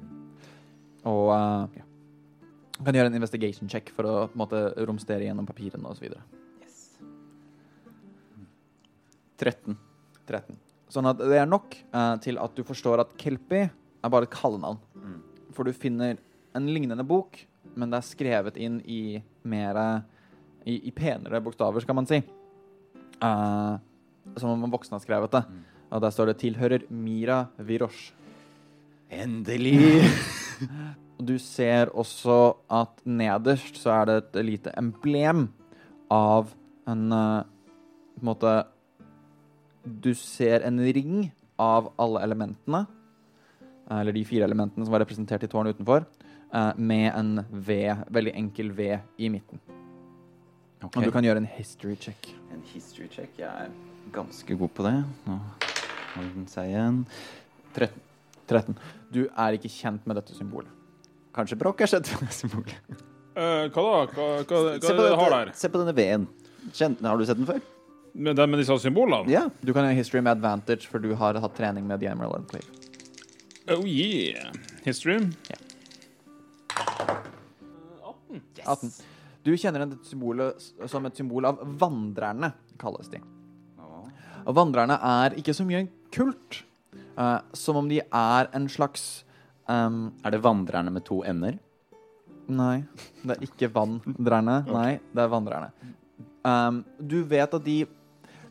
Og 1.05 1.29
uh, 1.29 1.67
ja. 1.77 1.85
Kan 2.83 2.95
gjøre 2.97 3.11
en 3.11 3.15
investigation 3.21 3.69
check 3.69 3.91
for 3.93 4.03
å 4.09 4.15
på 4.27 4.33
en 4.33 4.41
måte, 4.41 4.85
romstere 4.88 5.27
gjennom 5.27 5.45
papirene 5.45 5.85
osv. 5.85 6.09
13. 9.38 9.77
13. 10.25 10.57
Sånn 10.91 11.07
at 11.07 11.22
det 11.22 11.39
er 11.39 11.47
nok 11.47 11.77
eh, 11.77 12.15
til 12.23 12.39
at 12.41 12.57
du 12.57 12.65
forstår 12.68 13.05
at 13.05 13.13
Kelpi 13.19 13.63
er 13.63 14.11
bare 14.11 14.27
et 14.27 14.34
kallenavn. 14.34 14.81
For 15.55 15.68
du 15.68 15.76
finner 15.76 16.19
en 16.55 16.68
lignende 16.68 17.05
bok, 17.07 17.38
men 17.80 17.91
det 17.91 18.01
er 18.01 18.07
skrevet 18.07 18.57
inn 18.59 18.80
i 18.84 19.22
mer 19.47 19.80
i, 20.65 20.77
i 20.88 20.91
penere 20.95 21.41
bokstaver, 21.43 21.84
skal 21.84 21.97
man 21.97 22.09
si. 22.09 22.19
Eh, 23.22 23.73
som 24.38 24.55
om 24.55 24.72
voksne 24.73 24.97
har 24.97 25.03
skrevet 25.03 25.35
det. 25.35 25.43
Og 25.91 26.01
der 26.01 26.13
står 26.13 26.31
det 26.31 26.38
'tilhører 26.39 26.88
Mira 26.89 27.47
Virosh'. 27.59 28.11
Endelig! 29.09 30.01
Du 31.22 31.38
ser 31.38 31.91
også 31.93 32.55
at 32.65 33.01
nederst 33.05 33.77
så 33.77 33.91
er 33.93 34.05
det 34.05 34.15
et 34.18 34.45
lite 34.45 34.72
emblem 34.77 35.51
av 36.09 36.49
en 36.89 37.11
eh, 37.11 37.43
På 38.15 38.22
en 38.22 38.26
måte 38.26 38.53
Du 39.83 40.13
ser 40.15 40.61
en 40.67 40.79
ring 40.79 41.31
av 41.59 41.91
alle 41.99 42.21
elementene. 42.25 42.85
eh, 43.89 43.99
Eller 43.99 44.11
de 44.13 44.23
fire 44.25 44.43
elementene 44.45 44.85
som 44.85 44.91
var 44.93 44.99
representert 45.03 45.43
i 45.43 45.47
tårnet 45.47 45.75
utenfor. 45.77 46.05
eh, 46.53 46.73
Med 46.77 47.13
en 47.15 47.45
V, 47.51 47.95
veldig 48.09 48.33
enkel 48.35 48.71
V 48.71 48.99
i 49.17 49.29
midten. 49.29 49.59
Okay. 50.83 50.97
Og 50.97 51.05
du 51.05 51.11
kan 51.11 51.23
gjøre 51.23 51.37
en 51.37 51.45
history 51.45 51.95
check. 51.95 52.33
En 52.51 52.61
history 52.73 53.07
check. 53.07 53.29
Jeg 53.37 53.47
er 53.47 53.69
ganske 54.11 54.57
god 54.57 54.69
på 54.73 54.83
det. 54.83 54.95
Nå 55.27 55.39
holder 56.15 56.33
den 56.33 56.47
seg 56.47 56.69
igjen. 56.71 57.05
13. 57.75 57.99
13. 58.49 58.75
Du 59.13 59.21
er 59.29 59.53
ikke 59.55 59.69
kjent 59.69 60.05
med 60.09 60.17
dette 60.17 60.33
symbolet. 60.35 60.67
Kanskje 61.33 61.55
Brokk 61.57 61.81
er 61.85 61.87
kjent 61.93 62.09
med 62.11 62.25
det 62.27 62.33
symbolet. 62.35 62.73
Eh, 63.31 63.69
hva 63.71 63.83
da? 63.85 63.99
Hva, 64.11 64.25
hva, 64.43 64.63
hva 64.75 64.89
er 64.89 64.97
du 64.97 65.15
har 65.21 65.29
der? 65.37 65.53
se 65.55 65.69
på 65.71 65.79
denne 65.79 65.93
V-en. 65.95 66.27
Har 67.05 67.17
du 67.17 67.25
sett 67.25 67.37
den 67.37 67.45
før? 67.47 67.61
Med, 68.13 68.49
med 68.49 68.59
disse 68.59 68.75
symbolene? 68.83 69.31
Ja. 69.31 69.45
Du 69.61 69.73
kan 69.73 69.85
gjøre 69.88 69.97
history 69.97 70.21
med 70.21 70.35
advantage, 70.35 70.88
for 70.91 70.99
du 71.03 71.13
har 71.15 71.39
hatt 71.39 71.55
trening 71.57 71.88
med 71.88 72.01
The 72.01 72.11
Emerald 72.11 72.41
Enclave. 72.41 72.67
Oh 73.71 73.88
yeah. 73.88 74.51
History? 74.83 75.19
18. 78.65 78.91
Du 79.43 79.53
kjenner 79.57 79.85
dette 79.85 80.05
symbolet 80.05 80.71
som 80.89 81.05
et 81.07 81.17
symbol 81.17 81.47
av 81.49 81.61
vandrerne, 81.81 82.51
kalles 82.81 83.09
de. 83.11 83.21
Og 84.41 84.55
vandrerne 84.57 84.97
er 85.05 85.38
ikke 85.38 85.53
så 85.53 85.65
mye 85.65 85.83
en 85.83 85.89
kult, 86.13 86.61
uh, 87.17 87.39
som 87.53 87.79
om 87.81 87.89
de 87.89 88.01
er 88.01 88.49
en 88.57 88.67
slags 88.69 89.23
um, 89.69 90.11
Er 90.25 90.33
det 90.33 90.41
vandrerne 90.43 90.93
med 90.93 91.05
to 91.05 91.21
ender? 91.27 91.59
Nei, 92.51 92.81
det 93.21 93.38
er 93.38 93.45
ikke 93.45 93.69
vandrerne. 93.71 94.61
Nei, 94.77 94.91
det 95.13 95.23
er 95.23 95.31
vandrerne. 95.31 95.71
Um, 96.41 96.81
du 96.97 97.21
vet 97.29 97.53
at 97.53 97.65
de 97.65 97.83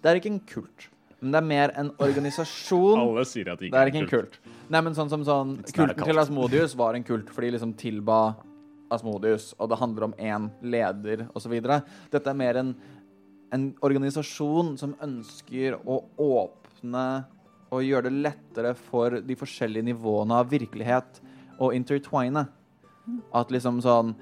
Det 0.01 0.11
er 0.11 0.21
ikke 0.21 0.33
en 0.33 0.43
kult, 0.49 0.87
men 1.21 1.35
det 1.35 1.41
er 1.41 1.49
mer 1.49 1.73
en 1.81 1.91
organisasjon. 2.01 3.01
Alle 3.05 3.25
sier 3.29 3.53
at 3.53 3.61
det 3.61 3.73
Det 3.73 3.81
er 3.81 3.91
ikke 3.93 4.05
en 4.05 4.13
kult. 4.13 4.39
Nei, 4.71 4.81
men 4.87 4.95
sånn 4.97 5.11
som 5.13 5.27
sånn 5.27 5.57
Kulten 5.67 6.07
til. 6.07 6.23
Asmodius 6.23 6.77
var 6.79 6.97
en 6.97 7.05
kult 7.07 7.33
fordi 7.35 7.51
de 7.51 7.57
liksom 7.59 7.75
tilba 7.81 8.21
Asmodius, 8.91 9.53
og 9.59 9.71
det 9.71 9.79
handler 9.81 10.09
om 10.09 10.15
én 10.19 10.49
leder 10.63 11.27
osv. 11.37 11.53
Dette 12.11 12.33
er 12.33 12.39
mer 12.39 12.59
en, 12.63 12.73
en 13.55 13.67
organisasjon 13.87 14.77
som 14.81 14.97
ønsker 15.05 15.77
å 15.85 16.01
åpne 16.19 17.05
og 17.71 17.85
gjøre 17.87 18.09
det 18.09 18.23
lettere 18.25 18.73
for 18.75 19.21
de 19.23 19.37
forskjellige 19.39 19.87
nivåene 19.93 20.41
av 20.43 20.51
virkelighet 20.51 21.21
å 21.63 21.71
intertwine. 21.77 22.49
At 23.37 23.53
liksom 23.55 23.79
sånn 23.85 24.15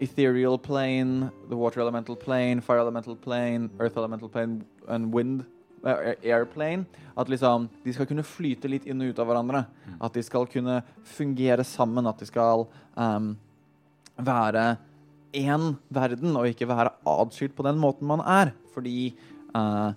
Ethereal 0.00 0.58
plane, 0.58 1.30
the 1.48 1.56
water 1.56 1.80
elemental 1.80 2.16
plane, 2.16 2.60
fire 2.60 2.78
elemental 2.78 3.16
plane, 3.16 3.70
earth 3.78 3.96
elemental 3.96 4.28
plane 4.28 4.64
and 4.88 5.12
wind 5.12 5.44
eh, 5.86 6.14
airplane. 6.22 6.86
At 7.16 7.28
liksom 7.28 7.68
de 7.84 7.92
skal 7.94 8.08
kunne 8.10 8.26
flyte 8.26 8.68
litt 8.68 8.88
inn 8.90 9.00
og 9.04 9.12
ut 9.12 9.20
av 9.22 9.30
hverandre. 9.30 9.64
At 10.02 10.16
de 10.16 10.24
skal 10.26 10.48
kunne 10.50 10.80
fungere 11.06 11.64
sammen. 11.64 12.08
At 12.10 12.18
de 12.18 12.26
skal 12.26 12.66
um, 12.98 13.36
være 14.18 14.74
én 15.34 15.70
verden, 15.94 16.34
og 16.38 16.48
ikke 16.50 16.68
være 16.70 16.94
atskilt 17.10 17.54
på 17.56 17.66
den 17.66 17.78
måten 17.82 18.10
man 18.10 18.22
er. 18.22 18.52
Fordi 18.74 19.12
uh, 19.54 19.94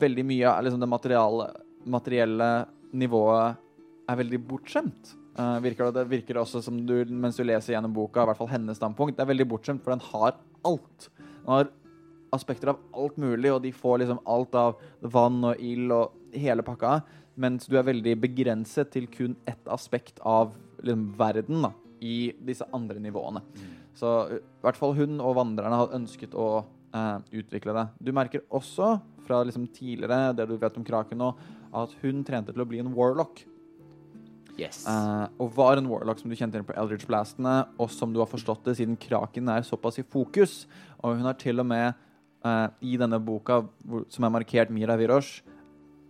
veldig 0.00 0.26
mye 0.26 0.52
av 0.52 0.64
liksom, 0.64 0.84
det 0.84 0.90
materiale, 0.90 1.48
materielle 1.88 2.50
nivået 2.92 3.56
er 4.10 4.20
veldig 4.20 4.42
bortskjemt. 4.48 5.14
Eh, 5.40 5.58
virker 5.64 5.88
det, 5.88 6.00
det 6.00 6.10
virker 6.10 6.40
også 6.40 6.60
som 6.64 6.78
du, 6.86 6.94
mens 7.08 7.38
du 7.38 7.44
leser 7.46 7.74
gjennom 7.74 7.94
boka, 7.96 8.24
i 8.24 8.30
hvert 8.30 8.40
fall 8.40 8.50
hennes 8.50 8.80
standpunkt, 8.80 9.16
det 9.16 9.24
er 9.24 9.30
veldig 9.30 9.46
bortskjemt, 9.52 9.82
for 9.84 9.94
den 9.94 10.02
har 10.10 10.36
alt. 10.68 11.06
Den 11.16 11.52
har 11.54 11.70
aspekter 12.34 12.72
av 12.72 12.80
alt 12.94 13.16
mulig, 13.20 13.52
og 13.52 13.62
de 13.64 13.72
får 13.74 14.02
liksom 14.02 14.20
alt 14.30 14.56
av 14.58 14.82
vann 15.00 15.40
og 15.52 15.62
ild 15.64 15.94
og 15.94 16.34
hele 16.36 16.64
pakka, 16.66 17.00
mens 17.40 17.70
du 17.70 17.78
er 17.78 17.86
veldig 17.86 18.16
begrenset 18.20 18.90
til 18.92 19.06
kun 19.10 19.38
ett 19.48 19.70
aspekt 19.72 20.20
av 20.26 20.52
liksom, 20.82 21.08
verden 21.18 21.64
da, 21.64 21.72
i 22.04 22.34
disse 22.44 22.66
andre 22.76 23.00
nivåene. 23.02 23.42
Så 23.96 24.12
i 24.36 24.42
hvert 24.64 24.78
fall 24.78 24.94
hun 24.98 25.18
og 25.18 25.38
vandrerne 25.38 25.78
har 25.80 25.96
ønsket 25.96 26.36
å 26.38 26.50
uh, 26.62 27.16
utvikle 27.32 27.74
det. 27.76 27.86
Du 27.98 28.12
merker 28.16 28.44
også 28.52 28.98
fra 29.26 29.40
liksom, 29.46 29.66
tidligere, 29.72 30.34
det 30.36 30.46
du 30.50 30.58
vet 30.60 30.76
om 30.78 30.86
Kraken 30.86 31.22
nå, 31.22 31.32
at 31.80 31.96
hun 32.02 32.22
trente 32.26 32.52
til 32.52 32.62
å 32.62 32.68
bli 32.68 32.82
en 32.82 32.92
warlock. 32.94 33.42
Yes. 34.58 34.82
Uh, 34.88 35.26
og 35.40 35.52
var 35.56 35.78
en 35.78 35.88
warlock 35.90 36.20
som 36.20 36.30
du 36.30 36.36
kjente 36.36 36.58
igjen 36.58 36.68
på 36.68 36.76
Eldridge 36.78 37.08
Blastene, 37.08 37.62
og 37.80 37.92
som 37.94 38.12
du 38.12 38.20
har 38.22 38.30
forstått 38.30 38.66
det 38.68 38.76
siden 38.80 38.98
Kraken 39.00 39.50
er 39.52 39.66
såpass 39.66 40.00
i 40.02 40.06
fokus. 40.06 40.64
Og 41.00 41.18
hun 41.18 41.28
har 41.28 41.38
til 41.40 41.62
og 41.62 41.68
med 41.70 41.94
uh, 42.46 42.68
i 42.82 42.96
denne 43.00 43.20
boka 43.22 43.62
hvor, 43.84 44.04
som 44.12 44.26
er 44.26 44.34
markert 44.40 44.72
Mira 44.74 44.98
Virosh, 45.00 45.40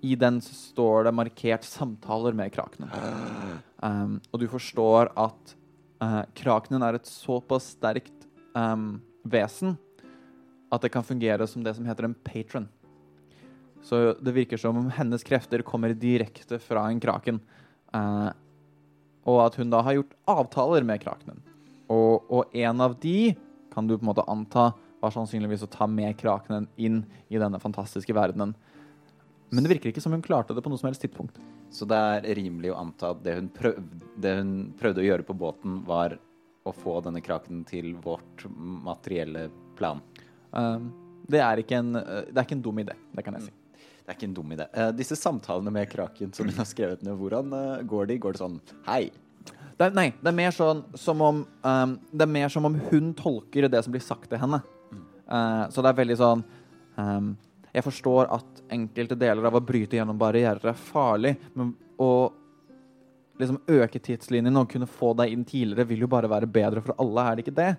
i 0.00 0.14
den 0.16 0.40
så 0.40 0.54
står 0.56 1.06
det 1.06 1.12
markert 1.12 1.66
samtaler 1.68 2.32
med 2.36 2.52
krakenen. 2.54 2.88
Um, 3.84 4.16
og 4.32 4.40
du 4.40 4.48
forstår 4.48 5.12
at 5.12 5.54
uh, 6.00 6.22
krakenen 6.36 6.84
er 6.86 6.96
et 6.96 7.08
såpass 7.08 7.74
sterkt 7.76 8.28
um, 8.56 9.02
vesen 9.28 9.76
at 10.70 10.84
det 10.84 10.92
kan 10.94 11.06
fungere 11.06 11.46
som 11.50 11.64
det 11.64 11.74
som 11.76 11.86
heter 11.88 12.06
en 12.06 12.14
patron. 12.14 12.68
Så 13.82 14.14
det 14.20 14.34
virker 14.36 14.60
som 14.60 14.76
om 14.76 14.90
hennes 14.92 15.24
krefter 15.24 15.64
kommer 15.66 15.94
direkte 15.96 16.60
fra 16.62 16.86
en 16.88 17.00
kraken. 17.00 17.40
Eh, 17.96 18.30
og 19.30 19.40
at 19.44 19.56
hun 19.60 19.72
da 19.72 19.82
har 19.84 19.98
gjort 19.98 20.16
avtaler 20.30 20.86
med 20.86 21.02
krakenen. 21.02 21.42
Og, 21.90 22.26
og 22.30 22.54
en 22.56 22.82
av 22.84 22.96
de 23.02 23.34
kan 23.72 23.86
du 23.86 23.96
på 23.96 24.04
en 24.04 24.10
måte 24.10 24.26
anta 24.30 24.70
var 25.00 25.14
sannsynligvis 25.14 25.64
å 25.64 25.70
ta 25.72 25.86
med 25.88 26.16
krakenen 26.20 26.68
inn 26.76 27.02
i 27.32 27.40
denne 27.40 27.60
fantastiske 27.62 28.14
verdenen. 28.16 28.54
Men 29.50 29.64
det 29.64 29.72
virker 29.72 29.90
ikke 29.90 30.02
som 30.02 30.14
hun 30.14 30.22
klarte 30.22 30.54
det 30.54 30.62
på 30.62 30.70
noe 30.70 30.78
som 30.78 30.90
helst 30.90 31.02
tidspunkt. 31.02 31.38
Så 31.74 31.86
det 31.88 31.98
er 31.98 32.26
rimelig 32.38 32.72
å 32.72 32.80
anta 32.82 33.12
at 33.14 33.22
det 33.24 33.36
hun, 33.38 33.48
prøvde, 33.54 34.02
det 34.22 34.34
hun 34.38 34.52
prøvde 34.78 35.02
å 35.02 35.06
gjøre 35.06 35.26
på 35.26 35.36
båten, 35.38 35.80
var 35.86 36.16
å 36.66 36.74
få 36.76 36.98
denne 37.02 37.22
kraken 37.24 37.64
til 37.66 37.94
vårt 38.04 38.44
materielle 38.50 39.48
plan. 39.78 40.02
Um, 40.50 40.90
det, 41.30 41.40
er 41.40 41.62
en, 41.78 41.94
eh, 41.96 42.28
det 42.28 42.36
er 42.36 42.44
ikke 42.44 42.58
en 42.58 42.66
dum 42.66 42.82
idé, 42.82 42.96
det 43.16 43.24
kan 43.26 43.38
jeg 43.38 43.48
si. 43.48 43.54
Det 44.10 44.16
er 44.16 44.18
ikke 44.18 44.26
en 44.26 44.32
dum 44.34 44.52
idé. 44.56 44.64
Uh, 44.74 44.88
disse 44.98 45.14
samtalene 45.14 45.70
med 45.70 45.86
kraken 45.86 46.32
som 46.34 46.48
hun 46.48 46.56
har 46.58 46.66
skrevet 46.66 47.04
ned, 47.06 47.14
hvordan 47.14 47.52
uh, 47.54 47.82
går 47.86 48.08
de? 48.10 48.16
Går 48.18 48.34
det 48.34 48.40
sånn 48.40 48.56
Hei. 48.82 49.04
Det 49.78 49.84
er, 49.86 49.92
nei, 49.94 50.08
det 50.18 50.32
er 50.32 50.34
mer 50.34 50.56
sånn 50.56 50.80
som 50.98 51.20
om 51.22 51.44
um, 51.46 51.92
Det 52.10 52.24
er 52.26 52.32
mer 52.34 52.50
som 52.50 52.66
om 52.66 52.74
hun 52.88 53.12
tolker 53.14 53.68
det 53.70 53.84
som 53.86 53.94
blir 53.94 54.02
sagt 54.02 54.26
til 54.32 54.40
henne. 54.42 54.58
Uh, 55.30 55.70
så 55.70 55.78
det 55.78 55.92
er 55.92 56.00
veldig 56.00 56.16
sånn 56.18 56.42
um, 56.96 57.28
Jeg 57.70 57.86
forstår 57.86 58.32
at 58.34 58.58
enkelte 58.74 59.20
deler 59.20 59.46
av 59.46 59.60
å 59.60 59.62
bryte 59.62 60.00
gjennom 60.00 60.18
barrierer 60.18 60.72
er 60.72 60.82
farlig, 60.90 61.36
men 61.54 61.70
å 62.02 62.10
liksom 63.38 63.62
øke 63.76 64.02
tidslinjen 64.02 64.58
og 64.58 64.68
kunne 64.74 64.90
få 64.90 65.12
deg 65.22 65.36
inn 65.36 65.46
tidligere 65.46 65.86
vil 65.92 66.02
jo 66.02 66.10
bare 66.10 66.32
være 66.34 66.50
bedre 66.50 66.82
for 66.82 66.98
alle, 66.98 67.28
er 67.28 67.38
det 67.38 67.46
ikke 67.46 67.56
det? 67.62 67.70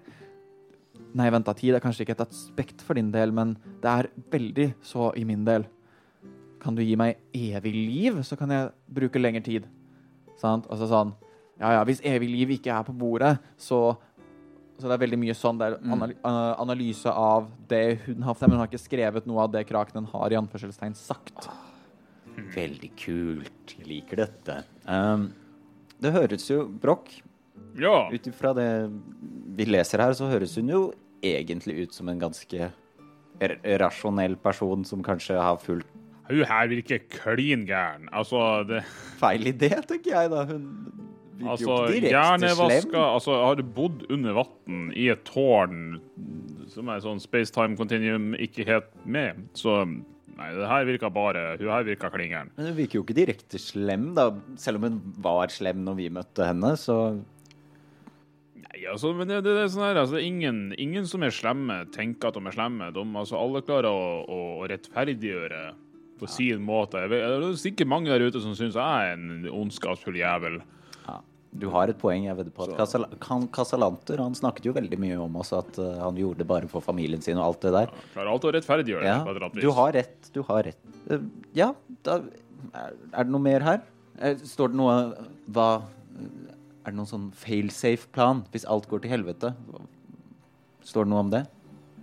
Nei, 1.11 1.27
vent 1.27 1.51
da, 1.51 1.59
tid 1.59 1.75
er 1.75 1.83
kanskje 1.83 2.07
ikke 2.07 2.15
et 2.21 2.25
aspekt 2.29 2.87
for 2.87 2.95
din 2.95 3.11
del, 3.11 3.35
men 3.35 3.57
det 3.83 3.97
er 3.97 4.11
veldig 4.31 4.71
så 4.93 5.11
i 5.19 5.27
min 5.27 5.43
del. 5.43 5.67
Kan 6.61 6.77
du 6.77 6.83
gi 6.85 6.95
meg 6.99 7.17
evig 7.33 7.73
liv, 7.73 8.21
så 8.23 8.37
kan 8.37 8.51
jeg 8.53 8.69
bruke 8.93 9.21
lengre 9.21 9.41
tid. 9.45 9.67
Sant? 10.41 10.67
Altså 10.71 10.87
sånn 10.89 11.13
Ja, 11.61 11.75
ja, 11.77 11.81
hvis 11.85 12.01
evig 12.07 12.29
liv 12.31 12.55
ikke 12.57 12.73
er 12.73 12.85
på 12.87 12.95
bordet, 12.97 13.35
så 13.57 13.97
Så 14.79 14.89
det 14.89 14.95
er 14.95 15.03
veldig 15.03 15.19
mye 15.21 15.35
sånn. 15.37 15.59
Det 15.59 15.67
er 15.67 15.75
anal 15.93 16.13
uh, 16.25 16.55
analyse 16.61 17.09
av 17.09 17.51
det 17.69 17.99
hun 18.07 18.23
har 18.25 18.37
Men 18.41 18.55
hun 18.55 18.63
har 18.63 18.71
ikke 18.71 18.81
skrevet 18.81 19.27
noe 19.29 19.43
av 19.43 19.51
det 19.53 19.67
krakenen 19.69 20.07
har 20.09 20.33
i 20.33 20.39
anførselstegn 20.39 20.95
sagt. 20.97 21.49
Veldig 22.55 22.89
kult. 22.97 23.75
Jeg 23.77 23.85
liker 23.85 24.23
dette. 24.23 24.63
Um, 24.87 25.29
det 26.01 26.13
høres 26.15 26.47
jo 26.49 26.65
Broch, 26.65 27.21
Ja. 27.77 28.09
ut 28.09 28.25
ifra 28.27 28.55
det 28.57 28.89
vi 29.55 29.65
leser 29.65 30.01
her, 30.01 30.13
så 30.13 30.31
høres 30.31 30.55
hun 30.57 30.67
jo 30.69 30.93
egentlig 31.21 31.83
ut 31.83 31.93
som 31.93 32.09
en 32.09 32.19
ganske 32.19 32.71
rasjonell 33.39 34.35
person 34.41 34.83
som 34.85 35.03
kanskje 35.03 35.37
har 35.37 35.57
fulgt 35.61 36.00
Hun 36.31 36.47
her 36.47 36.71
virker 36.71 37.05
klin 37.11 37.65
gæren. 37.67 38.07
Altså, 38.15 38.63
det 38.69 38.83
feil 39.19 39.51
idé, 39.51 39.73
tenker 39.87 40.15
jeg 40.15 40.31
da. 40.31 40.45
Hun 40.49 40.67
virker 40.87 41.01
jo 41.01 41.49
Altså, 41.51 41.75
ikke 41.89 42.05
direkte 42.07 42.53
slem. 42.55 42.95
Altså, 43.01 43.35
har 43.41 43.63
bodd 43.75 44.05
under 44.13 44.37
vann 44.37 44.87
i 44.93 45.09
et 45.13 45.23
tårn 45.27 45.99
som 46.71 46.87
er 46.91 47.03
sånn 47.03 47.19
space-time 47.19 47.75
continuum 47.79 48.31
ikke 48.39 48.67
helt 48.67 48.91
med, 49.03 49.45
så 49.57 49.83
Nei, 50.41 50.47
det 50.57 50.69
her 50.71 50.85
virka 50.87 51.09
bare 51.13 51.41
Hun 51.59 51.69
her 51.69 51.83
virka 51.85 52.09
klingeren. 52.09 52.49
Men 52.55 52.71
hun 52.71 52.77
virker 52.79 52.97
jo 52.97 53.03
ikke 53.03 53.17
direkte 53.17 53.59
slem, 53.61 54.13
da. 54.17 54.29
Selv 54.57 54.79
om 54.79 54.87
hun 54.87 54.95
var 55.21 55.51
slem 55.53 55.83
når 55.85 55.99
vi 55.99 56.07
møtte 56.13 56.47
henne, 56.47 56.71
så 56.79 56.95
Nei, 58.61 58.85
altså, 58.89 59.11
men 59.13 59.27
det, 59.29 59.41
det, 59.45 59.53
det 59.57 59.65
er 59.65 59.69
sånn 59.73 59.85
her, 59.85 59.99
altså, 60.01 60.15
det 60.15 60.23
er 60.23 60.29
ingen, 60.31 60.59
ingen 60.81 61.05
som 61.09 61.21
er 61.27 61.35
slemme, 61.35 61.81
tenker 61.93 62.31
at 62.31 62.39
de 62.39 62.47
er 62.47 62.55
slemme. 62.55 62.89
De, 62.95 63.05
altså, 63.21 63.37
alle 63.37 63.61
klarer 63.67 63.91
å, 63.91 64.11
å 64.23 64.41
rettferdiggjøre 64.71 65.61
på 66.21 66.29
sin 66.29 66.61
måte. 66.63 67.01
Jeg 67.01 67.11
vet, 67.11 67.25
det 67.41 67.49
er 67.49 67.57
sikkert 67.59 67.89
mange 67.89 68.11
der 68.11 68.23
ute 68.23 68.41
som 68.43 68.53
syns 68.57 68.77
jeg 68.77 69.09
er 69.11 69.17
en 69.17 69.47
ondskapsfull 69.49 70.19
jævel. 70.19 70.59
ja, 71.07 71.17
du 71.51 71.67
har 71.73 71.89
et 71.91 71.97
poeng. 71.99 72.27
Jeg 72.27 72.37
vedder 72.37 72.53
på 72.55 72.67
Casalanter 73.55 74.21
han 74.21 74.37
snakket 74.37 74.69
jo 74.69 74.75
veldig 74.77 74.99
mye 75.01 75.17
om 75.19 75.39
også 75.41 75.61
at 75.63 75.79
eh, 75.81 75.97
han 75.99 76.19
gjorde 76.19 76.43
det 76.43 76.47
bare 76.51 76.69
for 76.71 76.85
familien 76.85 77.23
sin 77.25 77.39
og 77.41 77.47
alt 77.49 77.65
det 77.65 77.73
der. 77.75 77.95
Klarer 78.13 78.33
alltid 78.35 78.51
å 78.51 78.53
rettferdiggjøre 78.59 79.09
Ja, 79.09 79.17
det 79.25 79.49
du 79.59 79.71
har 79.75 79.95
rett. 79.97 80.31
Du 80.35 80.41
har 80.47 80.63
rett. 80.69 80.93
Eh, 81.09 81.25
ja, 81.57 81.71
da 82.05 82.21
er, 82.21 82.93
det 83.17 83.29
noe 83.33 83.43
mer 83.43 83.65
her? 83.65 83.81
Eh, 84.21 84.37
Står 84.45 84.71
det 84.71 84.77
noe 84.79 84.95
Hva 85.51 85.69
Er 86.85 86.91
det 86.93 86.97
noen 86.99 87.09
sånn 87.09 87.29
failsafe-plan 87.37 88.45
hvis 88.53 88.67
alt 88.69 88.87
går 88.91 89.03
til 89.03 89.15
helvete? 89.17 89.55
Står 90.85 91.05
det 91.05 91.13
noe 91.13 91.25
om 91.25 91.33
det? 91.33 91.45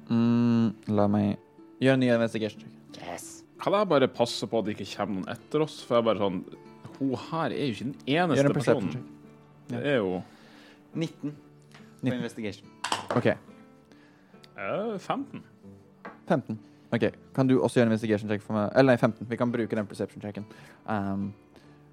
Mm, 0.09 0.75
la 0.97 1.09
meg 1.11 1.37
gjøre 1.83 1.99
en 1.99 2.03
ny 2.03 2.11
investigation. 2.15 2.65
Yes. 2.99 3.38
Kan 3.59 3.75
jeg 3.75 3.91
bare 3.91 4.09
passe 4.13 4.47
på 4.47 4.61
at 4.61 4.69
det 4.69 4.77
ikke 4.77 4.89
kommer 4.95 5.21
noen 5.21 5.33
etter 5.35 5.65
oss? 5.65 5.81
For 5.87 5.99
jeg 5.99 6.05
er 6.05 6.09
bare 6.13 6.23
sånn 6.23 6.41
Hun 6.99 7.13
her 7.29 7.55
er 7.55 7.65
jo 7.67 7.75
ikke 7.75 7.89
den 7.89 7.97
Gjør 8.07 8.25
eneste 8.25 8.47
en 8.47 8.57
personen. 8.57 9.05
Det 9.69 9.83
er 9.83 9.99
jo 10.01 10.17
19 10.95 11.37
på 11.99 12.07
19. 12.07 12.15
investigation. 12.15 12.67
OK. 13.17 13.27
eh, 13.27 14.99
15. 14.99 15.43
15. 16.29 16.59
Ok, 16.95 17.05
Kan 17.37 17.49
du 17.49 17.59
også 17.59 17.81
gjøre 17.81 17.89
en 17.89 17.93
investigation 17.93 18.31
check 18.31 18.43
for 18.45 18.57
meg? 18.57 18.71
Eller 18.73 18.95
nei, 18.95 19.01
15. 19.01 19.27
Vi 19.29 19.37
kan 19.37 19.53
bruke 19.53 19.77
den 19.77 19.89
perception 19.91 20.23
checken. 20.23 20.47
Um, 20.87 21.33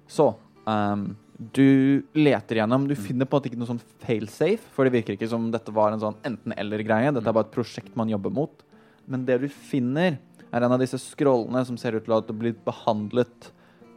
så 0.08 0.30
um, 0.64 1.08
Du 1.36 2.02
leter 2.16 2.62
gjennom. 2.62 2.86
Du 2.88 2.94
finner 2.96 3.28
på 3.28 3.36
en 3.36 3.42
måte 3.42 3.50
ikke 3.50 3.60
noe 3.60 3.68
sånn 3.68 3.82
failsafe, 4.06 4.70
for 4.72 4.88
det 4.88 4.94
virker 4.94 5.18
ikke 5.18 5.28
som 5.28 5.50
dette 5.52 5.74
var 5.74 5.92
en 5.92 6.00
sånn 6.00 6.16
enten-eller-greie. 6.24 7.12
Dette 7.12 7.28
er 7.28 7.36
bare 7.36 7.50
et 7.50 7.52
prosjekt 7.58 7.98
man 7.98 8.08
jobber 8.08 8.32
mot. 8.32 8.64
Men 9.06 9.26
det 9.28 9.36
du 9.42 9.50
finner, 9.52 10.16
er 10.56 10.66
en 10.66 10.74
av 10.76 10.82
disse 10.82 11.00
scrollene 11.02 11.62
som 11.68 11.78
ser 11.80 11.96
ut 11.96 12.06
til 12.06 12.14
å 12.14 12.20
ha 12.20 12.36
blitt 12.36 12.62
behandlet 12.66 13.50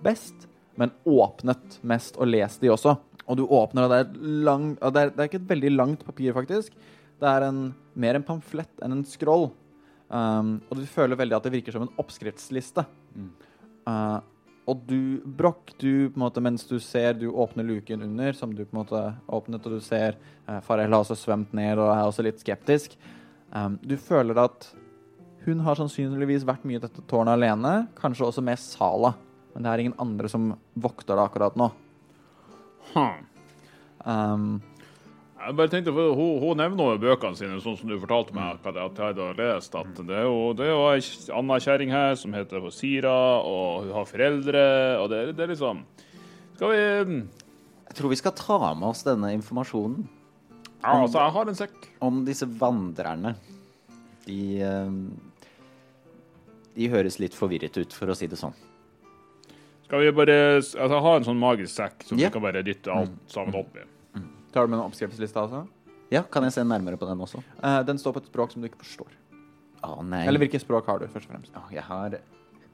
best, 0.03 0.47
men 0.79 0.93
åpnet 1.07 1.79
mest 1.87 2.19
og 2.19 2.31
lest 2.31 2.63
de 2.63 2.71
også. 2.73 2.95
Og 3.29 3.37
du 3.37 3.43
åpner, 3.45 3.85
og 3.85 3.93
det 3.93 3.99
er, 4.01 4.15
lang, 4.47 4.71
og 4.79 4.95
det 4.95 5.01
er, 5.01 5.13
det 5.13 5.23
er 5.23 5.29
ikke 5.29 5.41
et 5.43 5.51
veldig 5.51 5.71
langt 5.75 6.05
papir, 6.07 6.33
faktisk. 6.37 6.75
Det 7.19 7.29
er 7.29 7.45
en, 7.49 7.61
mer 7.99 8.17
en 8.17 8.25
pamflett 8.25 8.81
enn 8.85 8.95
en 8.95 9.05
scroll. 9.05 9.49
Um, 10.09 10.57
og 10.71 10.79
du 10.79 10.87
føler 10.89 11.19
veldig 11.19 11.37
at 11.37 11.45
det 11.45 11.53
virker 11.53 11.75
som 11.75 11.85
en 11.85 11.93
oppskriftsliste. 12.01 12.85
Uh, 13.85 14.17
og 14.69 14.81
du, 14.85 15.21
Broch, 15.25 15.73
du 15.81 16.09
på 16.09 16.17
en 16.17 16.23
måte, 16.23 16.41
mens 16.45 16.65
du 16.69 16.75
ser 16.83 17.15
Du 17.17 17.29
åpner 17.31 17.65
luken 17.65 18.03
under, 18.05 18.33
som 18.37 18.53
du 18.53 18.63
på 18.63 18.75
en 18.75 18.81
måte 18.83 19.01
åpnet, 19.25 19.65
og 19.65 19.79
du 19.79 19.81
ser 19.81 20.17
eh, 20.45 20.59
Farel 20.65 20.91
har 20.91 21.01
også 21.01 21.17
svømt 21.17 21.55
ned 21.57 21.79
og 21.81 21.89
er 21.89 22.03
også 22.05 22.25
litt 22.25 22.41
skeptisk. 22.43 22.93
Um, 23.49 23.79
du 23.81 23.95
føler 23.97 24.37
at 24.43 24.69
hun 25.45 25.61
har 25.65 25.79
sannsynligvis 25.79 26.45
vært 26.47 26.65
mye 26.67 26.79
i 26.79 26.83
dette 26.83 27.03
tårnet 27.09 27.37
alene, 27.37 27.73
kanskje 27.99 28.27
også 28.27 28.43
med 28.45 28.59
Sala. 28.61 29.13
Men 29.53 29.65
det 29.65 29.71
er 29.71 29.83
ingen 29.85 29.99
andre 30.01 30.29
som 30.31 30.51
vokter 30.77 31.17
det 31.17 31.23
akkurat 31.25 31.55
nå. 31.59 31.69
Hm. 32.93 33.23
Um, 34.05 34.61
Jeg 35.39 35.55
bare 35.55 35.71
tenkte, 35.71 35.93
for 35.95 36.15
Hun, 36.17 36.39
hun 36.43 36.57
nevner 36.59 36.93
jo 36.95 37.01
bøkene 37.03 37.37
sine, 37.37 37.59
sånn 37.63 37.77
som 37.79 37.89
du 37.89 37.97
fortalte 38.01 38.35
meg 38.35 38.59
at 38.59 38.77
jeg 38.99 39.13
hadde 39.13 39.27
lest. 39.39 39.75
at 39.75 40.01
Det 40.03 40.15
er 40.15 40.27
jo, 40.27 40.53
det 40.57 40.67
er 40.67 40.73
jo 40.73 40.85
ei 40.91 41.01
anna 41.39 41.59
kjerring 41.63 41.91
her 41.93 42.15
som 42.19 42.33
heter 42.35 42.69
Sira, 42.75 43.15
og 43.39 43.85
hun 43.87 43.93
har 43.95 44.09
foreldre. 44.09 44.63
og 44.99 45.09
Det, 45.11 45.21
det 45.37 45.45
er 45.45 45.53
liksom 45.53 45.83
Skal 46.55 46.73
vi 46.75 46.81
Jeg 47.89 47.95
tror 47.97 48.09
vi 48.09 48.19
skal 48.19 48.35
ta 48.37 48.73
med 48.73 48.89
oss 48.91 49.05
denne 49.07 49.31
informasjonen 49.37 50.07
Ja, 50.83 50.93
altså, 51.01 51.19
jeg 51.19 51.35
har 51.35 51.49
en 51.49 51.55
sekk. 51.59 51.87
om 52.01 52.21
disse 52.23 52.45
vandrerne. 52.47 53.33
De 54.25 54.61
eh, 54.63 54.91
De 56.75 56.89
høres 56.91 57.19
litt 57.19 57.33
forvirret 57.35 57.77
ut, 57.77 57.93
for 57.93 58.11
å 58.11 58.15
si 58.17 58.27
det 58.27 58.37
sånn. 58.39 58.53
Skal 59.87 60.03
vi 60.05 60.11
bare 60.13 60.35
altså, 60.59 60.99
ha 61.01 61.15
en 61.17 61.25
sånn 61.25 61.39
magisk 61.41 61.73
sekk 61.73 62.03
som 62.05 62.19
Ja. 62.19 62.29
vi 62.29 62.33
kan 62.33 62.41
bare 62.45 62.61
dytte 62.63 62.93
alt 62.93 63.15
sammen 63.27 63.55
opp 63.55 63.75
i. 63.75 63.85
tar 64.53 64.65
du 64.65 64.71
med 64.71 64.79
en 64.79 64.85
oppskriftsliste, 64.85 65.37
altså? 65.37 65.67
Ja, 66.11 66.23
kan 66.23 66.43
jeg 66.43 66.53
se 66.53 66.61
nærmere 66.63 66.97
på 66.97 67.05
den 67.05 67.19
også? 67.21 67.43
Uh, 67.63 67.83
den 67.85 67.97
står 67.97 68.13
på 68.13 68.21
et 68.23 68.29
språk 68.29 68.51
som 68.51 68.61
du 68.61 68.67
ikke 68.69 68.81
forstår. 68.81 69.09
Å 69.83 70.03
nei. 70.03 70.25
Eller 70.27 70.39
hvilket 70.39 70.61
språk 70.61 70.85
har 70.89 70.99
du, 70.99 71.07
først 71.07 71.29
og 71.29 71.35
fremst? 71.35 71.51
Oh, 71.55 71.67
jeg 71.71 71.83
har 71.83 72.19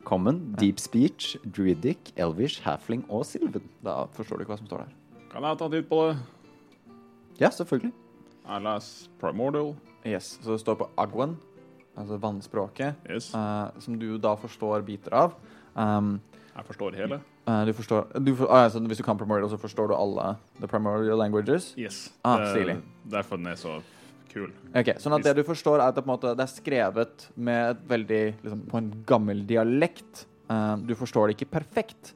Common, 0.06 0.56
Deep 0.60 0.80
Speech, 0.80 1.36
Druidic, 1.44 2.14
Elvish, 2.16 2.62
Halfling 2.64 3.04
og 3.10 3.26
Sylven. 3.26 3.68
Da 3.84 4.06
forstår 4.16 4.38
du 4.38 4.46
ikke 4.46 4.54
hva 4.54 4.58
som 4.62 4.68
står 4.70 4.86
der. 4.86 4.94
Kan 5.32 5.44
jeg 5.44 5.58
ta 5.58 5.66
en 5.66 5.72
titt 5.72 5.90
på 5.90 6.00
det? 6.08 6.18
Ja, 7.42 7.50
selvfølgelig. 7.50 7.92
Jeg 8.46 8.62
leser 8.62 9.10
Primordial. 9.20 9.76
Yes, 10.06 10.38
Så 10.44 10.52
det 10.54 10.62
står 10.62 10.76
på 10.80 10.90
Agwan, 11.02 11.36
altså 11.98 12.18
vannspråket, 12.22 12.96
Yes. 13.10 13.34
uh, 13.36 13.70
som 13.80 13.98
du 14.00 14.18
da 14.18 14.36
forstår 14.36 14.84
biter 14.86 15.14
av. 15.14 15.36
Um, 15.76 16.20
Jeg 16.56 16.66
forstår 16.66 16.96
hele. 16.96 17.20
Uh, 17.48 17.66
du 17.68 17.74
forstår 17.74 18.08
du 18.24 18.36
for, 18.36 18.48
ah, 18.50 18.64
ja, 18.64 18.70
så 18.70 18.80
Hvis 18.80 18.98
du 18.98 19.04
kan 19.04 19.18
primordial, 19.18 19.50
så 19.50 19.58
forstår 19.60 19.88
du 19.92 19.96
alle 19.96 20.38
the 20.60 20.68
primordial 20.68 21.18
languages? 21.18 21.74
Yes. 21.78 22.12
Ah, 22.24 22.54
Det-. 22.54 22.82
Derfor 23.12 23.38
den 23.38 23.48
er 23.48 23.56
så 23.56 23.82
kul. 24.34 24.52
Ok, 24.76 24.96
sånn 25.00 25.16
at 25.16 25.24
det 25.24 25.36
du 25.36 25.44
forstår 25.44 25.80
er 25.80 25.88
at 25.88 25.96
det, 25.96 26.06
måte, 26.06 26.36
det 26.36 26.44
er 26.44 26.52
skrevet 26.52 27.28
med 27.36 27.76
et 27.76 27.84
veldig, 27.88 28.24
liksom, 28.44 28.62
på 28.72 28.78
en 28.78 28.92
gammel 29.06 29.46
dialekt. 29.48 30.26
Uh, 30.50 30.76
du 30.78 30.96
forstår 30.96 31.28
det 31.28 31.38
ikke 31.40 31.52
perfekt, 31.60 32.14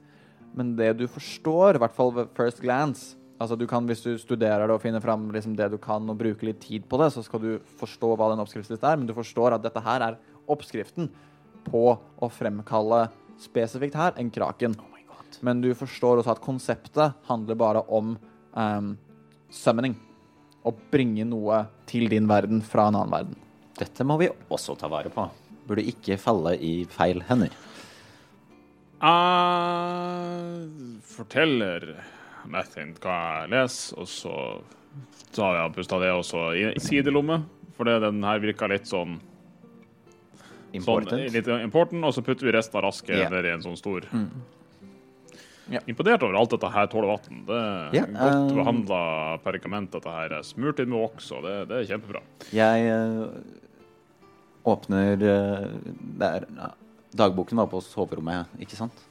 men 0.55 0.75
det 0.75 0.97
du 0.97 1.07
forstår, 1.07 1.75
i 1.75 1.81
hvert 1.83 1.95
fall 1.95 2.11
ved 2.15 2.27
first 2.35 2.59
glance 2.61 3.15
Altså 3.39 3.55
du 3.55 3.65
kan, 3.67 3.85
Hvis 3.87 4.03
du 4.03 4.17
studerer 4.19 4.67
det 4.67 4.75
og 4.75 4.81
finner 4.83 4.99
fram 4.99 5.29
liksom, 5.31 5.55
det 5.55 5.69
du 5.71 5.77
kan 5.79 6.03
og 6.11 6.17
bruker 6.19 6.49
litt 6.49 6.59
tid 6.59 6.83
på 6.91 6.99
det, 6.99 7.07
så 7.15 7.23
skal 7.23 7.39
du 7.39 7.51
forstå 7.79 8.11
hva 8.19 8.33
den 8.33 8.43
oppskriftslista 8.43 8.91
er, 8.91 8.99
men 8.99 9.07
du 9.07 9.15
forstår 9.15 9.55
at 9.55 9.63
dette 9.63 9.83
her 9.85 10.03
er 10.09 10.19
oppskriften 10.49 11.07
på 11.69 11.83
å 11.95 12.29
fremkalle 12.33 13.05
spesifikt 13.39 13.95
her 13.95 14.17
en 14.19 14.31
kraken. 14.33 14.75
Men 15.45 15.61
du 15.63 15.71
forstår 15.77 16.19
også 16.19 16.33
at 16.35 16.43
konseptet 16.43 17.15
handler 17.29 17.55
bare 17.59 17.85
om 17.87 18.17
um, 18.51 18.89
summoning. 19.53 19.95
Å 20.67 20.73
bringe 20.91 21.23
noe 21.23 21.63
til 21.87 22.09
din 22.11 22.27
verden 22.27 22.59
fra 22.65 22.89
en 22.89 22.97
annen 22.99 23.13
verden. 23.13 23.39
Dette 23.79 24.03
må 24.03 24.17
vi 24.19 24.27
også 24.51 24.75
ta 24.75 24.89
vare 24.91 25.11
på. 25.13 25.29
Burde 25.69 25.85
ikke 25.87 26.19
falle 26.19 26.57
i 26.59 26.83
feil 26.91 27.23
hender. 27.29 27.53
Uh, 28.99 30.67
forteller 31.07 31.93
Nathan 32.49 32.93
hva 33.01 33.15
jeg 33.43 33.51
leser, 33.53 33.97
og 34.01 34.09
så 34.09 34.35
tar 35.35 35.57
jeg 35.59 35.73
pusta 35.77 35.99
det 36.01 36.11
også 36.13 36.45
i 36.57 36.69
sidelomme. 36.83 37.43
For 37.77 37.87
den 37.87 38.23
her 38.27 38.41
virka 38.43 38.67
litt 38.67 38.89
sånn, 38.89 39.19
sånn 40.83 41.05
litt 41.31 41.47
important, 41.47 42.03
og 42.03 42.15
så 42.15 42.23
putter 42.25 42.49
vi 42.49 42.55
resten 42.57 42.79
av 42.81 42.89
rasket 42.89 43.15
yeah. 43.15 43.31
ned 43.31 43.47
i 43.47 43.53
en 43.53 43.63
sånn 43.63 43.77
stor. 43.79 44.07
Ja. 45.69 45.79
Imponert 45.85 46.25
over 46.25 46.35
alt 46.35 46.51
dette 46.55 46.71
her 46.73 46.89
tåler 46.89 47.11
vann. 47.11 47.43
Det 47.47 47.55
er 47.55 47.95
yeah, 47.95 48.09
godt 48.09 48.35
um, 48.41 48.57
behandla 48.57 49.01
pergament, 49.45 49.93
dette 49.93 50.11
her. 50.11 50.35
er 50.39 50.45
Smurt 50.47 50.81
inn 50.81 50.89
med 50.91 51.05
voks, 51.05 51.29
og 51.37 51.45
det, 51.45 51.55
det 51.69 51.77
er 51.77 51.89
kjempebra. 51.93 52.23
Jeg 52.57 52.89
uh, 52.89 53.29
åpner 54.73 55.23
uh, 55.23 55.67
der 56.19 56.49
uh, 56.57 56.73
Dagboken 57.15 57.57
var 57.61 57.69
på 57.71 57.79
soverommet, 57.81 58.51
ikke 58.61 58.77
sant? 58.77 59.05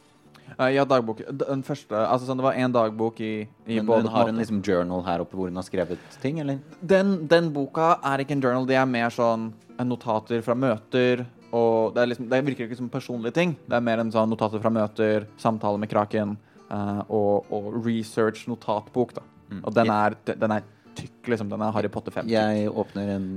Eh, 0.59 0.73
ja, 0.75 0.85
dagbok. 0.89 1.23
Den 1.39 1.63
første 1.67 1.95
Altså 1.95 2.27
sånn, 2.27 2.41
det 2.41 2.47
var 2.49 2.59
én 2.59 2.75
dagbok 2.75 3.21
i, 3.23 3.33
i 3.67 3.79
Men 3.79 4.09
hun 4.09 4.11
har 4.13 4.31
en 4.31 4.41
liksom 4.41 4.61
journal 4.65 5.05
her 5.07 5.23
oppe 5.23 5.39
hvor 5.39 5.51
hun 5.51 5.59
har 5.61 5.67
skrevet 5.67 6.19
ting, 6.23 6.41
eller? 6.43 6.59
den, 6.83 7.15
den 7.31 7.53
boka 7.55 7.97
er 8.03 8.25
ikke 8.25 8.35
en 8.35 8.43
journal, 8.43 8.67
det 8.67 8.79
er 8.79 8.89
mer 8.91 9.15
sånn 9.15 9.53
notater 9.87 10.43
fra 10.43 10.57
møter. 10.59 11.23
Og 11.55 11.95
det, 11.95 12.09
liksom, 12.11 12.27
det 12.29 12.43
virker 12.45 12.67
ikke 12.67 12.77
som 12.77 12.91
personlige 12.93 13.37
ting. 13.39 13.55
Det 13.71 13.79
er 13.79 13.85
mer 13.85 14.03
en 14.03 14.11
sånn 14.13 14.29
notater 14.29 14.61
fra 14.61 14.73
møter, 14.75 15.29
samtale 15.41 15.81
med 15.81 15.89
kraken 15.89 16.35
uh, 16.69 17.01
og, 17.07 17.47
og 17.55 17.71
research-notatbok. 17.87 19.15
da. 19.17 19.25
Og 19.63 19.73
den 19.73 19.93
er, 19.95 20.17
den 20.29 20.57
er 20.59 20.67
tykk, 20.99 21.31
liksom. 21.33 21.49
Den 21.53 21.63
er 21.65 21.73
Harry 21.73 21.89
Potter 21.93 22.13
5. 22.13 22.29
Jeg 22.29 22.69
åpner 22.69 23.15
en 23.15 23.31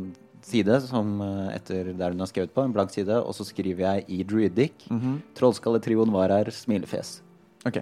side 0.48 0.78
som 0.86 1.14
eh, 1.24 1.56
etter 1.56 1.92
der 1.98 2.14
hun 2.14 2.24
har 2.24 2.30
skrevet 2.32 2.54
på, 2.56 2.64
en 2.66 2.76
blank 2.76 2.94
side, 2.94 3.18
og 3.22 3.36
så 3.38 3.46
skriver 3.48 3.86
jeg 3.86 4.06
i 4.08 4.22
druidic. 4.28 4.88
Mhm. 4.92 5.20
Trollskalletrioen 5.38 6.14
var 6.14 6.34
her, 6.34 6.52
smilefjes. 6.56 7.20
OK. 7.68 7.82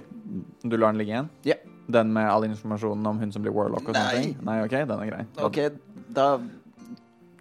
Du 0.64 0.76
lar 0.76 0.91
den 0.91 0.99
ligge 0.99 1.14
igjen? 1.15 1.30
Ja. 1.48 1.60
Den 1.90 2.11
med 2.14 2.27
all 2.30 2.45
informasjonen 2.45 3.06
om 3.10 3.19
hun 3.22 3.31
som 3.34 3.45
blir 3.45 3.56
warlock 3.56 3.88
og 3.88 3.95
sånne 3.95 4.22
ting? 4.22 4.34
Nei, 4.45 4.60
OK, 4.65 4.76
den 4.76 5.06
er 5.06 5.10
grei. 5.10 5.22
Ok, 5.41 5.60
da 6.14 6.27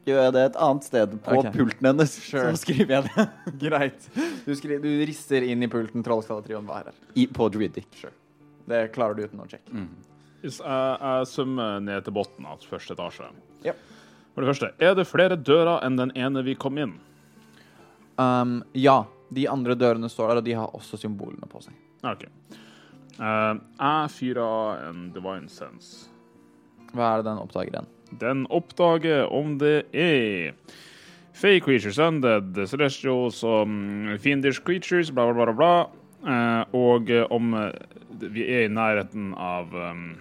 gjør 0.09 0.23
jeg 0.23 0.35
det 0.37 0.45
et 0.49 0.59
annet 0.69 0.87
sted 0.87 1.17
på 1.25 1.37
okay. 1.41 1.53
pulten 1.57 1.91
hennes. 1.91 2.15
Sure. 2.29 2.47
Så 2.55 2.63
skriver 2.63 2.95
jeg 2.97 3.11
det 3.11 3.27
Greit. 3.67 4.09
Du, 4.47 4.55
skriver, 4.57 4.81
du 4.85 5.05
rister 5.09 5.45
inn 5.45 5.67
i 5.67 5.71
pulten 5.71 6.07
Trollskalletrioen 6.07 6.69
var 6.69 6.89
her. 6.89 7.03
i, 7.15 7.27
på 7.27 7.51
druidic. 7.53 8.05
Det 8.69 8.87
klarer 8.95 9.19
du 9.19 9.27
uten 9.27 9.43
å 9.45 9.49
sjekke. 9.51 9.73
Mm. 9.75 9.91
Jeg, 10.45 10.55
jeg 10.63 11.29
svømmer 11.33 11.81
ned 11.83 12.07
til 12.07 12.15
bunnen 12.15 12.49
av 12.49 12.65
første 12.71 12.95
etasje. 12.95 13.29
Ja. 13.67 13.75
For 14.39 14.47
det 14.47 14.53
første, 14.53 14.69
er 14.79 14.93
det 14.95 15.09
flere 15.11 15.35
dører 15.35 15.81
enn 15.83 15.97
den 15.99 16.13
ene 16.15 16.45
vi 16.47 16.53
kom 16.55 16.77
inn? 16.79 16.93
Um, 18.23 18.61
ja. 18.71 19.01
De 19.35 19.49
andre 19.51 19.75
dørene 19.75 20.07
står 20.09 20.31
der, 20.31 20.39
og 20.39 20.45
de 20.47 20.55
har 20.55 20.77
også 20.79 20.95
symbolene 20.97 21.49
på 21.51 21.59
seg. 21.65 21.75
OK. 22.07 22.23
Uh, 23.19 23.59
jeg 23.59 24.13
fyrer 24.15 24.85
en 24.87 25.09
Divine 25.11 25.51
Sense. 25.51 26.07
Hva 26.93 27.09
er 27.09 27.19
det 27.19 27.27
den 27.27 27.41
oppdager 27.43 27.73
igjen? 27.73 27.91
Den 28.23 28.47
oppdager 28.55 29.27
om 29.35 29.59
det 29.59 29.89
er 29.91 30.55
fake 31.35 31.67
creatures, 31.67 31.99
undead, 31.99 32.63
celestials 32.71 33.43
og 33.43 33.67
mm, 33.67 34.15
fiendish 34.23 34.63
creatures, 34.63 35.11
bla, 35.11 35.27
bla, 35.33 35.51
bla, 35.51 35.59
bla. 35.59 35.75
Uh, 36.23 36.63
og 36.79 37.11
eh, 37.11 37.27
om 37.35 37.59
vi 38.23 38.47
er 38.47 38.69
i 38.69 38.71
nærheten 38.71 39.33
av 39.35 39.75
um, 39.75 40.13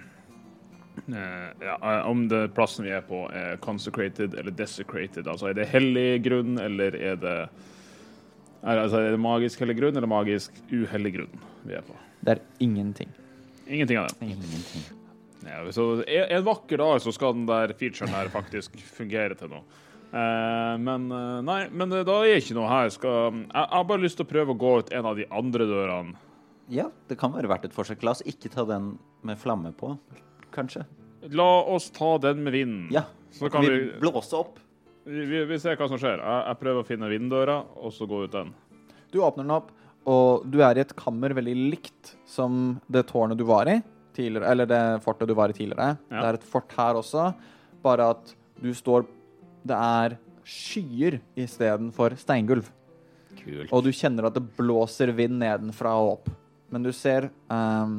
ja, 1.05 1.77
eh, 1.77 2.09
Om 2.09 2.27
det 2.31 2.43
plassen 2.57 2.87
vi 2.87 2.93
er 2.95 3.05
på, 3.05 3.25
er 3.33 3.57
consecrated 3.63 4.35
eller 4.37 4.51
desecrated. 4.51 5.27
Altså 5.27 5.51
er 5.51 5.57
det 5.57 5.69
hellig 5.71 6.23
grunn, 6.25 6.57
eller 6.61 6.95
er 6.95 7.19
det 7.21 7.37
er, 8.67 8.81
altså, 8.81 8.99
er 8.99 9.13
det 9.13 9.21
magisk 9.21 9.61
hellig 9.61 9.77
grunn 9.77 9.97
eller 9.97 10.09
magisk 10.09 10.55
uhellig 10.73 11.13
grunn 11.19 11.41
vi 11.67 11.77
er 11.77 11.85
på? 11.85 11.95
Det 12.25 12.35
er 12.35 12.41
ingenting. 12.63 13.11
Ingenting 13.67 13.99
av 14.01 14.07
det. 14.09 14.17
Ingenting. 14.25 14.87
Ja, 15.47 15.59
så 15.71 15.89
en, 16.01 16.23
en 16.39 16.45
vakker 16.47 16.81
dag 16.81 17.01
så 17.03 17.13
skal 17.15 17.35
den 17.37 17.45
der 17.47 17.71
featuren 17.77 18.11
her 18.15 18.31
faktisk 18.33 18.79
fungere 18.97 19.37
til 19.37 19.53
noe. 19.53 19.63
Uh, 20.07 20.75
men 20.79 21.09
uh, 21.11 21.39
nei, 21.43 21.65
men 21.67 21.91
uh, 21.91 22.01
da 22.07 22.21
er 22.23 22.39
ikke 22.39 22.55
noe 22.57 22.69
her. 22.71 22.91
Skal, 22.91 23.41
jeg, 23.43 23.49
jeg 23.51 23.73
har 23.75 23.87
bare 23.89 24.03
lyst 24.03 24.19
til 24.19 24.27
å 24.27 24.31
prøve 24.31 24.55
å 24.55 24.59
gå 24.59 24.71
ut 24.81 24.93
en 24.95 25.09
av 25.11 25.19
de 25.19 25.27
andre 25.35 25.67
dørene. 25.67 26.23
Ja, 26.71 26.89
det 27.07 27.15
kan 27.19 27.31
være 27.35 27.51
verdt 27.51 27.69
et 27.69 27.75
forsøk. 27.75 28.03
La 28.03 28.15
oss 28.15 28.23
ikke 28.27 28.51
ta 28.51 28.65
den 28.67 28.95
med 29.27 29.39
flamme 29.39 29.71
på, 29.75 29.93
kanskje. 30.57 30.85
La 31.37 31.47
oss 31.75 31.89
ta 31.95 32.15
den 32.23 32.43
med 32.45 32.55
vinden. 32.55 32.87
Ja, 32.93 33.05
Så 33.33 33.49
kan 33.53 33.65
vi 33.65 33.71
vi, 33.73 33.99
blåse 34.01 34.37
opp. 34.37 34.59
vi, 35.07 35.43
vi 35.49 35.59
ser 35.59 35.77
hva 35.79 35.87
som 35.89 35.99
skjer. 36.01 36.19
Jeg, 36.21 36.43
jeg 36.49 36.59
prøver 36.61 36.83
å 36.83 36.87
finne 36.87 37.09
vinddøra, 37.11 37.57
og 37.79 37.93
så 37.95 38.07
gå 38.09 38.23
ut 38.25 38.33
den. 38.35 38.53
Du 39.13 39.19
åpner 39.23 39.45
den 39.47 39.55
opp, 39.55 39.71
og 40.07 40.45
du 40.47 40.61
er 40.63 40.77
i 40.79 40.83
et 40.85 40.95
kammer 40.99 41.33
veldig 41.35 41.55
likt 41.73 42.13
som 42.27 42.77
det 42.91 43.05
tårnet 43.09 43.39
du 43.39 43.43
var 43.47 43.67
i 43.71 43.79
tidligere, 44.17 44.49
eller 44.49 44.69
det 44.69 44.81
fortet 45.03 45.29
du 45.29 45.35
var 45.37 45.51
i 45.51 45.55
tidligere. 45.57 45.97
Ja. 46.09 46.21
Det 46.21 46.27
er 46.31 46.37
et 46.39 46.47
fort 46.47 46.73
her 46.77 46.97
også, 46.99 47.27
bare 47.83 48.11
at 48.15 48.33
du 48.57 48.71
står 48.73 49.05
Det 49.67 49.75
er 49.75 50.15
skyer 50.47 51.17
istedenfor 51.37 52.15
steingulv. 52.17 52.69
Kult. 53.37 53.71
Og 53.75 53.83
du 53.83 53.89
kjenner 53.91 54.29
at 54.29 54.37
det 54.37 54.45
blåser 54.57 55.11
vind 55.15 55.35
nedenfra 55.41 55.91
og 55.99 56.13
opp. 56.13 56.29
Men 56.71 56.85
du 56.85 56.93
ser 56.95 57.27
ehm, 57.51 57.97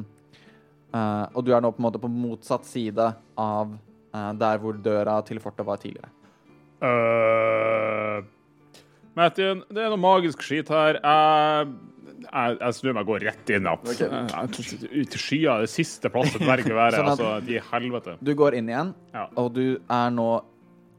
eh, 0.93 1.25
Og 1.35 1.45
du 1.45 1.51
er 1.55 1.61
nå 1.61 1.71
på 1.75 1.79
en 1.81 1.87
måte 1.89 2.01
på 2.01 2.09
motsatt 2.11 2.65
side 2.65 3.09
av 3.37 3.73
uh, 4.15 4.31
der 4.33 4.57
hvor 4.61 4.73
døra 4.81 5.19
til 5.27 5.39
fortet 5.43 5.65
var 5.67 5.77
tidligere. 5.81 6.09
Uh, 6.79 8.23
Matthew, 9.17 9.63
det 9.73 9.83
er 9.83 9.91
noe 9.91 9.99
magisk 10.01 10.43
skit 10.45 10.69
her. 10.71 10.99
Jeg, 11.01 11.71
jeg, 12.23 12.57
jeg 12.61 12.75
snur 12.77 12.93
meg 12.95 13.01
og 13.03 13.09
går 13.13 13.25
rett 13.27 13.51
inn 13.55 13.67
opp. 13.67 13.87
Jeg- 13.89 14.11
Ut 14.11 15.09
til 15.15 15.19
skya, 15.21 15.57
det 15.65 15.71
siste 15.73 16.11
plasset 16.13 16.39
dverg 16.43 16.69
være. 16.81 16.99
Sånn 17.01 17.11
altså, 17.15 17.33
i 17.51 17.59
helvete. 17.71 18.15
Du 18.23 18.31
går 18.37 18.55
inn 18.61 18.69
igjen, 18.71 18.93
Ja. 19.15 19.25
og 19.39 19.51
du 19.57 19.65
er 19.89 20.13
nå 20.15 20.29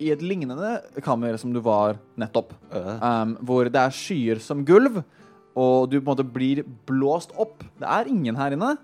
i 0.00 0.10
et 0.14 0.22
lignende 0.24 0.78
kammer 1.04 1.36
som 1.40 1.52
du 1.52 1.60
var 1.64 1.98
nettopp. 2.20 2.54
Um, 2.72 3.34
hvor 3.44 3.68
det 3.68 3.76
er 3.80 3.92
skyer 3.92 4.38
som 4.40 4.62
gulv, 4.64 5.02
og 5.60 5.90
du 5.92 5.98
på 5.98 6.04
en 6.04 6.10
måte 6.14 6.24
blir 6.24 6.62
blåst 6.88 7.34
opp. 7.40 7.64
Det 7.80 7.88
er 7.88 8.08
ingen 8.08 8.36
her 8.40 8.54
inne. 8.56 8.74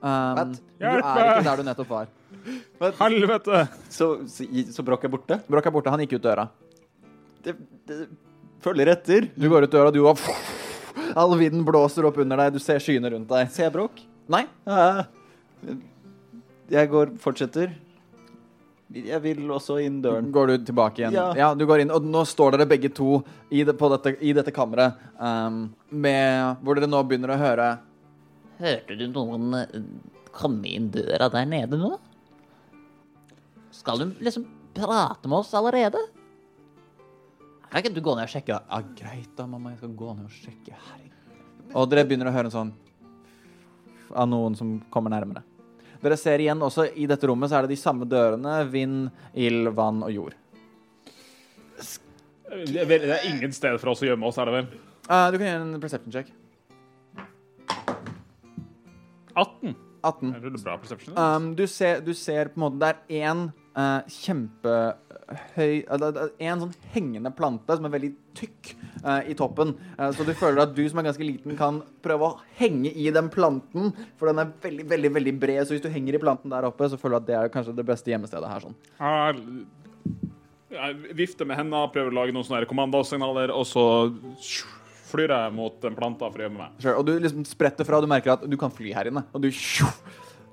Um, 0.00 0.54
du 0.80 0.86
er 0.88 1.02
ikke 1.02 1.44
der 1.44 1.60
du 1.60 1.66
nettopp 1.66 1.90
var. 1.92 2.08
Helvete! 3.02 3.66
Så, 3.92 4.06
så, 4.32 4.46
så 4.72 4.84
Brokk 4.86 5.04
er 5.04 5.12
borte? 5.12 5.36
Broch 5.50 5.66
er 5.68 5.74
borte, 5.74 5.92
han 5.92 6.00
gikk 6.04 6.16
ut 6.16 6.24
døra. 6.24 6.46
Det, 7.44 7.54
det 7.88 7.98
følger 8.64 8.92
etter. 8.94 9.28
Du 9.36 9.48
går 9.52 9.66
ut 9.68 9.74
døra, 9.74 9.92
du 9.92 10.00
òg. 10.08 10.20
All 11.18 11.36
vinden 11.38 11.64
blåser 11.66 12.06
opp 12.08 12.18
under 12.22 12.40
deg, 12.44 12.56
du 12.56 12.62
ser 12.62 12.80
skyene 12.82 13.10
rundt 13.12 13.28
deg. 13.30 13.50
Ser 13.52 13.68
jeg 13.68 13.74
Broch? 13.76 14.00
Nei, 14.30 14.44
Jeg 16.70 16.90
går, 16.92 17.16
fortsetter. 17.18 17.72
Jeg 18.90 19.20
vil 19.22 19.50
også 19.54 19.76
inn 19.84 20.00
døren. 20.02 20.32
går 20.34 20.46
du 20.50 20.64
tilbake 20.70 21.02
igjen. 21.02 21.14
Ja. 21.14 21.28
Ja, 21.38 21.48
du 21.54 21.62
går 21.66 21.82
inn, 21.84 21.92
og 21.94 22.06
nå 22.06 22.24
står 22.26 22.56
dere 22.56 22.66
begge 22.70 22.90
to 22.94 23.20
i, 23.50 23.62
det, 23.66 23.76
på 23.78 23.90
dette, 23.92 24.16
i 24.22 24.32
dette 24.34 24.50
kammeret, 24.54 24.98
um, 25.18 25.68
med, 25.90 26.56
hvor 26.62 26.78
dere 26.78 26.88
nå 26.90 27.02
begynner 27.06 27.34
å 27.34 27.38
høre 27.38 27.68
Hørte 28.60 28.96
du 28.98 29.06
noen 29.08 29.54
eh, 29.56 29.76
komme 30.36 30.68
inn 30.68 30.90
døra 30.92 31.30
der 31.32 31.48
nede 31.48 31.78
nå? 31.80 31.94
Skal 33.74 34.02
du 34.02 34.16
liksom 34.20 34.44
prate 34.76 35.28
med 35.30 35.38
oss 35.40 35.54
allerede? 35.56 36.00
Kan 37.70 37.80
ikke 37.80 37.94
du 37.94 38.02
gå 38.04 38.16
ned 38.18 38.26
og 38.26 38.32
sjekke? 38.32 38.58
Ja, 38.58 38.80
greit 38.98 39.30
da, 39.38 39.46
mamma. 39.46 39.72
Jeg 39.72 39.80
skal 39.80 39.94
gå 39.96 40.12
ned 40.16 40.26
og 40.26 40.34
sjekke. 40.34 40.74
Herregud. 40.74 41.38
Og 41.78 41.86
dere 41.88 42.04
begynner 42.08 42.28
å 42.28 42.34
høre 42.34 42.50
en 42.50 42.56
sånn 42.56 42.72
av 44.10 44.26
noen 44.26 44.56
som 44.58 44.74
kommer 44.90 45.12
nærmere. 45.14 45.44
Dere 46.02 46.16
ser 46.18 46.42
igjen 46.42 46.62
også 46.64 46.88
i 46.98 47.06
dette 47.08 47.28
rommet 47.28 47.52
så 47.52 47.60
er 47.60 47.66
det 47.66 47.76
de 47.76 47.80
samme 47.80 48.08
dørene. 48.10 48.56
Vind, 48.72 49.10
ild, 49.38 49.70
vann 49.76 50.02
og 50.02 50.12
jord. 50.12 50.36
Er, 52.50 52.66
det 52.90 52.98
er 53.06 53.26
ingen 53.30 53.54
sted 53.54 53.78
for 53.78 53.92
oss 53.92 54.02
å 54.02 54.10
gjemme 54.10 54.26
oss, 54.26 54.40
er 54.40 54.50
det 54.50 54.56
vel? 54.56 54.70
Uh, 55.06 55.28
du 55.30 55.38
kan 55.38 55.46
gjøre 55.46 55.66
en 55.68 55.82
perception 55.82 56.14
check. 56.14 56.32
18. 59.34 59.76
18. 60.02 60.34
Er 60.34 60.44
det 60.44 60.62
bra 60.62 60.76
perception? 60.80 61.16
Um, 61.16 61.54
du, 61.56 61.66
ser, 61.68 62.00
du 62.04 62.12
ser 62.16 62.50
på 62.52 62.60
en 62.60 62.66
måte 62.66 62.80
Det 62.80 62.90
er 63.20 63.30
én 63.30 63.48
kjempehøy 64.10 65.74
uh, 65.86 65.98
det 66.00 66.08
det 66.16 66.24
er 66.24 66.48
En 66.50 66.62
sånn 66.64 66.72
hengende 66.94 67.32
plante 67.36 67.76
som 67.76 67.86
er 67.86 67.94
veldig 67.94 68.10
tykk 68.36 68.72
uh, 69.04 69.20
i 69.28 69.36
toppen. 69.38 69.74
Uh, 69.98 70.08
så 70.16 70.26
du 70.26 70.32
føler 70.36 70.64
at 70.64 70.74
du 70.76 70.82
som 70.88 71.02
er 71.02 71.08
ganske 71.10 71.26
liten, 71.26 71.56
kan 71.58 71.82
prøve 72.04 72.30
å 72.30 72.38
henge 72.58 72.92
i 72.92 73.10
den 73.14 73.30
planten. 73.32 73.92
For 74.20 74.30
den 74.30 74.42
er 74.42 74.54
veldig 74.64 74.88
veldig, 74.90 75.12
veldig 75.18 75.36
bred, 75.42 75.62
så 75.66 75.76
hvis 75.76 75.84
du 75.84 75.92
henger 75.92 76.16
i 76.16 76.22
planten 76.22 76.52
der 76.52 76.68
oppe, 76.68 76.88
så 76.90 76.98
føler 77.00 77.18
du 77.18 77.22
at 77.22 77.28
det 77.30 77.38
er 77.38 77.54
kanskje 77.54 77.76
det 77.78 77.86
beste 77.92 78.12
gjemmestedet 78.12 78.50
her. 78.50 78.66
sånn. 78.66 78.76
Jeg, 78.98 79.64
jeg 80.74 81.16
vifter 81.18 81.48
med 81.48 81.60
hendene, 81.60 81.88
prøver 81.94 82.12
å 82.12 82.20
lage 82.22 82.34
noen 82.34 82.46
sånne 82.46 82.68
kommandosignaler, 82.70 83.52
og 83.54 83.66
så 83.68 83.86
flyr 85.10 85.34
jeg 85.34 85.54
mot 85.56 85.86
en 85.88 85.96
planta 85.98 86.30
for 86.30 86.40
å 86.40 86.46
gjemme 86.46 86.62
meg. 86.64 86.76
Sure. 86.82 86.96
Og 87.00 87.06
du 87.08 87.14
liksom 87.18 87.46
spretter 87.48 87.88
fra, 87.88 87.98
og 87.98 88.06
du 88.06 88.10
merker 88.10 88.36
at 88.36 88.44
du 88.46 88.56
kan 88.60 88.72
fly 88.74 88.94
her 88.96 89.10
inne. 89.10 89.24
Og 89.34 89.44
du 89.44 89.50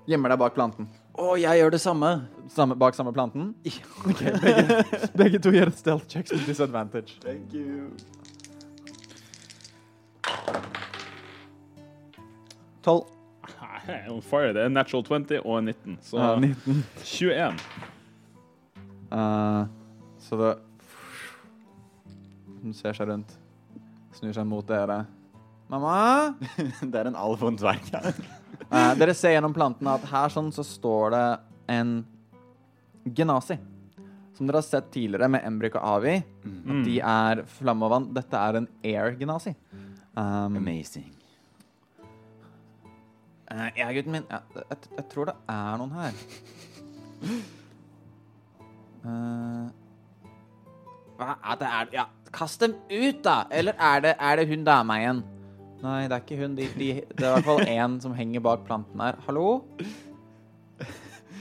gjemmer 0.10 0.34
deg 0.34 0.42
bak 0.42 0.56
planten. 0.58 0.90
Å, 1.18 1.34
jeg 1.40 1.62
gjør 1.62 1.74
det 1.74 1.82
samme. 1.84 2.12
Samme, 2.54 2.78
bak 2.80 2.96
samme 2.98 3.14
planten? 3.16 3.52
Ok, 4.08 4.22
begge, 4.44 5.10
begge 5.18 5.42
to 5.44 5.52
gjør 5.56 5.74
stealth 5.76 6.08
checks 6.12 6.34
med 6.36 6.46
disadvantage. 6.48 7.18
Thank 7.26 7.54
you. 7.54 7.92
12. 12.88 13.04
Jeg 13.88 13.96
er 14.06 14.12
on 14.12 14.22
fire. 14.22 14.54
Det 14.56 14.62
er 14.64 14.70
natural 14.72 15.04
20 15.04 15.42
og 15.44 15.64
19, 15.64 15.98
så 16.04 16.18
Ja, 16.18 16.40
19. 16.40 16.84
21. 17.04 17.60
Uh, 19.12 19.68
så 20.20 20.40
det 20.42 20.56
Hun 22.62 22.74
ser 22.74 22.94
seg 22.94 23.08
rundt. 23.08 23.38
Snur 24.18 24.34
seg 24.36 24.48
mot 24.50 24.66
dere. 24.68 25.04
Mamma? 25.70 26.34
Det 26.92 26.96
er 27.00 27.10
en 27.12 27.18
alv 27.20 27.42
og 27.44 27.52
en 27.54 27.62
dverg 27.62 27.94
her. 27.94 28.14
Eh, 28.68 28.94
dere 28.98 29.14
ser 29.16 29.32
gjennom 29.36 29.54
plantene 29.54 29.94
at 29.96 30.06
her 30.10 30.32
sånn 30.34 30.48
så 30.52 30.64
står 30.66 31.12
det 31.14 31.26
en 31.72 31.92
genasi. 33.16 33.56
Som 34.36 34.50
dere 34.50 34.60
har 34.60 34.66
sett 34.66 34.90
tidligere 34.92 35.30
med 35.32 35.46
Embrik 35.48 35.78
og 35.78 35.86
Avi. 35.88 36.16
At 36.44 36.82
de 36.88 36.96
er 37.00 37.44
flamme 37.60 37.86
og 37.88 37.94
vann. 37.94 38.08
Dette 38.18 38.42
er 38.42 38.58
en 38.60 38.68
air-genasi. 38.82 39.54
Um, 40.18 40.58
Amazing. 40.58 41.14
eh, 43.54 43.70
ja, 43.78 43.88
gutten 43.96 44.18
min. 44.18 44.26
Ja, 44.34 44.42
jeg, 44.58 44.90
jeg 44.98 45.08
tror 45.14 45.30
det 45.32 45.38
er 45.54 45.80
noen 45.84 45.96
her. 46.02 46.20
Eh, 49.08 49.68
hva 51.16 51.36
er 51.38 51.60
det 51.62 51.68
er 51.70 51.92
Ja, 51.94 52.04
kast 52.38 52.62
dem 52.62 52.76
ut, 52.92 53.24
da! 53.26 53.44
Eller 53.52 53.78
er 53.80 54.04
det, 54.06 54.14
er 54.20 54.40
det 54.40 54.48
hun 54.52 54.64
dama 54.68 55.00
igjen? 55.02 55.24
Nei, 55.82 56.00
det 56.10 56.16
er 56.16 56.24
ikke 56.24 56.40
hun. 56.40 56.56
De, 56.58 56.68
de, 56.78 56.90
det 57.10 57.26
er 57.26 57.30
i 57.30 57.34
hvert 57.36 57.48
fall 57.48 57.64
én 57.66 57.98
som 58.02 58.14
henger 58.18 58.44
bak 58.46 58.66
planten 58.68 59.02
her. 59.02 59.18
Hallo? 59.28 59.62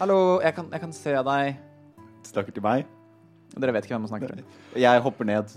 Hallo, 0.00 0.18
jeg 0.44 0.56
kan, 0.56 0.68
jeg 0.72 0.82
kan 0.82 0.92
se 0.92 1.14
deg. 1.28 1.62
Snakker 2.28 2.56
til 2.56 2.64
meg. 2.64 2.84
Dere 3.56 3.72
vet 3.72 3.86
ikke 3.86 3.96
hvem 3.96 4.04
som 4.04 4.16
snakker 4.16 4.34
til. 4.36 4.44
Jeg 4.82 5.00
hopper 5.04 5.28
ned. 5.28 5.56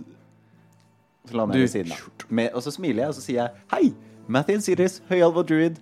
Så 1.28 1.36
lander 1.36 1.60
jeg 1.60 1.68
ved 1.68 1.74
siden 1.74 1.96
av. 1.96 2.26
Med, 2.30 2.52
og 2.56 2.64
så 2.64 2.72
smiler 2.72 3.04
jeg, 3.04 3.12
og 3.12 3.18
så 3.18 3.26
sier 3.26 3.42
jeg 3.42 3.66
hei. 3.74 3.92
Mathien 4.30 4.64
Siris, 4.64 5.00
høyalv 5.10 5.42
druid. 5.50 5.80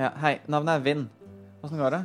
Ja, 0.00 0.10
hei, 0.22 0.38
navnet 0.50 0.78
er 0.78 0.84
Vind. 0.86 1.08
Åssen 1.60 1.78
går 1.78 1.98
det? 1.98 2.04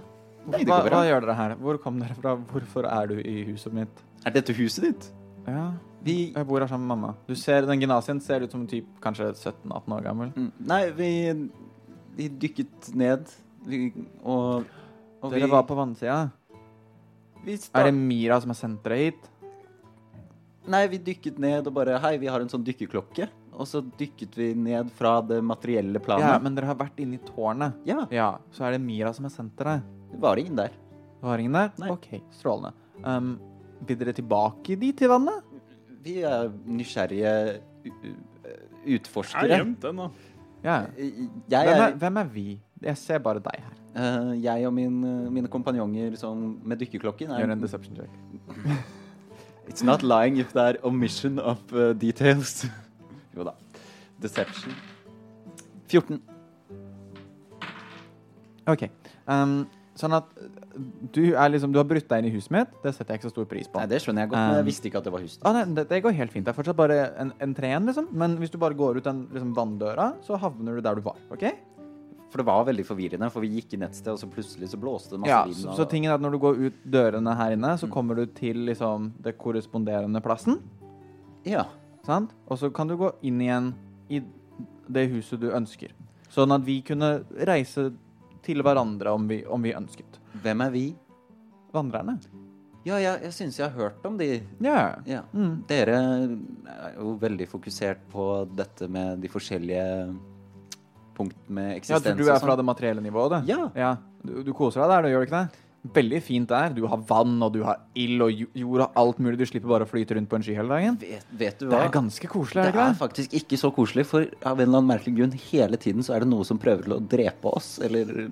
Hva, 0.67 0.81
hva 0.85 1.01
gjør 1.07 1.23
dere 1.25 1.35
her? 1.39 1.53
Hvor 1.57 1.79
kom 1.81 1.97
dere 2.01 2.17
fra? 2.17 2.35
Hvorfor 2.51 2.85
er 2.85 3.09
du 3.09 3.21
i 3.23 3.39
huset 3.47 3.73
mitt? 3.73 4.03
Er 4.27 4.35
dette 4.35 4.53
huset 4.53 4.89
ditt? 4.89 5.07
Ja, 5.47 5.73
Vi 6.05 6.31
jeg 6.33 6.47
bor 6.47 6.61
her 6.61 6.69
sammen 6.69 6.87
med 6.87 6.97
mamma. 6.97 7.15
Du 7.27 7.35
ser, 7.35 7.65
Den 7.65 7.81
gymnasien 7.81 8.21
ser 8.21 8.41
ut 8.45 8.51
som 8.51 8.61
en 8.61 8.69
typ 8.69 8.87
kanskje 9.01 9.31
17-18 9.33 9.95
år 9.97 10.03
gammel. 10.05 10.33
Mm, 10.35 10.51
Nei, 10.69 10.81
vi, 10.97 11.09
vi 12.17 12.29
dykket 12.29 12.91
ned 12.95 13.29
Vi, 13.65 13.91
og, 14.23 14.65
og 15.21 15.31
Dere 15.31 15.45
vi, 15.47 15.51
var 15.51 15.63
på 15.65 15.77
vannsida. 15.77 16.29
Er 17.45 17.87
det 17.89 17.93
Mira 17.93 18.39
som 18.41 18.53
har 18.53 18.57
sendt 18.57 18.83
dere 18.85 18.99
hit? 18.99 19.31
Nei, 20.69 20.85
vi 20.89 20.97
dykket 20.97 21.37
ned 21.41 21.67
og 21.69 21.75
bare 21.77 21.97
Hei, 22.01 22.15
vi 22.21 22.29
har 22.29 22.41
en 22.41 22.49
sånn 22.49 22.65
dykkerklokke. 22.65 23.27
Og 23.55 23.67
så 23.69 23.79
dykket 23.97 24.33
vi 24.37 24.49
ned 24.57 24.89
fra 24.97 25.19
det 25.23 25.37
materielle 25.45 26.01
planet. 26.03 26.25
Ja, 26.27 26.39
men 26.43 26.57
dere 26.57 26.71
har 26.73 26.79
vært 26.79 26.97
inne 26.99 27.19
i 27.19 27.23
tårnet. 27.23 27.77
Ja, 27.87 28.03
Ja, 28.11 28.29
så 28.51 28.65
er 28.67 28.75
det 28.75 28.81
Mira 28.83 29.13
som 29.15 29.27
har 29.29 29.33
sendt 29.33 29.55
dere. 29.61 29.79
det 30.11 30.19
var 30.21 30.37
ingen 30.41 30.57
der. 30.57 30.73
Det 31.21 31.29
var 31.29 31.41
ingen 31.41 31.53
der? 31.55 31.71
Nei. 31.79 31.91
OK, 31.93 32.09
strålende. 32.35 32.73
Um, 33.03 33.37
vil 33.81 33.97
dere 33.99 34.13
tilbake 34.13 34.75
dit 34.79 34.95
til 34.97 35.09
vannet? 35.09 35.41
Vi 36.05 36.19
er 36.21 36.51
nysgjerrige 36.65 37.31
u- 37.85 37.89
u- 37.89 38.15
Jeg 38.85 38.99
utforskere. 39.01 39.47
gjemte 39.57 39.87
den, 39.87 39.97
da. 39.97 40.09
Ja. 40.63 40.75
Jeg 40.97 41.11
Hvem 41.49 41.81
er, 41.81 41.87
er, 41.87 41.95
hvem 41.95 42.17
er 42.17 42.23
vi? 42.23 42.59
Jeg 42.81 42.97
ser 42.97 43.17
bare 43.19 43.39
deg 43.39 43.59
her. 43.63 43.73
Uh, 43.95 44.43
jeg 44.43 44.65
og 44.67 44.73
min, 44.73 44.99
mine 45.33 45.47
kompanjonger 45.47 46.15
som 46.19 46.59
med 46.63 46.77
dykkerklokken 46.77 47.27
Gjør 47.31 47.43
en 47.43 47.51
er 47.51 47.61
deception 47.61 47.95
check. 47.95 48.09
It's 49.69 49.83
not 49.83 50.03
lying 50.03 50.37
if 50.37 50.51
det 50.53 50.61
er 50.61 50.75
omission 50.83 51.39
of 51.39 51.57
uh, 51.73 51.93
details. 51.93 52.65
jo 53.35 53.43
da. 53.43 53.51
Deception. 54.21 54.73
14. 55.89 56.21
OK. 58.67 58.83
Um, 59.27 59.67
sånn 59.95 60.13
at 60.17 60.25
du 61.15 61.21
er 61.35 61.49
liksom 61.53 61.71
Du 61.71 61.77
har 61.79 61.85
brutt 61.87 62.07
deg 62.09 62.19
inn 62.23 62.27
i 62.29 62.33
huset 62.35 62.51
mitt. 62.51 62.71
Det 62.83 62.91
setter 62.95 63.13
jeg 63.15 63.21
ikke 63.21 63.29
så 63.29 63.33
stor 63.35 63.45
pris 63.47 63.67
på. 63.71 63.79
Nei, 63.79 63.85
det 63.87 64.01
skjønner 64.03 64.25
jeg 64.25 64.29
godt, 64.33 64.39
men 64.41 64.55
jeg 64.57 64.65
Um, 64.65 64.67
visste 64.67 64.89
ikke 64.89 64.97
at 64.99 65.05
det 65.07 65.13
var 65.13 65.21
huset. 65.23 65.39
Ah, 65.47 65.53
nei, 65.55 65.63
det, 65.77 65.85
det 65.89 66.01
går 66.03 66.11
helt 66.17 66.33
fint. 66.33 66.45
Det 66.45 66.51
er 66.51 66.57
fortsatt 66.57 66.75
bare 66.79 66.97
en, 67.23 67.31
en 67.39 67.53
tren, 67.55 67.85
liksom. 67.87 68.09
Men 68.11 68.35
hvis 68.41 68.51
du 68.51 68.57
bare 68.59 68.75
går 68.75 68.97
ut 68.99 69.07
den 69.07 69.21
liksom, 69.31 69.53
vanndøra, 69.55 70.09
så 70.25 70.35
havner 70.41 70.75
du 70.75 70.81
der 70.83 70.95
du 70.99 71.01
var. 71.05 71.15
OK? 71.31 71.45
For 72.31 72.41
det 72.43 72.47
var 72.49 72.65
veldig 72.67 72.83
forvirrende, 72.83 73.29
for 73.31 73.39
vi 73.45 73.53
gikk 73.55 73.73
inn 73.77 73.83
et 73.87 73.95
sted, 73.95 74.11
og 74.11 74.19
så 74.19 74.27
plutselig 74.27 74.67
så 74.73 74.77
blåste 74.81 75.15
det 75.15 75.21
masse 75.23 75.31
Ja, 75.31 75.43
vind. 75.47 75.55
så, 75.61 75.75
så 75.79 75.85
tingen 75.87 76.11
er 76.11 76.15
at 76.17 76.21
når 76.25 76.35
du 76.35 76.39
går 76.43 76.59
ut 76.65 76.79
dørene 76.91 77.35
her 77.39 77.55
inne, 77.55 77.71
Mm. 77.77 77.79
så 77.79 77.87
kommer 77.87 78.15
du 78.19 78.25
til 78.35 78.65
liksom 78.67 79.13
det 79.23 79.37
korresponderende 79.39 80.19
plassen. 80.25 80.59
Ja. 81.47 81.67
Sant? 82.03 82.33
Og 82.51 82.59
så 82.59 82.67
kan 82.73 82.87
du 82.91 82.97
gå 82.99 83.13
inn 83.23 83.39
igjen 83.41 83.71
i 84.11 84.19
det 84.91 85.07
huset 85.13 85.39
du 85.39 85.47
ønsker. 85.55 85.93
Sånn 86.29 86.51
at 86.51 86.65
vi 86.67 86.81
kunne 86.85 87.23
reise 87.47 87.93
til 88.45 88.63
hverandre 88.65 89.13
om 89.15 89.27
vi, 89.29 89.41
om 89.45 89.61
vi 89.65 89.73
ønsket. 89.75 90.19
Hvem 90.43 90.65
er 90.67 90.73
vi? 90.73 90.85
Vandrerne. 91.75 92.19
Ja, 92.85 92.99
jeg, 93.01 93.23
jeg 93.25 93.33
syns 93.33 93.57
jeg 93.57 93.71
har 93.71 93.73
hørt 93.79 94.05
om 94.05 94.17
de. 94.19 94.29
Ja. 94.61 94.79
Ja. 95.09 95.23
Mm. 95.33 95.63
Dere 95.69 95.97
er 95.97 96.97
jo 96.99 97.15
veldig 97.21 97.47
fokusert 97.49 98.03
på 98.11 98.27
dette 98.53 98.87
med 98.91 99.23
de 99.25 99.31
forskjellige 99.33 99.85
punktene 101.15 101.55
med 101.55 101.71
ja, 101.71 101.77
eksistens. 101.79 102.11
for 102.11 102.21
du 102.21 102.27
er 102.29 102.37
fra 102.37 102.51
sånn. 102.51 102.59
det 102.61 102.67
materielle 102.67 103.01
nivået, 103.01 103.39
du? 103.39 103.49
Ja. 103.49 103.69
Ja. 103.73 103.91
Du, 104.21 104.37
du 104.45 104.51
koser 104.53 104.83
deg 104.83 104.93
der, 104.93 105.07
du 105.07 105.15
gjør 105.15 105.23
du 105.23 105.29
ikke 105.29 105.41
det? 105.41 105.64
Veldig 105.93 106.19
fint 106.23 106.47
der. 106.49 106.73
Du 106.73 106.87
har 106.87 106.97
vann, 106.97 107.35
og 107.45 107.51
du 107.53 107.59
har 107.63 107.77
ild 107.95 108.21
og 108.25 108.31
jord 108.57 108.81
og 108.81 108.91
alt 108.97 109.19
mulig. 109.21 109.37
Du 109.37 109.45
slipper 109.45 109.69
bare 109.69 109.85
å 109.85 109.89
flyte 109.89 110.15
rundt 110.17 110.27
på 110.31 110.35
en 110.39 110.41
sky 110.41 110.55
hele 110.57 110.67
dagen. 110.73 110.97
Vet, 110.99 111.25
vet 111.37 111.59
du 111.59 111.67
Det 111.69 111.77
er 111.77 111.91
ganske 111.93 112.27
koselig, 112.31 112.61
er 112.63 112.65
Det 112.65 112.73
det 112.73 112.73
ikke 112.73 112.85
er 112.87 112.93
det? 112.93 112.99
faktisk 113.03 113.35
ikke 113.37 113.57
så 113.61 113.71
koselig, 113.75 114.05
for 114.09 114.21
av 114.45 114.59
en 114.59 114.67
eller 114.67 114.79
annen 114.81 114.89
merkelig 114.97 115.15
grunn 115.19 115.31
hele 115.51 115.77
tiden 115.77 116.01
så 116.01 116.15
er 116.15 116.19
det 116.25 116.29
noe 116.29 116.43
som 116.43 116.57
prøver 116.57 116.83
til 116.87 116.93
å 116.97 116.99
drepe 117.07 117.45
oss, 117.53 117.77
eller 117.79 118.31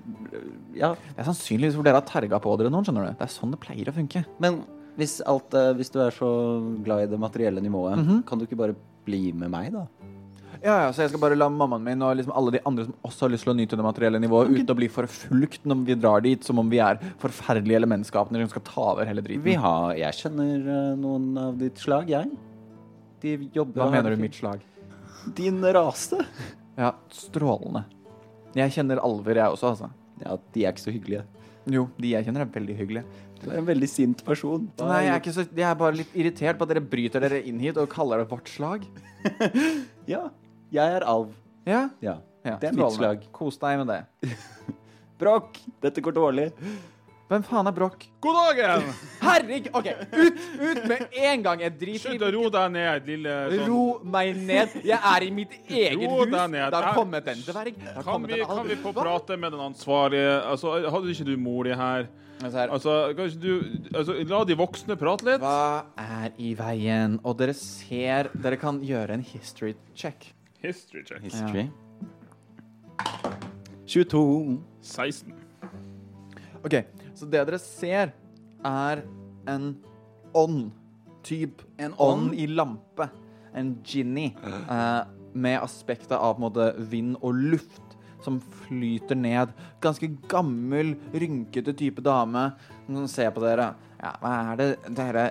Ja. 0.74 0.94
Det 0.94 1.18
er 1.22 1.24
sannsynligvis 1.30 1.76
hvor 1.76 1.84
dere 1.84 2.00
har 2.00 2.08
terga 2.08 2.40
på 2.42 2.56
dere 2.58 2.70
noen, 2.70 2.84
skjønner 2.84 3.06
du. 3.06 3.12
Det 3.18 3.22
er 3.28 3.34
sånn 3.38 3.50
det 3.54 3.60
pleier 3.60 3.86
å 3.86 3.94
funke. 3.94 4.24
Men 4.40 4.64
hvis, 4.98 5.20
alt, 5.26 5.54
eh, 5.54 5.72
hvis 5.74 5.90
du 5.90 6.00
er 6.00 6.10
så 6.10 6.82
glad 6.82 7.02
i 7.04 7.06
det 7.06 7.18
materielle 7.20 7.60
nivået, 7.62 7.98
Mhm. 7.98 8.24
kan 8.26 8.38
du 8.38 8.46
ikke 8.46 8.56
bare 8.58 8.74
bli 9.04 9.30
med 9.32 9.50
meg, 9.50 9.72
da? 9.72 9.86
Ja, 10.64 10.74
ja, 10.86 10.92
så 10.96 11.02
jeg 11.02 11.10
skal 11.12 11.20
bare 11.20 11.36
la 11.36 11.50
mammaen 11.52 11.82
min 11.84 12.02
og 12.06 12.14
liksom 12.16 12.32
alle 12.32 12.54
de 12.54 12.60
andre 12.64 12.86
som 12.86 12.94
også 13.04 13.26
har 13.26 13.32
lyst 13.34 13.44
til 13.44 13.52
å 13.52 13.56
nyte 13.58 13.76
det 13.76 13.84
materielle 13.84 14.20
nivået, 14.22 14.48
uten 14.54 14.72
å 14.72 14.76
bli 14.78 14.86
forfulgt 14.88 15.66
når 15.68 15.82
vi 15.90 15.96
drar 16.00 16.22
dit, 16.24 16.46
som 16.46 16.62
om 16.62 16.70
vi 16.72 16.78
er 16.80 17.00
forferdelige 17.20 17.82
elementskapninger 17.82 18.46
som 18.46 18.52
skal 18.54 18.64
ta 18.70 18.86
over 18.94 19.10
hele 19.10 19.24
driten. 19.26 19.44
Vi 19.44 19.58
har 19.60 19.92
Jeg 19.98 20.16
kjenner 20.22 20.70
eh, 20.76 20.94
noen 21.02 21.26
av 21.42 21.58
ditt 21.60 21.82
slag, 21.82 22.08
jeg. 22.08 22.30
De 23.20 23.34
jobber 23.52 23.82
Hva 23.82 23.90
mener 23.92 24.16
du 24.16 24.22
mitt 24.22 24.38
slag? 24.38 24.64
Din 25.36 25.60
rase. 25.76 26.22
Ja, 26.80 26.94
strålende. 27.12 27.84
Jeg 28.56 28.72
kjenner 28.72 29.02
alver, 29.04 29.40
jeg 29.42 29.58
også, 29.58 29.74
altså. 29.74 29.90
Ja, 30.22 30.38
de 30.54 30.64
er 30.64 30.72
ikke 30.72 30.84
så 30.86 30.94
hyggelige. 30.94 31.26
Jo, 31.74 31.86
de 32.00 32.14
jeg 32.14 32.26
kjenner 32.26 32.44
er 32.44 32.54
veldig 32.54 32.76
hyggelige. 32.78 33.20
Du 33.42 33.50
er 33.50 33.58
en 33.60 33.68
veldig 33.68 33.88
sint 33.90 34.24
person. 34.24 34.64
Nei, 34.80 35.02
jeg 35.04 35.12
er, 35.12 35.20
ikke 35.20 35.34
så, 35.36 35.44
jeg 35.44 35.66
er 35.68 35.76
bare 35.80 35.98
litt 36.00 36.16
irritert 36.16 36.56
på 36.56 36.64
at 36.64 36.72
dere 36.72 36.84
bryter 36.88 37.24
dere 37.24 37.42
inn 37.44 37.60
hit 37.60 37.76
og 37.80 37.90
kaller 37.92 38.22
det 38.24 38.30
vårt 38.32 38.48
slag. 38.52 38.88
Ja. 40.08 40.26
Jeg 40.74 40.96
er 40.98 41.04
alv. 41.06 41.30
Ja, 41.66 41.84
Ja. 42.02 42.18
ja 42.44 42.56
Det 42.60 42.72
er 42.72 42.74
mitt 42.76 42.92
slag. 42.96 43.22
Kos 43.32 43.56
deg 43.62 43.78
med 43.84 43.92
det. 43.94 44.02
Brokk, 45.20 45.60
dette 45.82 46.02
går 46.02 46.12
dårlig. 46.16 46.48
Hvem 47.30 47.44
faen 47.46 47.66
er 47.70 47.72
Brokk? 47.72 48.02
God 48.20 48.36
dagen! 48.36 48.82
Herregud! 49.22 49.68
OK, 49.78 49.86
ut, 50.12 50.40
ut 50.60 50.80
med 50.90 51.14
en 51.16 51.44
gang! 51.46 51.62
Jeg 51.64 51.72
driter 51.80 52.10
Slutt 52.12 52.24
å 52.26 52.28
ro 52.34 52.42
deg 52.52 52.74
ned, 52.74 53.06
lille 53.08 53.36
sånn. 53.54 53.62
Ro 53.70 53.84
meg 54.12 54.36
ned. 54.44 54.74
Jeg 54.84 54.98
er 55.14 55.24
i 55.24 55.30
mitt 55.32 55.54
eget 55.64 56.04
Ro 56.04 56.18
hus. 56.20 56.28
deg 56.34 56.52
ned. 56.52 56.66
Det 56.74 56.82
har 56.84 56.98
kommet 56.98 57.30
en 57.32 57.40
dverg. 57.46 57.78
Det 57.80 57.94
har 57.94 58.02
Kan 58.02 58.10
kommet 58.10 58.34
vi, 58.34 58.40
en 58.42 58.50
kan 58.50 58.60
alv. 58.60 58.68
vi 58.74 58.76
få 58.82 58.92
Hva? 58.92 59.06
prate 59.06 59.38
med 59.40 59.56
den 59.56 59.64
ansvarlige? 59.70 60.34
Altså, 60.52 60.74
hadde 60.98 61.14
ikke 61.16 61.28
du 61.30 61.34
mor 61.46 61.64
di 61.70 61.72
her? 61.80 62.06
Altså, 62.42 62.54
her. 62.60 62.74
Altså, 62.76 62.98
kan 63.16 63.32
ikke 63.32 63.40
du 63.40 63.96
altså, 63.96 64.18
La 64.34 64.44
de 64.44 64.58
voksne 64.60 64.98
prate 65.00 65.30
litt? 65.30 65.40
Hva 65.40 65.84
er 66.04 66.36
i 66.44 66.52
veien? 66.60 67.16
Og 67.24 67.38
dere 67.40 67.54
ser 67.56 68.28
Dere 68.36 68.60
kan 68.60 68.82
gjøre 68.84 69.16
en 69.16 69.24
history 69.32 69.72
check. 69.96 70.28
History 70.64 71.04
check. 71.04 71.20
History. 71.22 71.66
22. 73.86 74.62
16. 74.80 75.34
OK, 76.64 76.74
så 77.14 77.26
det 77.28 77.42
dere 77.44 77.58
ser, 77.60 78.14
er 78.64 79.02
en 79.48 79.74
ånd. 80.32 80.70
Typ 81.24 81.62
En 81.80 81.94
ånd 82.00 82.34
i 82.36 82.46
lampe. 82.46 83.08
En 83.54 83.76
genie. 83.84 84.32
eh, 84.44 85.02
med 85.34 85.58
aspektet 85.60 86.12
av 86.12 86.34
på 86.34 86.38
en 86.38 86.44
måte, 86.46 86.66
vind 86.78 87.16
og 87.20 87.34
luft 87.34 87.96
som 88.24 88.40
flyter 88.40 89.18
ned. 89.18 89.52
Ganske 89.82 90.08
gammel, 90.30 90.94
rynkete 91.12 91.74
type 91.76 92.00
dame 92.04 92.52
som 92.86 93.08
ser 93.08 93.30
på 93.34 93.42
dere. 93.44 93.74
Ja, 94.00 94.14
hva 94.22 94.34
er 94.52 94.60
det 94.60 94.68
dere 94.96 95.26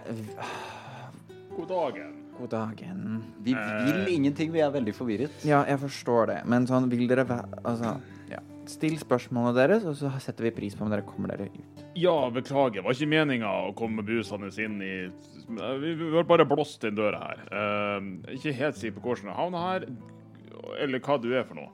God 1.55 1.67
dagen. 1.69 2.22
God 2.37 2.49
dagen. 2.49 3.21
Vi 3.45 3.53
vil 3.53 4.07
ingenting, 4.15 4.51
vi 4.53 4.61
er 4.63 4.71
veldig 4.73 4.93
forvirret. 4.97 5.45
Ja, 5.45 5.63
jeg 5.69 5.79
forstår 5.83 6.31
det, 6.31 6.39
men 6.49 6.65
sånn 6.69 6.89
vil 6.91 7.05
dere 7.09 7.27
være 7.29 7.61
Altså, 7.63 7.95
ja. 8.31 8.41
Still 8.69 8.95
spørsmålene 8.99 9.53
deres, 9.57 9.85
og 9.87 9.97
så 9.99 10.09
setter 10.23 10.47
vi 10.47 10.53
pris 10.55 10.75
på 10.75 10.85
om 10.85 10.91
dere 10.91 11.05
kommer 11.05 11.33
dere 11.33 11.49
ut. 11.51 11.83
Ja, 11.99 12.15
beklager. 12.33 12.79
Det 12.79 12.85
var 12.87 12.95
ikke 12.95 13.11
meninga 13.11 13.51
å 13.67 13.73
komme 13.77 14.05
busende 14.07 14.49
inn 14.63 14.79
i 14.81 14.93
Vi 15.83 15.93
har 16.15 16.25
bare 16.29 16.47
blåst 16.47 16.85
inn 16.87 16.97
døra 16.97 17.19
her. 17.27 17.43
Uh, 17.51 18.31
ikke 18.33 18.55
helt 18.57 18.79
sikker 18.79 18.97
på 18.97 19.09
hvordan 19.09 19.29
jeg 19.29 19.39
havna 19.41 19.65
her, 19.67 19.87
eller 20.81 21.03
hva 21.03 21.19
du 21.21 21.29
er 21.35 21.45
for 21.45 21.59
noe. 21.59 21.69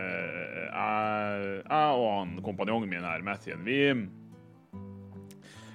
jeg, 0.70 1.50
jeg 1.66 1.98
og 1.98 2.08
han 2.14 2.38
kompanjongen 2.46 2.94
min 2.94 3.10
her, 3.10 3.26
Mathien, 3.26 3.66
vi 3.66 3.82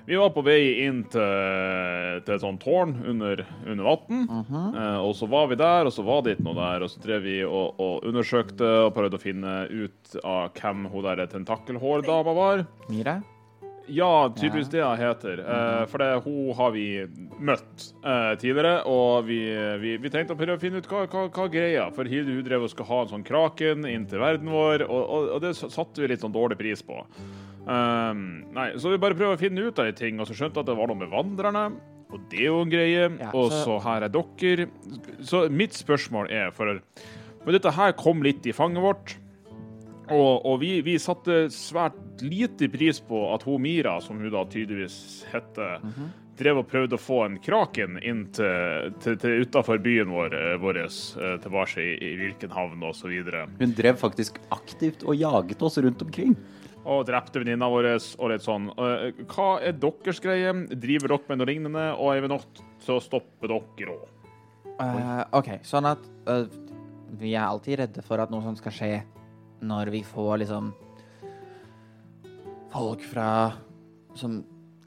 vi 0.06 0.16
var 0.20 0.30
på 0.34 0.42
vei 0.44 0.84
inn 0.84 1.02
til, 1.12 2.20
til 2.26 2.34
et 2.36 2.42
sånt 2.42 2.60
tårn 2.64 2.94
under, 3.08 3.44
under 3.64 3.84
vann. 3.88 4.24
eh, 4.76 4.98
og 5.00 5.14
så 5.16 5.28
var 5.30 5.48
vi 5.52 5.56
der, 5.60 5.88
og 5.88 5.94
så 5.96 6.04
var 6.04 6.24
det 6.26 6.36
ikke 6.36 6.48
noe 6.50 6.58
der. 6.60 6.84
Og 6.84 6.92
så 6.92 7.00
drev 7.04 7.22
vi 7.24 7.38
og, 7.46 7.80
og 7.80 8.08
undersøkte 8.10 8.72
og 8.86 8.94
prøvde 8.96 9.20
å 9.20 9.22
finne 9.22 9.54
ut 9.72 10.18
av 10.22 10.50
hvem 10.58 10.88
hun 10.92 11.06
der 11.06 11.24
tentakelhårdama 11.32 12.36
var. 12.36 12.66
Mira? 12.90 13.22
Ja, 13.84 14.30
tydeligvis 14.32 14.70
det 14.72 14.80
hun 14.80 14.96
heter. 14.96 15.40
Eh, 15.44 15.82
for 15.92 16.00
det, 16.00 16.10
hun 16.24 16.52
har 16.56 16.70
vi 16.72 16.84
møtt 17.44 17.88
eh, 18.00 18.30
tidligere, 18.40 18.78
og 18.88 19.26
vi, 19.28 19.40
vi, 19.82 19.96
vi 20.00 20.12
tenkte 20.12 20.36
å 20.36 20.40
prøve 20.40 20.56
å 20.56 20.62
finne 20.62 20.80
ut 20.80 20.88
hva, 20.88 21.04
hva, 21.12 21.26
hva 21.28 21.48
greia. 21.52 21.90
For 21.96 22.08
Hilde 22.08 22.32
hun 22.32 22.46
drev 22.46 22.64
og 22.64 22.72
skulle 22.72 22.88
ha 22.92 23.02
en 23.04 23.12
sånn 23.12 23.26
kraken 23.28 23.84
inn 23.88 24.06
til 24.08 24.24
verden 24.24 24.48
vår, 24.52 24.86
og, 24.88 25.02
og, 25.02 25.28
og 25.36 25.44
det 25.44 25.52
satte 25.60 26.00
vi 26.00 26.12
litt 26.12 26.24
sånn 26.24 26.32
dårlig 26.36 26.60
pris 26.60 26.84
på. 26.84 27.02
Um, 27.64 28.44
nei, 28.52 28.70
så 28.76 28.90
vi 28.92 28.98
bare 29.00 29.16
prøver 29.16 29.36
å 29.38 29.40
finne 29.40 29.64
ut 29.64 29.78
av 29.80 29.86
de 29.88 29.92
ting, 29.96 30.18
og 30.20 30.28
så 30.28 30.36
skjønte 30.36 30.60
jeg 30.60 30.66
at 30.66 30.70
det 30.72 30.76
var 30.78 30.90
noe 30.90 31.00
med 31.00 31.12
vandrerne. 31.12 31.64
Og 32.14 32.26
det 32.30 32.42
er 32.44 32.50
jo 32.50 32.60
en 32.62 32.70
greie. 32.70 33.06
Ja, 33.18 33.30
og 33.32 33.50
så- 33.50 33.64
så 33.64 33.78
her 33.82 34.04
er 34.04 34.08
dere. 34.12 34.66
Så 35.24 35.48
mitt 35.50 35.72
spørsmål 35.72 36.30
er, 36.30 36.50
for, 36.52 36.78
for 37.42 37.52
dette 37.52 37.72
her 37.72 37.92
kom 37.92 38.22
litt 38.22 38.44
i 38.46 38.52
fanget 38.52 38.82
vårt. 38.84 39.16
Og, 40.12 40.44
og 40.44 40.60
vi, 40.60 40.82
vi 40.84 40.98
satte 41.00 41.46
svært 41.48 41.96
lite 42.20 42.68
pris 42.70 43.00
på 43.00 43.22
at 43.34 43.42
hun 43.48 43.62
Mira, 43.64 43.96
som 44.04 44.18
hun 44.20 44.30
da 44.30 44.44
tydeligvis 44.44 45.24
heter, 45.32 45.80
drev 46.36 46.58
og 46.60 46.68
prøvde 46.68 46.98
å 46.98 47.00
få 47.00 47.24
en 47.24 47.38
kraken 47.40 47.96
inn 48.04 48.26
til, 48.36 48.92
til, 49.00 49.16
til 49.16 49.46
utafor 49.46 49.78
byen 49.80 50.10
vår, 50.12 50.34
eh, 50.34 50.56
vår 50.60 50.76
eh, 50.84 51.38
tilbake 51.40 51.78
i, 51.80 51.94
i 52.04 52.16
Virkenhavn 52.20 52.82
osv. 52.84 53.14
Hun 53.58 53.72
drev 53.78 53.96
faktisk 53.96 54.36
aktivt 54.52 55.04
og 55.08 55.16
jaget 55.16 55.62
oss 55.62 55.78
rundt 55.78 56.02
omkring. 56.04 56.36
Og 56.84 57.04
drepte 57.08 57.40
venninna 57.40 57.68
vår 57.72 57.88
og 57.94 58.30
litt 58.32 58.44
sånn. 58.44 58.68
Eh, 58.76 59.22
Hva 59.30 59.48
er 59.64 59.76
deres 59.80 60.20
greie? 60.20 60.52
Driver 60.68 61.14
dere 61.14 61.30
med 61.30 61.40
noe 61.40 61.48
lignende? 61.48 61.84
Og 61.96 62.12
er 62.12 62.24
vi 62.24 62.32
nødt 62.34 62.62
til 62.84 62.98
å 62.98 63.02
stoppe 63.02 63.48
dere 63.48 63.94
òg? 63.94 64.10
Uh, 64.74 65.22
OK, 65.38 65.52
sånn 65.62 65.86
at 65.86 66.02
uh, 66.26 66.48
vi 67.14 67.36
er 67.36 67.46
alltid 67.46 67.78
redde 67.84 68.02
for 68.02 68.18
at 68.18 68.32
noe 68.32 68.42
sånt 68.42 68.58
skal 68.58 68.74
skje 68.74 68.94
når 69.64 69.92
vi 69.94 70.00
får 70.04 70.40
liksom 70.42 70.72
folk 72.74 73.04
fra 73.06 73.28
som 74.18 74.40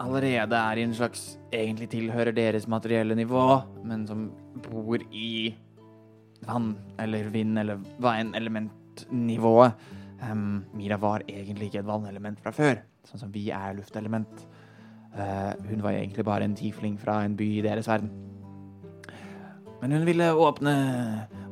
allerede 0.04 0.58
er 0.60 0.80
i 0.80 0.84
en 0.86 0.96
slags 0.96 1.38
egentlig 1.56 1.88
tilhører 1.94 2.36
deres 2.36 2.68
materielle 2.70 3.16
nivå, 3.18 3.46
men 3.88 4.06
som 4.10 4.28
bor 4.68 5.02
i 5.10 5.56
vann 6.46 6.76
eller 7.02 7.32
vind 7.34 7.58
eller 7.60 7.80
hva 7.98 8.18
enn 8.22 8.36
elementnivået. 8.38 9.74
Em, 10.26 10.66
Mira 10.74 10.98
var 10.98 11.26
egentlig 11.28 11.70
ikke 11.70 11.84
et 11.84 11.90
vannelement 11.90 12.40
fra 12.42 12.54
før, 12.56 12.80
sånn 13.06 13.22
som 13.22 13.34
vi 13.34 13.50
er 13.54 13.76
luftelement. 13.78 14.48
Uh, 15.18 15.54
hun 15.70 15.82
var 15.82 15.96
egentlig 15.96 16.26
bare 16.28 16.46
en 16.46 16.56
tiefling 16.58 16.98
fra 17.02 17.24
en 17.26 17.38
by 17.38 17.48
i 17.58 17.64
deres 17.66 17.88
verden. 17.90 18.12
Men 19.82 19.94
hun 19.94 20.06
ville 20.06 20.28
åpne, 20.34 20.74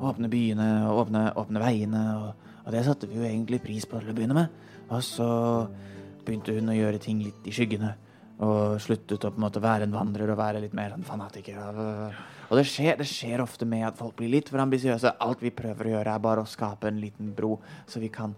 åpne 0.02 0.30
byene 0.30 0.68
åpne, 0.90 1.28
åpne 1.38 1.62
veiene, 1.62 2.04
og, 2.20 2.52
og 2.66 2.74
det 2.74 2.84
satte 2.86 3.10
vi 3.10 3.20
jo 3.20 3.26
egentlig 3.26 3.62
pris 3.64 3.86
på 3.90 4.02
til 4.02 4.12
å 4.12 4.18
begynne 4.18 4.38
med. 4.38 4.64
Og 4.90 5.02
så 5.06 5.28
begynte 6.26 6.56
hun 6.58 6.74
å 6.74 6.78
gjøre 6.78 7.02
ting 7.02 7.22
litt 7.22 7.46
i 7.46 7.54
skyggene, 7.54 7.92
og 8.46 8.80
sluttet 8.84 9.24
å 9.24 9.32
på 9.32 9.40
en 9.40 9.46
måte 9.46 9.62
være 9.64 9.86
en 9.88 9.94
vandrer 9.96 10.34
og 10.34 10.42
være 10.42 10.64
litt 10.64 10.74
mer 10.78 10.96
en 10.96 11.06
fanatiker. 11.06 11.62
Og 12.50 12.58
det, 12.58 12.66
skjer, 12.70 12.98
det 13.00 13.08
skjer 13.10 13.42
ofte 13.46 13.68
med 13.70 13.86
at 13.88 13.98
folk 13.98 14.18
blir 14.20 14.34
litt 14.34 14.50
for 14.52 14.62
ambisiøse. 14.62 15.16
Alt 15.22 15.46
vi 15.46 15.54
prøver 15.56 15.88
å 15.88 15.94
gjøre, 15.96 16.18
er 16.18 16.26
bare 16.26 16.44
å 16.44 16.50
skape 16.50 16.90
en 16.90 17.00
liten 17.02 17.32
bro, 17.38 17.56
så 17.90 18.02
vi 18.04 18.12
kan 18.14 18.34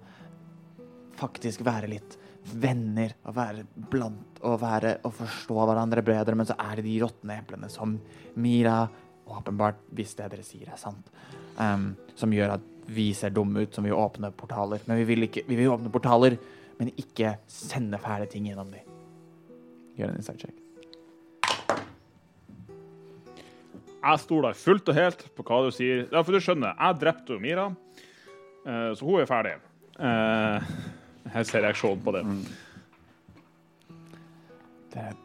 faktisk 1.18 1.64
være 1.66 1.90
litt 1.92 2.18
venner 2.48 3.12
og 3.28 3.36
være 3.36 3.66
blant 3.92 4.40
og 4.48 4.62
være 4.62 4.94
og 5.08 5.14
forstå 5.18 5.58
hverandre 5.68 6.04
bedre, 6.06 6.36
men 6.38 6.48
så 6.48 6.56
er 6.62 6.80
det 6.80 6.88
de 6.88 6.96
råtne 7.04 7.40
eplene 7.42 7.70
som 7.72 7.98
Mira 8.40 8.80
åpenbart, 9.28 9.82
hvis 9.92 10.16
det 10.16 10.30
dere 10.32 10.46
sier 10.46 10.70
er 10.72 10.80
sant, 10.80 11.10
um, 11.60 11.90
som 12.16 12.32
gjør 12.32 12.56
at 12.56 12.68
vi 12.88 13.10
ser 13.18 13.34
dumme 13.36 13.66
ut 13.66 13.76
som 13.76 13.84
vi 13.84 13.92
åpner 13.92 14.32
portaler. 14.32 14.80
Men 14.88 15.02
vi 15.02 15.08
vil, 15.10 15.28
ikke, 15.28 15.44
vi 15.48 15.58
vil 15.60 15.74
åpne 15.74 15.92
portaler, 15.92 16.38
men 16.80 16.94
ikke 16.96 17.36
sende 17.52 18.00
fæle 18.00 18.30
ting 18.32 18.48
gjennom 18.48 18.72
dem. 18.72 18.88
Gjør 19.98 20.14
en 20.14 20.22
inside 20.22 20.40
check. 20.46 20.64
Jeg 23.98 24.22
stoler 24.24 24.56
fullt 24.56 24.88
og 24.94 24.96
helt 24.96 25.26
på 25.36 25.44
hva 25.44 25.66
du 25.66 25.74
sier. 25.76 26.06
Ja, 26.14 26.22
for 26.22 26.32
du 26.32 26.40
skjønner, 26.40 26.78
jeg 26.78 27.00
drepte 27.02 27.36
jo 27.36 27.42
Mira, 27.44 27.66
eh, 28.64 28.92
så 28.96 29.04
hun 29.04 29.20
er 29.20 29.28
ferdig. 29.28 29.58
Eh, 29.98 30.70
Jeg 31.34 31.50
ser 31.50 31.66
reaksjonen 31.66 32.04
på 32.06 32.14
det. 32.16 32.24
Dere 34.94 35.16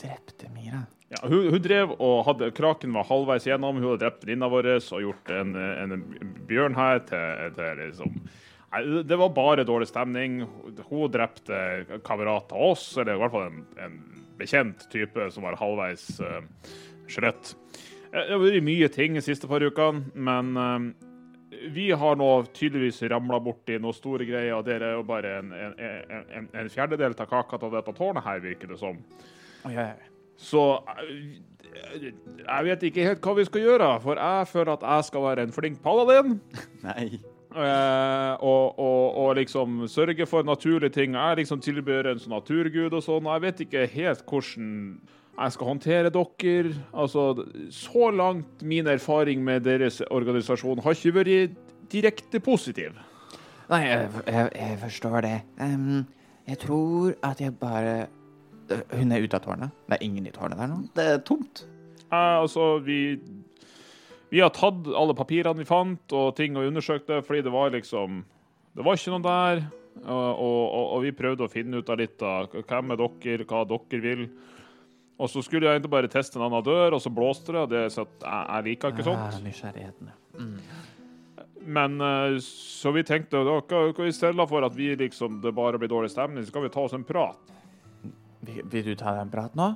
drepte 0.00 0.50
Mira. 0.54 0.84
Ja, 1.10 1.24
hun, 1.26 1.48
hun 1.50 1.62
drev 1.62 1.96
og 1.98 2.20
hadde 2.28 2.52
Kraken 2.54 2.92
var 2.94 3.08
halvveis 3.08 3.48
gjennom. 3.48 3.80
Hun 3.80 3.88
hadde 3.88 4.04
drept 4.04 4.22
venninna 4.26 4.50
vår 4.50 4.68
og 4.78 5.02
gjort 5.06 5.32
en, 5.34 5.56
en 5.58 6.04
bjørn 6.48 6.78
her 6.78 7.02
til, 7.08 7.56
til 7.56 7.82
liksom 7.86 8.14
Nei, 8.70 9.02
Det 9.02 9.16
var 9.18 9.32
bare 9.34 9.66
dårlig 9.66 9.88
stemning. 9.90 10.44
Hun 10.86 11.10
drepte 11.10 12.00
kamerat 12.06 12.52
av 12.54 12.68
oss, 12.70 12.84
eller 12.96 13.16
i 13.16 13.22
hvert 13.22 13.34
fall 13.34 13.48
en, 13.48 13.64
en 13.82 13.96
bekjent 14.38 14.86
type 14.92 15.26
som 15.34 15.42
var 15.42 15.58
halvveis 15.58 16.04
uh, 16.22 16.38
skjelett. 17.10 17.50
Eh, 18.12 18.22
Det 18.22 18.30
har 18.30 18.42
vært 18.42 18.66
mye 18.66 18.88
ting 18.94 19.18
de 19.18 19.24
siste 19.24 19.50
par 19.50 19.64
ukene, 19.66 20.04
men 20.14 20.54
eh, 20.54 21.09
vi 21.68 21.90
har 21.92 22.16
nå 22.16 22.28
tydeligvis 22.56 23.02
ramla 23.12 23.40
borti 23.42 23.78
noen 23.80 23.96
store 23.96 24.26
greier, 24.28 24.54
og 24.56 24.64
dere 24.68 24.92
er 24.92 24.98
jo 24.98 25.04
bare 25.08 25.34
en, 25.40 25.52
en, 25.52 25.74
en, 26.38 26.48
en 26.62 26.70
fjerdedel 26.72 27.16
av 27.16 27.28
kaka 27.30 27.60
av 27.60 27.74
dette 27.76 27.94
tårnet 27.96 28.24
her, 28.24 28.40
virker 28.44 28.72
det 28.72 28.78
som. 28.80 29.00
Oh, 29.64 29.74
oi. 29.74 29.90
Så 30.40 30.62
eh, 31.04 32.14
jeg 32.40 32.68
vet 32.70 32.86
ikke 32.88 33.04
helt 33.10 33.26
hva 33.26 33.36
vi 33.36 33.44
skal 33.48 33.66
gjøre, 33.66 33.90
for 34.04 34.20
jeg 34.20 34.48
føler 34.54 34.72
at 34.72 34.86
jeg 34.88 35.08
skal 35.10 35.26
være 35.28 35.44
en 35.46 35.54
flink 35.54 35.82
paladin. 35.84 36.38
Nei. 36.86 37.20
eh, 37.52 38.32
og, 38.40 38.78
og, 38.80 39.04
og 39.24 39.34
liksom 39.40 39.84
sørge 39.90 40.26
for 40.30 40.48
naturlige 40.48 40.96
ting. 40.96 41.18
Jeg 41.18 41.42
liksom 41.42 41.60
tilbyr 41.64 42.14
en 42.14 42.22
sånn 42.22 42.38
naturgud 42.38 42.96
og 42.96 43.04
sånn. 43.04 43.26
og 43.28 43.36
Jeg 43.36 43.46
vet 43.48 43.64
ikke 43.66 43.88
helt 43.98 44.24
hvordan 44.24 44.70
jeg 45.38 45.52
skal 45.54 45.66
håndtere 45.66 46.12
dere. 46.12 46.74
Altså, 46.92 47.44
så 47.70 48.10
langt 48.10 48.62
min 48.62 48.86
erfaring 48.86 49.44
med 49.44 49.64
deres 49.64 50.00
organisasjon 50.10 50.82
har 50.84 50.96
ikke 50.96 51.14
vært 51.14 51.56
direkte 51.92 52.40
positiv. 52.40 52.96
Nei, 53.70 53.84
jeg, 53.86 54.08
jeg, 54.26 54.48
jeg 54.56 54.78
forstår 54.82 55.20
det. 55.26 55.36
Um, 55.60 56.06
jeg 56.48 56.58
tror 56.58 57.12
at 57.22 57.40
jeg 57.40 57.54
bare 57.60 58.08
Hun 58.94 59.12
er 59.12 59.22
ute 59.22 59.34
av 59.38 59.42
tårnet? 59.42 59.74
Det 59.86 59.96
er 59.96 60.04
ingen 60.06 60.26
i 60.26 60.32
tårnet 60.34 60.58
der 60.58 60.70
nå? 60.70 60.80
Det 60.94 61.06
er 61.06 61.22
tomt. 61.26 61.64
Eh, 62.10 62.36
altså, 62.42 62.78
vi 62.78 63.18
Vi 64.30 64.38
har 64.38 64.52
tatt 64.54 64.86
alle 64.94 65.14
papirene 65.14 65.58
vi 65.58 65.66
fant, 65.66 66.12
og 66.12 66.36
ting 66.36 66.56
og 66.56 66.68
undersøkt 66.68 67.08
det, 67.08 67.24
fordi 67.26 67.42
det 67.42 67.52
var 67.52 67.70
liksom 67.70 68.24
Det 68.76 68.84
var 68.84 68.94
ikke 68.94 69.10
noe 69.10 69.26
der. 69.26 69.64
Og, 70.06 70.38
og, 70.38 70.84
og 70.94 71.02
vi 71.02 71.10
prøvde 71.12 71.44
å 71.44 71.50
finne 71.50 71.80
ut 71.80 71.88
av 71.90 71.98
litt 71.98 72.22
av 72.22 72.52
hvem 72.54 72.94
er 72.94 73.00
dere, 73.00 73.44
hva 73.44 73.64
dere 73.66 74.00
vil. 74.00 74.28
Og 75.20 75.28
så 75.28 75.42
skulle 75.44 75.68
jeg 75.68 75.76
egentlig 75.76 75.92
bare 75.92 76.08
teste 76.08 76.38
en 76.40 76.46
annen 76.46 76.64
dør, 76.64 76.96
og 76.96 77.02
så 77.04 77.12
blåste 77.12 77.52
det. 77.52 77.60
og 77.60 77.72
det 77.72 77.82
så 77.92 78.06
at 78.06 78.24
jeg, 78.24 78.46
jeg 78.48 78.66
liker 78.70 78.94
ikke 78.94 79.06
sånt. 79.10 79.42
nysgjerrigheten, 79.44 80.08
ja. 80.08 80.46
Men 81.60 82.00
eh, 82.00 82.38
så 82.40 82.92
vi 82.96 83.04
tenkte 83.04 83.42
da 83.44 83.58
i 84.06 84.14
stedet 84.16 84.48
for 84.48 84.64
at 84.64 84.76
vi 84.76 84.94
liksom, 84.96 85.42
det 85.44 85.52
bare 85.54 85.78
blir 85.78 85.92
dårlig 85.92 86.10
stemning, 86.14 86.46
så 86.46 86.54
kan 86.54 86.64
vi 86.64 86.72
ta 86.72 86.86
oss 86.86 86.96
en 86.96 87.04
prat. 87.04 87.52
Vil, 88.40 88.62
vil 88.72 88.88
du 88.88 88.94
ta 88.96 89.12
deg 89.12 89.26
en 89.26 89.32
prat 89.32 89.56
nå? 89.58 89.68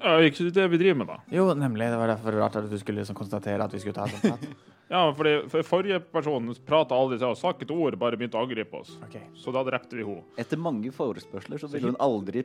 Ja, 0.00 0.16
ikke 0.24 0.48
det 0.48 0.64
vi 0.72 0.80
driver 0.80 1.02
med, 1.02 1.10
da. 1.12 1.18
Jo, 1.28 1.50
nemlig. 1.52 1.90
Det 1.92 2.00
var 2.00 2.14
derfor 2.14 2.40
rart 2.40 2.56
at 2.56 2.70
du 2.70 2.78
skulle 2.80 3.02
liksom 3.02 3.18
konstatere 3.18 3.60
at 3.60 3.74
vi 3.76 3.82
skulle 3.82 3.98
ta 3.98 4.08
oss 4.08 4.16
en 4.16 4.30
prat. 4.30 4.46
Ja, 4.90 5.04
fordi 5.14 5.36
for 5.52 5.62
Forrige 5.62 6.00
person 6.02 6.48
prata 6.66 6.96
aldri 6.98 7.20
til 7.20 7.28
oss, 7.28 7.38
sa 7.44 7.52
ikke 7.54 7.62
et 7.68 7.70
ord, 7.70 7.94
bare 8.00 8.18
begynte 8.18 8.34
å 8.34 8.42
angripe 8.42 8.80
oss. 8.80 8.96
Okay. 9.06 9.22
Så 9.38 9.52
da 9.54 9.62
drepte 9.66 9.94
vi 9.94 10.02
henne. 10.02 10.24
Etter 10.42 10.58
mange 10.58 10.90
forespørsler 10.94 11.62
så 11.62 11.68
ville 11.70 11.92
hun 11.92 11.98
aldri 12.02 12.42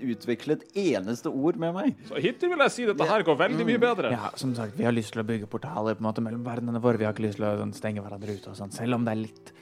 utvikle 0.00 0.56
et 0.56 0.78
eneste 0.80 1.28
ord 1.28 1.58
med 1.60 1.76
meg. 1.76 2.00
Så 2.08 2.22
hittil 2.24 2.54
vil 2.54 2.64
jeg 2.64 2.74
si 2.78 2.86
dette 2.88 3.08
her 3.10 3.26
går 3.28 3.36
veldig 3.42 3.66
mye 3.68 3.82
bedre. 3.82 4.14
Ja, 4.14 4.32
som 4.40 4.54
sagt, 4.56 4.78
vi 4.78 4.88
har 4.88 4.96
lyst 4.96 5.12
til 5.12 5.20
å 5.20 5.26
bygge 5.28 5.50
portaler 5.52 5.98
på 5.98 6.00
en 6.00 6.08
måte 6.08 6.24
mellom 6.24 6.48
verdenene 6.48 6.80
våre. 6.80 6.96
Vi 6.96 7.04
har 7.04 7.12
ikke 7.12 7.26
lyst 7.26 7.42
til 7.42 7.50
å 7.50 7.52
sånn, 7.60 7.76
stenge 7.76 8.04
hverandre 8.04 8.38
ute 8.40 8.54
og 8.54 8.56
sånn, 8.56 8.72
selv 8.72 8.96
om 8.96 9.04
det 9.04 9.12
er 9.12 9.22
litt 9.26 9.54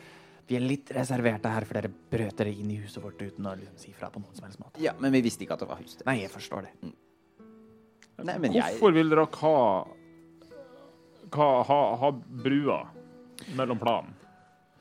Vi 0.50 0.56
er 0.58 0.64
litt 0.66 0.88
reserverte 0.90 1.46
her, 1.46 1.62
for 1.62 1.78
dere 1.78 1.90
brøt 2.10 2.40
dere 2.40 2.50
inn 2.50 2.70
i 2.74 2.80
huset 2.80 2.98
vårt 3.02 3.20
uten 3.22 3.46
å 3.46 3.52
liksom, 3.54 3.76
si 3.78 3.92
fra 3.94 4.08
på 4.10 4.18
noen 4.18 4.34
som 4.34 4.48
helst 4.48 4.58
måte. 4.58 4.80
Ja, 4.82 4.96
men 4.98 5.12
vi 5.14 5.20
visste 5.22 5.44
ikke 5.46 5.54
at 5.54 5.62
det 5.62 5.68
var 5.70 5.78
hus. 5.78 5.94
Nei, 6.06 6.16
jeg 6.24 6.30
forstår 6.32 6.66
det. 6.66 6.90
Nei, 8.26 8.34
men 8.42 8.56
jeg 8.56 8.74
Hvorfor 8.74 8.96
vil 8.96 9.12
dere 9.12 9.28
ha, 9.30 9.52
ha, 11.36 11.50
ha, 11.66 11.80
ha 12.00 12.10
brua 12.44 12.80
mellom 13.56 13.78
planen? 13.78 14.16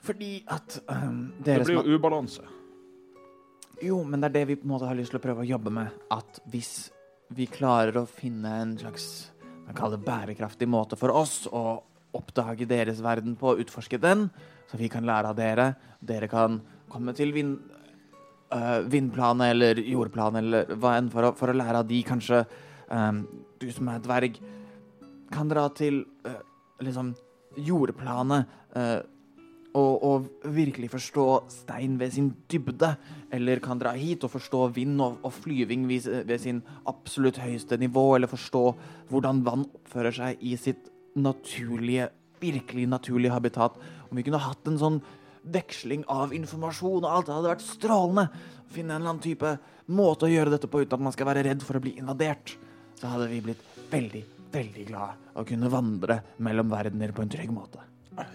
Fordi 0.02 0.44
at 0.48 0.80
um, 0.88 1.34
Det 1.44 1.60
blir 1.66 1.82
jo 1.82 1.98
ubalanse. 1.98 2.46
Jo, 3.84 4.04
men 4.04 4.22
det 4.22 4.30
er 4.30 4.38
det 4.40 4.46
vi 4.48 4.56
på 4.60 4.68
en 4.68 4.74
måte 4.74 4.88
har 4.88 4.98
lyst 4.98 5.14
til 5.14 5.20
å 5.20 5.24
prøve 5.24 5.44
å 5.44 5.50
jobbe 5.50 5.72
med. 5.76 5.92
At 6.12 6.40
hvis 6.52 6.90
vi 7.36 7.48
klarer 7.52 8.02
å 8.02 8.08
finne 8.10 8.56
en 8.62 8.78
slags 8.80 9.30
man 9.70 9.78
kaller 9.78 10.00
det 10.00 10.08
bærekraftig 10.08 10.66
måte 10.66 10.98
for 10.98 11.14
oss 11.14 11.44
å 11.54 11.62
oppdage 12.18 12.66
deres 12.66 13.04
verden 13.06 13.36
på, 13.38 13.52
utforske 13.62 14.00
den, 14.02 14.26
så 14.66 14.80
vi 14.80 14.88
kan 14.90 15.06
lære 15.06 15.30
av 15.30 15.36
dere. 15.38 15.68
Dere 16.02 16.26
kan 16.32 16.56
komme 16.90 17.14
til 17.14 17.36
vind, 17.36 17.60
øh, 18.50 18.80
vindplanet 18.90 19.54
eller 19.54 19.82
jordplanet 19.84 20.42
eller 20.42 20.74
hva 20.74 20.96
enn 20.98 21.12
for 21.14 21.30
å, 21.30 21.32
for 21.38 21.54
å 21.54 21.58
lære 21.60 21.84
av 21.84 21.88
de, 21.88 22.02
kanskje. 22.02 22.42
Um, 22.90 23.22
du 23.62 23.68
som 23.70 23.92
er 23.94 24.02
dverg, 24.02 24.40
kan 25.32 25.50
dra 25.52 25.68
til 25.76 26.04
uh, 26.28 26.42
liksom 26.84 27.14
jordplanet. 27.58 28.60
uh, 28.76 29.00
og, 29.78 30.04
og 30.04 30.54
virkelig 30.56 30.90
forstå 30.90 31.26
stein 31.54 32.00
ved 32.00 32.14
sin 32.16 32.32
dybde, 32.52 32.96
eller 33.32 33.62
kan 33.62 33.80
dra 33.82 33.94
hit 33.98 34.24
og 34.26 34.34
forstå 34.34 34.64
vind 34.74 35.02
og, 35.02 35.20
og 35.24 35.34
flyving 35.34 35.88
ved, 35.90 36.08
ved 36.26 36.42
sin 36.42 36.64
absolutt 36.90 37.38
høyeste 37.38 37.78
nivå, 37.78 38.16
eller 38.16 38.32
forstå 38.32 38.64
hvordan 39.12 39.44
vann 39.46 39.68
oppfører 39.68 40.16
seg 40.16 40.42
i 40.42 40.56
sitt 40.58 40.90
naturlige, 41.20 42.10
virkelig 42.42 42.88
naturlige 42.90 43.36
habitat. 43.36 43.78
Om 44.10 44.18
vi 44.18 44.26
kunne 44.26 44.42
hatt 44.42 44.70
en 44.70 44.82
sånn 44.82 45.02
veksling 45.50 46.06
av 46.12 46.34
informasjon 46.36 47.04
og 47.04 47.12
alt, 47.12 47.30
det 47.30 47.38
hadde 47.38 47.54
vært 47.54 47.68
strålende. 47.68 48.26
Finne 48.70 48.96
en 48.96 49.02
eller 49.02 49.14
annen 49.14 49.24
type 49.24 49.54
måte 49.90 50.28
å 50.28 50.34
gjøre 50.34 50.54
dette 50.56 50.70
på 50.70 50.84
uten 50.84 50.98
at 50.98 51.08
man 51.10 51.16
skal 51.16 51.30
være 51.30 51.46
redd 51.48 51.64
for 51.66 51.78
å 51.78 51.84
bli 51.84 51.96
invadert. 52.02 52.58
Så 53.00 53.10
hadde 53.12 53.30
vi 53.32 53.42
blitt 53.46 53.64
veldig, 53.90 54.26
veldig 54.52 54.88
glad 54.88 55.14
av 55.36 55.44
å 55.44 55.48
kunne 55.48 55.70
vandre 55.70 56.22
mellom 56.40 56.70
verdener 56.70 57.12
på 57.12 57.22
en 57.22 57.30
trygg 57.30 57.52
måte. 57.54 57.80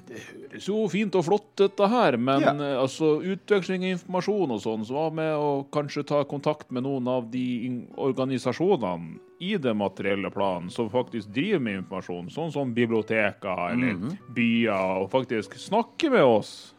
Det 0.09 0.17
høres 0.17 0.65
jo 0.65 0.79
fint 0.89 1.13
og 1.19 1.25
flott 1.27 1.51
dette 1.61 1.87
her, 1.91 2.17
men 2.17 2.41
Ja. 2.41 2.53
eh, 2.55 2.79
altså 2.81 3.21
utveksling 3.21 3.83
av 3.85 3.91
informasjon 3.99 4.51
og 4.55 4.61
sånn, 4.63 4.85
så 4.87 4.95
hva 4.97 5.11
med 5.13 5.35
å 5.37 5.67
kanskje 5.71 6.07
ta 6.07 6.23
kontakt 6.25 6.71
med 6.73 6.85
noen 6.85 7.07
av 7.09 7.31
de 7.31 7.85
organisasjonene 7.99 9.19
i 9.41 9.57
det 9.61 9.75
materielle 9.77 10.31
planen 10.33 10.71
som 10.73 10.89
faktisk 10.93 11.29
driver 11.35 11.61
med 11.61 11.79
informasjon, 11.83 12.31
sånn 12.33 12.53
som 12.55 12.73
biblioteker 12.75 13.73
eller 13.75 13.95
Mhm. 13.95 14.19
byer, 14.35 15.03
og 15.03 15.11
faktisk 15.11 15.55
snakke 15.59 16.11
med 16.11 16.23
oss? 16.23 16.73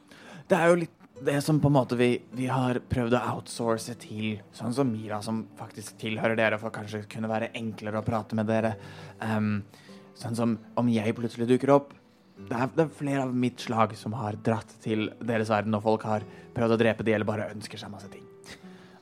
Det 0.48 0.58
er 0.58 0.70
jo 0.70 0.76
litt 0.76 0.90
det 1.22 1.42
som 1.42 1.60
på 1.64 1.70
en 1.72 1.76
måte 1.78 1.96
vi, 1.96 2.10
vi 2.36 2.48
har 2.52 2.82
prøvd 2.92 3.16
å 3.16 3.24
outsource 3.36 3.96
til, 4.02 4.40
sånn 4.56 4.74
som 4.76 4.90
Mira, 4.92 5.22
som 5.24 5.46
faktisk 5.58 6.00
tilhører 6.02 6.36
dere, 6.40 6.60
for 6.60 6.76
kanskje 6.76 7.06
kunne 7.12 7.32
være 7.32 7.54
enklere 7.56 8.02
å 8.02 8.06
prate 8.06 8.36
med 8.36 8.50
dere. 8.52 8.74
Um, 9.24 9.62
sånn 10.20 10.36
som 10.36 10.58
om 10.80 10.90
jeg 10.92 11.16
plutselig 11.16 11.48
dukker 11.50 11.72
opp, 11.76 11.94
det 12.36 12.52
er, 12.52 12.72
det 12.76 12.84
er 12.84 12.96
flere 12.98 13.24
av 13.24 13.36
mitt 13.46 13.64
slag 13.64 13.96
som 13.96 14.16
har 14.20 14.36
dratt 14.44 14.76
til 14.84 15.08
deres 15.24 15.52
verden, 15.52 15.78
og 15.78 15.86
folk 15.86 16.04
har 16.08 16.26
prøvd 16.56 16.76
å 16.76 16.80
drepe 16.82 17.06
de 17.08 17.16
eller 17.16 17.28
bare 17.28 17.52
ønsker 17.54 17.80
seg 17.80 17.94
masse 17.94 18.12
ting. 18.12 18.26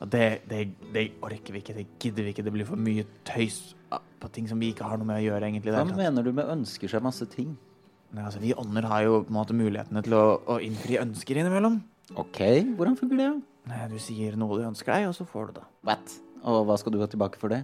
Og 0.04 0.10
det, 0.10 0.44
det, 0.50 0.60
det 0.94 1.04
orker 1.24 1.56
vi 1.56 1.62
ikke, 1.64 1.74
det 1.74 1.86
gidder 2.02 2.26
vi 2.26 2.34
ikke. 2.34 2.44
Det 2.46 2.52
blir 2.54 2.68
for 2.68 2.78
mye 2.78 3.06
tøys 3.26 3.74
på 4.20 4.30
ting 4.34 4.46
som 4.50 4.60
vi 4.60 4.70
ikke 4.74 4.86
har 4.86 5.00
noe 5.00 5.08
med 5.08 5.22
å 5.22 5.24
gjøre, 5.24 5.48
egentlig. 5.48 5.74
Hva 5.74 5.86
mener 5.88 6.26
du 6.26 6.30
med 6.36 6.50
ønsker 6.58 6.90
seg 6.90 7.02
masse 7.02 7.26
ting? 7.32 7.54
Nei, 8.14 8.22
altså, 8.22 8.38
vi 8.42 8.52
ånder 8.54 8.86
har 8.86 9.06
jo 9.06 9.22
på 9.24 9.32
en 9.32 9.38
måte 9.40 9.56
mulighetene 9.56 10.02
til 10.06 10.14
å, 10.18 10.24
å 10.54 10.60
innfri 10.62 11.00
ønsker 11.00 11.40
innimellom. 11.40 11.80
OK, 12.20 12.38
hvordan 12.76 12.96
funker 13.00 13.16
det? 13.20 13.30
Nei, 13.70 13.82
du 13.88 13.96
sier 14.02 14.34
noe 14.36 14.58
du 14.60 14.66
ønsker 14.68 14.92
deg, 14.92 15.06
og 15.08 15.14
så 15.16 15.24
får 15.28 15.46
du 15.48 15.52
det. 15.60 15.64
What? 15.88 16.16
Og 16.44 16.66
hva 16.68 16.76
skal 16.80 16.92
du 16.92 16.98
ha 17.00 17.08
tilbake 17.08 17.40
for 17.40 17.48
det? 17.54 17.62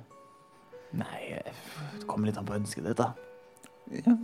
Nei, 0.97 1.43
det 2.01 2.07
kommer 2.09 2.31
litt 2.31 2.39
an 2.41 2.49
på 2.49 2.57
ønsket 2.57 2.87
ditt, 2.89 2.99
da. 2.99 3.13
Ja, 3.93 4.15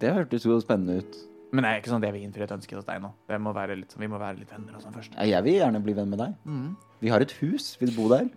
det 0.00 0.14
hørtes 0.16 0.46
jo 0.48 0.56
spennende 0.64 1.02
ut. 1.04 1.18
Men 1.52 1.64
det 1.66 1.70
er 1.74 1.80
ikke 1.82 1.90
sånn 1.90 2.00
at 2.02 2.06
jeg 2.08 2.14
vil 2.16 2.24
innfri 2.28 2.44
et 2.46 2.52
ønske 2.54 2.76
hos 2.78 2.86
deg 2.86 3.00
nå. 3.02 3.10
Det 3.28 3.38
må 3.42 3.52
være 3.54 3.76
litt, 3.76 3.90
sånn- 3.92 4.04
vi 4.04 4.08
må 4.10 4.18
være 4.22 4.38
litt 4.38 4.50
venner 4.54 4.76
og 4.78 4.82
sånn 4.84 4.94
først. 4.94 5.14
Ja, 5.18 5.24
Jeg 5.26 5.44
vil 5.44 5.56
gjerne 5.58 5.82
bli 5.82 5.92
venn 5.98 6.10
med 6.10 6.18
deg. 6.22 6.34
Mm. 6.46 6.76
Vi 7.02 7.08
har 7.10 7.20
et 7.20 7.32
hus. 7.42 7.76
Vil 7.80 7.90
du 7.90 7.96
bo 8.00 8.08
der? 8.08 8.28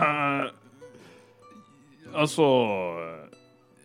uh, 0.00 0.48
altså 2.22 2.46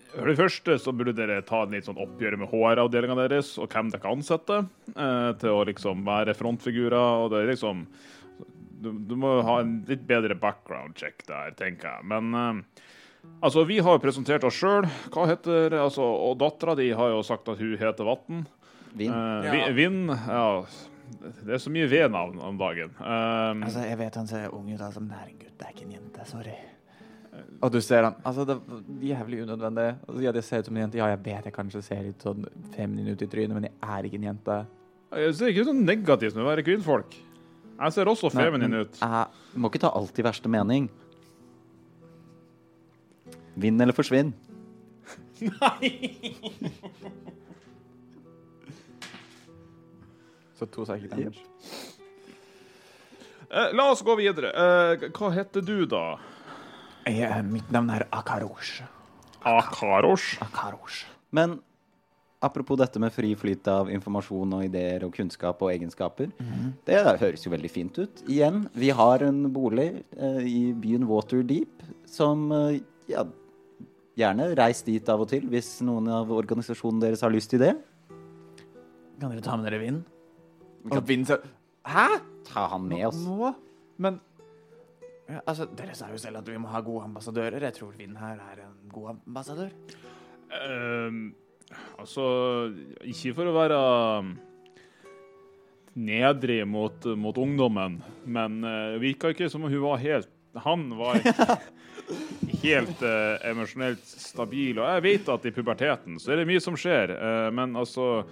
For 0.10 0.26
det 0.26 0.38
første 0.40 0.76
så 0.82 0.94
burde 0.96 1.14
dere 1.18 1.42
ta 1.46 1.64
en 1.64 1.74
litt 1.76 1.86
sånn 1.86 2.00
oppgjør 2.02 2.38
med 2.42 2.50
HR-avdelinga 2.52 3.18
deres 3.20 3.52
og 3.62 3.70
hvem 3.74 3.92
dere 3.94 4.10
ansetter 4.14 4.64
eh, 4.96 5.32
til 5.42 5.54
å 5.54 5.66
liksom 5.70 6.02
være 6.08 6.34
frontfigurer. 6.38 7.26
og 7.26 7.30
det 7.34 7.44
er 7.44 7.52
liksom 7.54 7.86
du, 8.80 8.94
du 9.10 9.16
må 9.20 9.36
ha 9.44 9.60
en 9.62 9.82
litt 9.90 10.06
bedre 10.08 10.38
background 10.40 10.96
check 10.98 11.26
der, 11.28 11.52
tenker 11.60 11.92
jeg. 11.98 12.08
Men 12.10 12.30
eh, 12.40 12.86
altså, 13.44 13.66
vi 13.68 13.82
har 13.84 13.98
jo 13.98 14.04
presentert 14.04 14.46
oss 14.48 14.56
sjøl. 14.60 14.88
Hva 15.14 15.28
heter 15.30 15.76
altså, 15.82 16.06
Og 16.30 16.38
dattera 16.40 16.78
di 16.80 16.90
har 16.96 17.12
jo 17.14 17.20
sagt 17.28 17.52
at 17.52 17.60
hun 17.60 17.76
heter 17.80 18.08
Vatn. 18.08 18.46
Vinn. 18.98 19.14
Eh, 19.14 19.70
Vind 19.78 20.10
Ja, 20.16 20.64
det 21.44 21.56
er 21.58 21.62
så 21.62 21.72
mye 21.74 21.88
V-navn 21.90 22.40
om 22.46 22.58
dagen. 22.58 22.92
Um, 23.02 23.64
Altså, 23.66 23.82
jeg 23.86 23.98
vet 24.00 24.18
han 24.20 24.28
ser 24.30 24.54
ung 24.54 24.68
ut, 24.72 24.82
altså, 24.82 25.02
men 25.02 25.10
det 25.14 25.20
er 25.20 25.32
en 25.32 25.40
gutt, 25.42 25.56
det 25.60 25.68
er 25.68 25.74
ikke 25.76 25.88
en 25.88 25.96
jente. 25.98 26.26
Sorry. 26.30 26.58
Og 27.62 27.72
du 27.74 27.80
ser 27.84 28.06
han 28.08 28.18
Altså, 28.28 28.46
det 28.48 28.56
er 28.56 29.08
jævlig 29.12 29.42
unødvendig. 29.44 29.88
Altså, 30.08 30.20
ja, 30.24 30.34
det 30.36 30.44
ser 30.48 30.62
ut 30.62 30.70
som 30.70 30.78
en 30.78 30.84
jente. 30.86 31.00
Ja, 31.00 31.10
jeg 31.14 31.22
vet 31.26 31.48
jeg 31.50 31.56
kanskje 31.56 31.82
ser 31.86 32.04
litt 32.06 32.26
sånn 32.26 32.46
feminin 32.76 33.14
ut 33.14 33.24
i 33.26 33.30
trynet, 33.32 33.56
men 33.56 33.68
jeg 33.70 33.76
er 33.82 34.08
ikke 34.10 34.20
en 34.22 34.30
jente. 34.30 34.60
Jeg 35.20 35.36
ser 35.40 35.54
ikke 35.54 35.68
sånn 35.72 35.84
negativt 35.88 36.38
med 36.38 36.46
å 36.46 36.50
være 36.52 36.66
kvinnfolk. 36.68 37.18
Jeg 37.80 37.96
ser 37.96 38.12
også 38.12 38.32
Nei, 38.34 38.44
feminin 38.44 38.74
men 38.76 38.86
ut. 38.86 39.00
Jeg, 39.00 39.60
må 39.60 39.72
ikke 39.72 39.84
ta 39.86 39.94
alt 39.96 40.20
i 40.20 40.26
verste 40.26 40.52
mening. 40.52 40.90
Vinn 43.60 43.82
eller 43.82 43.96
forsvinn. 43.96 44.34
Nei! 45.40 45.94
så 50.60 50.68
to 50.68 50.84
psychic 50.84 51.10
damage. 51.10 51.40
Eh, 53.50 53.74
la 53.74 53.92
oss 53.92 54.02
gå 54.06 54.16
videre. 54.20 54.52
Eh, 54.52 55.08
hva 55.16 55.32
heter 55.34 55.64
du, 55.66 55.86
da? 55.90 56.20
Jeg, 57.10 57.46
mitt 57.50 57.72
navn 57.74 57.90
er 57.94 58.06
Akarosh. 58.14 58.84
Akarosh? 59.48 60.38
Akarosh. 60.44 61.06
Men 61.36 61.60
apropos 62.44 62.78
dette 62.80 63.00
med 63.02 63.12
fri 63.12 63.34
flyt 63.36 63.68
av 63.72 63.90
informasjon 63.92 64.54
og 64.58 64.64
ideer 64.68 65.04
og 65.08 65.14
kunnskap 65.16 65.62
og 65.66 65.72
egenskaper. 65.74 66.32
Det 66.88 67.00
høres 67.22 67.44
jo 67.46 67.52
veldig 67.52 67.72
fint 67.72 67.98
ut. 68.00 68.24
Igjen, 68.32 68.68
vi 68.74 68.92
har 68.96 69.26
en 69.28 69.42
bolig 69.54 69.90
eh, 70.16 70.42
i 70.48 70.62
byen 70.74 71.08
Waterdeep 71.10 71.84
som 72.10 72.48
eh, 72.56 72.80
ja, 73.12 73.26
gjerne 74.20 74.52
reis 74.60 74.84
dit 74.88 75.12
av 75.12 75.26
og 75.26 75.32
til 75.32 75.48
hvis 75.52 75.80
noen 75.88 76.08
av 76.14 76.32
organisasjonen 76.36 77.04
deres 77.04 77.24
har 77.26 77.34
lyst 77.34 77.52
til 77.54 77.64
det. 77.64 77.74
Kan 79.20 79.34
dere 79.34 79.44
ta 79.44 79.58
med 79.60 79.68
dere 79.68 79.82
vind? 79.84 80.04
Kan 80.88 81.02
Og 81.02 81.08
vind 81.10 81.28
så 81.28 81.40
Hæ? 81.90 82.08
ta 82.48 82.68
han 82.72 82.86
med 82.88 83.08
oss. 83.10 83.20
Nå? 83.26 83.52
Men 84.00 84.20
ja, 85.30 85.44
altså, 85.46 85.68
Dere 85.78 85.96
sa 85.98 86.10
jo 86.10 86.18
selv 86.22 86.42
at 86.42 86.50
vi 86.50 86.58
må 86.62 86.72
ha 86.74 86.82
gode 86.82 87.06
ambassadører. 87.06 87.62
Jeg 87.68 87.78
tror 87.78 87.94
Vind 87.98 88.18
her 88.18 88.40
er 88.42 88.64
en 88.66 88.78
god 88.90 89.12
ambassadør. 89.14 89.74
Um, 90.50 91.20
altså 92.02 92.24
Ikke 93.06 93.36
for 93.38 93.50
å 93.50 93.54
være 93.54 93.82
nedrig 96.00 96.64
mot, 96.70 97.06
mot 97.20 97.38
ungdommen, 97.38 98.00
men 98.26 98.62
det 98.64 98.74
uh, 98.96 99.02
virka 99.04 99.34
ikke 99.34 99.50
som 99.52 99.66
om 99.68 99.74
hun 99.74 99.84
var 99.84 100.00
helt 100.02 100.30
Han 100.64 100.86
var 100.98 101.20
helt 102.64 103.04
uh, 103.06 103.38
emosjonelt 103.46 104.06
stabil. 104.10 104.80
Og 104.80 104.88
jeg 104.96 105.06
vet 105.06 105.34
at 105.36 105.46
i 105.46 105.54
puberteten 105.54 106.18
så 106.22 106.34
er 106.34 106.42
det 106.42 106.50
mye 106.50 106.64
som 106.64 106.78
skjer, 106.80 107.14
uh, 107.14 107.50
men 107.54 107.78
altså 107.78 108.24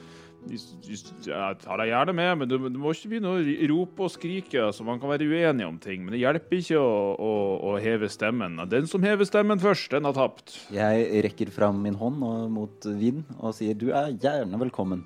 jeg 0.50 1.58
tar 1.62 1.82
deg 1.82 1.90
gjerne 1.92 2.14
med, 2.16 2.32
men 2.40 2.50
du, 2.50 2.56
du 2.72 2.80
må 2.82 2.94
ikke 2.96 3.12
begynne 3.12 3.34
å 3.34 3.42
rope 3.72 4.06
og 4.08 4.14
skrike. 4.14 4.68
Så 4.76 4.86
Man 4.88 5.02
kan 5.02 5.12
være 5.12 5.28
uenig 5.28 5.68
om 5.68 5.78
ting, 5.82 6.04
men 6.06 6.16
det 6.16 6.22
hjelper 6.22 6.62
ikke 6.62 6.80
å, 6.82 6.94
å, 7.14 7.32
å 7.70 7.76
heve 7.84 8.10
stemmen. 8.12 8.60
Den 8.72 8.90
som 8.90 9.06
hever 9.06 9.28
stemmen 9.28 9.62
først, 9.62 9.92
den 9.94 10.08
har 10.08 10.16
tapt. 10.18 10.56
Jeg 10.74 11.24
rekker 11.28 11.52
fram 11.54 11.82
min 11.84 11.98
hånd 12.00 12.24
og, 12.26 12.48
mot 12.54 12.90
Vind 12.98 13.26
og 13.38 13.56
sier 13.58 13.78
du 13.78 13.90
er 13.92 14.14
gjerne 14.16 14.60
velkommen. 14.62 15.06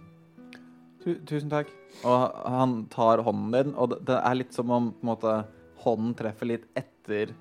Tu 1.01 1.15
tusen 1.25 1.49
takk. 1.51 1.71
Og 2.07 2.43
han 2.47 2.75
tar 2.93 3.23
hånden 3.25 3.55
din, 3.55 3.73
og 3.75 3.95
det, 3.97 4.17
er 4.17 4.37
litt 4.37 4.53
som 4.55 4.69
om 4.71 4.91
på 4.93 5.03
en 5.03 5.11
måte, 5.11 5.37
hånden 5.85 6.13
treffer 6.17 6.53
litt 6.55 6.67
etter 6.77 7.33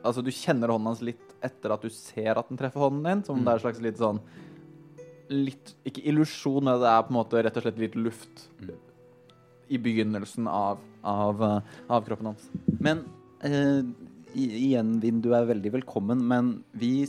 Altså, 0.00 0.22
du 0.24 0.30
kjenner 0.32 0.70
hånden 0.72 0.88
hans 0.88 1.02
litt 1.04 1.34
etter 1.44 1.74
at 1.74 1.82
du 1.84 1.90
ser 1.92 2.38
at 2.40 2.48
den 2.48 2.56
treffer 2.56 2.86
hånden 2.86 3.04
din. 3.04 3.24
Som 3.26 3.36
om 3.36 3.42
det 3.44 3.52
er 3.52 3.58
et 3.58 3.64
slags 3.66 3.82
litt 3.84 3.98
sånn 4.00 4.20
Litt 5.30 5.74
Ikke 5.86 6.02
illusjon, 6.10 6.64
men 6.66 6.80
det 6.82 6.90
er 6.90 7.02
på 7.06 7.12
en 7.12 7.20
måte 7.20 7.42
rett 7.44 7.58
og 7.58 7.66
slett 7.66 7.78
litt 7.78 7.98
luft 7.98 8.48
i 9.70 9.78
begynnelsen 9.78 10.48
av, 10.50 10.80
av, 11.06 11.42
eh, 11.46 11.74
av 11.86 12.06
kroppen 12.06 12.32
hans. 12.32 12.48
Men 12.82 13.04
eh, 13.46 13.84
igjen, 14.34 14.96
Vind, 15.02 15.22
du 15.22 15.34
er 15.36 15.46
veldig 15.46 15.76
velkommen, 15.78 16.24
men 16.26 16.56
vi 16.74 17.06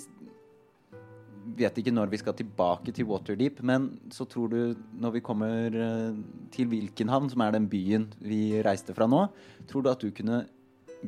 vet 1.57 1.80
ikke 1.81 1.93
når 1.93 2.11
vi 2.11 2.19
skal 2.22 2.35
tilbake 2.38 2.93
til 2.93 3.07
Waterdeep. 3.10 3.64
Men 3.65 3.89
så 4.14 4.27
tror 4.30 4.53
du, 4.53 4.60
når 5.02 5.18
vi 5.18 5.23
kommer 5.26 5.81
eh, 5.88 6.22
til 6.53 6.69
Wilkenhavn, 6.72 7.31
som 7.34 7.41
er 7.45 7.57
den 7.57 7.65
byen 7.72 8.07
vi 8.22 8.61
reiste 8.61 8.95
fra 8.98 9.10
nå, 9.10 9.26
tror 9.72 9.85
du 9.85 9.91
at 9.91 10.06
du 10.06 10.14
kunne 10.14 10.43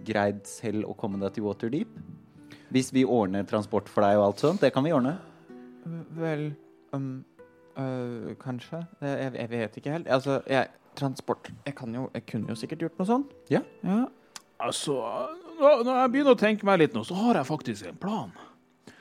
greid 0.07 0.41
selv 0.49 0.89
å 0.89 0.97
komme 0.97 1.21
deg 1.21 1.37
til 1.37 1.45
Waterdeep? 1.45 1.93
Hvis 2.73 2.89
vi 2.95 3.05
ordner 3.05 3.45
transport 3.45 3.91
for 3.91 4.05
deg 4.05 4.17
og 4.17 4.31
alt 4.31 4.41
sånt, 4.41 4.65
det 4.65 4.73
kan 4.73 4.85
vi 4.85 4.95
ordne. 4.95 5.19
Vel 6.17 6.49
um, 6.93 7.25
øh, 7.77 8.35
Kanskje. 8.41 8.85
Jeg, 9.01 9.33
jeg 9.35 9.49
vet 9.49 9.77
ikke 9.77 9.91
helt. 9.91 10.07
Altså, 10.07 10.41
jeg 10.47 10.67
Transport 10.95 11.51
Jeg 11.65 11.75
kan 11.75 11.95
jo 11.95 12.09
Jeg 12.13 12.25
kunne 12.31 12.49
jo 12.49 12.55
sikkert 12.55 12.79
gjort 12.79 12.99
noe 12.99 13.07
sånt. 13.09 13.31
Ja. 13.49 13.61
Ja. 13.83 14.03
Altså, 14.59 14.93
når 15.59 15.83
når 15.83 15.95
jeg 16.01 16.11
begynner 16.11 16.35
å 16.35 16.39
tenke 16.39 16.65
meg 16.65 16.79
litt 16.79 16.93
nå, 16.93 17.03
så 17.03 17.15
har 17.17 17.35
jeg 17.41 17.45
faktisk 17.49 17.87
en 17.89 17.95
plan. 17.99 18.31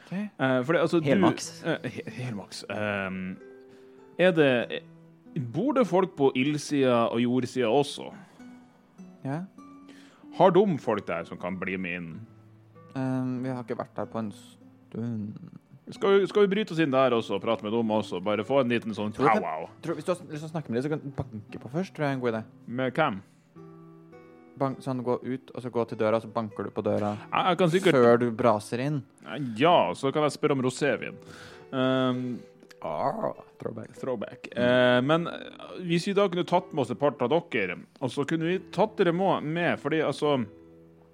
Okay. 0.06 0.24
Eh, 0.40 0.64
for 0.64 0.72
det, 0.72 0.80
altså, 0.80 1.00
Helmaks. 1.04 1.50
eh, 1.64 1.78
he- 1.90 2.10
helmaks. 2.10 2.64
Ehm, 2.70 3.36
er 4.18 4.30
det 4.32 4.82
Bor 5.54 5.72
det 5.72 5.86
folk 5.88 6.16
på 6.16 6.32
ildsida 6.36 7.06
og 7.08 7.20
jordsida 7.22 7.66
også? 7.72 8.10
Ja. 9.24 9.38
Har 10.36 10.50
de 10.50 10.78
folk 10.78 11.06
der 11.08 11.24
som 11.24 11.38
kan 11.38 11.56
bli 11.60 11.76
med 11.76 11.94
inn? 11.96 12.20
Um, 12.96 13.42
vi 13.42 13.48
har 13.48 13.62
ikke 13.62 13.78
vært 13.78 13.96
der 13.96 14.04
på 14.04 14.18
en 14.18 14.32
stund. 14.32 15.32
Skal 15.90 16.20
vi, 16.20 16.26
skal 16.30 16.46
vi 16.46 16.52
bryte 16.52 16.74
oss 16.76 16.80
inn 16.82 16.92
der 16.94 17.14
også 17.16 17.36
og 17.36 17.42
prate 17.42 17.66
med 17.66 17.74
dem 17.74 17.90
også? 17.90 18.20
Bare 18.22 18.44
få 18.46 18.60
en 18.62 18.70
liten 18.70 18.94
sånn. 18.94 19.10
Tror, 19.16 19.96
hvis 19.96 20.06
du 20.06 20.12
har 20.12 20.20
lyst 20.30 20.44
til 20.44 20.46
å 20.46 20.52
snakke 20.52 20.70
med 20.70 20.78
dem, 20.78 20.84
så 20.84 20.92
kan 20.92 21.02
du 21.02 21.10
banke 21.16 21.62
på 21.64 21.70
først. 21.72 21.94
Tror 21.96 22.06
jeg 22.06 22.14
er 22.14 22.18
en 22.18 22.22
god 22.22 22.32
idé. 22.32 22.42
Med 22.78 22.94
hvem? 22.98 23.18
Bank, 24.62 24.78
sånn 24.84 25.02
gå 25.02 25.16
ut, 25.24 25.50
og 25.50 25.64
så 25.64 25.72
gå 25.74 25.84
til 25.90 25.98
døra, 25.98 26.20
så 26.22 26.30
banker 26.30 26.68
du 26.68 26.70
på 26.76 26.84
døra 26.86 27.16
sikkert 27.72 27.98
før 27.98 28.20
du 28.20 28.28
braser 28.36 28.84
inn. 28.84 29.02
Ja, 29.58 29.90
så 29.98 30.12
kan 30.14 30.26
jeg 30.28 30.36
spørre 30.36 30.54
om 30.54 30.62
rosévin. 30.62 31.18
Um, 31.72 32.22
throwback. 33.58 33.94
throwback. 33.98 34.48
Eh, 34.58 35.00
men 35.02 35.26
eh, 35.30 35.76
hvis 35.86 36.06
vi 36.08 36.14
da 36.18 36.26
kunne 36.28 36.44
tatt 36.46 36.72
med 36.72 36.84
oss 36.84 36.90
et 36.92 37.00
par 37.00 37.14
av 37.22 37.32
dere, 37.32 37.78
og 38.00 38.10
så 38.12 38.26
kunne 38.28 38.48
vi 38.48 38.58
tatt 38.74 38.96
dere 38.98 39.14
med, 39.14 39.78
fordi 39.82 40.02
altså 40.04 40.42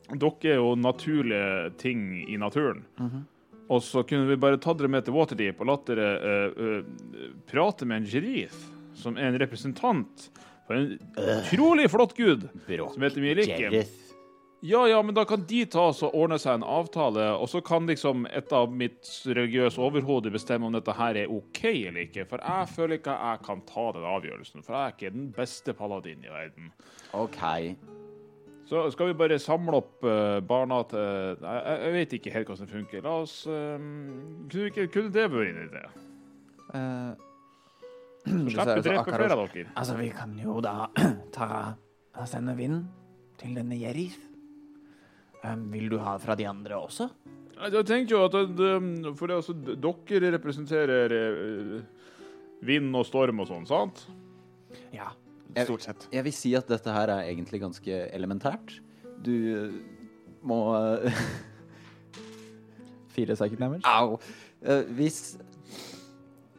Dere 0.09 0.55
er 0.55 0.55
jo 0.57 0.71
naturlige 0.73 1.71
ting 1.77 2.25
i 2.25 2.39
naturen. 2.41 2.87
Og 3.69 3.83
så 3.85 4.03
kunne 4.09 4.29
vi 4.31 4.41
bare 4.41 4.61
tatt 4.61 4.81
dere 4.81 4.91
med 4.93 5.05
til 5.05 5.17
Waterdeep 5.17 5.61
og 5.61 5.69
latt 5.69 5.89
dere 5.91 6.11
uh, 6.19 6.59
uh, 6.59 7.31
prate 7.51 7.89
med 7.89 8.03
en 8.03 8.11
sheriff, 8.11 8.57
som 8.97 9.19
er 9.21 9.29
en 9.29 9.41
representant 9.41 10.29
for 10.69 10.77
en 10.77 10.95
utrolig 11.17 11.89
flott 11.93 12.17
gud 12.17 12.49
som 12.67 13.05
heter 13.05 13.25
Mielike. 13.25 13.87
Ja, 14.61 14.89
ja, 14.89 15.03
men 15.03 15.15
da 15.15 15.23
kan 15.25 15.45
de 15.47 15.61
ta 15.71 15.85
oss 15.93 16.01
og 16.03 16.17
ordne 16.19 16.35
seg 16.43 16.57
en 16.59 16.65
avtale, 16.67 17.29
og 17.39 17.47
så 17.47 17.61
kan 17.63 17.87
liksom 17.87 18.25
et 18.27 18.51
av 18.53 18.73
mitt 18.75 19.07
religiøse 19.29 19.79
overhode 19.79 20.33
bestemme 20.35 20.67
om 20.67 20.75
dette 20.75 20.97
her 20.99 21.21
er 21.21 21.31
OK 21.31 21.61
eller 21.69 22.03
ikke. 22.09 22.27
For 22.27 22.43
jeg 22.43 22.73
føler 22.75 22.99
ikke 22.99 23.15
jeg 23.15 23.45
kan 23.47 23.63
ta 23.69 23.85
den 23.95 24.09
avgjørelsen, 24.17 24.67
for 24.67 24.75
jeg 24.75 24.83
er 24.83 24.97
ikke 24.97 25.15
den 25.15 25.31
beste 25.37 25.77
paladin 25.79 26.27
i 26.27 26.33
verden. 26.35 26.73
OK. 27.15 27.39
Så 28.69 28.83
skal 28.93 29.09
vi 29.09 29.15
bare 29.17 29.39
samle 29.41 29.79
opp 29.81 30.05
eh, 30.05 30.41
barna 30.45 30.83
til 30.91 31.01
jeg, 31.41 31.63
jeg- 31.65 31.93
vet 31.95 32.13
ikke 32.19 32.33
helt 32.35 32.51
hvordan 32.51 32.67
det 32.67 32.75
funker. 32.75 33.03
La 33.07 33.15
oss 33.23 33.39
eh, 33.49 33.79
Kunne, 33.81 34.69
ikke, 34.69 34.89
kunne 34.93 35.13
det 35.15 35.25
vært 35.33 35.55
en 35.55 35.63
idé? 35.65 35.85
Eh, 36.77 37.25
Så 38.29 38.53
slipper 38.53 38.75
vi 38.77 38.85
drepe 38.91 39.15
flere 39.15 39.37
av 39.39 39.45
dere. 39.55 39.73
Altså, 39.73 39.97
vi 39.97 40.09
kan 40.13 40.35
jo 40.37 40.59
da 40.61 40.75
ta 41.37 41.49
sende 42.29 42.53
vind 42.59 42.83
til 43.41 43.55
denne 43.57 43.79
Jerif. 43.79 44.19
Um, 45.47 45.69
vil 45.73 45.87
du 45.89 46.01
ha 46.03 46.17
fra 46.19 46.35
de 46.37 46.45
andre 46.51 46.77
også? 46.77 47.07
Jeg 47.59 47.87
tenkte 47.87 48.17
jo 48.17 48.25
at 48.27 48.35
For 49.19 49.31
det, 49.31 49.37
altså, 49.39 49.55
dere 49.55 50.33
representerer 50.35 51.15
uh, 51.15 51.79
vind 52.67 52.91
og 52.99 53.07
storm 53.07 53.41
og 53.45 53.49
sånn, 53.49 53.65
sant? 53.71 54.03
Ja, 54.93 55.09
stort 55.57 55.87
sett. 55.87 56.09
Jeg 56.13 56.27
vil 56.27 56.35
si 56.37 56.53
at 56.59 56.69
dette 56.69 56.93
her 56.93 57.15
er 57.15 57.31
egentlig 57.31 57.63
ganske 57.63 58.01
elementært. 58.15 58.75
Du 59.25 59.33
eh, 59.33 59.79
må 60.47 60.61
eh, 60.77 61.13
Fire 63.19 63.35
psychic 63.35 63.59
damage. 63.59 63.83
Au! 63.85 64.19
Uh, 64.63 64.95
hvis 64.95 65.39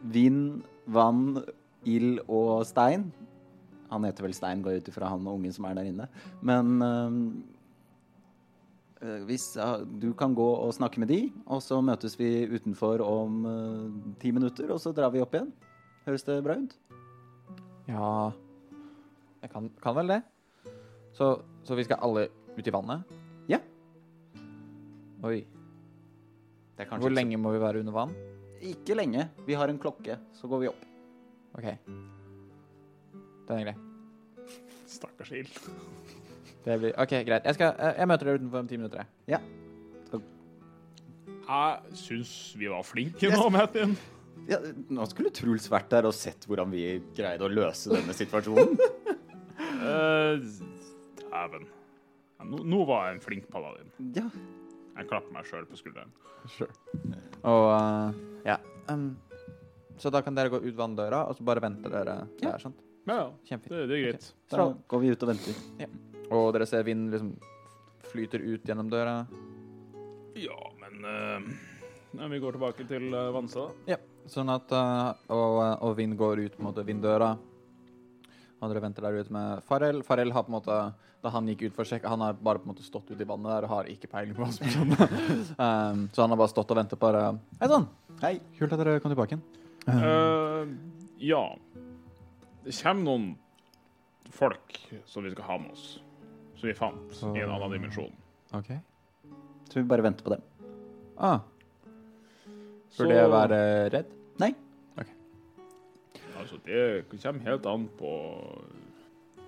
vind, 0.02 0.62
vann, 0.88 1.44
ild 1.84 2.20
og 2.32 2.64
stein 2.68 3.10
Han 3.92 4.06
heter 4.08 4.24
vel 4.24 4.34
Stein, 4.36 4.62
går 4.64 4.76
jeg 4.76 4.84
ut 4.84 4.90
ifra 4.92 5.10
han 5.12 5.28
og 5.28 5.40
ungen 5.40 5.56
som 5.56 5.68
er 5.68 5.80
der 5.80 5.90
inne. 5.90 6.08
Men 6.46 6.66
eh, 6.86 7.16
eh, 9.08 9.22
hvis 9.30 9.46
uh, 9.58 9.80
du 9.84 10.12
kan 10.14 10.36
gå 10.36 10.50
og 10.66 10.76
snakke 10.76 11.02
med 11.02 11.12
de, 11.12 11.22
og 11.48 11.64
så 11.66 11.82
møtes 11.82 12.20
vi 12.20 12.48
utenfor 12.52 13.02
om 13.06 13.42
ti 14.22 14.32
minutter, 14.36 14.70
og 14.72 14.80
så 14.84 14.94
drar 14.96 15.12
vi 15.16 15.24
opp 15.24 15.34
igjen. 15.34 15.52
Høres 16.06 16.28
det 16.28 16.44
bra 16.46 16.60
ut? 16.60 16.78
Ja 17.90 18.14
Jeg 19.42 19.52
kan, 19.54 19.70
kan 19.84 19.96
vel 19.96 20.14
det. 20.16 20.20
Så, 21.16 21.32
så 21.64 21.78
vi 21.78 21.86
skal 21.88 22.02
alle 22.06 22.28
ut 22.58 22.68
i 22.68 22.74
vannet? 22.74 23.16
Ja. 23.50 23.60
Oi. 25.24 25.40
Det 26.78 26.86
er 26.86 27.00
Hvor 27.02 27.12
lenge 27.12 27.40
må 27.40 27.52
vi 27.56 27.62
være 27.62 27.84
under 27.84 27.96
vann? 27.96 28.14
Ikke 28.64 28.96
lenge. 28.96 29.30
Vi 29.48 29.56
har 29.56 29.72
en 29.72 29.80
klokke, 29.80 30.18
så 30.36 30.48
går 30.48 30.64
vi 30.64 30.70
opp. 30.72 30.86
OK. 31.60 31.68
Den 33.48 33.58
er 33.58 33.64
grei. 33.68 33.76
Stakkars 34.88 35.32
ild. 35.32 35.58
Det 36.66 36.78
blir, 36.80 36.94
OK, 37.00 37.16
greit. 37.28 37.46
Jeg, 37.46 37.56
skal, 37.56 37.74
jeg, 37.98 38.08
møter 38.08 38.30
dere 38.30 38.40
utenfor 38.40 38.64
om 38.64 38.70
ti 38.70 38.78
minutter. 38.78 39.08
Ja 39.30 39.40
Jeg 41.50 41.98
syns 41.98 42.32
vi 42.60 42.68
var 42.70 42.84
flinke 42.86 43.32
nå, 43.34 43.48
Martin. 43.50 43.96
Ja, 44.50 44.60
nå 44.94 45.06
skulle 45.10 45.32
Truls 45.34 45.66
vært 45.72 45.90
der 45.92 46.08
og 46.10 46.14
sett 46.16 46.46
hvordan 46.48 46.70
vi 46.72 46.84
greide 47.18 47.48
å 47.48 47.52
løse 47.52 47.92
denne 47.92 48.14
situasjonen. 48.16 48.78
Eh, 49.80 50.40
Dæven. 51.30 51.68
Ja, 52.40 52.46
nå, 52.48 52.62
nå 52.64 52.86
var 52.88 53.08
jeg 53.10 53.18
en 53.18 53.24
flink 53.24 53.50
paladin. 53.52 53.92
ja. 54.16 54.30
Jeg 55.00 55.08
klapper 55.08 55.32
meg 55.32 55.46
sjøl 55.48 55.64
på 55.70 55.78
skulderen. 55.80 56.10
Og 57.48 57.66
uh, 57.72 58.10
ja. 58.44 58.58
Um, 58.92 59.14
så 60.00 60.12
da 60.12 60.20
kan 60.26 60.36
dere 60.36 60.52
gå 60.52 60.60
ut 60.60 60.76
vanndøra, 60.76 61.22
og 61.30 61.38
så 61.38 61.46
bare 61.48 61.64
venter 61.64 61.94
dere 61.94 62.16
Ja. 62.42 62.52
der. 62.52 62.60
sant? 62.60 62.82
Ja, 63.08 63.16
ja. 63.16 63.30
Kjempefint. 63.48 63.78
Det, 63.78 63.88
det 63.88 63.96
er 63.96 64.04
greit. 64.10 64.28
Da 64.52 64.66
går 64.92 65.00
vi 65.00 65.12
ut 65.14 65.24
og 65.24 65.32
venter. 65.32 65.62
Og 66.36 66.52
dere 66.56 66.68
ser 66.68 66.84
vinden 66.84 67.14
liksom 67.14 67.32
flyter 68.12 68.44
ut 68.44 68.68
gjennom 68.68 68.90
døra. 68.92 69.16
Ja, 70.36 70.60
men 70.84 71.06
eh, 71.06 72.28
Vi 72.36 72.40
går 72.40 72.58
tilbake 72.58 72.88
til 72.90 73.08
uh, 73.16 73.30
Vansa. 73.36 73.70
Sånn 74.30 74.52
at 74.52 74.72
uh, 74.76 75.14
og, 75.32 75.62
og 75.80 75.96
vind 75.98 76.18
går 76.20 76.44
ut 76.50 76.60
mot 76.60 76.76
vinddøra. 76.76 77.38
Og 78.60 78.72
dere 78.74 78.82
venter 78.84 79.06
der 79.06 79.16
ute 79.22 79.32
med 79.32 79.62
Farrell. 79.68 80.02
Farrell 80.04 80.34
har 80.36 80.44
på 80.44 80.52
en 80.52 80.58
måte 80.58 80.78
Da 81.24 81.32
han 81.32 81.48
gikk 81.48 81.62
ut 81.70 81.76
for 81.78 81.86
å 81.86 81.88
sjekke 81.88 82.12
Han 82.12 82.20
har 82.24 82.34
bare 82.36 82.60
på 82.60 82.68
en 82.68 82.74
måte 82.74 82.84
stått 82.84 83.08
ute 83.12 83.24
i 83.24 83.28
vannet 83.28 83.52
der 83.54 83.68
og 83.68 83.72
har 83.74 83.90
ikke 83.92 84.10
peiling 84.12 84.36
på 84.36 84.44
hva 84.44 84.52
som 84.56 84.68
skjedde. 84.68 85.08
um, 85.64 86.06
så 86.16 86.24
han 86.26 86.34
har 86.34 86.40
bare 86.42 86.52
stått 86.52 86.72
og 86.74 86.80
ventet 86.80 87.00
på 87.00 87.12
det. 87.16 87.24
Hei 87.62 87.70
sann! 87.72 87.88
Hei. 88.24 88.34
Kult 88.58 88.76
at 88.76 88.82
dere 88.84 89.00
kom 89.04 89.14
tilbake 89.14 89.36
igjen. 89.38 89.46
Uh, 89.88 90.74
ja. 91.24 91.44
Det 92.66 92.76
kommer 92.82 93.06
noen 93.08 93.30
folk 94.36 94.76
som 95.10 95.24
vi 95.26 95.32
skal 95.34 95.48
ha 95.50 95.58
med 95.64 95.72
oss. 95.76 95.86
Som 96.60 96.68
vi 96.68 96.76
fant 96.76 97.22
i 97.32 97.44
en 97.46 97.52
annen 97.56 97.72
dimensjon. 97.78 98.12
OK. 98.60 98.74
Så 99.70 99.80
vi 99.80 99.88
bare 99.88 100.04
venter 100.04 100.26
på 100.26 100.34
dem. 100.36 100.44
Ah, 101.16 101.40
Så- 102.90 103.04
Burde 103.06 103.16
jeg 103.16 103.30
være 103.32 103.60
redd? 103.94 104.12
Nei. 104.42 104.54
Altså, 106.40 106.60
det 106.66 107.06
kommer 107.12 107.46
helt 107.46 107.66
an 107.70 107.88
på 108.00 108.12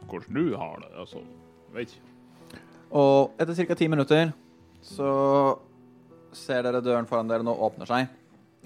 hvordan 0.09 0.35
du 0.35 0.55
har 0.59 0.79
det. 0.83 0.91
Altså, 0.99 1.21
jeg 1.69 1.75
vet 1.75 1.93
ikke. 1.95 2.07
Og 2.91 3.35
etter 3.39 3.55
ca. 3.55 3.77
ti 3.79 3.87
minutter 3.87 4.33
så 4.83 5.11
ser 6.35 6.65
dere 6.65 6.81
døren 6.83 7.07
foran 7.07 7.29
dere 7.29 7.45
nå 7.45 7.53
åpner 7.53 7.87
seg. 7.87 8.11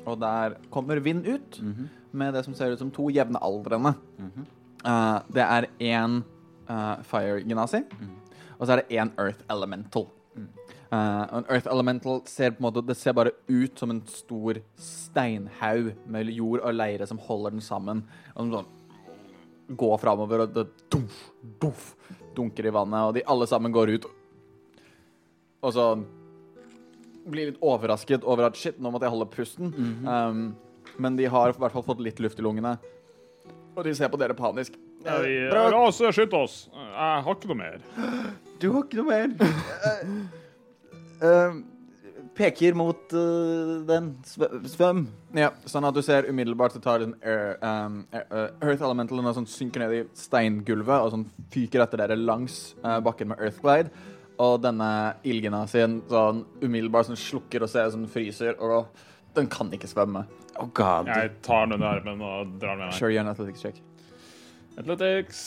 Og 0.06 0.18
der 0.22 0.57
kommer 0.73 0.99
vind 1.03 1.27
ut 1.27 1.60
med 2.15 2.34
det 2.34 2.45
som 2.45 2.56
ser 2.57 2.73
ut 2.73 2.81
som 2.81 2.91
to 2.93 3.10
jevnaldrende. 3.14 3.93
Eh, 4.85 5.19
det 5.34 5.45
er 5.45 5.68
én 5.81 6.19
uh, 6.69 6.97
fire 7.03 7.41
genasi, 7.41 7.81
og 8.60 8.68
så 8.68 8.76
er 8.76 8.81
det 8.81 8.99
én 8.99 9.11
earth 9.18 9.41
elemental. 9.49 10.07
Eh, 10.95 11.22
og 11.35 11.51
earth 11.51 11.67
elemental 11.72 12.22
ser 12.30 12.53
på 12.53 12.61
en 12.61 12.67
måte 12.67 12.84
Det 12.85 12.95
ser 12.97 13.15
bare 13.17 13.34
ut 13.47 13.80
som 13.80 13.91
en 13.91 14.01
stor 14.07 14.59
steinhaug 14.80 15.93
med 16.07 16.31
jord 16.34 16.61
og 16.61 16.76
leire 16.76 17.07
som 17.09 17.19
holder 17.22 17.55
den 17.55 17.63
sammen. 17.65 18.03
Og 18.35 18.43
som 18.43 18.53
sånn 18.59 18.73
går 19.80 19.97
framover, 19.97 20.43
og 20.43 20.51
det 20.53 20.67
duff, 20.93 21.15
duff, 21.61 21.88
dunker 22.38 22.67
i 22.69 22.73
vannet, 22.76 23.07
og 23.07 23.15
de 23.15 23.23
alle 23.26 23.47
sammen 23.49 23.73
går 23.73 23.95
ut. 23.95 24.05
Og 25.65 25.73
så 25.73 25.88
blir 27.26 27.49
litt 27.49 27.63
overrasket 27.65 28.27
over 28.30 28.45
at 28.45 28.59
shit, 28.59 28.77
nå 28.77 28.91
måtte 28.93 29.07
jeg 29.07 29.15
holde 29.15 29.30
pusten. 29.34 29.73
um, 30.05 30.43
men 31.01 31.17
de 31.17 31.26
har 31.26 31.49
i 31.49 31.57
hvert 31.57 31.73
fall 31.73 31.88
fått 31.88 32.03
litt 32.05 32.22
luft 32.22 32.38
i 32.39 32.45
lungene. 32.45 32.76
Og 33.73 33.84
de 33.84 33.95
ser 33.97 34.13
på 34.13 34.22
dere 34.22 34.38
panisk. 34.38 34.77
Ja, 35.03 35.17
vi, 35.26 35.34
Bra. 35.49 35.65
la 35.73 35.81
oss 35.89 35.97
skynde 35.97 36.38
oss. 36.38 36.69
Jeg 36.72 37.26
har 37.26 37.35
ikke 37.35 37.51
noe 37.51 37.61
mer. 37.65 37.81
Du 38.61 38.69
har 38.72 38.85
ikke 38.85 39.01
noe 39.01 39.09
mer? 39.09 40.35
Eh, 41.22 41.58
peker 42.36 42.76
mot 42.76 43.14
uh, 43.16 43.86
den. 43.88 44.10
Svøm. 44.68 45.06
Ja, 45.36 45.54
sånn 45.70 45.88
at 45.88 45.96
du 45.96 46.02
ser 46.04 46.28
umiddelbart 46.28 46.76
det 46.76 46.82
tar 46.84 47.06
en 47.06 47.16
air, 47.24 47.56
um, 47.64 48.02
air- 48.12 48.28
uh, 48.28 48.50
Earth 48.60 48.84
Elemental 48.84 49.22
og 49.22 49.38
sånn 49.38 49.48
synker 49.48 49.86
ned 49.86 49.96
i 49.96 50.02
steingulvet 50.20 51.06
og 51.06 51.14
sånn 51.14 51.26
fyker 51.54 51.86
etter 51.86 52.04
dere 52.04 52.20
langs 52.20 52.76
uh, 52.84 53.00
bakken 53.06 53.32
med 53.32 53.40
Earthglide. 53.40 53.94
Og 54.44 54.58
denne 54.66 54.90
ilgena 55.24 55.64
sin 55.72 56.02
sånn 56.12 56.44
umiddelbart 56.60 57.08
sånn 57.08 57.20
slukker 57.20 57.64
og 57.64 57.72
ser 57.72 57.88
som 57.94 58.04
den 58.04 58.12
fryser, 58.12 58.58
og 58.60 58.92
den 59.38 59.48
kan 59.52 59.72
ikke 59.72 59.88
svømme. 59.88 60.26
Oh 60.60 60.68
god. 60.76 61.08
Jeg 61.08 61.38
tar 61.44 61.70
den 61.70 61.78
under 61.78 61.88
armen 61.88 62.20
og 62.24 62.58
drar 62.60 62.76
med 62.76 62.90
meg. 62.90 62.98
Sure, 62.98 63.14
gjør 63.16 63.24
en 63.24 63.32
athletics 63.32 63.64
check. 63.64 63.80
Athletics. 64.76 65.46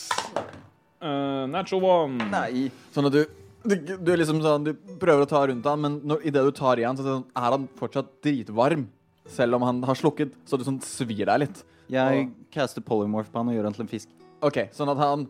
Uh, 0.99 1.45
natural 1.45 1.85
one. 1.85 2.31
Nei. 2.33 2.71
Sånn 2.93 3.07
at 3.09 3.13
du 3.13 3.21
du, 3.63 3.75
du 3.97 4.11
liksom 4.15 4.39
sånn, 4.43 4.69
du 4.69 4.95
prøver 5.01 5.25
å 5.25 5.29
ta 5.29 5.41
rundt 5.49 5.67
han, 5.67 5.81
men 5.83 5.97
når, 6.07 6.23
i 6.27 6.33
det 6.35 6.45
du 6.45 6.51
tar 6.55 6.79
i 6.79 6.87
han, 6.87 6.97
så 6.97 7.03
er 7.03 7.11
sånn, 7.17 7.27
er 7.35 7.55
han 7.57 7.67
fortsatt 7.79 8.13
dritvarm. 8.25 8.87
Selv 9.29 9.59
om 9.59 9.65
han 9.67 9.83
har 9.85 9.97
slukket, 9.97 10.31
så 10.49 10.57
du 10.57 10.63
sånn 10.65 10.79
svir 10.81 11.27
deg 11.29 11.43
litt. 11.43 11.59
Jeg 11.89 12.29
caster 12.53 12.81
polymorph 12.85 13.29
på 13.33 13.41
han 13.41 13.51
og 13.51 13.57
gjør 13.57 13.67
han 13.69 13.75
til 13.75 13.85
en 13.85 13.91
fisk. 13.91 14.09
Ok, 14.45 14.57
sånn 14.71 14.87
at 14.93 14.99
han 15.01 15.25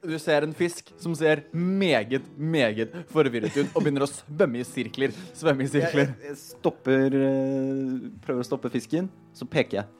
Du 0.00 0.14
ser 0.22 0.46
en 0.46 0.54
fisk 0.56 0.88
som 1.02 1.12
ser 1.18 1.42
meget, 1.52 2.24
meget 2.38 2.94
forvirret 3.12 3.52
ut 3.52 3.74
og 3.76 3.82
begynner 3.82 4.06
å 4.06 4.08
svømme 4.08 4.62
i 4.62 4.64
sirkler. 4.64 5.12
Svømme 5.36 5.66
i 5.66 5.66
Jeg, 5.66 5.74
sirkler. 5.74 6.14
jeg 6.24 6.38
stopper 6.40 7.18
eh, 7.20 8.06
Prøver 8.24 8.40
å 8.40 8.48
stoppe 8.48 8.72
fisken, 8.72 9.10
så 9.36 9.48
peker 9.50 9.82
jeg. 9.82 9.90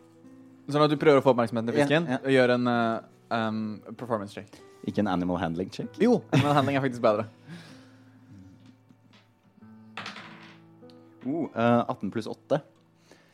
Sånn 0.72 0.86
at 0.86 0.90
du 0.90 0.96
prøver 0.98 1.20
å 1.20 1.26
få 1.26 1.34
oppmerksomheten 1.34 1.68
til 1.70 1.78
fisken 1.82 2.08
Ja, 2.08 2.16
ja. 2.16 2.22
og 2.24 2.32
gjør 2.32 2.54
en 2.56 2.72
uh, 2.72 3.04
um, 3.36 3.60
performance 3.92 4.34
check. 4.34 4.56
Ikke 4.86 5.02
en 5.02 5.10
animal 5.10 5.40
handling 5.42 5.70
check. 5.74 5.90
Jo, 5.98 6.20
men 6.32 6.52
handling 6.54 6.76
er 6.78 6.84
faktisk 6.84 7.02
bedre. 7.02 7.26
Eh, 11.26 11.84
18 11.88 12.10
pluss 12.14 12.26
8. 12.30 12.60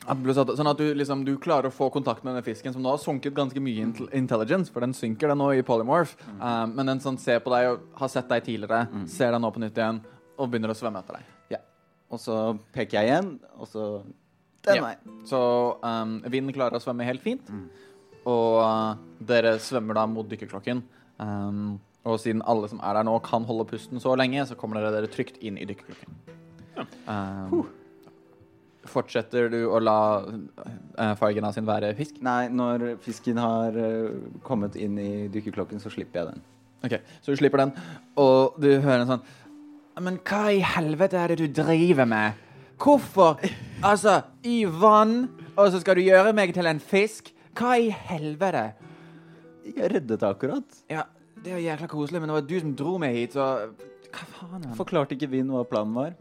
18 0.07 0.23
pluss 0.25 0.37
8. 0.41 0.55
Sånn 0.57 0.67
at 0.71 0.79
du, 0.81 0.87
liksom, 0.97 1.21
du 1.27 1.35
klarer 1.41 1.69
å 1.69 1.73
få 1.73 1.89
kontakt 1.93 2.23
med 2.25 2.33
denne 2.33 2.43
fisken, 2.45 2.73
som 2.73 2.81
nå 2.83 2.91
har 2.95 2.99
sunket 3.01 3.35
ganske 3.37 3.61
mye 3.63 3.83
i 3.85 4.07
intelligence, 4.17 4.71
for 4.73 4.83
den 4.83 4.95
synker 4.97 5.31
den 5.31 5.39
nå 5.39 5.51
i 5.55 5.61
polymorph. 5.65 6.15
Um, 6.41 6.73
men 6.75 6.89
den 6.89 7.03
sånn 7.03 7.19
ser 7.21 7.39
på 7.45 7.53
deg 7.53 7.69
og 7.69 7.85
har 8.01 8.11
sett 8.11 8.27
deg 8.33 8.43
tidligere, 8.49 9.05
ser 9.09 9.31
deg 9.35 9.43
nå 9.43 9.53
på 9.55 9.61
nytt 9.63 9.77
igjen 9.79 10.01
og 10.33 10.49
begynner 10.49 10.73
å 10.73 10.75
svømme 10.77 10.99
etter 11.03 11.19
deg. 11.19 11.29
Ja. 11.55 11.61
Og 12.13 12.19
så 12.21 12.39
peker 12.75 12.99
jeg 12.99 13.11
igjen, 13.13 13.31
og 13.61 13.69
så 13.69 13.85
den 14.65 14.79
Ja. 14.79 14.89
veien. 14.89 15.21
Så 15.29 15.39
um, 15.85 16.17
vinden 16.25 16.55
klarer 16.55 16.79
å 16.79 16.83
svømme 16.83 17.05
helt 17.07 17.21
fint, 17.23 17.47
og 18.25 18.59
uh, 18.63 18.97
dere 19.23 19.55
svømmer 19.61 20.01
da 20.01 20.07
mot 20.09 20.27
dykkerklokken. 20.27 20.81
Um, 21.21 21.79
og 22.03 22.19
siden 22.19 22.43
alle 22.49 22.67
som 22.71 22.81
er 22.83 22.97
der 22.97 23.07
nå, 23.07 23.15
kan 23.23 23.45
holde 23.47 23.67
pusten 23.69 24.01
så 24.03 24.15
lenge, 24.19 24.43
så 24.47 24.57
kommer 24.59 24.79
dere 24.79 24.91
dere 24.95 25.11
trygt 25.11 25.39
inn 25.43 25.59
i 25.59 25.67
dykkerklokken. 25.69 26.19
Um, 27.07 27.63
fortsetter 28.89 29.47
du 29.53 29.61
å 29.71 29.79
la 29.79 29.99
uh, 30.25 31.13
av 31.23 31.53
sin 31.55 31.67
være 31.67 31.93
fisk? 31.97 32.19
Nei, 32.25 32.49
når 32.51 32.97
fisken 33.03 33.39
har 33.39 33.77
eh, 33.79 34.17
kommet 34.43 34.75
inn 34.75 34.97
i 34.99 35.27
dykkerklokken, 35.31 35.79
så 35.79 35.91
slipper 35.93 36.19
jeg 36.19 36.33
den. 36.33 36.43
Ok, 36.83 36.97
Så 37.23 37.31
du 37.31 37.39
slipper 37.39 37.63
den, 37.63 37.71
og 38.19 38.59
du 38.59 38.67
hører 38.83 39.05
en 39.05 39.13
sånn 39.13 40.01
Men 40.03 40.17
hva 40.27 40.49
i 40.51 40.59
helvete 40.59 41.15
er 41.15 41.31
det 41.31 41.37
du 41.39 41.61
driver 41.61 42.09
med? 42.09 42.41
Hvorfor? 42.81 43.39
Altså, 43.85 44.19
i 44.43 44.65
vann, 44.67 45.29
og 45.55 45.69
så 45.71 45.79
skal 45.79 45.95
du 45.95 46.03
gjøre 46.03 46.33
meg 46.35 46.51
til 46.55 46.67
en 46.67 46.81
fisk? 46.83 47.31
Hva 47.55 47.77
i 47.79 47.87
helvete? 48.09 48.73
Jeg 49.63 49.91
reddet 49.93 50.23
akkurat. 50.27 50.79
Ja, 50.91 51.05
det 51.43 51.55
er 51.55 51.63
jækla 51.63 51.87
koselig, 51.91 52.21
men 52.21 52.31
det 52.31 52.37
var 52.37 52.47
du 52.47 52.55
som 52.59 52.75
dro 52.79 52.97
meg 53.01 53.15
hit, 53.15 53.37
så 53.37 53.47
Hva 54.13 54.27
faen? 54.35 54.67
er 54.67 54.77
Forklarte 54.77 55.15
ikke 55.17 55.31
Vin 55.31 55.51
hva 55.53 55.63
planen 55.67 55.95
var? 55.97 56.15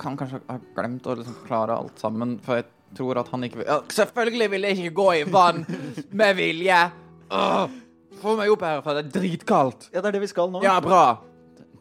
kan 0.00 0.16
kanskje 0.16 0.40
ha 0.48 0.56
glemt 0.76 1.06
å 1.06 1.14
liksom 1.18 1.34
forklare 1.42 1.74
alt 1.76 2.00
sammen, 2.00 2.38
for 2.44 2.60
jeg 2.60 2.96
tror 2.96 3.20
at 3.20 3.28
han 3.32 3.44
ikke 3.46 3.60
vil 3.60 3.68
ja, 3.68 3.78
Selvfølgelig 3.92 4.48
vil 4.54 4.66
jeg 4.66 4.78
ikke 4.78 4.94
gå 4.98 5.08
i 5.20 5.24
vann 5.28 5.62
med 6.22 6.38
vilje! 6.38 6.78
Åh, 7.32 7.74
få 8.22 8.34
meg 8.40 8.52
opp 8.52 8.64
herfra, 8.66 8.96
det 8.98 9.04
er 9.06 9.12
dritkaldt. 9.20 9.88
Ja, 9.92 10.00
det 10.00 10.10
er 10.10 10.16
det 10.18 10.24
vi 10.26 10.30
skal 10.32 10.52
nå. 10.52 10.60
Ja, 10.64 10.78
bra. 10.84 11.04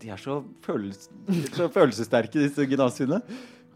De 0.02 0.10
er 0.12 0.20
så, 0.22 0.40
følels 0.66 1.10
så 1.56 1.68
følelsessterke, 1.72 2.40
disse 2.40 2.66
gymnasiene. 2.66 3.20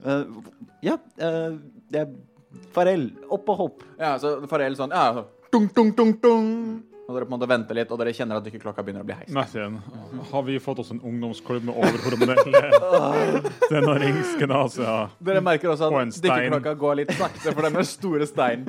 Uh, 0.06 0.40
ja, 0.86 0.96
uh, 1.20 1.58
det 1.92 2.06
er 2.06 2.14
Farell, 2.76 3.10
opp 3.36 3.50
og 3.52 3.60
hopp. 3.60 3.84
Ja, 4.00 4.14
så 4.22 4.38
Farel 4.52 4.78
sånn 4.80 4.94
Ja, 4.96 5.10
så 5.18 5.26
dung, 5.52 5.68
dung, 5.76 5.92
dung, 5.96 6.14
dung. 6.24 6.50
Og 7.06 7.14
dere 7.14 7.28
på 7.28 7.30
en 7.30 7.34
måte 7.36 7.46
venter 7.50 7.78
litt, 7.78 7.92
og 7.94 8.00
dere 8.02 8.14
kjenner 8.18 8.40
at 8.40 8.46
dykkerklokka 8.48 8.82
begynner 8.82 9.04
å 9.04 9.06
bli 9.06 9.14
heist. 9.20 9.34
Martin, 9.36 9.76
har 10.32 10.44
vi 10.48 10.56
fått 10.64 10.80
oss 10.82 10.90
en 10.96 11.02
ungdomsklubb 11.06 11.68
med 11.68 11.78
overhormonelle 11.78 12.62
tenåringsgnaser? 13.70 15.12
Dere 15.30 15.44
merker 15.46 15.70
også 15.76 15.92
at 15.92 16.18
dykkerklokka 16.24 16.74
går 16.82 16.94
litt 17.04 17.14
sakte, 17.20 17.52
for 17.52 17.62
denne 17.68 17.84
store 17.86 18.26
steinen 18.30 18.66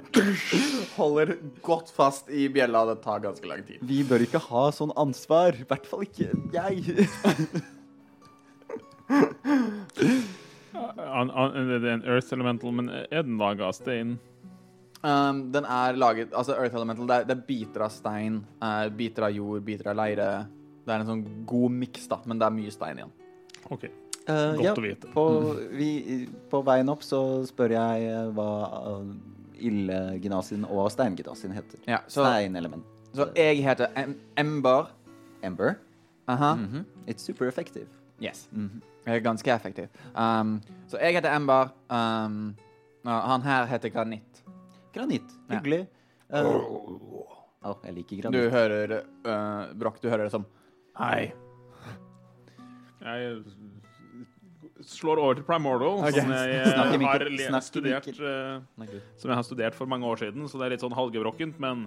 holder 0.99 1.33
godt 1.65 1.89
fast 1.97 2.29
i 2.29 2.51
bjella. 2.53 2.85
Det 2.91 2.99
tar 3.07 3.25
ganske 3.25 3.49
lang 3.49 3.65
tid. 3.65 3.81
Vi 3.89 4.03
bør 4.05 4.21
ikke 4.27 4.43
ha 4.51 4.67
sånn 4.75 4.93
ansvar. 5.01 5.57
I 5.57 5.65
hvert 5.73 5.89
fall 5.89 6.05
ikke 6.05 6.29
jeg. 6.53 7.07
An, 10.97 11.31
an, 11.31 11.55
det 11.71 11.77
er 11.81 11.93
en 11.95 12.03
Earth 12.05 12.33
Elemental, 12.35 12.73
men 12.75 12.91
er 12.93 13.23
den 13.25 13.39
laga 13.41 13.71
av 13.71 13.75
stein? 13.79 14.19
Um, 15.05 15.53
den 15.53 15.67
er 15.69 15.93
laget 15.99 16.33
Altså 16.35 16.55
Earth 16.57 16.75
Elemental, 16.75 17.07
det 17.07 17.17
er, 17.17 17.27
det 17.29 17.35
er 17.37 17.43
biter 17.47 17.85
av 17.85 17.93
stein, 17.95 18.41
uh, 18.65 18.89
biter 18.97 19.29
av 19.29 19.37
jord, 19.37 19.63
biter 19.67 19.93
av 19.93 19.99
leire. 20.01 20.27
Det 20.87 20.95
er 20.95 21.03
en 21.03 21.11
sånn 21.11 21.25
god 21.47 21.79
miks, 21.83 22.09
da, 22.11 22.19
men 22.25 22.41
det 22.41 22.49
er 22.49 22.55
mye 22.57 22.75
stein 22.75 23.01
igjen. 23.03 23.15
OK. 23.71 23.87
Uh, 24.27 24.57
Godt 24.57 24.65
ja, 24.65 24.75
å 24.75 24.83
vite. 24.83 25.11
På, 25.15 25.25
vi, 25.71 25.91
på 26.51 26.61
veien 26.67 26.91
opp 26.91 27.05
så 27.07 27.21
spør 27.47 27.77
jeg 27.77 28.09
eh, 28.11 28.31
hva 28.35 28.51
uh, 28.97 29.03
ildgymnasien 29.63 30.67
og 30.67 30.89
steingenasien 30.95 31.55
heter. 31.55 31.83
Ja, 31.87 32.01
så, 32.07 32.25
Steinelement. 32.25 32.87
så 33.15 33.29
jeg 33.39 33.63
heter 33.67 33.93
em 33.95 34.17
Ember. 34.37 34.91
Ember. 35.43 35.77
-huh. 36.27 36.57
Mm 36.57 36.67
-hmm. 36.67 36.85
It's 37.07 37.23
super 37.23 37.47
effective. 37.49 37.87
Yes. 38.23 38.49
Jeg 39.07 39.17
er 39.17 39.21
ganske 39.21 39.55
effektiv. 39.55 39.89
Um, 40.15 40.63
så 40.89 40.99
jeg 40.99 41.15
heter 41.15 41.37
Ember. 41.37 41.69
Um, 41.91 42.57
han 43.05 43.43
her 43.43 43.65
heter 43.67 43.89
Granitt. 43.89 44.36
Granitt. 44.97 45.33
Ja. 45.47 45.59
Hyggelig. 45.59 45.87
oh, 46.33 47.77
jeg 47.85 47.95
liker 48.01 48.31
Du 48.35 48.41
hører 48.51 48.95
uh, 48.99 49.75
Broch, 49.79 50.01
du 50.03 50.09
hører 50.11 50.27
det 50.27 50.33
som 50.35 50.47
Hei. 50.97 51.33
Jeg 53.05 53.43
slår 54.87 55.21
over 55.21 55.37
til 55.37 55.45
Primordial, 55.47 56.01
okay. 56.01 56.23
som 56.23 56.33
jeg 56.33 56.55
eh, 56.57 56.73
har 56.73 57.27
snakk 57.47 57.67
studert 57.67 58.09
eh, 58.09 58.57
Gud. 58.81 58.97
Som 59.21 59.31
jeg 59.31 59.39
har 59.39 59.47
studert 59.47 59.77
for 59.77 59.91
mange 59.91 60.09
år 60.09 60.21
siden, 60.25 60.49
så 60.49 60.59
det 60.59 60.67
er 60.67 60.75
litt 60.75 60.85
sånn 60.85 60.97
halvgebrokkent, 60.97 61.61
men 61.63 61.87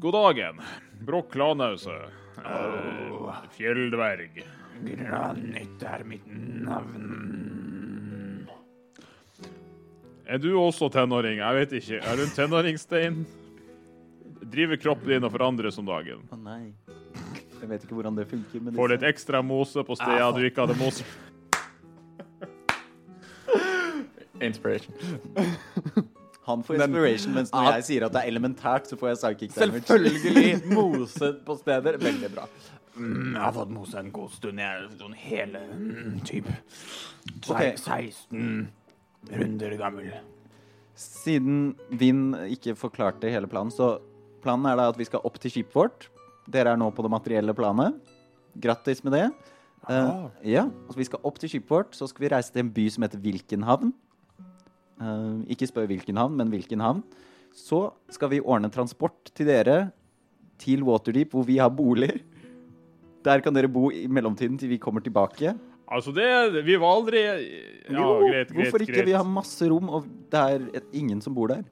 God 0.00 0.16
dagen. 0.16 0.60
Brokk 1.04 1.36
Lanause. 1.38 1.96
Uh, 2.40 3.40
Fjelldverg. 3.56 4.42
Granitt 4.88 5.88
er 5.92 6.04
mitt 6.08 6.28
navn. 6.64 7.67
Er 10.28 10.38
du 10.38 10.50
også 10.60 10.90
tenåring? 10.92 11.38
Jeg 11.40 11.54
vet 11.56 11.70
ikke. 11.78 11.98
Er 12.04 12.16
du 12.18 12.22
en 12.26 12.34
tenåringstein? 12.36 13.22
Driver 14.52 14.76
kroppen 14.76 15.08
din 15.08 15.24
og 15.24 15.32
forandres 15.32 15.78
om 15.80 15.86
dagen? 15.88 16.20
Å 16.28 16.36
nei. 16.36 16.74
Jeg 17.58 17.70
vet 17.70 17.86
ikke 17.86 17.96
hvordan 17.96 18.18
det 18.18 18.26
funker. 18.28 18.60
Men 18.60 18.76
Får 18.76 18.92
litt 18.92 19.00
disse- 19.00 19.14
ekstra 19.14 19.40
mose 19.42 19.84
på 19.88 19.96
steder 19.96 20.36
du 20.36 20.44
ikke 20.50 20.66
hadde 20.66 20.76
mose. 20.78 21.04
Inspiration. 24.48 24.94
Han 26.48 26.62
får 26.64 26.78
inspiration, 26.78 27.34
mens 27.34 27.50
når 27.52 27.66
jeg 27.74 27.82
sier 27.84 28.04
at 28.06 28.12
det 28.14 28.20
er 28.22 28.30
elementært, 28.30 28.86
så 28.88 28.96
får 28.96 29.08
jeg 29.10 29.18
psychic 29.20 29.50
damage. 29.52 29.82
Selvfølgelig 29.84 30.52
mose 30.78 31.28
på 31.44 31.56
steder. 31.58 31.98
Veldig 32.00 32.30
bra. 32.32 32.46
Mm, 32.96 33.34
jeg 33.34 33.42
har 33.42 33.52
fått 33.52 33.72
mose 33.74 33.98
en 34.00 34.08
god 34.14 34.30
stund. 34.32 34.62
Jeg 34.62 34.78
er 34.78 34.86
sånn 34.96 35.16
hele 35.18 35.60
mm, 35.68 36.14
type 36.24 36.54
okay. 37.50 37.74
16 37.76 38.70
runder 39.26 39.74
gammel. 39.80 40.10
Siden 40.98 41.76
Vinn 41.94 42.32
ikke 42.48 42.76
forklarte 42.78 43.30
hele 43.30 43.50
planen, 43.50 43.72
så 43.74 43.96
planen 44.42 44.66
er 44.70 44.78
da 44.78 44.88
at 44.92 44.98
vi 44.98 45.06
skal 45.06 45.22
opp 45.26 45.38
til 45.42 45.52
skipet 45.52 45.76
vårt. 45.76 46.08
Dere 46.48 46.74
er 46.74 46.80
nå 46.80 46.88
på 46.94 47.04
det 47.04 47.12
materielle 47.12 47.54
planet. 47.56 47.98
Grattis 48.58 49.04
med 49.04 49.14
det. 49.14 49.26
Uh, 49.88 50.26
ja, 50.42 50.66
altså 50.88 50.98
Vi 50.98 51.06
skal 51.06 51.22
opp 51.24 51.38
til 51.40 51.52
skipet 51.52 51.70
vårt, 51.70 51.94
så 51.96 52.08
skal 52.10 52.24
vi 52.24 52.32
reise 52.32 52.52
til 52.52 52.64
en 52.64 52.72
by 52.74 52.86
som 52.92 53.06
heter 53.06 53.22
Vilkenhavn. 53.22 53.92
Uh, 54.98 55.44
ikke 55.46 55.68
spør 55.70 55.86
hvilken 55.90 56.18
havn, 56.18 56.34
men 56.38 56.50
hvilken 56.50 56.82
havn. 56.82 57.04
Så 57.54 57.88
skal 58.12 58.32
vi 58.32 58.42
ordne 58.42 58.70
transport 58.72 59.30
til 59.34 59.48
dere 59.48 59.90
til 60.58 60.82
Waterdeep, 60.86 61.32
hvor 61.32 61.46
vi 61.46 61.60
har 61.62 61.70
boliger. 61.70 62.18
Der 63.24 63.42
kan 63.44 63.54
dere 63.54 63.70
bo 63.70 63.90
i 63.94 64.06
mellomtiden 64.10 64.58
til 64.58 64.72
vi 64.72 64.82
kommer 64.82 65.02
tilbake. 65.04 65.54
Altså, 65.90 66.12
det 66.12 66.64
Vi 66.66 66.76
var 66.76 66.96
aldri 66.98 67.22
Ja, 67.24 67.96
Jo, 67.96 68.08
greit, 68.28 68.48
greit. 68.50 68.54
hvorfor 68.54 68.82
ikke? 68.84 68.92
greit. 68.94 69.06
Vi 69.06 69.12
har 69.16 69.24
masse 69.24 69.68
rom, 69.70 69.88
og 69.88 70.06
det 70.30 70.40
er 70.40 70.82
ingen 70.92 71.20
som 71.24 71.34
bor 71.34 71.48
der. 71.48 71.62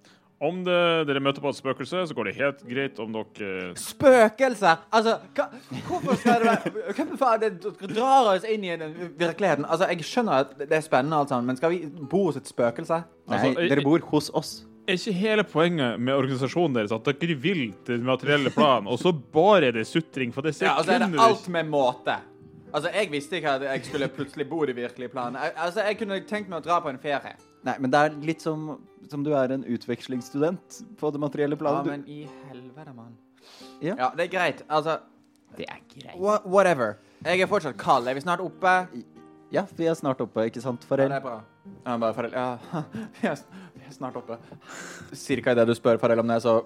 Om 0.40 0.58
det, 0.66 1.06
dere 1.08 1.20
møter 1.24 1.40
på 1.40 1.48
et 1.48 1.56
spøkelse, 1.56 2.02
så 2.10 2.14
går 2.14 2.24
det 2.28 2.34
helt 2.36 2.58
greit 2.68 2.98
om 3.00 3.12
dere 3.14 3.70
Spøkelser! 3.80 4.82
Altså, 4.92 5.14
hva, 5.36 5.46
hvorfor 5.88 6.18
skal 6.20 6.42
det 6.42 6.50
være 6.50 6.92
Hvem 6.98 7.14
faen 7.20 7.40
det 7.40 7.52
drar 7.94 8.28
oss 8.34 8.44
inn 8.44 8.64
i 8.68 8.74
den 8.76 8.92
virkeligheten? 9.16 9.64
Altså, 9.64 9.88
Jeg 9.88 10.04
skjønner 10.04 10.42
at 10.44 10.52
det 10.60 10.76
er 10.76 10.84
spennende, 10.84 11.16
alt 11.22 11.32
sammen, 11.32 11.46
men 11.48 11.56
skal 11.56 11.72
vi 11.72 11.78
bo 12.10 12.26
hos 12.28 12.36
et 12.36 12.48
spøkelse? 12.52 12.98
Nei, 13.28 13.36
Altså, 13.38 13.52
jeg- 13.60 13.70
dere 13.72 13.84
bor 13.88 13.98
hos 14.12 14.30
oss. 14.34 14.52
Er 14.86 14.94
ikke 15.00 15.12
hele 15.18 15.42
poenget 15.42 15.98
med 15.98 16.14
organisasjonen 16.14 16.74
deres 16.76 16.92
at 16.92 17.02
dere 17.04 17.34
vil 17.34 17.72
til 17.84 17.96
den 17.96 18.04
materielle 18.06 18.50
planen, 18.54 18.86
og 18.86 18.98
så 19.00 19.10
bare 19.32 19.64
er 19.66 19.72
det 19.72 19.86
sutring? 19.88 20.32
For 20.34 20.42
det 20.42 20.54
ser 20.54 20.66
Ja, 20.68 20.76
altså 20.78 20.92
er 20.92 20.98
det 21.08 21.18
alt 21.18 21.48
med 21.48 21.66
måte. 21.66 22.20
Altså, 22.72 22.90
Jeg 22.94 23.10
visste 23.10 23.36
ikke 23.38 23.50
at 23.56 23.62
jeg 23.62 23.84
skulle 23.86 24.08
plutselig 24.08 24.48
bo 24.50 24.62
i 24.64 24.66
det 24.66 24.76
virkelige 24.76 25.08
planet. 25.12 25.40
Jeg, 25.42 25.52
altså, 25.56 25.80
jeg 25.86 25.98
kunne 25.98 26.20
tenkt 26.28 26.48
meg 26.50 26.58
å 26.60 26.64
dra 26.66 26.80
på 26.84 26.90
en 26.92 26.98
ferie. 26.98 27.36
Nei, 27.66 27.76
men 27.82 27.90
det 27.90 28.00
er 28.00 28.16
litt 28.26 28.42
som, 28.42 28.66
som 29.10 29.24
du 29.26 29.32
er 29.34 29.54
en 29.54 29.64
utvekslingsstudent 29.64 30.80
på 31.00 31.10
det 31.14 31.20
materielle 31.22 31.56
planet. 31.56 31.86
Ja, 31.86 31.96
men 31.96 32.04
i 32.08 32.26
helvete, 32.50 32.94
mann. 32.94 33.14
Ja. 33.80 33.94
Ja, 33.98 34.10
det 34.16 34.26
er 34.28 34.32
greit. 34.32 34.64
Altså, 34.68 34.98
Det 35.56 35.66
er 35.70 35.78
greit. 35.94 36.16
wha 36.20 36.40
whatever. 36.44 36.96
Jeg 37.24 37.40
er 37.40 37.46
fortsatt 37.46 37.78
kald. 37.80 38.08
Er 38.08 38.14
vi 38.14 38.20
snart 38.20 38.40
oppe? 38.44 38.74
Ja, 39.54 39.62
vi 39.78 39.86
er 39.86 39.94
snart 39.94 40.20
oppe, 40.20 40.48
ikke 40.50 40.60
sant, 40.60 40.84
Ja, 40.90 40.96
det 40.96 41.12
er 41.12 41.20
bra. 41.20 41.40
Ja, 41.86 41.96
bare 41.96 42.14
Farrell 42.14 42.32
Ja, 42.34 42.58
vi 43.20 43.28
er, 43.28 43.36
vi 43.74 43.84
er 43.86 43.92
snart 43.94 44.16
oppe. 44.18 44.38
Cirka 45.14 45.54
idet 45.54 45.66
du 45.68 45.74
spør 45.74 45.98
Farrell 46.02 46.20
om 46.20 46.26
det, 46.28 46.42
så 46.42 46.64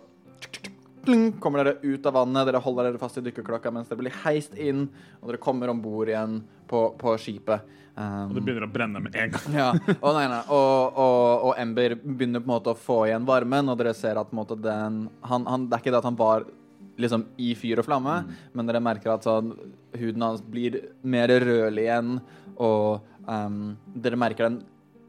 kommer 1.40 1.64
dere 1.64 1.78
ut 1.82 2.06
av 2.06 2.16
vannet. 2.18 2.46
Dere 2.48 2.62
holder 2.62 2.88
dere 2.88 3.00
fast 3.02 3.18
i 3.20 3.24
dykkerklokka 3.24 3.72
mens 3.74 3.90
dere 3.90 4.02
blir 4.02 4.16
heist 4.24 4.56
inn, 4.58 4.88
og 5.20 5.30
dere 5.30 5.42
kommer 5.42 5.72
om 5.72 5.80
bord 5.82 6.10
igjen 6.10 6.40
på, 6.70 6.90
på 7.00 7.14
skipet. 7.20 7.66
Um, 7.96 8.30
Og 8.30 8.36
det 8.38 8.44
begynner 8.46 8.64
å 8.64 8.72
brenne 8.72 9.00
med 9.02 9.16
en 9.18 9.34
gang. 9.34 9.56
ja, 9.60 9.68
og, 9.96 10.10
nei, 10.16 10.24
nei. 10.30 10.40
Og, 10.54 11.00
og, 11.02 11.48
og 11.50 11.60
Ember 11.60 11.96
begynner 11.98 12.40
på 12.40 12.48
en 12.48 12.54
måte 12.54 12.72
å 12.72 12.78
få 12.78 13.02
igjen 13.08 13.26
varmen, 13.28 13.68
og 13.72 13.78
dere 13.80 13.94
ser 13.98 14.20
at 14.20 14.32
måte 14.36 14.56
den 14.56 15.02
han, 15.26 15.46
han, 15.50 15.66
Det 15.68 15.76
er 15.76 15.84
ikke 15.84 15.94
det 15.94 16.00
at 16.00 16.08
han 16.08 16.18
var 16.20 16.46
liksom 17.00 17.24
i 17.40 17.54
fyr 17.56 17.80
og 17.80 17.86
flamme, 17.88 18.16
men 18.52 18.68
dere 18.68 18.82
merker 18.84 19.14
at 19.14 19.24
sånn, 19.24 19.54
huden 19.96 20.24
hans 20.24 20.42
blir 20.44 20.76
mer 21.00 21.32
rødlig 21.32 21.86
igjen, 21.86 22.18
og 22.60 23.00
um, 23.24 23.72
dere 23.96 24.18
merker 24.20 24.50
den, 24.50 24.60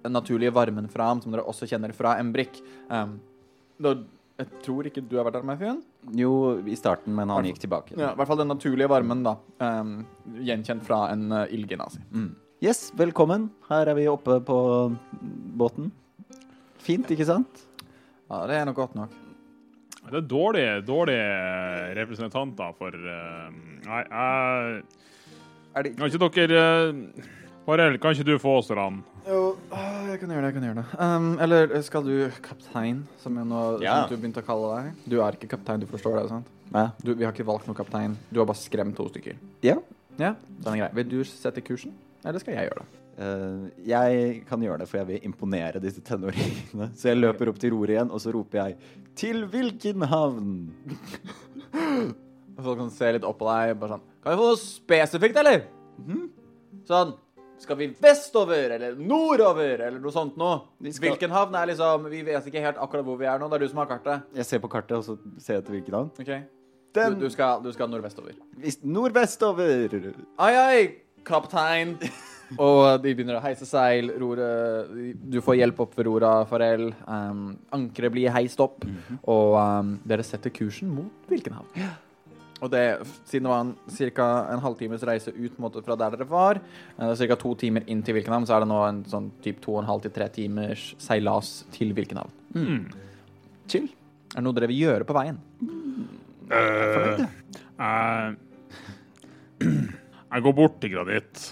naturlige 0.08 0.54
varmen 0.56 0.88
fra 0.90 1.12
ham, 1.12 1.20
som 1.22 1.34
dere 1.34 1.44
også 1.46 1.68
kjenner 1.70 1.92
fra 1.94 2.16
Embrik. 2.18 2.58
Um, 2.90 3.20
da, 3.82 3.94
jeg 4.42 4.62
tror 4.66 4.88
ikke 4.90 5.04
du 5.06 5.18
har 5.20 5.28
vært 5.28 5.40
der, 5.40 5.48
Matthew? 5.48 5.82
Jo, 6.18 6.34
i 6.66 6.78
starten, 6.80 7.14
men 7.18 7.30
han 7.30 7.46
gikk 7.46 7.62
tilbake. 7.64 7.96
Ja, 7.96 8.12
I 8.12 8.20
hvert 8.20 8.30
fall 8.32 8.42
den 8.42 8.50
naturlige 8.52 8.90
varmen, 8.92 9.24
da. 9.26 9.36
Um, 9.62 10.00
gjenkjent 10.42 10.86
fra 10.88 11.04
en 11.14 11.28
uh, 11.34 11.44
ildgenasi. 11.54 12.02
Yes, 12.62 12.90
velkommen. 12.98 13.50
Her 13.70 13.90
er 13.90 13.98
vi 13.98 14.08
oppe 14.10 14.40
på 14.46 14.58
båten. 15.58 15.92
Fint, 16.82 17.10
ikke 17.14 17.28
sant? 17.30 17.66
Ja, 18.32 18.46
det 18.50 18.58
er 18.58 18.66
nok 18.70 18.80
godt 18.80 18.98
nok. 18.98 19.14
Det 20.02 20.18
er 20.18 20.26
dårlige, 20.26 20.78
dårlige 20.86 21.26
representanter 22.00 22.74
for 22.80 22.96
uh, 22.98 23.52
Nei, 23.86 24.02
jeg 24.02 24.82
Er 25.78 25.86
det 25.86 25.92
Kan 25.98 26.10
ikke 26.10 26.48
dere 26.50 26.64
uh, 26.90 27.28
Farel, 27.66 27.98
kan 28.02 28.16
ikke 28.16 28.26
du 28.26 28.38
få 28.42 28.56
oss 28.60 28.72
den? 28.72 29.02
Jo, 29.28 29.42
ah, 29.70 30.08
jeg 30.10 30.20
kan 30.22 30.32
gjøre 30.34 30.42
det. 30.42 30.50
jeg 30.50 30.56
kan 30.56 30.64
gjøre 30.66 30.82
det. 30.82 30.86
Um, 30.98 31.28
eller 31.46 31.74
skal 31.86 32.04
du 32.08 32.16
kaptein, 32.44 33.04
som 33.22 33.36
jeg 33.38 33.46
nå 33.48 33.82
Ja. 33.84 34.00
som 34.08 34.16
du 34.16 34.22
begynte 34.22 34.42
å 34.42 34.46
kalle 34.48 34.72
deg? 34.78 34.94
Du 35.14 35.20
er 35.22 35.38
ikke 35.38 35.52
kaptein, 35.54 35.80
du 35.80 35.86
forstår 35.88 36.18
det, 36.20 36.30
sant? 36.30 36.48
Ja. 36.74 36.88
Du, 37.04 37.14
vi 37.14 37.24
har 37.24 37.32
ikke 37.36 37.46
valgt 37.46 37.68
noen 37.70 37.78
kaptein. 37.78 38.18
Du 38.32 38.40
har 38.42 38.48
bare 38.50 38.58
skremt 38.58 38.96
to 38.98 39.08
stykker. 39.10 39.38
ja. 39.62 39.78
Ja, 40.20 40.36
den 40.46 40.74
er 40.74 40.78
grei. 40.78 40.90
Vil 41.00 41.08
du 41.10 41.24
sette 41.24 41.62
kursen, 41.64 41.94
eller 42.28 42.38
skal 42.44 42.54
jeg 42.54 42.68
gjøre 42.68 42.82
det? 42.82 42.98
Uh, 43.22 43.70
jeg 43.88 44.44
kan 44.46 44.62
gjøre 44.62 44.80
det, 44.82 44.88
for 44.90 44.98
jeg 45.00 45.08
vil 45.08 45.24
imponere 45.26 45.80
disse 45.82 46.02
tenåringene. 46.04 46.90
Så 47.00 47.08
jeg 47.10 47.18
løper 47.22 47.50
opp 47.50 47.58
til 47.62 47.72
roret 47.74 47.96
igjen, 47.96 48.12
og 48.12 48.20
så 48.22 48.34
roper 48.36 48.60
jeg 48.60 48.78
'Til 49.16 49.46
hvilken 49.48 50.04
havn?' 50.04 50.74
Og 52.58 52.64
Folk 52.64 52.78
kan 52.78 52.90
se 52.92 53.12
litt 53.16 53.24
opp 53.24 53.40
på 53.40 53.48
deg. 53.48 53.80
Bare 53.80 53.96
sånn 53.96 54.02
Kan 54.22 54.32
vi 54.36 54.38
få 54.42 54.50
noe 54.52 54.60
spesifikt, 54.60 55.38
eller? 55.40 55.64
Mhm. 55.98 56.30
Sånn 56.86 57.14
Skal 57.62 57.78
vi 57.78 57.88
vestover, 58.02 58.74
eller 58.78 58.96
nordover, 58.98 59.84
eller 59.88 60.00
noe 60.02 60.14
sånt 60.16 60.38
noe? 60.42 60.64
Skal- 60.90 61.12
Hvilken 61.12 61.30
havn 61.34 61.56
er 61.60 61.70
liksom 61.70 62.08
Vi 62.10 62.24
vet 62.26 62.48
ikke 62.50 62.64
helt 62.64 62.80
akkurat 62.82 63.06
hvor 63.06 63.20
vi 63.20 63.28
er 63.30 63.38
nå. 63.40 63.50
Det 63.52 63.60
er 63.60 63.66
du 63.66 63.70
som 63.70 63.84
har 63.84 63.92
kartet. 63.92 64.24
Jeg 64.36 64.46
ser 64.50 64.60
på 64.64 64.70
kartet, 64.72 64.98
og 64.98 65.04
så 65.06 65.18
ser 65.38 65.60
jeg 65.60 65.66
til 65.68 65.76
hvilken 65.78 65.94
havn. 66.00 66.12
Okay. 66.20 66.42
Du, 66.92 67.00
Den 67.00 67.20
du, 67.22 67.30
skal, 67.32 67.62
du 67.64 67.72
skal 67.72 67.88
nordvestover. 67.88 68.34
Nordvestover! 68.84 70.12
Ai, 70.40 70.54
ai, 70.58 70.82
kaptein. 71.24 71.96
Og 72.60 72.98
de 73.00 73.14
begynner 73.16 73.38
å 73.40 73.44
heise 73.46 73.64
seil. 73.64 74.10
Roret 74.20 74.90
Du 75.32 75.38
får 75.40 75.56
hjelp 75.62 75.78
opp 75.86 75.94
ved 75.96 76.10
rora, 76.10 76.32
Farel. 76.50 76.90
Um, 77.08 77.54
Ankeret 77.72 78.12
blir 78.12 78.34
heist 78.36 78.60
opp. 78.60 78.84
Og 79.24 79.56
um, 79.56 79.94
dere 80.04 80.26
setter 80.28 80.52
kursen 80.52 80.92
mot 80.92 81.30
Vilkenhavn. 81.32 81.70
Og 82.62 82.70
det, 82.70 82.84
siden 83.26 83.48
det 83.48 83.52
var 83.52 83.64
en, 83.66 83.74
ca. 84.16 84.28
en 84.54 84.62
halvtimes 84.62 85.06
reise 85.08 85.34
ut 85.34 85.58
måte, 85.62 85.82
fra 85.86 85.98
der 85.98 86.14
dere 86.14 86.28
var, 86.30 86.60
uh, 87.00 87.14
ca. 87.18 87.38
to 87.40 87.56
timer 87.58 87.88
inn 87.90 88.04
til 88.06 88.18
Vilkenhavn, 88.20 88.46
så 88.46 88.58
er 88.58 88.66
det 88.66 88.70
nå 88.70 88.82
en 88.86 89.02
sånn 89.10 89.32
typ 89.42 89.64
to 89.64 89.76
og 89.76 89.84
en 89.84 89.90
halv 89.90 90.06
til 90.06 90.14
tre 90.16 90.30
timers 90.34 90.92
seilas 91.02 91.54
til 91.74 91.96
Vilkenhavn. 91.98 92.34
Chill. 93.72 93.90
Er 94.32 94.40
det 94.40 94.46
noe 94.46 94.56
dere 94.56 94.70
vil 94.72 94.84
gjøre 94.86 95.08
på 95.08 95.18
veien? 95.18 95.42
Uh, 96.52 97.26
jeg 97.82 98.36
Jeg 100.32 100.44
går 100.46 100.54
bort 100.56 100.78
til 100.84 100.94
granitt. 100.94 101.48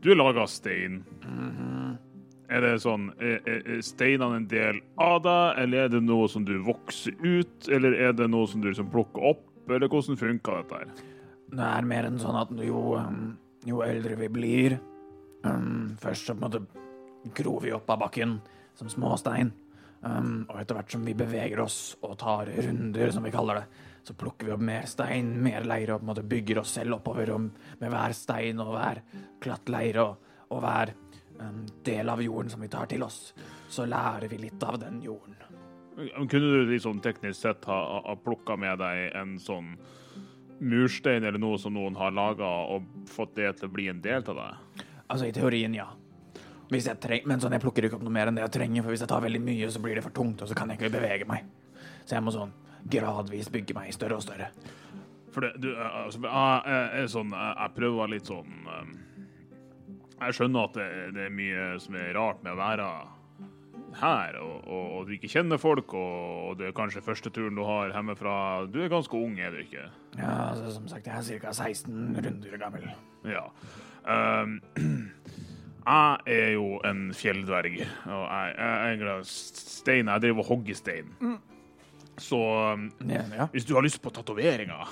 Du 0.00 0.14
lager 0.16 0.48
stein. 0.48 1.02
Mm 1.22 1.50
stein. 1.50 2.09
Er 2.50 2.64
det 2.64 2.72
sånn 2.82 3.10
Er, 3.22 3.38
er 3.46 3.82
steinene 3.86 4.40
en 4.40 4.48
del 4.50 4.80
av 5.00 5.20
deg, 5.24 5.60
eller 5.62 5.86
er 5.86 5.92
det 5.92 6.02
noe 6.02 6.26
som 6.30 6.44
du 6.46 6.56
vokser 6.66 7.14
ut, 7.22 7.70
eller 7.70 7.94
er 7.94 8.16
det 8.16 8.26
noe 8.30 8.48
som 8.50 8.62
du 8.62 8.70
liksom 8.70 8.90
plukker 8.90 9.30
opp, 9.32 9.46
eller 9.70 9.90
hvordan 9.90 10.18
funker 10.18 10.62
dette 10.62 10.80
her? 10.82 10.92
Det 11.50 11.66
er 11.66 11.86
mer 11.86 12.08
enn 12.08 12.18
sånn 12.22 12.38
at 12.38 12.52
jo, 12.62 12.82
um, 12.98 13.34
jo 13.66 13.82
eldre 13.86 14.18
vi 14.18 14.28
blir 14.32 14.76
um, 15.46 15.96
Først 16.00 16.26
så 16.26 16.34
på 16.34 16.40
en 16.40 16.46
måte 16.46 17.34
gror 17.36 17.62
vi 17.64 17.74
opp 17.74 17.90
av 17.90 18.00
bakken 18.06 18.38
som 18.78 18.90
småstein. 18.90 19.50
Um, 20.00 20.46
og 20.48 20.56
etter 20.62 20.78
hvert 20.78 20.94
som 20.94 21.02
vi 21.04 21.12
beveger 21.16 21.60
oss 21.60 21.78
og 22.00 22.16
tar 22.22 22.48
runder, 22.48 23.10
som 23.12 23.26
vi 23.26 23.32
kaller 23.34 23.60
det, 23.60 23.86
så 24.06 24.16
plukker 24.16 24.48
vi 24.48 24.54
opp 24.54 24.62
mer 24.64 24.86
stein, 24.88 25.34
mer 25.44 25.66
leire 25.68 25.94
og 25.94 26.00
på 26.00 26.06
en 26.06 26.10
måte 26.14 26.26
bygger 26.26 26.62
oss 26.62 26.72
selv 26.78 26.96
oppover 26.96 27.34
med 27.36 27.90
hver 27.92 28.14
stein 28.16 28.62
og 28.62 28.72
hver 28.78 29.02
klatt 29.44 29.68
leire 29.70 30.06
og, 30.06 30.30
og 30.48 30.62
hver 30.64 30.94
um, 31.40 31.64
del 31.86 32.08
av 32.08 32.22
jorden 32.22 32.52
som 32.52 32.60
vi 32.60 32.68
tar 32.72 32.90
til 32.90 33.02
oss. 33.06 33.32
Så 33.68 33.86
lærer 33.88 34.28
vi 34.28 34.38
litt 34.46 34.62
av 34.62 34.78
den 34.80 35.00
jorden. 35.02 35.36
Kunne 36.00 36.52
du 36.52 36.66
liksom 36.70 37.00
teknisk 37.04 37.40
sett 37.40 37.64
ha, 37.68 37.80
ha 38.06 38.14
plukka 38.16 38.56
med 38.56 38.78
deg 38.80 39.16
en 39.18 39.34
sånn 39.42 39.74
murstein 40.60 41.24
eller 41.24 41.40
noe 41.40 41.58
som 41.58 41.74
noen 41.74 41.96
har 41.96 42.12
laga, 42.12 42.46
og 42.46 43.08
fått 43.08 43.34
det 43.36 43.52
til 43.58 43.68
å 43.68 43.74
bli 43.74 43.88
en 43.92 44.00
del 44.04 44.24
av 44.28 44.38
deg? 44.38 44.84
Altså, 45.10 45.26
i 45.26 45.34
teorien, 45.34 45.74
ja. 45.74 45.88
Hvis 46.70 46.86
jeg 46.86 47.00
treng, 47.02 47.24
men 47.26 47.40
sånn, 47.42 47.56
jeg 47.56 47.64
plukker 47.64 47.86
ikke 47.86 47.98
opp 47.98 48.04
noe 48.06 48.14
mer 48.14 48.30
enn 48.30 48.38
det 48.38 48.44
jeg 48.44 48.54
trenger, 48.60 48.84
for 48.84 48.94
hvis 48.94 49.02
jeg 49.02 49.10
tar 49.10 49.24
veldig 49.24 49.42
mye, 49.42 49.70
så 49.72 49.82
blir 49.82 49.98
det 49.98 50.04
for 50.06 50.14
tungt, 50.14 50.44
og 50.44 50.50
så 50.50 50.56
kan 50.56 50.70
jeg 50.70 50.78
ikke 50.78 50.92
bevege 51.00 51.26
meg. 51.28 51.48
Så 52.04 52.14
jeg 52.16 52.24
må 52.24 52.34
sånn 52.34 52.52
gradvis 52.90 53.50
bygge 53.52 53.76
meg 53.76 53.90
større 53.96 54.20
og 54.20 54.24
større. 54.24 54.50
For 55.34 55.46
det, 55.46 55.52
du, 55.62 55.72
eh, 55.74 55.96
altså, 56.04 56.22
jeg, 56.24 56.60
jeg, 56.72 56.86
jeg, 57.00 57.10
sånn, 57.14 57.34
jeg, 57.36 57.56
jeg 57.62 57.76
prøver 57.76 58.12
litt 58.14 58.30
sånn 58.30 58.70
eh, 58.76 58.92
Jeg 60.20 60.36
skjønner 60.36 60.68
at 60.68 60.76
det, 60.76 60.90
det 61.16 61.24
er 61.26 61.32
mye 61.32 61.70
som 61.80 61.96
er 61.96 62.12
rart 62.16 62.42
med 62.44 62.52
å 62.52 62.60
være 62.60 62.88
her, 64.00 64.36
og, 64.38 64.56
og, 64.68 64.84
og 64.98 65.06
du 65.08 65.14
ikke 65.16 65.30
kjenner 65.32 65.58
folk, 65.60 65.94
og, 65.98 66.16
og 66.50 66.58
det 66.60 66.68
er 66.68 66.74
kanskje 66.76 67.02
første 67.04 67.32
turen 67.34 67.56
du 67.58 67.64
har 67.66 67.90
hjemmefra. 67.94 68.34
Du 68.70 68.78
er 68.84 68.92
ganske 68.92 69.16
ung, 69.18 69.38
er 69.40 69.54
du 69.54 69.62
ikke? 69.64 69.86
Ja, 70.18 70.34
altså, 70.50 70.70
som 70.76 70.88
sagt, 70.90 71.08
jeg 71.08 71.16
er 71.16 71.40
ca. 71.42 71.54
16 71.56 72.20
runder 72.20 72.60
gammel. 72.60 72.86
Ja. 73.26 73.46
Um, 74.06 74.58
jeg 75.90 76.36
er 76.36 76.52
jo 76.54 76.66
en 76.86 77.08
fjelldverg, 77.16 77.80
og 78.06 78.24
jeg, 78.26 78.52
jeg 78.60 79.00
glad 79.02 79.30
stein. 79.32 80.12
Jeg 80.12 80.26
driver 80.26 80.44
og 80.44 80.50
hogger 80.52 80.78
stein. 80.78 81.16
Så 82.20 82.36
um, 82.36 82.90
Ja, 83.08 83.24
ja. 83.32 83.48
hvis 83.54 83.64
du 83.64 83.74
har 83.78 83.84
lyst 83.86 83.96
på 84.04 84.10
tatoveringer 84.12 84.90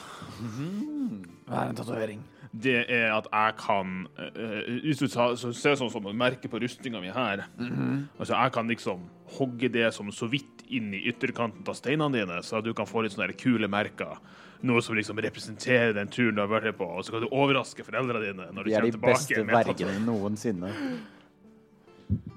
Hva 1.45 1.59
er 1.61 1.73
en 1.75 1.77
tatovering? 1.77 2.23
Det 2.53 2.79
er 2.89 3.11
at 3.13 3.27
jeg 3.29 3.55
kan 3.61 4.07
eh, 4.19 4.81
Hvis 4.85 5.03
du 5.03 5.07
ser 5.09 5.77
sånn 5.77 5.91
som 5.93 6.07
et 6.09 6.17
merker 6.17 6.49
på 6.49 6.61
rustninga 6.63 7.01
mi 7.03 7.11
her 7.13 7.43
altså 7.61 8.33
Jeg 8.33 8.53
kan 8.55 8.69
liksom 8.73 9.03
hogge 9.39 9.69
det 9.69 9.91
som 9.93 10.09
så 10.15 10.29
vidt 10.33 10.65
inn 10.73 10.93
i 10.97 11.03
ytterkanten 11.09 11.65
av 11.69 11.77
steinene 11.77 12.13
dine, 12.13 12.39
så 12.45 12.59
at 12.59 12.65
du 12.65 12.75
kan 12.77 12.89
få 12.89 13.03
litt 13.05 13.15
sånne 13.15 13.33
kule 13.41 13.69
merker. 13.73 14.19
Noe 14.69 14.83
som 14.85 14.97
liksom 14.97 15.21
representerer 15.25 15.95
den 15.97 16.09
turen 16.13 16.37
du 16.37 16.43
har 16.43 16.51
vært 16.51 16.77
på, 16.77 16.85
og 16.85 17.05
så 17.05 17.15
kan 17.15 17.25
du 17.25 17.29
overraske 17.33 17.85
foreldrene 17.87 18.21
dine 18.27 18.49
når 18.53 18.65
du 18.67 18.71
De 18.71 18.77
er 18.77 18.85
de 18.85 18.93
tilbake. 18.97 19.15
beste 19.17 19.45
vergene 19.49 20.03
noensinne. 20.05 20.73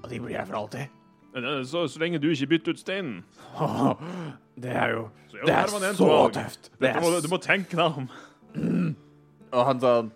Og 0.02 0.08
de 0.08 0.20
blir 0.20 0.36
her 0.38 0.48
for 0.48 0.62
alltid? 0.62 0.98
Så, 1.68 1.86
så 1.88 2.00
lenge 2.00 2.20
du 2.20 2.28
ikke 2.28 2.46
bytter 2.54 2.76
ut 2.76 2.80
steinen. 2.80 3.22
Det 4.60 4.72
er 4.72 4.90
jo 4.96 5.06
Så 5.30 5.46
Det 5.46 5.54
er 5.56 5.94
så 5.96 6.10
tøft! 6.36 6.72
Du 6.80 6.86
er 6.86 7.00
må, 7.00 7.12
du 7.24 7.28
må 7.32 7.40
tenke 7.40 7.76
deg 7.76 8.00
om. 8.04 8.08
Og 9.52 9.66
han 9.68 9.80
sånn 9.82 10.10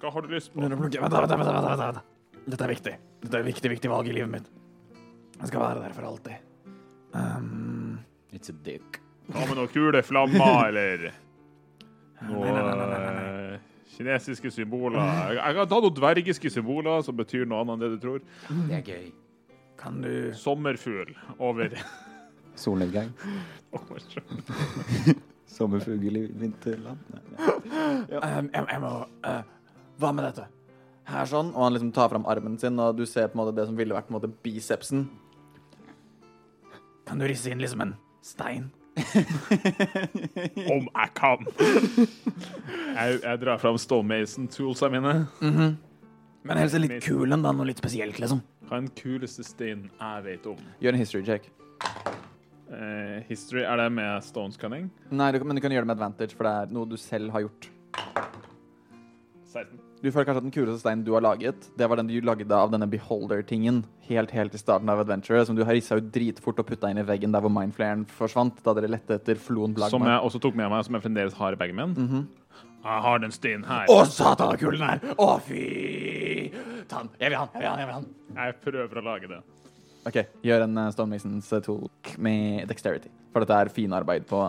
Hva 0.00 0.10
har 0.14 0.22
du 0.24 0.28
lyst 0.34 0.52
på? 0.54 0.60
Vent, 0.62 0.74
vent, 0.74 1.00
vent, 1.02 1.30
vent, 1.30 1.38
vent, 1.38 1.82
vent. 1.82 2.00
Dette 2.42 2.64
er 2.66 2.72
viktig. 2.72 2.94
Dette 3.22 3.36
er 3.38 3.42
et 3.44 3.48
viktig, 3.52 3.70
viktig 3.76 3.90
valg 3.92 4.08
i 4.10 4.14
livet 4.16 4.30
mitt. 4.32 4.48
Jeg 5.38 5.50
skal 5.50 5.62
være 5.62 5.82
der 5.84 5.94
for 5.94 6.06
alltid. 6.08 6.36
Um, 7.14 8.00
It's 8.34 8.50
a 8.50 8.54
dick. 8.66 8.98
Hva 9.30 9.44
med 9.46 9.58
noen 9.60 9.70
kule 9.70 10.00
flammer, 10.02 10.66
eller 10.70 11.10
noe 12.28 12.46
Nei, 12.46 12.52
nei, 12.52 12.62
nei, 12.62 12.74
nei, 12.78 12.86
nei, 12.88 13.00
nei. 13.02 13.24
eh, 13.54 13.58
kinesiske 13.96 14.50
symboler? 14.54 14.98
Jeg, 15.02 15.38
jeg 15.38 15.58
kan 15.60 15.70
ta 15.70 15.78
noen 15.84 15.96
dvergiske 15.98 16.50
symboler 16.54 17.02
som 17.06 17.18
betyr 17.18 17.46
noe 17.46 17.62
annet 17.62 17.74
enn 17.76 17.82
det 17.84 17.90
du 17.94 17.98
tror. 18.02 18.20
Det 18.70 18.78
er 18.80 18.86
gøy. 18.86 19.06
kan 19.82 20.00
du 20.02 20.12
Sommerfugl 20.38 21.14
over 21.38 21.74
Solnedgang. 22.62 23.10
Sommerfugl 25.52 26.18
i 26.22 26.24
vinterland. 26.40 26.98
Ja. 27.38 28.24
um, 28.40 28.50
jeg, 28.52 28.66
jeg 28.66 28.82
må 28.82 28.92
uh, 29.26 29.40
Hva 30.00 30.12
med 30.16 30.28
dette? 30.30 30.48
her 31.08 31.28
sånn, 31.28 31.50
og 31.54 31.66
han 31.66 31.74
liksom 31.74 31.92
tar 31.94 32.10
fram 32.12 32.26
armen 32.30 32.58
sin, 32.60 32.78
og 32.80 32.96
du 32.98 33.04
ser 33.08 33.28
på 33.30 33.36
en 33.36 33.42
måte 33.42 33.56
det 33.56 33.66
som 33.68 33.78
ville 33.78 33.96
vært 33.96 34.08
på 34.08 34.14
en 34.14 34.18
måte 34.20 34.30
bicepsen. 34.44 35.08
Kan 37.08 37.20
du 37.20 37.26
risse 37.28 37.50
inn 37.50 37.62
liksom 37.62 37.82
en 37.84 37.96
stein? 38.24 38.70
Om 40.72 40.86
jeg 40.86 41.08
kan! 41.16 41.46
Jeg, 42.92 43.22
jeg 43.24 43.40
drar 43.40 43.60
fram 43.60 43.78
stonemason-toolsa 43.80 44.90
mine. 44.92 45.14
Men 46.42 46.58
helst 46.60 46.78
litt 46.78 46.98
kul 47.06 47.32
en, 47.32 47.44
da, 47.44 47.54
noe 47.56 47.70
litt 47.70 47.80
spesielt, 47.82 48.18
liksom. 48.22 48.42
Hva 48.68 48.78
er 48.78 48.84
den 48.84 48.92
kuleste 48.98 49.44
steinen 49.46 49.88
jeg 49.96 50.26
vet 50.26 50.48
om? 50.52 50.60
Gjør 50.82 50.96
en 50.96 51.02
history 51.02 51.24
check. 51.26 51.48
Eh, 52.72 53.22
history, 53.28 53.66
er 53.68 53.76
det 53.76 53.90
med 53.92 54.24
stones 54.24 54.56
cunning? 54.56 54.88
Nei, 55.12 55.30
du, 55.34 55.42
men 55.44 55.58
du 55.58 55.62
kan 55.64 55.72
gjøre 55.74 55.84
det 55.84 55.92
med 55.92 55.98
advantage, 55.98 56.36
for 56.36 56.48
det 56.48 56.52
er 56.56 56.74
noe 56.74 56.88
du 56.88 56.96
selv 57.00 57.32
har 57.34 57.44
gjort. 57.44 57.68
16. 59.52 59.80
Du 60.02 60.08
føler 60.10 60.26
kanskje 60.26 60.40
at 60.40 60.46
den 60.48 60.54
kuleste 60.54 60.80
steinen 60.82 61.04
du 61.06 61.12
har 61.14 61.22
laget, 61.22 61.68
det 61.78 61.86
var 61.86 62.00
den 62.00 62.08
du 62.08 62.16
lagde 62.26 62.56
av 62.56 62.72
denne 62.72 62.88
beholder-tingen 62.90 63.84
helt 64.08 64.32
helt 64.34 64.56
i 64.56 64.58
starten 64.58 64.90
av 64.90 64.98
Adventure, 65.04 65.44
som 65.46 65.54
du 65.54 65.62
har 65.62 65.76
rissa 65.76 66.00
ut 66.00 66.08
dritfort 66.14 66.58
og 66.58 66.66
putta 66.72 66.90
inn 66.90 66.98
i 66.98 67.04
veggen 67.06 67.30
der 67.36 67.44
hvor 67.44 67.52
mindflaren 67.54 68.02
forsvant, 68.10 68.58
da 68.66 68.74
dere 68.74 68.90
lette 68.90 69.20
etter 69.20 69.38
floen 69.38 69.76
Som 69.92 70.08
jeg 70.08 70.18
også 70.18 70.42
tok 70.42 70.58
med 70.58 70.72
meg, 70.72 70.82
som 70.88 70.98
jeg 70.98 71.04
fremdeles 71.04 71.38
har 71.38 71.54
i 71.54 71.60
bagen 71.60 71.78
min. 71.78 72.26
Jeg 72.82 73.02
har 73.06 73.22
den 73.22 73.30
steinen 73.30 73.68
her. 73.68 73.86
Å, 73.86 74.02
satan, 74.10 74.56
så 74.56 74.58
kul 74.58 74.74
den 74.80 74.88
er! 74.88 75.14
Å, 75.22 75.36
fy 75.46 75.62
Ta 76.90 77.04
den. 77.04 77.12
Jeg 77.20 77.30
vil 77.30 77.38
ha 77.38 77.46
den. 77.46 77.62
Jeg 77.62 77.62
vil 77.62 77.68
ha 77.68 77.76
den. 77.76 77.78
Jeg 77.78 77.86
vil 77.86 77.94
ha 77.94 78.00
den. 78.02 78.14
Jeg 78.40 78.56
prøver 78.64 78.98
å 78.98 79.04
lage 79.06 79.30
det. 79.30 79.42
OK, 80.08 80.18
gjør 80.42 80.64
en 80.66 80.78
uh, 80.80 80.88
Stonemasons 80.94 81.52
uh, 81.54 81.82
med 82.18 82.66
dexterity, 82.70 83.10
for 83.32 83.44
dette 83.44 83.58
er 83.58 83.70
finarbeid 83.72 84.26
på 84.30 84.48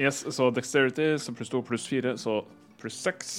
Yes, 0.00 0.22
så 0.32 0.48
dexterity, 0.50 1.18
så 1.20 1.34
pluss 1.36 1.50
2 1.52 1.60
pluss 1.68 1.86
4, 1.90 2.14
så 2.16 2.38
pluss 2.80 2.96
6. 3.04 3.32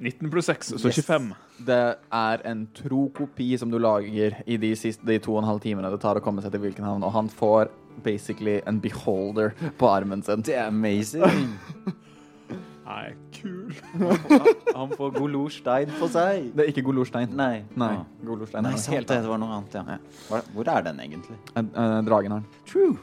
19 0.00 0.30
pluss 0.32 0.48
6, 0.48 0.72
så 0.80 0.88
Yes. 0.88 1.02
25. 1.04 1.34
Det 1.66 1.96
er 2.12 2.42
en 2.48 2.66
tro 2.74 3.08
kopi 3.12 3.50
som 3.60 3.70
du 3.70 3.78
lager 3.78 4.38
i 4.46 4.56
de, 4.56 4.72
siste, 4.76 5.04
de 5.04 5.18
to 5.20 5.34
og 5.34 5.42
en 5.42 5.50
halv 5.50 5.60
timene 5.60 5.90
det 5.92 6.00
tar 6.00 6.16
å 6.16 6.24
komme 6.24 6.40
seg 6.40 6.54
til 6.54 6.64
Wilkenhavn, 6.64 7.04
og 7.04 7.12
han 7.12 7.28
får 7.28 7.68
basically 8.02 8.62
en 8.66 8.80
beholder 8.80 9.52
på 9.76 9.90
armen 9.92 10.22
sin. 10.24 10.40
Det 10.46 10.56
er 10.56 10.72
amazing. 10.72 11.52
Er 12.90 13.12
kul. 13.36 13.70
Han 14.74 14.90
får 14.96 15.12
Golorstein 15.14 15.90
på 16.00 16.08
seg. 16.10 16.48
Det 16.56 16.64
er 16.64 16.70
ikke 16.72 16.82
Golorstein. 16.88 17.30
Nei. 17.38 17.62
Nei, 17.78 17.90
Ah. 18.00 18.04
Golorstein 18.26 18.64
Nei, 18.66 18.72
er 18.74 18.82
sant 18.82 19.06
det. 19.10 19.18
Det 19.22 19.30
var 19.30 19.38
noe 19.42 19.52
annet, 19.58 19.76
ja. 19.78 19.98
Hvor, 20.28 20.42
hvor 20.56 20.70
er 20.74 20.82
den 20.88 20.98
egentlig? 21.04 21.36
Eh, 21.54 21.60
eh, 21.62 21.98
Dragen 22.08 22.34
har 22.34 22.40
den. 22.40 22.64
True. 22.66 22.96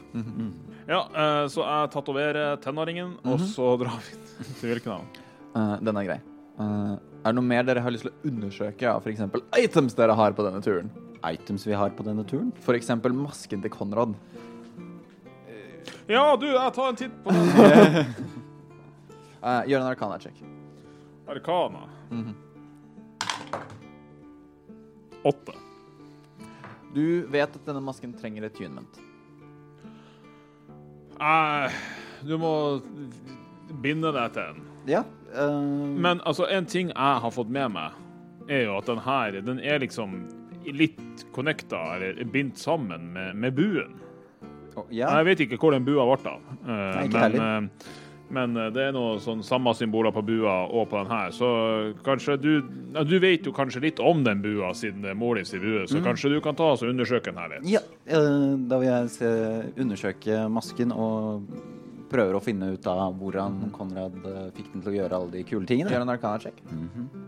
Ja, 0.88 1.00
eh, 1.08 1.44
så 1.52 1.64
jeg 1.64 1.90
tatoverer 1.94 2.56
tenåringen, 2.64 3.16
og 3.24 3.38
Mhm. 3.38 3.46
så 3.54 3.70
drar 3.80 3.98
vi 4.04 4.44
til 4.60 4.70
hvilken 4.74 4.92
av 4.92 5.00
dem? 5.04 5.84
den 5.84 5.96
er 5.96 6.04
grei. 6.04 6.20
Eh, 6.60 6.92
er 7.24 7.32
det 7.32 7.34
noe 7.34 7.44
mer 7.44 7.62
dere 7.64 7.80
har 7.82 7.90
lyst 7.90 8.02
til 8.06 8.12
å 8.12 8.30
undersøke 8.30 8.86
av 8.92 9.02
f.eks. 9.06 9.20
items 9.58 9.94
dere 9.94 10.14
har 10.14 10.32
på 10.32 10.44
denne 10.44 10.60
turen? 10.62 10.90
Items 11.24 11.64
vi 11.66 11.72
har 11.74 11.90
på 11.90 12.04
denne 12.06 12.24
turen. 12.26 12.52
F.eks. 12.62 12.88
masken 13.12 13.62
til 13.62 13.70
Konrad. 13.70 14.14
Ja, 16.08 16.36
du, 16.36 16.46
jeg 16.46 16.72
tar 16.72 16.88
en 16.88 16.96
titt 16.96 17.16
på 17.24 17.30
den. 17.32 18.14
Eh, 19.42 19.60
gjør 19.70 19.80
en 19.84 19.90
arcana-check. 19.92 20.42
Arkana. 21.28 21.84
Åtte. 25.22 25.54
Du 26.94 27.26
vet 27.30 27.52
at 27.52 27.68
denne 27.68 27.82
masken 27.84 28.14
trenger 28.16 28.46
et 28.46 28.54
attunement. 28.54 29.00
Uh, 31.18 31.66
du 32.22 32.36
må 32.38 32.52
binde 33.82 34.12
deg 34.14 34.34
til 34.34 34.54
den. 34.54 34.66
Ja. 34.88 35.04
Uh... 35.34 35.94
Men 35.98 36.22
altså, 36.24 36.48
en 36.48 36.66
ting 36.66 36.92
jeg 36.94 37.22
har 37.24 37.34
fått 37.34 37.50
med 37.52 37.74
meg, 37.74 37.96
er 38.48 38.64
jo 38.64 38.78
at 38.78 38.88
den 38.88 39.02
her, 39.04 39.40
den 39.44 39.60
er 39.60 39.82
liksom 39.82 40.22
litt 40.72 41.26
connecta, 41.36 41.80
eller 41.96 42.22
bindt 42.32 42.58
sammen 42.58 43.10
med, 43.12 43.36
med 43.36 43.56
buen. 43.56 43.98
Oh, 44.78 44.86
ja. 44.94 45.10
Jeg 45.18 45.26
vet 45.26 45.40
ikke 45.44 45.58
hvor 45.60 45.74
den 45.74 45.84
bua 45.86 46.06
ble 46.08 46.32
av. 46.32 46.44
Uh, 46.62 46.70
Nei, 46.70 47.06
ikke 47.08 47.18
men, 47.18 47.24
heller. 47.26 47.96
Men 48.30 48.56
eh, 48.56 48.70
det 48.74 48.82
er 48.88 48.92
noe 48.92 49.18
sånn 49.22 49.42
samme 49.46 49.72
symboler 49.76 50.12
på 50.14 50.22
bua 50.26 50.66
og 50.68 50.88
på 50.90 51.00
den 51.02 51.12
her, 51.12 51.30
så 51.34 51.48
kanskje 52.04 52.36
du 52.40 52.50
ja, 52.94 53.04
Du 53.04 53.18
vet 53.22 53.46
jo 53.46 53.52
kanskje 53.52 53.80
litt 53.82 54.00
om 54.00 54.22
den 54.24 54.42
bua, 54.42 54.72
siden 54.74 55.02
det 55.02 55.10
er 55.14 55.18
mor 55.18 55.34
di 55.36 55.42
bue, 55.58 55.86
så 55.86 55.98
Mm. 55.98 56.04
kanskje 56.04 56.30
du 56.34 56.40
kan 56.40 56.54
ta 56.54 56.72
oss 56.72 56.82
og 56.82 56.90
undersøke 56.90 57.24
den 57.32 57.36
her 57.40 57.48
litt. 57.48 57.68
ja. 57.70 57.80
eh, 58.06 58.56
da 58.68 58.78
vil 58.78 58.88
jeg 58.88 59.10
se, 59.10 59.72
undersøke 59.78 60.48
masken 60.50 60.92
og 60.92 61.42
prøver 62.08 62.34
å 62.38 62.40
finne 62.42 62.72
ut 62.72 62.86
av 62.86 63.14
hvordan 63.20 63.70
Konrad 63.72 64.14
eh, 64.24 64.50
fikk 64.56 64.72
den 64.72 64.82
til 64.82 64.92
å 64.92 64.96
gjøre 64.96 65.12
alle 65.12 65.30
de 65.30 65.42
kule 65.44 65.66
tingene. 65.66 65.90
Gjør 65.90 66.02
en 66.06 66.14
arkana-sjekk. 66.16 66.62
Mm 66.70 66.88
nå. 66.94 67.24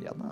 Ja 0.00 0.14
da. 0.16 0.30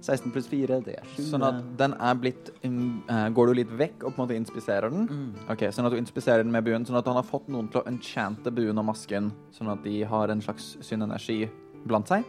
16 0.00 0.32
pluss 0.34 0.48
4, 0.50 0.80
det 0.84 0.96
er 0.98 1.06
7. 1.14 1.22
Sånn 1.30 1.44
at 1.46 1.60
den 1.80 1.94
er 1.96 2.18
blitt 2.20 2.50
eh, 2.66 3.28
Går 3.34 3.48
du 3.48 3.54
litt 3.56 3.72
vekk 3.78 4.04
og 4.04 4.10
på 4.10 4.14
en 4.16 4.22
måte 4.24 4.36
inspiserer 4.38 4.92
den? 4.92 5.30
Ok, 5.52 5.64
Sånn 5.72 5.88
at 5.88 5.94
du 5.94 6.00
inspiserer 6.00 6.44
den 6.44 6.52
med 6.54 6.66
buen, 6.66 6.84
sånn 6.88 6.98
at 7.00 7.08
han 7.08 7.18
har 7.18 7.26
fått 7.26 7.48
noen 7.52 7.70
til 7.72 7.82
å 7.82 7.86
enchante 7.88 8.52
buen 8.54 8.78
og 8.82 8.88
masken, 8.90 9.30
sånn 9.56 9.72
at 9.72 9.82
de 9.86 10.02
har 10.08 10.32
en 10.32 10.44
slags 10.44 10.74
synenergi 10.84 11.46
blant 11.88 12.10
seg. 12.10 12.26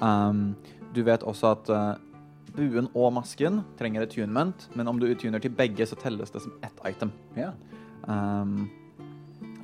Um, 0.00 0.50
du 0.96 1.02
vet 1.06 1.24
også 1.26 1.52
at 1.54 1.70
uh, 1.72 1.94
buen 2.56 2.90
og 2.94 3.12
masken 3.16 3.62
trenger 3.78 4.06
attunement, 4.06 4.68
men 4.74 4.90
om 4.90 5.00
du 5.00 5.08
uttuner 5.08 5.42
til 5.42 5.54
begge, 5.56 5.86
så 5.88 5.98
telles 6.00 6.32
det 6.34 6.42
som 6.44 6.56
ett 6.66 6.82
item. 6.88 7.12
Yeah. 7.36 7.54
Um, 8.08 8.66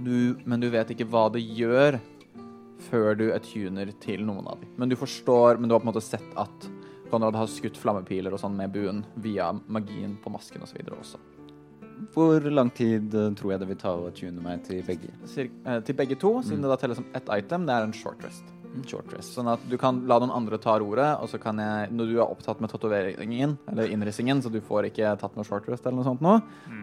du, 0.02 0.38
men 0.44 0.62
du 0.62 0.68
vet 0.72 0.90
ikke 0.92 1.06
hva 1.10 1.28
det 1.32 1.42
gjør 1.44 1.98
før 2.90 3.18
du 3.18 3.26
attuner 3.34 3.92
til 4.02 4.24
noen 4.26 4.46
av 4.48 4.62
dem. 4.62 4.72
Men 4.80 4.92
du 4.92 4.96
forstår, 4.98 5.60
men 5.60 5.68
du 5.68 5.76
har 5.76 5.82
på 5.82 5.88
en 5.88 5.92
måte 5.92 6.04
sett 6.04 6.38
at 6.40 6.70
Konrad 7.12 7.36
har 7.36 7.48
skutt 7.50 7.76
flammepiler 7.76 8.32
og 8.32 8.40
sånn 8.40 8.54
med 8.56 8.72
buen 8.72 9.02
via 9.20 9.50
magien 9.68 10.14
på 10.22 10.32
masken 10.32 10.64
osv. 10.64 10.78
også. 10.96 11.20
Hvor 12.14 12.40
lang 12.50 12.70
tid 12.74 13.14
eh, 13.14 13.28
tror 13.38 13.52
jeg 13.52 13.62
det 13.62 13.68
vil 13.68 13.78
ta 13.78 13.92
å 13.94 14.08
tune 14.16 14.42
meg 14.42 14.64
til 14.66 14.80
begge? 14.86 15.12
Cir 15.28 15.50
eh, 15.68 15.78
til 15.84 15.96
begge 15.98 16.16
to, 16.18 16.32
siden 16.42 16.64
det 16.64 16.72
da 16.72 16.78
telles 16.80 16.98
som 16.98 17.06
ett 17.14 17.28
item, 17.30 17.68
det 17.68 17.76
er 17.76 17.86
en 17.86 17.94
short 17.94 18.24
rest. 18.24 18.48
Short 18.88 19.12
rest. 19.12 19.34
Sånn 19.36 19.50
at 19.52 19.62
du 19.68 19.76
kan 19.80 20.00
la 20.08 20.16
noen 20.22 20.32
andre 20.32 20.56
ta 20.60 20.78
roret, 20.80 21.20
og 21.20 21.28
så 21.28 21.38
kan 21.40 21.60
jeg, 21.60 21.92
når 21.92 22.08
du 22.08 22.14
er 22.16 22.24
opptatt 22.24 22.62
med 22.64 22.72
tatoveringen, 22.72 23.58
eller 23.70 23.92
innrissingen, 23.92 24.40
så 24.42 24.50
du 24.52 24.62
får 24.64 24.88
ikke 24.88 25.12
tatt 25.20 25.36
noe 25.36 25.46
short 25.46 25.68
rest 25.68 25.84
eller 25.84 26.00
noe 26.00 26.08
sånt 26.08 26.24
nå, 26.24 26.38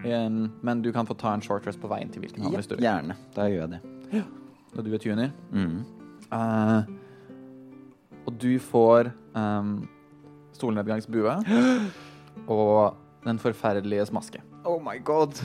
um, 0.06 0.44
men 0.62 0.86
du 0.86 0.92
kan 0.94 1.10
få 1.10 1.18
ta 1.18 1.34
en 1.34 1.44
short 1.46 1.66
rest 1.66 1.82
på 1.82 1.90
veien 1.90 2.14
til 2.14 2.24
hvilken 2.24 2.46
havn 2.46 2.62
du 2.62 2.76
vil. 2.76 2.86
gjerne. 2.86 3.18
Da 3.34 3.50
gjør 3.50 3.66
jeg 3.66 3.74
det. 3.80 4.22
Når 4.76 4.86
du 4.86 4.94
er 4.94 5.04
tuner. 5.04 5.32
Mm. 5.52 5.84
Uh, 6.30 6.84
og 8.28 8.36
du 8.42 8.52
får 8.62 9.12
um, 9.34 9.88
solnedgangsbue 10.54 11.36
og 12.58 12.98
den 13.26 13.40
forferdelige 13.42 14.06
maske. 14.14 14.42
Oh 14.66 14.78
my 14.84 15.00
god. 15.04 15.42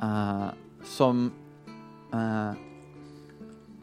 Uh, 0.00 0.50
som 0.82 1.28
uh, 2.14 2.54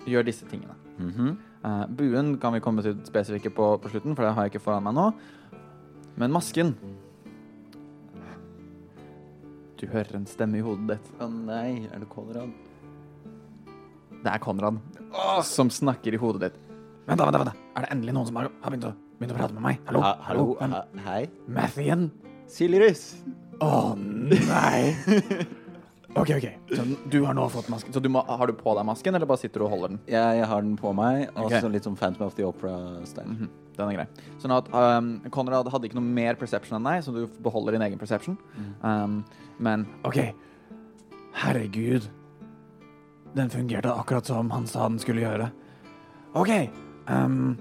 gjør 0.08 0.30
disse 0.30 0.46
tingene. 0.50 0.76
Mhm. 0.98 1.38
Eh, 1.64 1.88
buen 1.88 2.38
kan 2.40 2.54
vi 2.54 2.60
komme 2.60 2.84
til 2.84 2.98
spesifikke 3.08 3.50
på, 3.56 3.78
på 3.80 3.90
slutten, 3.90 4.16
for 4.16 4.26
det 4.26 4.34
har 4.36 4.44
jeg 4.44 4.54
ikke 4.54 4.66
foran 4.66 4.84
meg 4.84 4.98
nå. 4.98 5.06
Men 6.20 6.34
masken 6.36 6.76
Du 9.80 9.88
hører 9.88 10.16
en 10.16 10.28
stemme 10.28 10.60
i 10.60 10.64
hodet 10.64 10.98
ditt. 10.98 11.08
Å 11.20 11.28
nei, 11.32 11.88
er 11.92 12.04
det 12.04 12.08
Konrad? 12.12 12.52
Det 14.24 14.32
er 14.32 14.40
Konrad 14.44 14.78
som 15.44 15.70
snakker 15.74 16.16
i 16.16 16.20
hodet 16.22 16.42
ditt. 16.48 16.60
Vent, 17.08 17.20
da, 17.20 17.26
vent, 17.28 17.36
da, 17.36 17.40
vent. 17.44 17.52
da. 17.52 17.72
Er 17.76 17.86
det 17.86 17.90
endelig 17.98 18.14
noen 18.16 18.28
som 18.30 18.38
har, 18.40 18.48
har 18.64 18.72
begynt, 18.72 18.86
å, 18.88 19.18
begynt 19.20 19.34
å 19.36 19.40
prate 19.42 19.56
med 19.58 19.66
meg? 19.66 19.82
Hallo? 19.90 20.04
Ha, 20.06 20.12
hallo? 20.30 20.46
Hvem? 20.62 20.72
Ha, 20.78 20.84
hei? 21.10 21.24
Mathien? 21.58 22.06
Silirus? 22.54 23.02
Å 23.64 23.72
nei! 24.00 24.94
OK, 26.14 26.30
OK. 26.38 26.46
Så 26.72 26.84
du 27.10 27.18
har 27.26 27.34
nå 27.36 27.48
fått 27.52 27.68
masken. 27.74 27.92
Så 27.96 28.00
du 28.04 28.08
må, 28.14 28.22
har 28.28 28.48
du 28.48 28.54
på 28.56 28.76
deg 28.78 28.86
masken, 28.88 29.16
eller 29.18 29.28
bare 29.30 29.42
sitter 29.42 29.64
du 29.64 29.66
og 29.68 29.72
holder 29.74 29.94
den? 29.96 30.00
Jeg, 30.14 30.40
jeg 30.40 30.48
har 30.52 30.62
den 30.64 30.76
på 30.80 30.92
meg, 30.96 31.26
og 31.34 31.48
Ok. 31.50 31.56
så 31.66 31.72
litt 31.74 31.88
sånn 31.88 31.98
Phantom 32.00 32.28
of 32.30 32.36
the 32.38 32.46
Opera-stein. 32.48 33.32
Mhm, 33.34 33.52
Den 33.74 33.90
er 33.90 33.98
grei. 33.98 34.08
Sånn 34.44 34.54
at 34.54 34.68
um, 34.70 35.08
Konrad 35.34 35.68
hadde 35.74 35.90
ikke 35.90 35.98
noe 35.98 36.06
mer 36.22 36.38
perception 36.40 36.78
enn 36.78 36.86
deg, 36.86 37.02
så 37.08 37.12
du 37.16 37.24
beholder 37.44 37.74
din 37.76 37.86
egen 37.90 37.98
perception. 38.02 38.38
Um, 38.86 39.24
men 39.58 39.88
OK. 40.06 40.22
Herregud. 41.44 42.06
Den 43.34 43.50
fungerte 43.50 43.92
akkurat 43.94 44.26
som 44.30 44.52
han 44.54 44.68
sa 44.70 44.88
den 44.90 45.00
skulle 45.02 45.24
gjøre. 45.26 45.50
OK. 46.38 46.52
Um, 47.10 47.56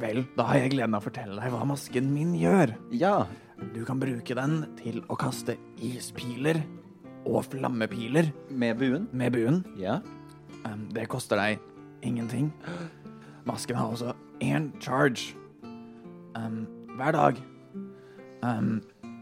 vel, 0.00 0.22
da 0.36 0.46
har 0.48 0.60
jeg 0.62 0.72
gleden 0.76 0.94
av 0.96 1.02
å 1.02 1.08
fortelle 1.08 1.36
deg 1.40 1.52
hva 1.52 1.64
masken 1.68 2.12
min 2.14 2.34
gjør. 2.38 2.72
Ja. 2.94 3.26
Du 3.74 3.82
kan 3.84 4.00
bruke 4.00 4.34
den 4.38 4.62
til 4.78 5.02
å 5.12 5.18
kaste 5.20 5.56
ispiler 5.84 6.62
og 7.28 7.44
flammepiler 7.50 8.30
Med 8.48 8.78
buen? 8.80 9.08
med 9.12 9.34
buen. 9.34 9.60
Ja. 9.76 9.98
Um, 10.64 10.86
det 10.94 11.08
koster 11.12 11.36
deg 11.36 11.58
ingenting. 12.06 12.52
Masken 13.48 13.76
har 13.76 13.92
også 13.92 14.14
én 14.40 14.70
charge 14.80 15.34
um, 16.36 16.64
hver 16.96 17.12
dag, 17.16 17.36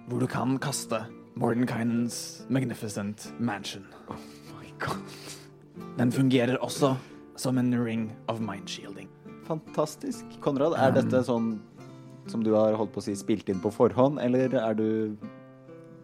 hvor 0.09 0.21
du 0.23 0.27
kan 0.31 0.59
kaste 0.63 1.01
Mordenkainens 1.39 2.45
Magnificent 2.51 3.33
Mansion. 3.39 3.87
Oh 4.09 4.19
my 4.59 4.71
god. 4.79 5.38
Den 5.99 6.13
fungerer 6.15 6.59
også 6.63 6.95
som 7.39 7.59
en 7.59 7.73
ring 7.85 8.09
of 8.29 8.41
mind 8.41 8.69
shielding. 8.71 9.09
Fantastisk. 9.49 10.25
Konrad, 10.45 10.77
er 10.77 10.93
dette 10.97 11.23
sånn 11.27 11.57
som 12.29 12.43
du 12.45 12.53
har 12.53 12.77
holdt 12.77 12.93
på 12.93 13.01
å 13.01 13.07
si 13.07 13.15
spilt 13.17 13.49
inn 13.49 13.61
på 13.63 13.73
forhånd, 13.73 14.21
eller 14.21 14.53
er 14.61 14.77
du 14.77 15.17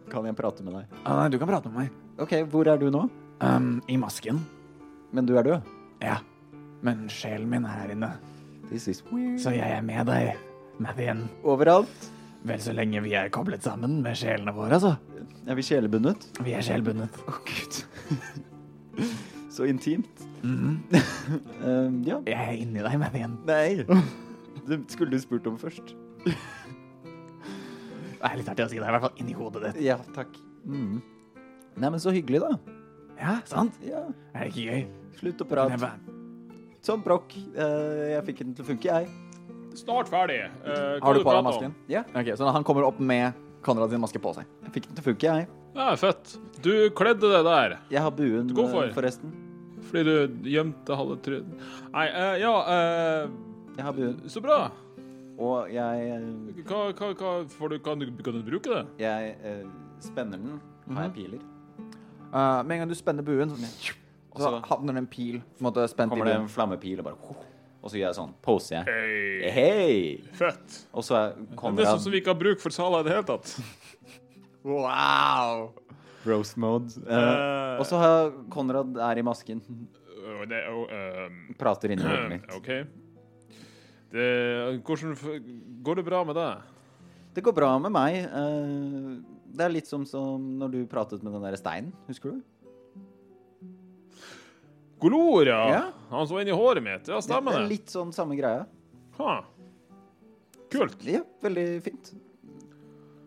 Kan 0.09 0.25
jeg 0.27 0.37
prate 0.37 0.61
med 0.61 0.75
deg? 0.77 0.97
Uh, 1.01 1.15
nei, 1.17 1.29
du 1.33 1.39
kan 1.41 1.49
prate 1.49 1.69
med 1.71 1.85
meg. 1.85 1.93
OK, 2.21 2.35
hvor 2.53 2.67
er 2.69 2.77
du 2.77 2.91
nå? 2.93 3.07
Um, 3.41 3.79
I 3.89 3.97
masken. 3.97 4.37
Men 5.11 5.25
du 5.25 5.33
er 5.39 5.47
død? 5.47 5.71
Ja. 6.03 6.19
Men 6.85 7.07
sjelen 7.09 7.49
min 7.49 7.65
er 7.65 7.79
her 7.81 7.93
inne, 7.95 8.11
This 8.69 8.87
is 8.87 9.01
weird. 9.09 9.39
så 9.41 9.53
jeg 9.55 9.65
er 9.65 9.81
med 9.85 10.05
deg, 10.05 10.35
Mathien. 10.81 11.25
Overalt? 11.41 12.09
Vel 12.45 12.61
så 12.61 12.75
lenge 12.77 13.01
vi 13.01 13.15
er 13.17 13.31
koblet 13.33 13.65
sammen 13.65 13.97
med 14.05 14.17
sjelene 14.19 14.53
våre, 14.53 14.77
altså. 14.77 14.93
Er 15.49 15.57
vi 15.57 15.65
sjelebundet? 15.65 16.29
Vi 16.45 16.53
er 16.53 16.65
sjelbundet. 16.65 17.17
Å, 17.25 17.39
gud. 17.49 17.81
Så 19.55 19.63
intimt. 19.69 20.23
Mhm. 20.43 20.71
Um, 21.63 21.99
ja. 22.09 22.19
Jeg 22.27 22.35
er 22.35 22.57
inni 22.59 22.83
deg, 22.83 22.97
Mathien. 23.01 23.37
Nei. 23.47 23.85
Det 24.67 24.79
skulle 24.91 25.13
du 25.13 25.21
spurt 25.21 25.45
om 25.47 25.57
først. 25.61 25.93
Det 28.15 28.31
er 28.31 28.39
litt 28.39 28.47
artig 28.49 28.65
å 28.65 28.69
si 28.71 28.79
det, 28.79 28.85
i 28.87 28.93
hvert 28.95 29.03
fall 29.03 29.19
inni 29.21 29.35
hodet 29.37 29.61
ditt. 29.67 29.81
Ja, 29.85 29.99
takk. 30.15 30.31
Mm. 30.65 30.97
Nei, 31.77 31.89
men 31.93 32.01
så 32.01 32.09
hyggelig, 32.15 32.39
da. 32.41 32.55
Ja, 33.19 33.35
sant? 33.47 33.75
Ja. 33.85 34.01
Er 34.33 34.47
det 34.47 34.53
ikke 34.55 34.65
gøy? 34.65 34.85
Slutt 35.19 35.43
å 35.43 35.47
prate. 35.51 35.77
bare- 35.77 36.01
Sånn 36.85 37.03
brokk. 37.05 37.35
Uh, 37.53 38.15
jeg 38.15 38.25
fikk 38.31 38.41
den 38.43 38.55
til 38.57 38.65
å 38.65 38.69
funke, 38.71 38.89
jeg. 38.89 39.07
Snart 39.77 40.09
ferdig. 40.09 40.39
Uh, 40.65 40.97
har 41.03 41.13
du 41.17 41.21
på 41.25 41.35
deg 41.37 41.45
masken? 41.45 41.75
Ja. 41.91 42.01
Okay, 42.15 42.33
Så 42.39 42.49
han 42.49 42.65
kommer 42.65 42.87
opp 42.87 42.99
med 42.99 43.33
Konrad 43.65 43.93
sin 43.93 44.01
maske 44.01 44.21
på 44.21 44.33
seg. 44.37 44.45
Jeg 44.65 44.75
fikk 44.79 44.89
den 44.89 44.97
til 44.97 45.03
å 45.05 45.07
funke, 45.11 45.37
jeg. 45.39 45.47
Ja, 45.75 45.87
fett. 45.99 46.35
Du 46.63 46.71
kledde 46.95 47.29
det 47.29 47.41
der 47.45 47.79
Jeg 47.91 48.01
har 48.01 48.11
buen, 48.15 48.49
eh, 48.49 48.93
forresten. 48.95 49.33
Fordi 49.95 50.03
du 50.11 50.49
gjemte 50.51 50.97
halve 50.99 51.15
trynet. 51.23 51.67
Nei, 51.93 52.07
uh, 52.11 52.35
ja 52.41 52.53
uh, 52.67 53.29
Jeg 53.77 53.85
har 53.87 53.95
buen. 53.95 54.17
Så 54.31 54.43
bra. 54.43 54.65
Og 55.35 55.71
jeg, 55.71 56.03
eh, 56.15 56.61
Hva, 56.63 56.85
hva, 56.95 57.09
hva 57.19 57.31
får 57.51 57.73
du, 57.73 57.79
kan, 57.83 57.99
du, 57.99 58.23
kan 58.23 58.37
du 58.37 58.43
bruke 58.47 58.71
det? 58.71 58.83
jeg 59.03 59.33
uh, 59.43 59.67
spenner 60.03 60.39
den. 60.39 60.61
Har 60.95 61.09
jeg 61.09 61.15
piler? 61.17 61.43
Uh, 62.31 62.63
med 62.63 62.75
en 62.75 62.83
gang 62.83 62.91
du 62.91 62.95
spenner 62.95 63.23
buen, 63.25 63.51
så, 63.51 63.95
Og 64.35 64.41
så 64.43 64.53
havner 64.67 64.95
det 64.95 65.03
en 65.05 65.11
pil 65.11 65.39
på 65.39 65.63
en 65.63 65.67
måte 65.69 65.87
spent 65.91 66.11
i 66.11 66.15
kommer 66.15 66.27
det 66.27 66.37
buen. 66.37 66.47
en 66.47 66.51
flammepil 66.51 66.99
og 66.99 67.07
bare 67.07 67.35
Og 67.81 67.91
så 67.91 67.99
gjør 67.99 68.07
jeg 68.09 68.17
sånn. 68.19 68.35
Poser 68.43 68.77
jeg. 68.79 68.85
Hei. 68.91 69.51
Hey. 69.55 70.35
Fett. 70.35 70.79
Og 70.91 71.05
så 71.07 71.19
er 71.19 71.35
Det 71.39 71.85
er 71.85 71.91
sånn 71.93 72.05
som 72.07 72.15
vi 72.15 72.23
ikke 72.23 72.33
har 72.35 72.41
bruk 72.41 72.63
for 72.63 72.75
Sala 72.75 73.03
i 73.03 73.07
det 73.07 73.15
hele 73.15 73.27
tatt. 73.31 73.55
Wow! 74.65 75.75
Roast 76.27 76.57
mode. 76.57 76.91
Uh, 77.05 77.11
Eh, 77.15 77.79
og 77.79 77.85
så 77.89 77.97
har 77.99 78.31
Konrad 78.53 78.97
er 78.97 79.19
i 79.19 79.23
masken. 79.25 79.61
øh, 80.15 80.45
det 80.49 80.61
ehm, 80.65 81.55
Prater 81.59 81.91
inni 81.91 82.03
hodet 82.03 82.29
mitt. 82.31 82.45
OK. 82.57 82.69
Det, 84.15 84.81
hvordan 84.87 85.15
Går 85.83 85.95
det 85.99 86.05
bra 86.07 86.23
med 86.23 86.35
deg? 86.39 86.61
Det 87.35 87.43
går 87.43 87.53
bra 87.57 87.73
med 87.79 87.91
meg. 87.91 88.15
eh, 88.23 89.15
Det 89.55 89.63
er 89.65 89.69
litt 89.73 89.87
som, 89.87 90.05
som 90.07 90.39
når 90.59 90.71
du 90.71 90.79
pratet 90.87 91.23
med 91.23 91.33
den 91.35 91.43
der 91.43 91.55
steinen, 91.59 91.91
husker 92.07 92.31
du? 92.31 92.41
Golor, 94.99 95.45
ja. 95.47 95.61
Ja. 95.69 95.81
Han 96.09 96.27
så 96.27 96.39
inn 96.41 96.47
i 96.49 96.55
håret 96.55 96.83
mitt. 96.83 97.07
Ja, 97.11 97.19
stemmer 97.21 97.51
det 97.57 97.63
er 97.65 97.69
litt 97.69 97.91
sånn 97.91 98.13
samme 98.15 98.37
greia. 98.39 98.63
Ha. 99.19 99.33
Kult. 100.71 100.95
Ja, 101.07 101.21
veldig 101.43 101.65
fint. 101.85 102.13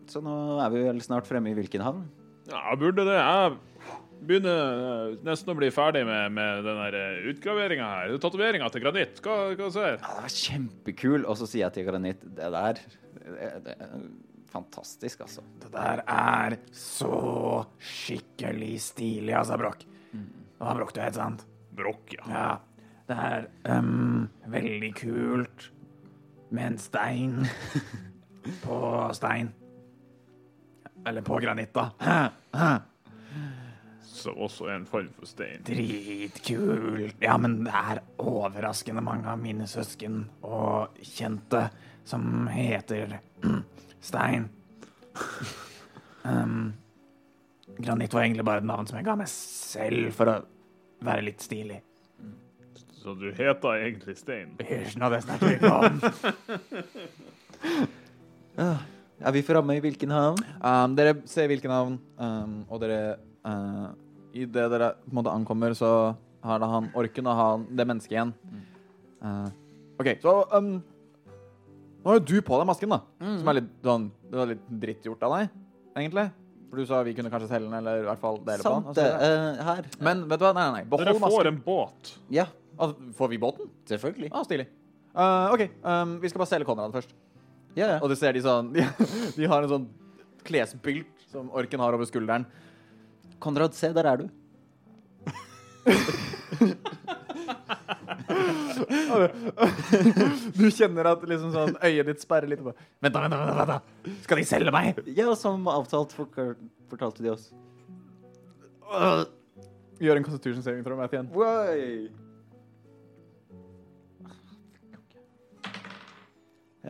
Så 0.09 0.21
nå 0.25 0.33
er 0.63 0.71
vi 0.73 0.81
vel 0.87 1.01
snart 1.05 1.27
fremme 1.29 1.51
i 1.51 1.57
hvilken 1.57 1.83
havn? 1.85 2.07
Ja, 2.49 2.75
burde 2.79 3.05
det. 3.07 3.17
Jeg 3.17 3.57
begynner 4.29 4.61
eh, 4.85 5.17
nesten 5.25 5.53
å 5.53 5.57
bli 5.57 5.69
ferdig 5.73 6.05
med, 6.07 6.33
med 6.35 6.65
den 6.67 6.81
eh, 6.87 7.19
utgraveringa 7.31 7.89
her. 7.93 8.15
Tatoveringa 8.21 8.69
til 8.73 8.83
granitt. 8.83 9.21
Hva, 9.25 9.37
hva 9.53 9.69
sier 9.73 9.95
Ja, 9.97 9.99
det 9.99 10.25
var 10.25 10.33
kjempekul. 10.35 11.21
Og 11.23 11.37
så 11.39 11.49
sier 11.49 11.67
jeg 11.67 11.77
til 11.77 11.87
Granit 11.89 12.25
det 12.25 12.49
der 12.55 12.81
det, 13.29 13.51
det 13.67 13.75
er 13.77 14.01
fantastisk, 14.49 15.21
altså. 15.25 15.43
Det 15.61 15.69
der 15.73 16.01
er 16.09 16.57
så 16.73 17.13
skikkelig 17.77 18.73
stilig, 18.81 19.35
altså, 19.37 19.59
Brokk. 19.61 19.85
Det 20.09 20.65
var 20.65 20.79
Brokk 20.79 20.95
du 20.95 21.01
het, 21.03 21.19
sant? 21.19 21.45
Brokk, 21.77 22.17
ja. 22.17 22.25
Ja. 22.33 22.49
Det 23.09 23.17
er 23.17 23.45
um, 23.79 24.27
veldig 24.53 24.89
kult 24.99 25.69
med 26.53 26.73
en 26.73 26.77
stein 26.81 27.47
på 28.65 28.79
stein. 29.17 29.53
Eller 31.07 31.21
på 31.21 31.39
granitt, 31.39 31.73
da. 31.73 31.89
Som 34.03 34.37
også 34.43 34.67
er 34.67 34.75
en 34.75 34.85
form 34.89 35.09
for 35.15 35.29
stein. 35.29 35.63
Dritkult. 35.67 37.15
Ja, 37.23 37.37
men 37.39 37.63
det 37.63 37.73
er 37.75 38.01
overraskende 38.19 39.03
mange 39.05 39.29
av 39.31 39.39
mine 39.39 39.67
søsken 39.69 40.25
og 40.43 40.97
kjente 40.99 41.69
som 42.09 42.47
heter 42.51 43.19
Stein. 44.09 44.49
Um, 46.23 46.73
granitt 47.77 48.13
var 48.13 48.21
egentlig 48.25 48.45
bare 48.45 48.57
et 48.63 48.67
navn 48.67 48.87
som 48.87 48.97
jeg 48.99 49.07
ga 49.07 49.15
meg 49.19 49.29
selv 49.31 50.11
for 50.17 50.31
å 50.31 50.37
være 51.05 51.27
litt 51.29 51.41
stilig. 51.43 51.79
Så 52.99 53.13
du 53.15 53.29
heter 53.31 53.79
egentlig 53.79 54.17
Stein? 54.19 54.55
Hysj 54.59 54.99
nå, 54.99 55.09
det 55.13 55.23
snakker 55.23 55.47
vi 55.47 55.53
ikke 55.55 55.73
om. 55.79 55.93
Er 59.19 59.35
vi 59.35 59.41
framme 59.43 59.75
i 59.75 59.81
hvilken 59.83 60.11
havn? 60.15 60.39
Um, 60.63 60.93
dere 60.95 61.17
ser 61.27 61.49
hvilken 61.51 61.71
havn, 61.73 61.97
um, 62.23 62.53
og 62.71 62.79
dere 62.83 62.99
uh, 63.43 63.89
I 64.37 64.45
det 64.47 64.67
dere 64.71 64.93
på 65.03 65.11
en 65.11 65.17
måte 65.19 65.33
ankommer, 65.33 65.75
så 65.75 65.89
har 66.45 66.61
da 66.63 66.69
han 66.71 66.87
orken 66.95 67.27
og 67.27 67.35
han 67.35 67.65
det 67.75 67.85
mennesket 67.89 68.15
igjen. 68.15 68.31
Uh, 69.19 69.49
OK, 69.99 70.13
så 70.23 70.35
um, 70.55 70.77
Nå 71.99 72.07
har 72.13 72.21
jo 72.21 72.27
du 72.29 72.37
på 72.47 72.55
deg 72.61 72.69
masken, 72.69 72.93
da. 72.95 73.01
Som 73.19 73.49
er 73.51 73.57
litt 73.57 73.71
sånn 73.83 74.05
Det 74.31 74.37
var 74.39 74.47
litt 74.53 74.61
drittgjort 74.85 75.25
av 75.27 75.33
deg, 75.35 75.49
egentlig. 75.99 76.29
For 76.69 76.79
du 76.79 76.87
sa 76.87 77.01
vi 77.03 77.15
kunne 77.17 77.31
kanskje 77.33 77.49
selge 77.49 77.65
den, 77.67 77.75
eller 77.81 78.05
i 78.05 78.07
hvert 78.07 78.21
fall 78.21 78.39
dele 78.45 78.63
på 78.63 78.71
den. 78.71 78.85
Sant 78.87 78.95
det. 79.01 79.03
videre. 79.09 79.35
eh, 79.59 79.63
her. 79.67 79.87
Men 80.05 80.21
vet 80.29 80.39
du 80.39 80.45
hva? 80.45 80.53
Nei, 80.55 80.63
nei, 80.69 80.79
nei. 80.79 80.97
Dere 81.01 81.15
får 81.17 81.23
masken. 81.25 81.49
en 81.51 81.61
båt. 81.65 82.11
Ja, 82.39 82.47
Altså, 82.79 83.09
får 83.17 83.27
vi 83.33 83.37
båten? 83.41 83.67
selvfølgelig. 83.89 84.29
Ah, 84.31 84.45
stilig. 84.47 84.69
Uh, 85.11 85.49
OK, 85.51 85.63
um, 85.83 86.13
vi 86.21 86.29
skal 86.31 86.39
bare 86.39 86.51
selge 86.53 86.67
Konrad 86.69 86.93
først. 86.95 87.11
Ja, 87.79 87.87
ja. 87.95 87.99
Og 88.03 88.11
du 88.11 88.15
ser 88.19 88.35
de 88.35 88.43
sånn 88.43 88.71
De, 88.75 88.83
de 89.37 89.49
har 89.49 89.63
en 89.63 89.71
sånn 89.71 89.87
klesbylt 90.47 91.27
som 91.29 91.49
orken 91.53 91.81
har 91.83 91.95
over 91.95 92.07
skulderen. 92.09 92.47
Konrad, 93.43 93.75
se, 93.77 93.91
der 93.95 94.07
er 94.09 94.23
du. 94.23 94.29
Du 100.59 100.65
kjenner 100.71 101.11
at 101.11 101.23
liksom 101.27 101.51
sånn 101.53 101.75
øyet 101.85 102.07
ditt 102.09 102.23
sperrer 102.23 102.49
litt 102.51 102.61
på. 102.63 102.73
Vent, 103.03 103.13
da, 103.13 103.21
vent, 103.25 103.33
da, 103.35 103.55
vent, 103.59 103.69
da. 103.69 104.13
Skal 104.25 104.41
de 104.41 104.45
selge 104.47 104.73
meg? 104.73 105.01
Ja, 105.17 105.27
som 105.39 105.67
avtalt 105.71 106.15
fortalte 106.15 107.25
de 107.25 107.33
oss. 107.33 107.49
Gjør 109.99 110.19
en 110.19 110.25
constitution 110.25 110.63
saving 110.65 110.85
throw, 110.85 110.97
Matt, 110.99 111.13
igjen. 111.13 111.29
Oi. 111.35 112.09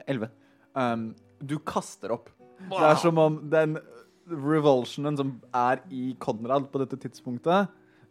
Elleve. 0.06 0.30
Um, 0.78 1.14
du 1.40 1.58
kaster 1.60 2.14
opp. 2.16 2.30
Det 2.70 2.86
er 2.86 3.00
som 3.00 3.18
om 3.22 3.40
den 3.50 3.78
revulsionen 4.30 5.18
som 5.18 5.36
er 5.56 5.82
i 5.90 6.14
Konrad 6.22 6.68
på 6.72 6.82
dette 6.84 7.00
tidspunktet, 7.02 7.70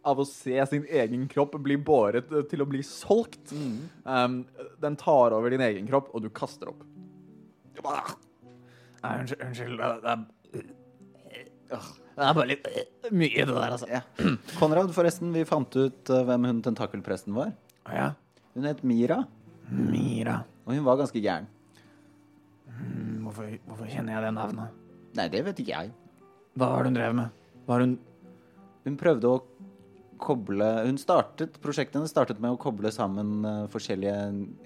av 0.09 0.19
å 0.19 0.25
se 0.27 0.55
sin 0.71 0.85
egen 0.87 1.25
kropp 1.31 1.57
bli 1.63 1.75
båret 1.75 2.31
til 2.49 2.63
å 2.63 2.67
bli 2.69 2.81
solgt, 2.85 3.51
um, 3.51 4.41
den 4.79 4.97
tar 4.99 5.35
over 5.35 5.51
din 5.53 5.63
egen 5.63 5.87
kropp, 5.89 6.11
og 6.15 6.23
du 6.23 6.29
kaster 6.33 6.71
opp. 6.71 6.85
Nei, 7.79 9.15
unnskyld. 9.21 9.43
unnskyld. 9.45 9.79
Det, 9.79 9.89
det, 10.03 10.63
er, 11.75 11.83
det 12.15 12.25
er 12.25 12.37
bare 12.39 12.49
litt 12.49 12.65
mye, 13.11 13.43
det 13.45 13.53
der, 13.53 13.75
altså. 13.75 13.91
Ja. 13.91 14.01
Konrad, 14.59 14.91
forresten, 14.95 15.31
vi 15.35 15.45
fant 15.47 15.75
ut 15.79 16.11
uh, 16.11 16.23
hvem 16.27 16.49
hun 16.49 16.63
tentakelpresten 16.65 17.35
var. 17.37 17.53
Ja. 17.87 18.11
Hun 18.55 18.67
het 18.67 18.83
Mira, 18.87 19.21
Mira. 19.69 20.41
og 20.65 20.75
hun 20.75 20.83
var 20.87 20.99
ganske 20.99 21.21
gæren. 21.23 21.47
Mm, 22.79 23.23
Hvorfor, 23.25 23.49
hvorfor 23.67 23.89
kjenner 23.91 24.15
jeg 24.15 24.23
det 24.25 24.33
navnet? 24.37 24.77
Nei, 25.17 25.27
det 25.33 25.41
vet 25.45 25.59
ikke 25.61 25.75
jeg. 25.75 25.91
Hva 26.57 26.69
var 26.73 26.83
det 26.85 26.91
hun 26.91 26.97
drev 26.99 27.15
med? 27.17 27.37
Var 27.69 27.83
hun 27.85 27.97
Hun 28.85 28.95
prøvde 28.97 29.29
å 29.29 29.39
koble 30.19 30.65
Hun 30.87 30.97
startet, 30.99 31.59
Prosjektene 31.63 32.07
startet 32.09 32.39
med 32.43 32.55
å 32.55 32.59
koble 32.59 32.89
sammen 32.91 33.45
uh, 33.45 33.67
forskjellige 33.71 34.15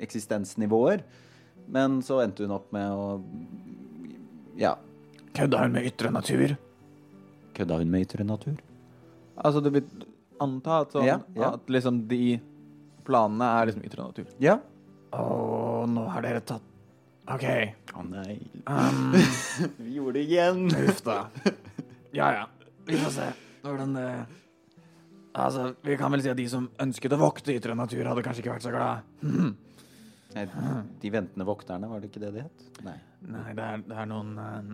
eksistensnivåer. 0.06 1.04
Men 1.74 2.00
så 2.06 2.22
endte 2.24 2.46
hun 2.48 2.56
opp 2.56 2.72
med 2.76 2.92
å 2.92 3.08
Ja. 4.60 4.76
Kødda 5.34 5.64
hun 5.66 5.74
med 5.80 5.88
ytre 5.90 6.12
natur? 6.14 6.56
Kødda 7.58 7.80
hun 7.82 7.90
med 7.94 8.06
ytre 8.08 8.26
natur? 8.26 8.58
Altså, 9.38 9.62
du 9.66 9.70
vil 9.74 9.86
anta 10.42 10.82
at, 10.84 10.92
sånn, 10.94 11.08
Ja, 11.08 11.20
ja. 11.36 11.54
at 11.58 11.70
liksom 11.72 12.04
de 12.10 12.40
planene 13.06 13.48
er 13.60 13.70
liksom 13.70 13.86
ytre 13.86 14.06
natur. 14.06 14.28
Ja. 14.42 14.60
Å, 15.14 15.86
nå 15.90 16.06
har 16.10 16.22
dere 16.26 16.42
tatt 16.46 16.64
OK. 17.32 17.46
Å 17.96 18.04
nei. 18.08 18.38
Um, 18.68 19.14
Vi 19.80 19.96
gjorde 19.96 20.20
det 20.20 20.24
igjen. 20.28 20.66
Uff 20.90 21.04
da. 21.06 21.20
Ja 22.16 22.32
ja. 22.36 22.48
Vi 22.88 23.00
får 23.00 23.14
se 23.16 23.28
hvordan 23.64 23.94
det 23.96 24.08
Altså, 25.34 25.72
vi 25.82 25.96
kan 25.98 26.14
vel 26.14 26.22
si 26.22 26.30
at 26.30 26.38
de 26.38 26.44
som 26.46 26.68
ønsket 26.84 27.16
å 27.16 27.18
vokte 27.18 27.56
ytre 27.56 27.74
natur, 27.74 28.06
hadde 28.06 28.22
kanskje 28.22 28.44
ikke 28.44 28.52
vært 28.52 28.66
så 28.68 28.74
glad. 28.74 29.08
Nei, 30.36 30.44
de 31.02 31.10
ventende 31.10 31.48
vokterne, 31.48 31.90
var 31.90 32.04
det 32.04 32.12
ikke 32.12 32.22
det 32.22 32.30
de 32.36 32.44
het? 32.44 32.68
Nei. 32.86 32.94
Nei, 33.34 33.48
det 33.58 33.66
er, 33.66 33.82
det 33.88 33.98
er 33.98 34.12
noen 34.12 34.36
eh, 34.44 34.68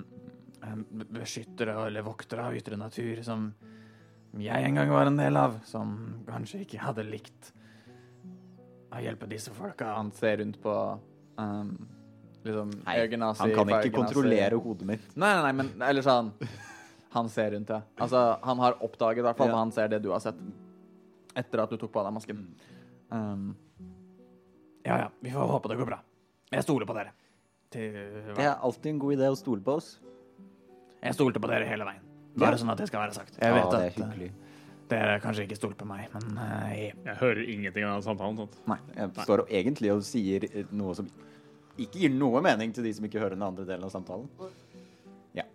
eh, 0.67 0.81
beskyttere 1.15 1.77
eller 1.85 2.03
voktere 2.03 2.49
av 2.49 2.57
ytre 2.59 2.75
natur 2.75 3.21
som 3.23 3.47
jeg 4.39 4.67
en 4.67 4.81
gang 4.81 4.91
var 4.91 5.07
en 5.07 5.21
del 5.21 5.39
av, 5.39 5.55
som 5.65 5.95
kanskje 6.27 6.65
ikke 6.65 6.83
hadde 6.83 7.07
likt 7.07 7.53
å 8.91 8.99
hjelpe 8.99 9.29
disse 9.31 9.53
folka. 9.55 9.93
Han 9.95 10.11
ser 10.17 10.41
rundt 10.41 10.59
på 10.61 10.75
um, 11.39 11.71
liksom 12.49 12.73
Nei, 12.83 12.97
Han 13.39 13.53
kan 13.55 13.71
ikke 13.79 13.93
kontrollere 13.95 14.59
hodet 14.59 14.89
mitt. 14.89 15.05
Nei, 15.15 15.31
nei, 15.37 15.43
nei, 15.47 15.53
men 15.61 15.87
eller 15.89 16.05
sånn 16.05 16.33
Han 17.15 17.29
ser 17.31 17.55
rundt, 17.55 17.71
ja. 17.73 17.81
Altså, 17.97 18.19
han 18.45 18.59
har 18.61 18.75
oppdaget 18.85 19.23
i 19.23 19.25
hvert 19.25 19.37
fall, 19.39 19.49
Ja. 19.49 19.61
han 19.63 19.71
ser 19.73 19.87
det 19.89 20.01
du 20.03 20.11
har 20.13 20.19
sett 20.21 20.37
etter 21.39 21.63
at 21.63 21.71
du 21.71 21.77
tok 21.77 21.91
på 21.93 22.03
deg 22.05 22.13
masken. 22.13 22.43
Um, 23.09 23.55
Ja 24.85 24.97
ja, 25.05 25.07
vi 25.21 25.31
får 25.33 25.47
håpe 25.55 25.69
det 25.71 25.77
går 25.79 25.89
bra. 25.89 25.99
Jeg 26.51 26.63
stoler 26.65 26.85
på 26.89 26.93
dere. 26.97 27.11
Til, 27.69 27.93
Det 28.35 28.43
er 28.45 28.55
alltid 28.65 28.91
en 28.93 28.99
god 28.99 29.13
idé 29.17 29.29
å 29.29 29.37
stole 29.37 29.61
på 29.61 29.75
oss. 29.77 29.99
Jeg 31.03 31.13
stolte 31.15 31.39
på 31.41 31.49
dere 31.51 31.67
hele 31.69 31.85
veien. 31.85 32.05
Bare 32.39 32.57
sånn 32.57 32.71
at 32.73 32.77
det 32.81 32.87
skal 32.89 33.03
være 33.03 33.13
sagt. 33.17 33.37
Jeg 33.41 33.53
vet 33.53 33.65
ja, 33.65 33.69
det 33.69 33.79
er 33.79 33.89
at 33.89 33.97
eh, 33.99 34.05
hyggelig. 34.05 34.31
dere 34.89 35.19
kanskje 35.23 35.45
ikke 35.45 35.57
stoler 35.59 35.77
på 35.79 35.87
meg, 35.89 36.07
men 36.15 36.37
eh, 36.45 36.91
Jeg 37.05 37.15
hører 37.21 37.41
ingenting 37.45 37.85
av 37.89 38.01
samtalen. 38.05 38.37
Sånn. 38.41 38.49
Nei, 38.69 38.79
jeg 38.95 39.25
står 39.25 39.43
og 39.45 39.53
egentlig 39.61 39.91
og 39.93 40.03
sier 40.07 40.45
eh, 40.49 40.65
noe 40.71 40.95
som 40.97 41.09
ikke 41.85 42.03
gir 42.03 42.13
noe 42.13 42.41
mening 42.45 42.73
til 42.75 42.85
de 42.85 42.93
som 42.95 43.07
ikke 43.07 43.21
hører 43.21 43.37
den 43.37 43.45
andre 43.45 43.65
delen 43.67 43.85
av 43.87 43.93
samtalen. 43.93 44.29
Ja. 45.37 45.45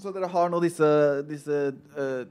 så 0.00 0.12
dere 0.14 0.30
har 0.32 0.52
nå 0.52 0.60
disse, 0.64 0.88
disse 1.28 1.58
uh, 1.96 2.22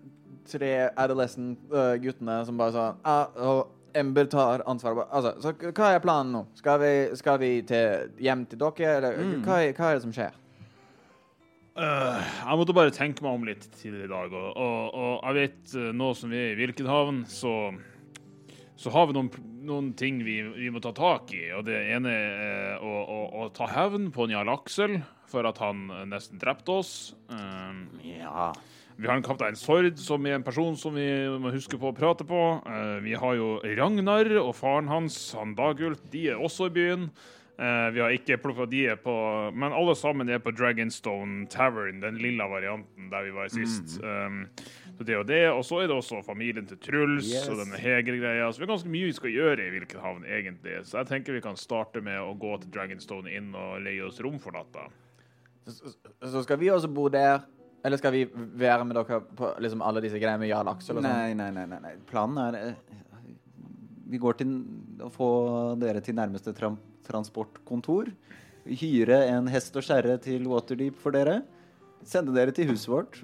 tre 0.50 0.72
adolescent-guttene 0.98 2.40
som 2.48 2.60
bare 2.60 2.74
sånn 2.76 3.04
ah, 3.06 3.62
Ember 4.00 4.28
tar 4.30 4.62
ansvaret. 4.70 5.08
Altså, 5.10 5.34
så 5.42 5.72
hva 5.74 5.94
er 5.96 6.04
planen 6.04 6.36
nå? 6.36 6.44
Skal 6.60 6.78
vi, 6.82 6.92
skal 7.18 7.40
vi 7.42 7.50
til, 7.66 8.12
hjem 8.22 8.44
til 8.50 8.62
dere, 8.62 8.92
eller 9.00 9.18
hva, 9.42 9.56
er, 9.64 9.74
hva 9.74 9.88
er 9.90 9.98
det 9.98 10.04
som 10.04 10.14
skjer? 10.14 10.36
Uh, 11.80 12.20
jeg 12.20 12.60
måtte 12.60 12.76
bare 12.76 12.94
tenke 12.94 13.24
meg 13.26 13.38
om 13.38 13.48
litt 13.48 13.66
tidligere 13.80 14.06
i 14.06 14.12
dag, 14.12 14.36
og, 14.36 14.50
og, 14.52 15.00
og 15.00 15.26
jeg 15.26 15.38
vet 15.40 15.78
nå 15.96 16.12
som 16.18 16.34
vi 16.34 16.42
er 16.42 16.54
i 16.54 16.60
Vilkenhaven, 16.60 17.24
så, 17.32 17.54
så 18.78 18.94
har 18.94 19.10
vi 19.10 19.16
noen, 19.18 19.32
noen 19.66 19.92
ting 19.98 20.22
vi, 20.26 20.40
vi 20.56 20.70
må 20.74 20.82
ta 20.84 20.92
tak 20.96 21.34
i. 21.36 21.50
Og 21.58 21.66
det 21.68 21.78
ene 21.94 22.12
er 22.14 22.84
å, 22.84 22.92
å, 23.04 23.20
å 23.44 23.48
ta 23.56 23.68
hevn 23.72 24.10
på 24.16 24.30
Jarl 24.32 24.52
Aksel 24.54 25.00
for 25.30 25.46
at 25.50 25.62
han 25.62 25.88
øh, 25.94 26.04
nesten 26.10 26.42
drepte 26.42 26.80
oss. 26.82 26.94
Um, 27.32 27.88
Ja. 28.06 28.52
vi 28.98 29.08
har 29.08 29.16
en 29.16 29.24
kaptein 29.24 29.56
Sord, 29.56 29.98
som 30.02 30.26
er 30.28 30.36
en 30.38 30.44
person 30.44 30.78
som 30.78 30.96
vi 30.98 31.08
må 31.40 31.54
huske 31.54 31.80
på 31.80 31.92
å 31.92 31.96
prate 31.96 32.26
på. 32.28 32.44
Uh, 32.66 32.98
vi 33.06 33.14
har 33.20 33.38
jo 33.38 33.52
Ragnar 33.64 34.32
og 34.42 34.56
faren 34.58 34.90
hans, 34.92 35.20
han 35.38 35.56
Dagult, 35.56 36.02
de 36.12 36.30
er 36.34 36.42
også 36.42 36.68
i 36.70 36.76
byen. 36.80 37.10
Eh, 37.60 37.92
vi 37.92 38.00
har 38.00 38.14
ikke 38.16 38.38
plukka 38.40 38.64
de 38.72 38.86
på 39.04 39.14
Men 39.52 39.74
alle 39.76 39.92
sammen 40.00 40.30
er 40.32 40.40
på 40.40 40.54
Dragonstone 40.56 41.44
Tavern, 41.52 42.00
den 42.00 42.16
lilla 42.22 42.48
varianten 42.48 43.10
der 43.12 43.26
vi 43.26 43.34
var 43.36 43.50
sist. 43.52 43.98
Um, 44.00 44.46
så 44.96 45.04
det 45.04 45.18
og 45.18 45.28
det. 45.28 45.42
Og 45.52 45.66
så 45.68 45.82
er 45.82 45.90
det 45.92 45.98
også 45.98 46.22
familien 46.24 46.70
til 46.70 46.80
Truls 46.80 47.28
Yes. 47.28 47.50
og 47.52 47.60
denne 47.60 47.76
Hegel-greia. 47.76 48.48
Så 48.52 48.62
vi 48.62 48.66
har 48.66 48.72
ganske 48.72 48.92
mye 48.94 49.10
vi 49.10 49.18
skal 49.18 49.36
gjøre 49.36 49.66
i 49.66 49.74
Hvilken 49.76 50.00
havn, 50.00 50.24
egentlig. 50.24 50.78
Så 50.88 51.02
jeg 51.02 51.10
tenker 51.12 51.36
vi 51.36 51.44
kan 51.44 51.60
starte 51.60 52.00
med 52.02 52.22
å 52.24 52.32
gå 52.40 52.56
til 52.62 52.72
Dragonstone 52.72 53.36
inn 53.36 53.52
og 53.52 53.82
leie 53.84 54.08
oss 54.08 54.22
rom 54.24 54.40
for 54.40 54.56
natta. 54.56 54.88
Så, 55.68 55.98
så 56.24 56.44
skal 56.46 56.62
vi 56.62 56.72
også 56.72 56.88
bo 56.88 57.10
der? 57.12 57.44
Eller 57.84 58.00
skal 58.00 58.16
vi 58.16 58.26
være 58.34 58.86
med 58.88 58.96
dere 58.96 59.20
på 59.36 59.52
liksom 59.60 59.84
alle 59.84 60.04
disse 60.04 60.20
greiene 60.20 60.40
med 60.40 60.52
Jarl 60.52 60.72
Aksel 60.72 60.96
og 60.96 61.04
sånn? 61.04 61.12
Nei, 61.12 61.36
nei, 61.36 61.52
nei, 61.52 61.80
nei. 61.84 61.96
Planen 62.08 62.40
er 62.40 62.58
eh, 62.62 62.80
Vi 64.12 64.20
går 64.20 64.40
til 64.40 64.56
å 65.04 65.12
få 65.12 65.30
dere 65.80 66.00
til 66.04 66.16
nærmeste 66.16 66.56
tram 66.56 66.80
transportkontor. 67.10 68.14
Hyre 68.70 69.24
en 69.32 69.50
hest 69.50 69.76
og 69.80 69.86
skjære 69.86 70.20
til 70.24 70.46
Waterdeep 70.50 71.00
for 71.02 71.16
dere. 71.16 71.42
Sende 72.08 72.36
dere 72.36 72.54
til 72.56 72.70
huset 72.72 72.92
vårt. 72.92 73.20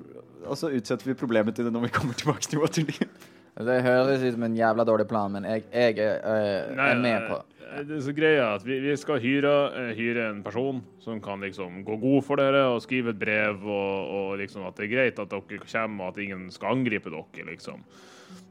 Og 0.45 0.57
så 0.59 0.73
utsetter 0.73 1.11
vi 1.11 1.17
problemet 1.17 1.55
til 1.55 1.67
det 1.67 1.73
når 1.73 1.87
vi 1.87 1.95
kommer 1.95 2.17
tilbake 2.17 2.49
til 2.49 2.61
Waterdeep. 2.63 3.31
Det 3.55 3.75
høres 3.85 4.19
ut 4.19 4.33
som 4.35 4.43
en 4.43 4.55
jævla 4.57 4.83
dårlig 4.83 5.05
plan, 5.07 5.31
men 5.31 5.45
jeg, 5.47 5.63
jeg 5.71 5.99
er, 6.03 6.17
øh, 6.27 6.75
er 6.75 6.97
med 6.99 7.27
på 7.29 7.37
eh, 7.39 7.85
Det 7.87 7.93
er 7.95 8.01
så 8.03 8.13
greia 8.17 8.49
at 8.57 8.65
vi, 8.67 8.81
vi 8.83 8.95
skal 8.99 9.21
hyre, 9.23 9.53
eh, 9.79 9.91
hyre 9.95 10.25
en 10.33 10.41
person 10.43 10.81
som 10.99 11.21
kan 11.23 11.39
liksom 11.39 11.85
gå 11.87 11.95
god 12.01 12.25
for 12.27 12.41
dere 12.41 12.65
og 12.73 12.81
skrive 12.83 13.13
et 13.15 13.21
brev, 13.21 13.63
og, 13.63 14.11
og 14.17 14.35
liksom 14.41 14.67
at 14.67 14.75
det 14.75 14.89
er 14.89 14.91
greit 14.91 15.23
at 15.23 15.31
dere 15.31 15.61
kommer, 15.63 16.03
og 16.03 16.11
at 16.11 16.21
ingen 16.25 16.49
skal 16.51 16.75
angripe 16.75 17.13
dere, 17.13 17.47
liksom. 17.47 17.85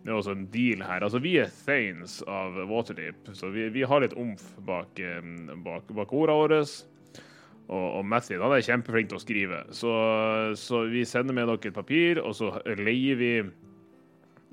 Det 0.04 0.12
er 0.12 0.16
også 0.18 0.34
en 0.36 0.46
deal 0.52 0.82
her. 0.84 1.04
Altså, 1.06 1.18
vi 1.24 1.36
er 1.40 1.52
Thanes 1.64 2.18
av 2.28 2.58
Waterdeep, 2.68 3.30
så 3.32 3.48
vi, 3.54 3.70
vi 3.72 3.86
har 3.88 4.04
litt 4.04 4.16
omf 4.20 4.42
bak, 4.66 5.00
bak, 5.64 5.88
bak 5.96 6.12
ordene 6.12 6.40
våre. 6.42 6.58
Og, 7.64 7.86
og 7.98 8.02
Matthew 8.04 8.42
han 8.44 8.52
er 8.52 8.64
kjempeflink 8.66 9.08
til 9.08 9.16
å 9.16 9.22
skrive, 9.22 9.62
så, 9.72 9.92
så 10.60 10.82
vi 10.92 11.06
sender 11.08 11.32
med 11.32 11.48
dere 11.48 11.70
et 11.70 11.76
papir, 11.76 12.20
og 12.20 12.34
så 12.36 12.50
leier 12.76 13.16
vi 13.16 13.30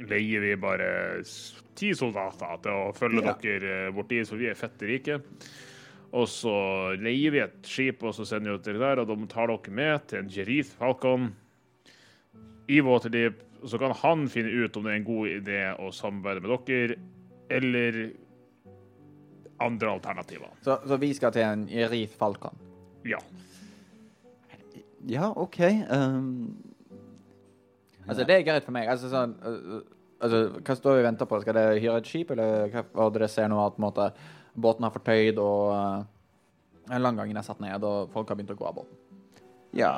leier 0.08 0.42
vi 0.42 0.54
bare 0.58 0.88
ti 1.78 1.92
soldater 1.98 2.62
til 2.64 2.72
å 2.72 2.94
følge 2.96 3.26
Ja. 3.26 3.36
dere 3.42 3.74
eh, 3.88 3.92
bort 3.94 4.10
dit, 4.10 4.28
for 4.28 4.40
vi 4.40 4.50
er 4.50 4.58
fette 4.58 4.88
rike. 4.88 5.20
Og 6.12 6.28
så 6.28 6.56
leier 7.00 7.32
vi 7.36 7.44
et 7.44 7.68
skip, 7.68 8.02
og 8.04 8.16
så 8.16 8.26
sender 8.28 8.58
vi 8.58 8.66
dere 8.66 8.82
der, 8.82 9.04
og 9.04 9.12
de 9.12 9.28
tar 9.32 9.52
dere 9.52 9.76
med 9.76 10.08
til 10.08 10.24
en 10.24 10.32
Jerith 10.32 10.74
Falcon 10.80 11.30
i 12.72 12.82
Waterdeep. 12.84 13.44
Så 13.66 13.78
kan 13.78 13.94
han 14.02 14.26
finne 14.32 14.50
ut 14.50 14.78
om 14.78 14.88
det 14.88 14.94
er 14.94 15.00
en 15.00 15.08
god 15.08 15.28
idé 15.30 15.62
å 15.78 15.92
samarbeide 15.94 16.42
med 16.42 16.68
dere, 16.68 16.98
eller 17.52 18.02
andre 19.62 19.92
alternativer. 19.92 20.50
Så, 20.66 20.80
så 20.88 20.98
vi 20.98 21.12
skal 21.14 21.34
til 21.36 21.46
en 21.46 21.68
Rif 21.92 22.16
Falcon. 22.18 22.58
Ja. 23.06 23.22
Ja, 25.10 25.32
OK. 25.36 25.60
Um, 25.90 26.58
Altså, 28.08 28.24
det 28.26 28.36
er 28.36 28.46
greit 28.46 28.66
for 28.66 28.76
meg. 28.76 28.90
Altså, 28.90 29.12
sånn 29.12 29.36
Altså, 30.22 30.40
hva 30.62 30.74
står 30.78 30.98
vi 30.98 31.02
og 31.02 31.06
venter 31.08 31.26
på? 31.30 31.38
Skal 31.42 31.56
det 31.58 31.82
hyre 31.82 31.96
et 31.98 32.10
skip, 32.10 32.32
eller 32.34 32.68
hva, 32.70 33.08
dere 33.10 33.30
ser 33.32 33.48
nå 33.50 33.58
at 33.64 33.74
på 33.74 33.82
en 33.82 33.86
måte, 33.88 34.04
båten 34.54 34.86
har 34.86 34.94
fortøyd, 34.94 35.40
og 35.42 35.72
uh, 35.74 36.04
den 36.92 37.40
er 37.42 37.46
satt 37.48 37.64
ned, 37.64 37.82
og 37.82 38.12
folk 38.14 38.30
har 38.30 38.38
begynt 38.38 38.54
å 38.54 38.58
gå 38.60 38.68
av 38.70 38.76
båten? 38.82 39.00
ja. 39.74 39.90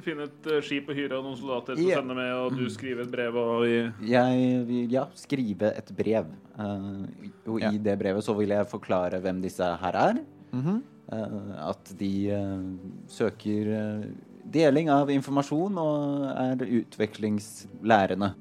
Finne 0.00 0.24
et 0.24 0.46
eh, 0.48 0.62
skip 0.64 0.88
og 0.88 0.96
hyre 0.96 1.18
noen 1.20 1.36
soldater 1.36 1.76
til 1.76 1.90
å 1.90 1.98
sende 1.98 2.16
med, 2.16 2.30
og 2.32 2.54
du 2.56 2.64
skriver 2.72 3.04
et 3.04 3.12
brev 3.12 3.36
og 3.36 3.64
Jeg 4.08 4.62
vil 4.68 4.94
ja, 4.94 5.04
skrive 5.18 5.72
et 5.76 5.92
brev. 5.96 6.30
Uh, 6.56 7.04
og 7.48 7.60
Ja. 7.60 7.72
i 7.72 7.80
det 7.80 7.98
brevet 8.00 8.24
så 8.24 8.34
vil 8.36 8.54
jeg 8.54 8.70
forklare 8.70 9.20
hvem 9.20 9.42
disse 9.42 9.64
her 9.64 9.94
er. 9.96 10.22
Mm 10.52 10.62
-hmm. 10.62 10.82
uh, 11.12 11.68
at 11.68 11.94
de 11.98 12.12
uh, 12.32 12.62
søker 13.06 14.04
deling 14.44 14.90
av 14.90 15.10
informasjon 15.10 15.78
og 15.78 16.24
er 16.24 16.56
utvekslingslærende. 16.80 18.34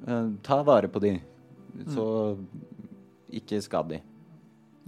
Ta 0.44 0.64
vare 0.64 0.88
på 0.88 1.00
de, 1.00 1.22
så 1.88 2.38
ikke 3.32 3.62
skad 3.62 3.90
de. 3.90 4.00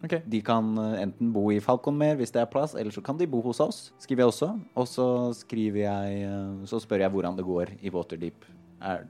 OK. 0.04 0.18
De 0.28 0.42
kan 0.44 0.74
eh, 0.78 0.98
enten 1.06 1.32
bo 1.36 1.46
i 1.54 1.62
Falconmer 1.64 2.18
hvis 2.20 2.34
det 2.36 2.42
er 2.44 2.50
plass, 2.52 2.76
eller 2.76 2.92
så 2.92 3.04
kan 3.06 3.20
de 3.20 3.28
bo 3.30 3.40
hos 3.46 3.62
oss, 3.64 3.86
skriver 4.04 4.26
jeg 4.26 4.34
også. 4.34 4.50
Og 4.76 4.90
så 4.90 5.08
skriver 5.38 5.86
jeg 5.86 6.26
eh, 6.28 6.66
Så 6.70 6.82
spør 6.84 7.06
jeg 7.06 7.14
hvordan 7.16 7.40
det 7.40 7.48
går 7.48 7.76
i 7.80 7.94
Waterdeep. 7.94 8.46
Er, 8.84 9.08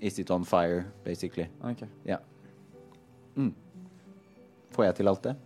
is 0.00 0.18
it 0.18 0.30
on 0.30 0.44
fire, 0.48 0.86
basically? 1.04 1.50
Okay. 1.60 1.88
Ja. 2.08 2.22
Mm. 3.36 3.52
Får 4.72 4.88
jeg 4.88 5.00
til 5.00 5.12
alt 5.12 5.24
det? 5.28 5.36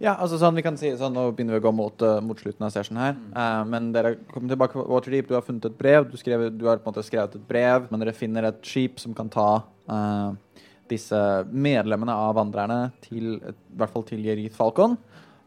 Ja, 0.00 0.14
altså 0.16 0.38
sånn 0.40 0.56
vi 0.56 0.62
kan 0.64 0.78
si 0.80 0.94
sånn, 0.96 1.12
Nå 1.12 1.26
begynner 1.36 1.58
vi 1.58 1.60
å 1.60 1.66
gå 1.66 1.72
mot, 1.76 2.02
uh, 2.02 2.22
mot 2.24 2.38
slutten 2.40 2.64
av 2.64 2.72
session 2.72 2.96
her. 2.96 3.18
Eh, 3.36 3.64
men 3.68 3.90
dere 3.92 4.14
kommer 4.30 4.48
tilbake 4.48 4.78
på 4.78 4.84
Waterdeep. 4.88 5.28
Du 5.28 5.34
har 5.36 5.44
funnet 5.44 5.66
et 5.68 5.76
brev. 5.76 6.06
Du, 6.08 6.16
skrev, 6.16 6.46
du 6.56 6.64
har 6.70 6.80
på 6.80 6.88
en 6.88 6.94
måte 6.94 7.04
skrevet 7.04 7.36
et 7.36 7.44
brev, 7.48 7.90
men 7.90 8.00
dere 8.00 8.16
finner 8.16 8.48
et 8.48 8.62
skip 8.64 8.96
som 9.02 9.12
kan 9.16 9.28
ta 9.32 9.48
eh, 9.92 10.30
disse 10.90 11.18
medlemmene 11.50 12.14
av 12.14 12.36
vandrerne 12.38 12.90
til 13.04 13.36
i 13.38 13.54
hvert 13.78 13.92
fall 13.94 14.06
til 14.08 14.24
Jerith 14.26 14.58
Falcon. 14.58 14.96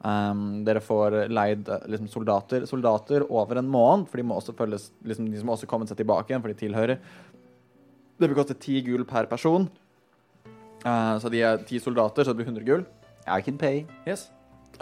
Um, 0.04 0.64
dere 0.68 0.82
får 0.84 1.16
leid 1.32 1.70
eh, 1.72 1.86
liksom, 1.94 2.10
soldater, 2.12 2.66
soldater 2.68 3.24
over 3.32 3.62
en 3.62 3.70
måned, 3.72 4.10
for 4.12 4.20
de 4.20 4.26
må 4.28 4.36
også 4.36 4.52
følges 4.58 4.90
liksom, 5.08 5.30
De 5.32 5.40
som 5.40 5.54
også 5.54 5.70
kommet 5.72 5.88
seg 5.88 6.02
tilbake 6.02 6.34
igjen, 6.34 6.44
for 6.44 6.52
de 6.52 6.60
tilhører. 6.60 7.00
Det 8.20 8.28
vil 8.28 8.36
koste 8.36 8.58
ti 8.60 8.82
gull 8.84 9.06
per 9.08 9.30
person. 9.32 9.70
Uh, 10.84 11.16
så 11.24 11.32
de 11.32 11.40
er 11.48 11.64
ti 11.68 11.80
soldater, 11.80 12.28
så 12.28 12.36
det 12.36 12.42
blir 12.42 12.52
100 12.52 12.68
gull. 12.68 12.84
I 13.24 13.40
can 13.46 13.56
pay. 13.58 13.86
Yes. 14.04 14.28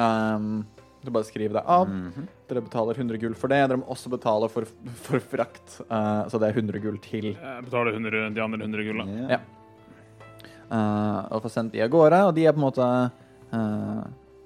Um, 0.01 0.63
du 1.05 1.13
bare 1.13 1.29
skriver 1.29 1.59
det 1.59 1.65
av. 1.69 1.85
Mhm. 1.89 2.27
Dere 2.49 2.65
betaler 2.65 2.97
100 2.97 3.21
gull 3.21 3.37
for 3.37 3.53
det. 3.53 3.61
Dere 3.61 3.77
må 3.77 3.93
også 3.93 4.09
betale 4.09 4.49
for, 4.49 4.65
for 5.05 5.21
frakt, 5.21 5.81
uh, 5.85 6.25
så 6.33 6.41
det 6.41 6.49
er 6.49 6.57
100 6.65 6.81
gull 6.81 6.97
til. 6.97 7.35
Jeg 7.35 7.65
betaler 7.69 7.93
100, 7.93 8.33
de 8.33 8.41
andre 8.41 8.65
100 8.65 8.89
gulla. 8.89 9.05
Yeah. 9.05 9.35
Ja. 9.37 9.60
Uh, 10.71 11.27
og 11.35 11.43
får 11.43 11.55
sendt 11.57 11.73
de 11.75 11.83
av 11.83 11.91
gårde, 11.91 12.19
og 12.29 12.35
de 12.37 12.47
er 12.47 12.55
på 12.55 12.61
en 12.61 12.63
måte 12.63 12.85
eh, 13.51 14.03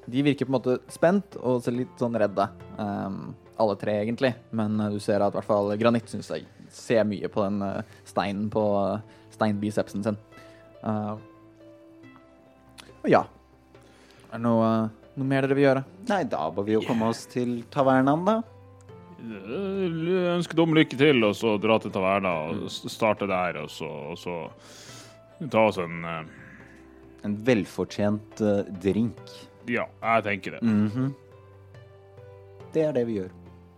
De 0.09 0.23
virker 0.25 0.47
på 0.47 0.49
en 0.49 0.55
måte 0.55 0.77
spent 0.89 1.37
og 1.37 1.59
ser 1.61 1.75
litt 1.77 2.01
sånn 2.01 2.17
redde. 2.17 2.47
Um, 2.81 3.35
alle 3.57 3.75
tre, 3.79 3.99
egentlig. 4.03 4.33
Men 4.55 4.79
eh, 4.79 4.91
du 4.93 4.99
ser 4.99 5.23
at 5.23 5.33
i 5.33 5.39
hvert 5.39 5.47
fall 5.47 5.71
Granitt 5.79 6.09
syns 6.11 6.31
jeg 6.33 6.47
ser 6.75 7.05
mye 7.07 7.29
på 7.31 7.43
den 7.45 7.61
eh, 7.63 7.95
steinen 8.07 8.49
på 8.53 8.63
uh, 8.75 9.21
steinbicepsen 9.33 10.03
sin. 10.05 10.17
Uh, 10.83 11.15
og 13.01 13.09
ja. 13.11 13.23
Er 14.31 14.39
det 14.39 14.43
noe, 14.43 14.67
eh, 14.67 15.13
noe 15.15 15.29
mer 15.29 15.45
dere 15.45 15.57
vil 15.57 15.67
gjøre? 15.69 15.85
Nei, 16.09 16.23
da 16.29 16.49
må 16.51 16.65
vi 16.67 16.75
jo 16.75 16.83
komme 16.85 17.11
oss 17.13 17.25
til 17.31 17.61
tavernaen, 17.73 18.25
da. 18.27 18.41
Jeg 19.25 20.25
ønsker 20.35 20.57
dem 20.59 20.75
lykke 20.75 20.97
til, 20.99 21.23
og 21.25 21.37
så 21.37 21.55
dra 21.61 21.79
til 21.81 21.93
taverna 21.93 22.33
og 22.51 22.67
starte 22.69 23.29
der, 23.29 23.61
og 23.63 23.71
så, 23.73 23.87
og 24.11 24.19
så 24.21 24.35
ta 25.51 25.65
oss 25.69 25.77
en 25.81 26.03
eh, 26.05 26.23
En 27.25 27.35
velfortjent 27.41 28.41
eh, 28.45 28.67
drink. 28.83 29.21
Ja, 29.65 29.87
jeg 30.03 30.23
tenker 30.27 30.57
det. 30.57 30.61
Mhm. 30.61 31.13
Det 32.75 32.83
er 32.85 32.93
det 32.93 33.05
vi 33.07 33.15
gjør. 33.17 33.31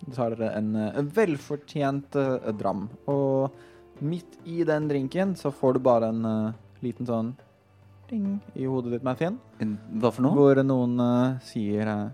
Vi 0.04 0.14
tar 0.16 0.36
dere 0.36 0.50
en, 0.58 0.76
eh, 0.76 1.00
en 1.00 1.10
velfortjent 1.16 2.16
eh, 2.20 2.52
dram. 2.60 2.90
Og 3.08 3.54
midt 4.04 4.36
i 4.46 4.64
den 4.68 4.90
drinken 4.90 5.36
så 5.40 5.52
får 5.54 5.78
du 5.78 5.80
bare 5.86 6.10
en 6.12 6.26
eh, 6.26 6.58
liten 6.84 7.08
sånn 7.08 7.32
ding 8.10 8.38
i 8.56 8.68
hodet 8.68 8.98
ditt, 8.98 9.04
Mathien. 9.08 9.40
En, 9.64 9.78
hva 10.00 10.12
for 10.12 10.28
noe? 10.28 10.36
Hvor 10.36 10.60
noen 10.64 11.00
eh, 11.00 11.40
sier 11.48 11.88
eh, 11.88 12.08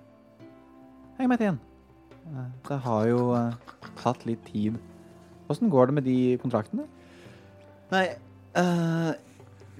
Hei, 1.17 1.27
Mathien. 1.29 1.59
Uh, 2.23 2.47
det 2.69 2.77
har 2.85 3.07
jo 3.09 3.33
eh, 3.37 3.73
tatt 3.99 4.23
litt 4.25 4.41
tid. 4.47 4.77
Åssen 5.51 5.69
går 5.69 5.89
det 5.89 5.97
med 5.97 6.07
de 6.07 6.17
kontraktene? 6.41 6.85
Nei, 7.91 8.07
eh, 8.57 9.11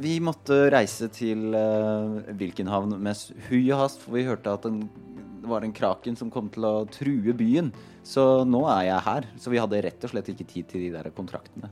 vi 0.02 0.18
måtte 0.24 0.56
reise 0.74 1.08
til 1.14 1.54
uh, 1.54 2.22
Vilkenhavn 2.38 2.96
med 3.04 3.40
hui 3.48 3.62
og 3.72 3.84
hast, 3.84 4.02
for 4.02 4.18
vi 4.18 4.26
hørte 4.26 4.54
at 4.54 4.66
den, 4.66 4.84
det 5.44 5.50
var 5.52 5.66
en 5.66 5.76
kraken 5.76 6.18
som 6.18 6.32
kom 6.34 6.50
til 6.54 6.66
å 6.66 6.76
true 6.92 7.36
byen. 7.38 7.72
Så 8.04 8.44
nå 8.50 8.64
er 8.74 8.90
jeg 8.90 9.06
her. 9.06 9.28
Så 9.40 9.54
vi 9.54 9.62
hadde 9.62 9.82
rett 9.86 10.06
og 10.06 10.14
slett 10.14 10.32
ikke 10.34 10.50
tid 10.50 10.70
til 10.72 10.88
de 10.88 10.94
der 10.96 11.12
kontraktene. 11.16 11.70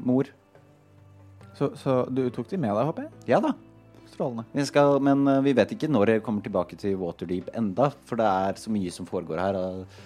Mor. 0.00 0.30
Så, 1.58 1.72
så 1.76 2.02
du 2.08 2.24
tok 2.32 2.48
de 2.50 2.60
med 2.60 2.72
deg, 2.72 2.86
håper 2.88 3.06
jeg? 3.06 3.12
Ja 3.34 3.42
da. 3.44 3.52
Strålende. 4.10 4.46
Vi 4.56 4.64
skal, 4.66 4.96
men 5.04 5.26
uh, 5.28 5.42
vi 5.44 5.54
vet 5.56 5.76
ikke 5.76 5.90
når 5.90 6.16
jeg 6.16 6.24
kommer 6.26 6.46
tilbake 6.46 6.80
til 6.80 6.96
Waterdeep 7.02 7.52
enda, 7.58 7.92
for 8.08 8.20
det 8.20 8.30
er 8.48 8.60
så 8.62 8.72
mye 8.72 8.94
som 8.94 9.08
foregår 9.08 9.42
her. 9.42 9.60
Uh, 9.60 10.02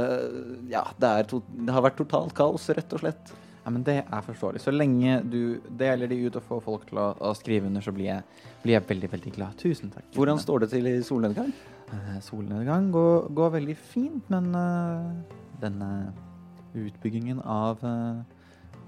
eh, 0.00 0.28
ja, 0.72 0.86
det, 0.96 1.16
to, 1.30 1.44
det 1.60 1.76
har 1.76 1.84
vært 1.84 2.00
totalt 2.00 2.34
kaos, 2.36 2.70
rett 2.72 2.96
og 2.96 3.04
slett. 3.04 3.34
Ja, 3.64 3.70
men 3.72 3.82
Det 3.82 3.96
er 4.04 4.24
forståelig. 4.26 4.60
Så 4.60 4.74
lenge 4.74 5.22
du 5.24 5.60
deler 5.70 6.08
de 6.10 6.18
ut 6.26 6.36
og 6.36 6.44
får 6.44 6.60
folk 6.66 6.88
til 6.90 7.00
å, 7.00 7.06
å 7.16 7.32
skrive 7.36 7.70
under, 7.70 7.80
så 7.80 7.94
blir 7.96 8.10
jeg, 8.10 8.42
blir 8.62 8.76
jeg 8.76 8.88
veldig 8.90 9.10
veldig 9.14 9.32
glad. 9.38 9.56
Tusen 9.60 9.92
takk. 9.94 10.10
Hvordan 10.16 10.42
står 10.42 10.64
det 10.64 10.70
til 10.74 10.90
i 10.90 10.98
solnedgang? 11.06 11.50
Eh, 11.94 12.20
Solnedgang 12.24 12.90
går, 12.92 13.30
går 13.32 13.56
veldig 13.58 13.76
fint, 13.80 14.28
men 14.32 14.52
uh, 14.52 15.40
denne 15.62 15.90
utbyggingen 16.76 17.40
av, 17.40 17.80
uh, 17.84 18.20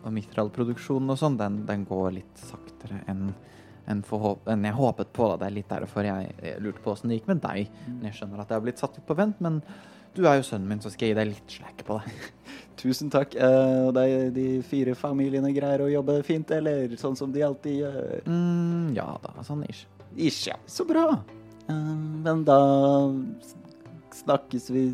av 0.03 0.13
Mithral-produksjonen 0.13 1.15
og 1.15 1.21
sånn, 1.21 1.41
den, 1.41 1.63
den 1.69 1.89
går 1.89 2.11
litt 2.21 2.47
saktere 2.49 3.01
enn 3.09 3.31
enn, 3.87 4.03
en 4.03 4.65
jeg 4.67 4.75
håpet 4.75 5.13
på. 5.15 5.29
Da. 5.31 5.37
Det 5.41 5.47
er 5.47 5.57
litt 5.61 5.69
derfor 5.71 6.07
jeg, 6.07 6.33
jeg 6.43 6.63
lurte 6.65 6.83
på 6.83 6.91
åssen 6.91 7.13
det 7.13 7.21
gikk 7.21 7.29
med 7.31 7.43
deg. 7.45 7.69
Men 7.87 8.09
Jeg 8.09 8.19
skjønner 8.19 8.43
at 8.43 8.51
jeg 8.51 8.59
har 8.59 8.65
blitt 8.65 8.83
satt 8.83 8.97
litt 8.99 9.07
på 9.07 9.15
vent, 9.19 9.39
men 9.45 9.61
du 10.17 10.25
er 10.27 10.39
jo 10.41 10.47
sønnen 10.49 10.69
min, 10.71 10.81
så 10.83 10.91
skal 10.93 11.09
jeg 11.09 11.15
gi 11.15 11.19
deg 11.21 11.29
litt 11.35 11.55
slack 11.59 11.85
på 11.87 11.99
det. 12.01 12.15
Tusen 12.81 13.09
takk. 13.13 13.35
Eh, 13.37 13.87
Og 13.89 13.95
de, 13.97 14.05
de 14.37 14.47
fire 14.67 14.95
familiene 14.99 15.53
greier 15.57 15.85
å 15.85 15.91
jobbe 15.93 16.19
fint, 16.27 16.51
eller 16.57 16.93
sånn 17.01 17.17
som 17.19 17.33
de 17.33 17.45
alltid 17.47 17.81
gjør? 17.83 18.27
Mm, 18.29 18.95
ja 18.97 19.09
da, 19.25 19.33
sånn 19.47 19.65
ish. 19.69 19.85
Ish, 20.17 20.47
ja. 20.51 20.57
Så 20.71 20.87
bra. 20.89 21.07
Uh, 21.69 21.95
Men 22.25 22.45
da 22.47 22.59
snakkes 24.17 24.71
vi 24.73 24.85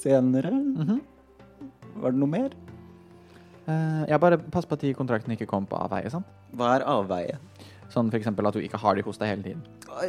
senere. 0.00 0.50
Mhm. 0.54 1.00
Var 2.00 2.14
det 2.14 2.20
noe 2.22 2.30
mer? 2.30 2.52
Uh, 3.66 4.06
jeg 4.08 4.20
bare 4.22 4.38
pass 4.54 4.66
på 4.66 4.76
at 4.78 4.84
de 4.86 4.94
kontraktene 4.96 5.34
ikke 5.36 5.48
kom 5.50 5.66
på 5.68 5.78
avveie, 5.78 6.10
sant? 6.12 6.26
Hva 6.56 6.76
er 6.78 6.86
avveie? 6.88 7.36
Sånn 7.90 8.10
for 8.10 8.18
eksempel 8.20 8.46
at 8.46 8.54
du 8.54 8.62
ikke 8.62 8.78
har 8.78 8.94
de 8.98 9.02
hos 9.06 9.18
deg 9.18 9.32
hele 9.32 9.42
tiden. 9.42 9.62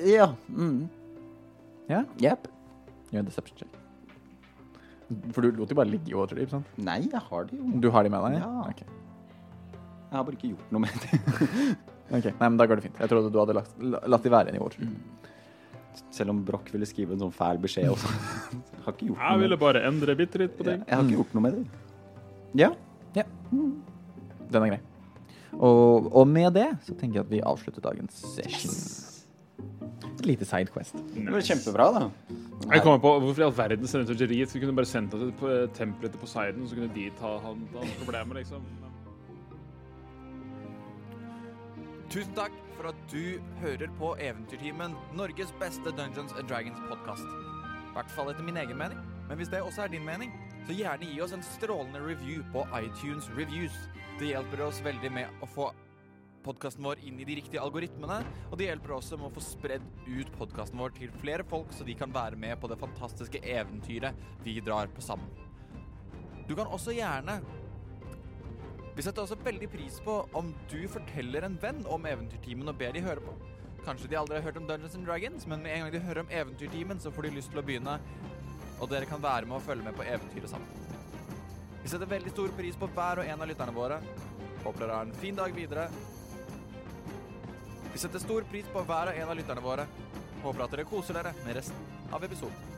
Ja. 0.05 0.29
Mm. 0.53 0.85
Ja? 1.89 2.03
Jepp. 2.21 2.45
Gjør 3.11 3.23
en 3.25 3.29
deception 3.29 3.57
check. 3.63 3.80
For 5.35 5.41
du 5.45 5.51
lot 5.59 5.69
de 5.71 5.75
bare 5.77 5.89
ligge 5.91 6.11
i 6.13 6.17
Waterdeep, 6.17 6.49
sant? 6.53 6.67
Nei, 6.77 6.99
jeg 7.07 7.21
har 7.29 7.47
de 7.49 7.57
jo. 7.59 7.69
Du 7.83 7.89
har 7.93 8.03
de 8.07 8.11
med 8.13 8.25
deg? 8.27 8.37
Ja. 8.41 8.51
Ok. 8.69 8.81
Jeg 10.11 10.17
har 10.19 10.23
bare 10.27 10.35
ikke 10.37 10.51
gjort 10.53 10.71
noe 10.75 10.85
med 10.85 11.01
det. 11.05 11.21
Ok, 12.11 12.25
Nei, 12.27 12.47
men 12.49 12.57
da 12.59 12.65
går 12.67 12.75
det 12.81 12.83
fint. 12.89 12.97
Jeg 12.99 13.07
trodde 13.07 13.29
du 13.31 13.37
hadde 13.39 13.53
lagt, 13.55 13.75
la- 13.79 14.01
latt 14.11 14.25
de 14.25 14.31
være 14.33 14.49
igjen 14.51 14.57
i 14.59 14.63
Waterdeep. 14.65 15.29
Selv 16.11 16.33
om 16.33 16.41
Broch 16.47 16.67
ville 16.73 16.87
skrive 16.89 17.15
en 17.15 17.21
sånn 17.23 17.31
fæl 17.31 17.59
beskjed 17.63 17.87
også. 17.93 18.11
Jeg 18.75 18.81
har 18.83 18.91
ikke 18.97 19.07
gjort 19.13 19.21
noe 19.21 19.29
med 19.37 19.43
ville 19.45 19.55
det. 19.55 19.61
bare 19.63 19.83
endre 19.87 20.15
bitte 20.19 20.41
litt 20.41 20.57
på 20.57 20.65
ting. 20.67 20.81
Jeg 20.83 20.97
har 20.97 21.05
ikke 21.07 21.15
gjort 21.21 21.35
noe 21.37 21.45
med 21.45 21.55
det. 21.55 21.63
Ja. 22.59 22.69
ja. 23.15 23.23
Den 23.51 24.59
er 24.65 24.73
grei. 24.73 24.81
Og, 25.55 26.11
og 26.11 26.27
med 26.31 26.51
det 26.59 26.67
så 26.87 26.95
tenker 26.99 27.21
jeg 27.21 27.25
at 27.29 27.31
vi 27.31 27.41
avslutter 27.53 27.83
dagens 27.87 28.19
session. 28.35 28.75
Et 30.21 30.27
lite 30.29 30.45
sidequest. 30.45 30.97
Det 31.15 31.31
var 31.33 31.41
kjempebra, 31.41 31.87
da. 31.95 32.01
Jeg 32.69 32.83
kommer 32.85 32.99
på 33.01 33.11
Hvorfor 33.23 33.41
i 33.41 33.45
all 33.47 33.55
verden 33.57 33.89
sendte 33.89 34.13
du 34.13 34.21
Jerry? 34.21 34.43
Vi 34.45 34.61
kunne 34.61 34.75
bare 34.77 34.85
sendt 34.85 35.15
oss 35.17 35.23
til 35.39 35.69
tempelet 35.73 36.13
til 36.13 36.21
Poseidon, 36.21 36.67
så 36.69 36.77
kunne 36.77 36.91
de 36.93 37.07
ta 37.17 37.31
han, 37.41 37.63
han 37.73 37.95
problemet, 38.03 38.43
liksom. 38.43 38.67
Tusen 42.11 42.35
takk 42.37 42.53
for 42.75 42.91
at 42.91 43.01
du 43.09 43.39
hører 43.63 43.89
på 43.97 44.13
Eventyrtimen, 44.19 44.93
Norges 45.17 45.53
beste 45.61 45.93
Dungeons 45.97 46.35
and 46.37 46.49
Dragons-podkast. 46.51 47.25
I 47.25 47.93
hvert 47.95 48.13
fall 48.13 48.29
etter 48.29 48.45
min 48.45 48.61
egen 48.61 48.77
mening. 48.77 48.99
Men 49.29 49.39
hvis 49.39 49.49
det 49.49 49.61
også 49.63 49.87
er 49.87 49.93
din 49.95 50.05
mening, 50.05 50.33
så 50.67 50.75
gjerne 50.75 51.07
gi 51.07 51.21
oss 51.23 51.33
en 51.33 51.45
strålende 51.55 52.01
review 52.03 52.43
på 52.53 52.67
iTunes 52.77 53.31
Reviews. 53.37 53.73
Det 54.19 54.35
hjelper 54.35 54.67
oss 54.67 54.83
veldig 54.85 55.11
med 55.17 55.41
å 55.41 55.49
få 55.49 55.71
podkasten 56.45 56.85
vår 56.85 57.01
inn 57.07 57.19
i 57.21 57.27
de 57.27 57.37
riktige 57.39 57.61
algoritmene, 57.63 58.19
og 58.49 58.59
det 58.59 58.67
hjelper 58.67 58.95
også 58.97 59.19
med 59.19 59.29
å 59.29 59.35
få 59.35 59.43
spredd 59.45 59.87
ut 60.07 60.33
podkasten 60.37 60.81
vår 60.81 60.95
til 60.97 61.13
flere 61.21 61.45
folk, 61.47 61.71
så 61.75 61.87
de 61.87 61.95
kan 61.97 62.13
være 62.13 62.39
med 62.39 62.59
på 62.61 62.69
det 62.71 62.79
fantastiske 62.81 63.43
eventyret 63.43 64.17
vi 64.45 64.59
drar 64.65 64.91
på 64.91 65.03
sammen. 65.05 65.29
Du 66.49 66.55
kan 66.57 66.67
også 66.67 66.95
gjerne 66.97 67.39
vi 68.91 69.03
setter 69.05 69.23
også 69.23 69.37
veldig 69.39 69.69
pris 69.71 70.01
på 70.03 70.17
om 70.35 70.49
du 70.69 70.81
forteller 70.91 71.45
en 71.47 71.55
venn 71.61 71.79
om 71.87 72.03
Eventyrtimen 72.05 72.67
og 72.67 72.75
ber 72.79 72.91
de 72.91 73.03
høre 73.05 73.23
på. 73.23 73.33
Kanskje 73.85 74.09
de 74.11 74.17
aldri 74.19 74.35
har 74.37 74.43
hørt 74.45 74.59
om 74.59 74.67
Dungeons 74.67 74.97
and 74.97 75.07
Dragons, 75.07 75.47
men 75.47 75.63
med 75.63 75.73
en 75.73 75.85
gang 75.85 75.93
de 75.93 76.01
hører 76.03 76.21
om 76.25 76.33
Eventyrtimen, 76.41 76.99
så 76.99 77.09
får 77.13 77.29
de 77.29 77.31
lyst 77.37 77.53
til 77.53 77.61
å 77.61 77.65
begynne, 77.65 77.95
og 78.81 78.91
dere 78.91 79.07
kan 79.09 79.23
være 79.23 79.47
med 79.47 79.57
og 79.57 79.63
følge 79.65 79.87
med 79.87 79.95
på 79.95 80.05
eventyret 80.05 80.51
sammen. 80.51 80.67
Vi 81.81 81.89
setter 81.89 82.09
veldig 82.11 82.33
stor 82.35 82.51
pris 82.57 82.77
på 82.77 82.89
hver 82.93 83.23
og 83.23 83.31
en 83.31 83.41
av 83.41 83.49
lytterne 83.49 83.73
våre. 83.73 84.01
Håper 84.61 84.83
dere 84.83 84.99
har 84.99 85.07
en 85.07 85.21
fin 85.23 85.39
dag 85.39 85.55
videre. 85.55 85.87
Vi 87.91 87.99
setter 87.99 88.23
stor 88.23 88.45
pris 88.51 88.67
på 88.71 88.83
hver 88.87 89.11
og 89.11 89.17
en 89.19 89.31
av 89.33 89.35
lytterne 89.35 89.63
våre. 89.63 89.87
Håper 90.41 90.63
at 90.65 90.75
dere 90.75 90.87
koser 90.87 91.17
dere 91.17 91.35
med 91.43 91.57
resten 91.59 91.97
av 92.15 92.23
episoden. 92.23 92.70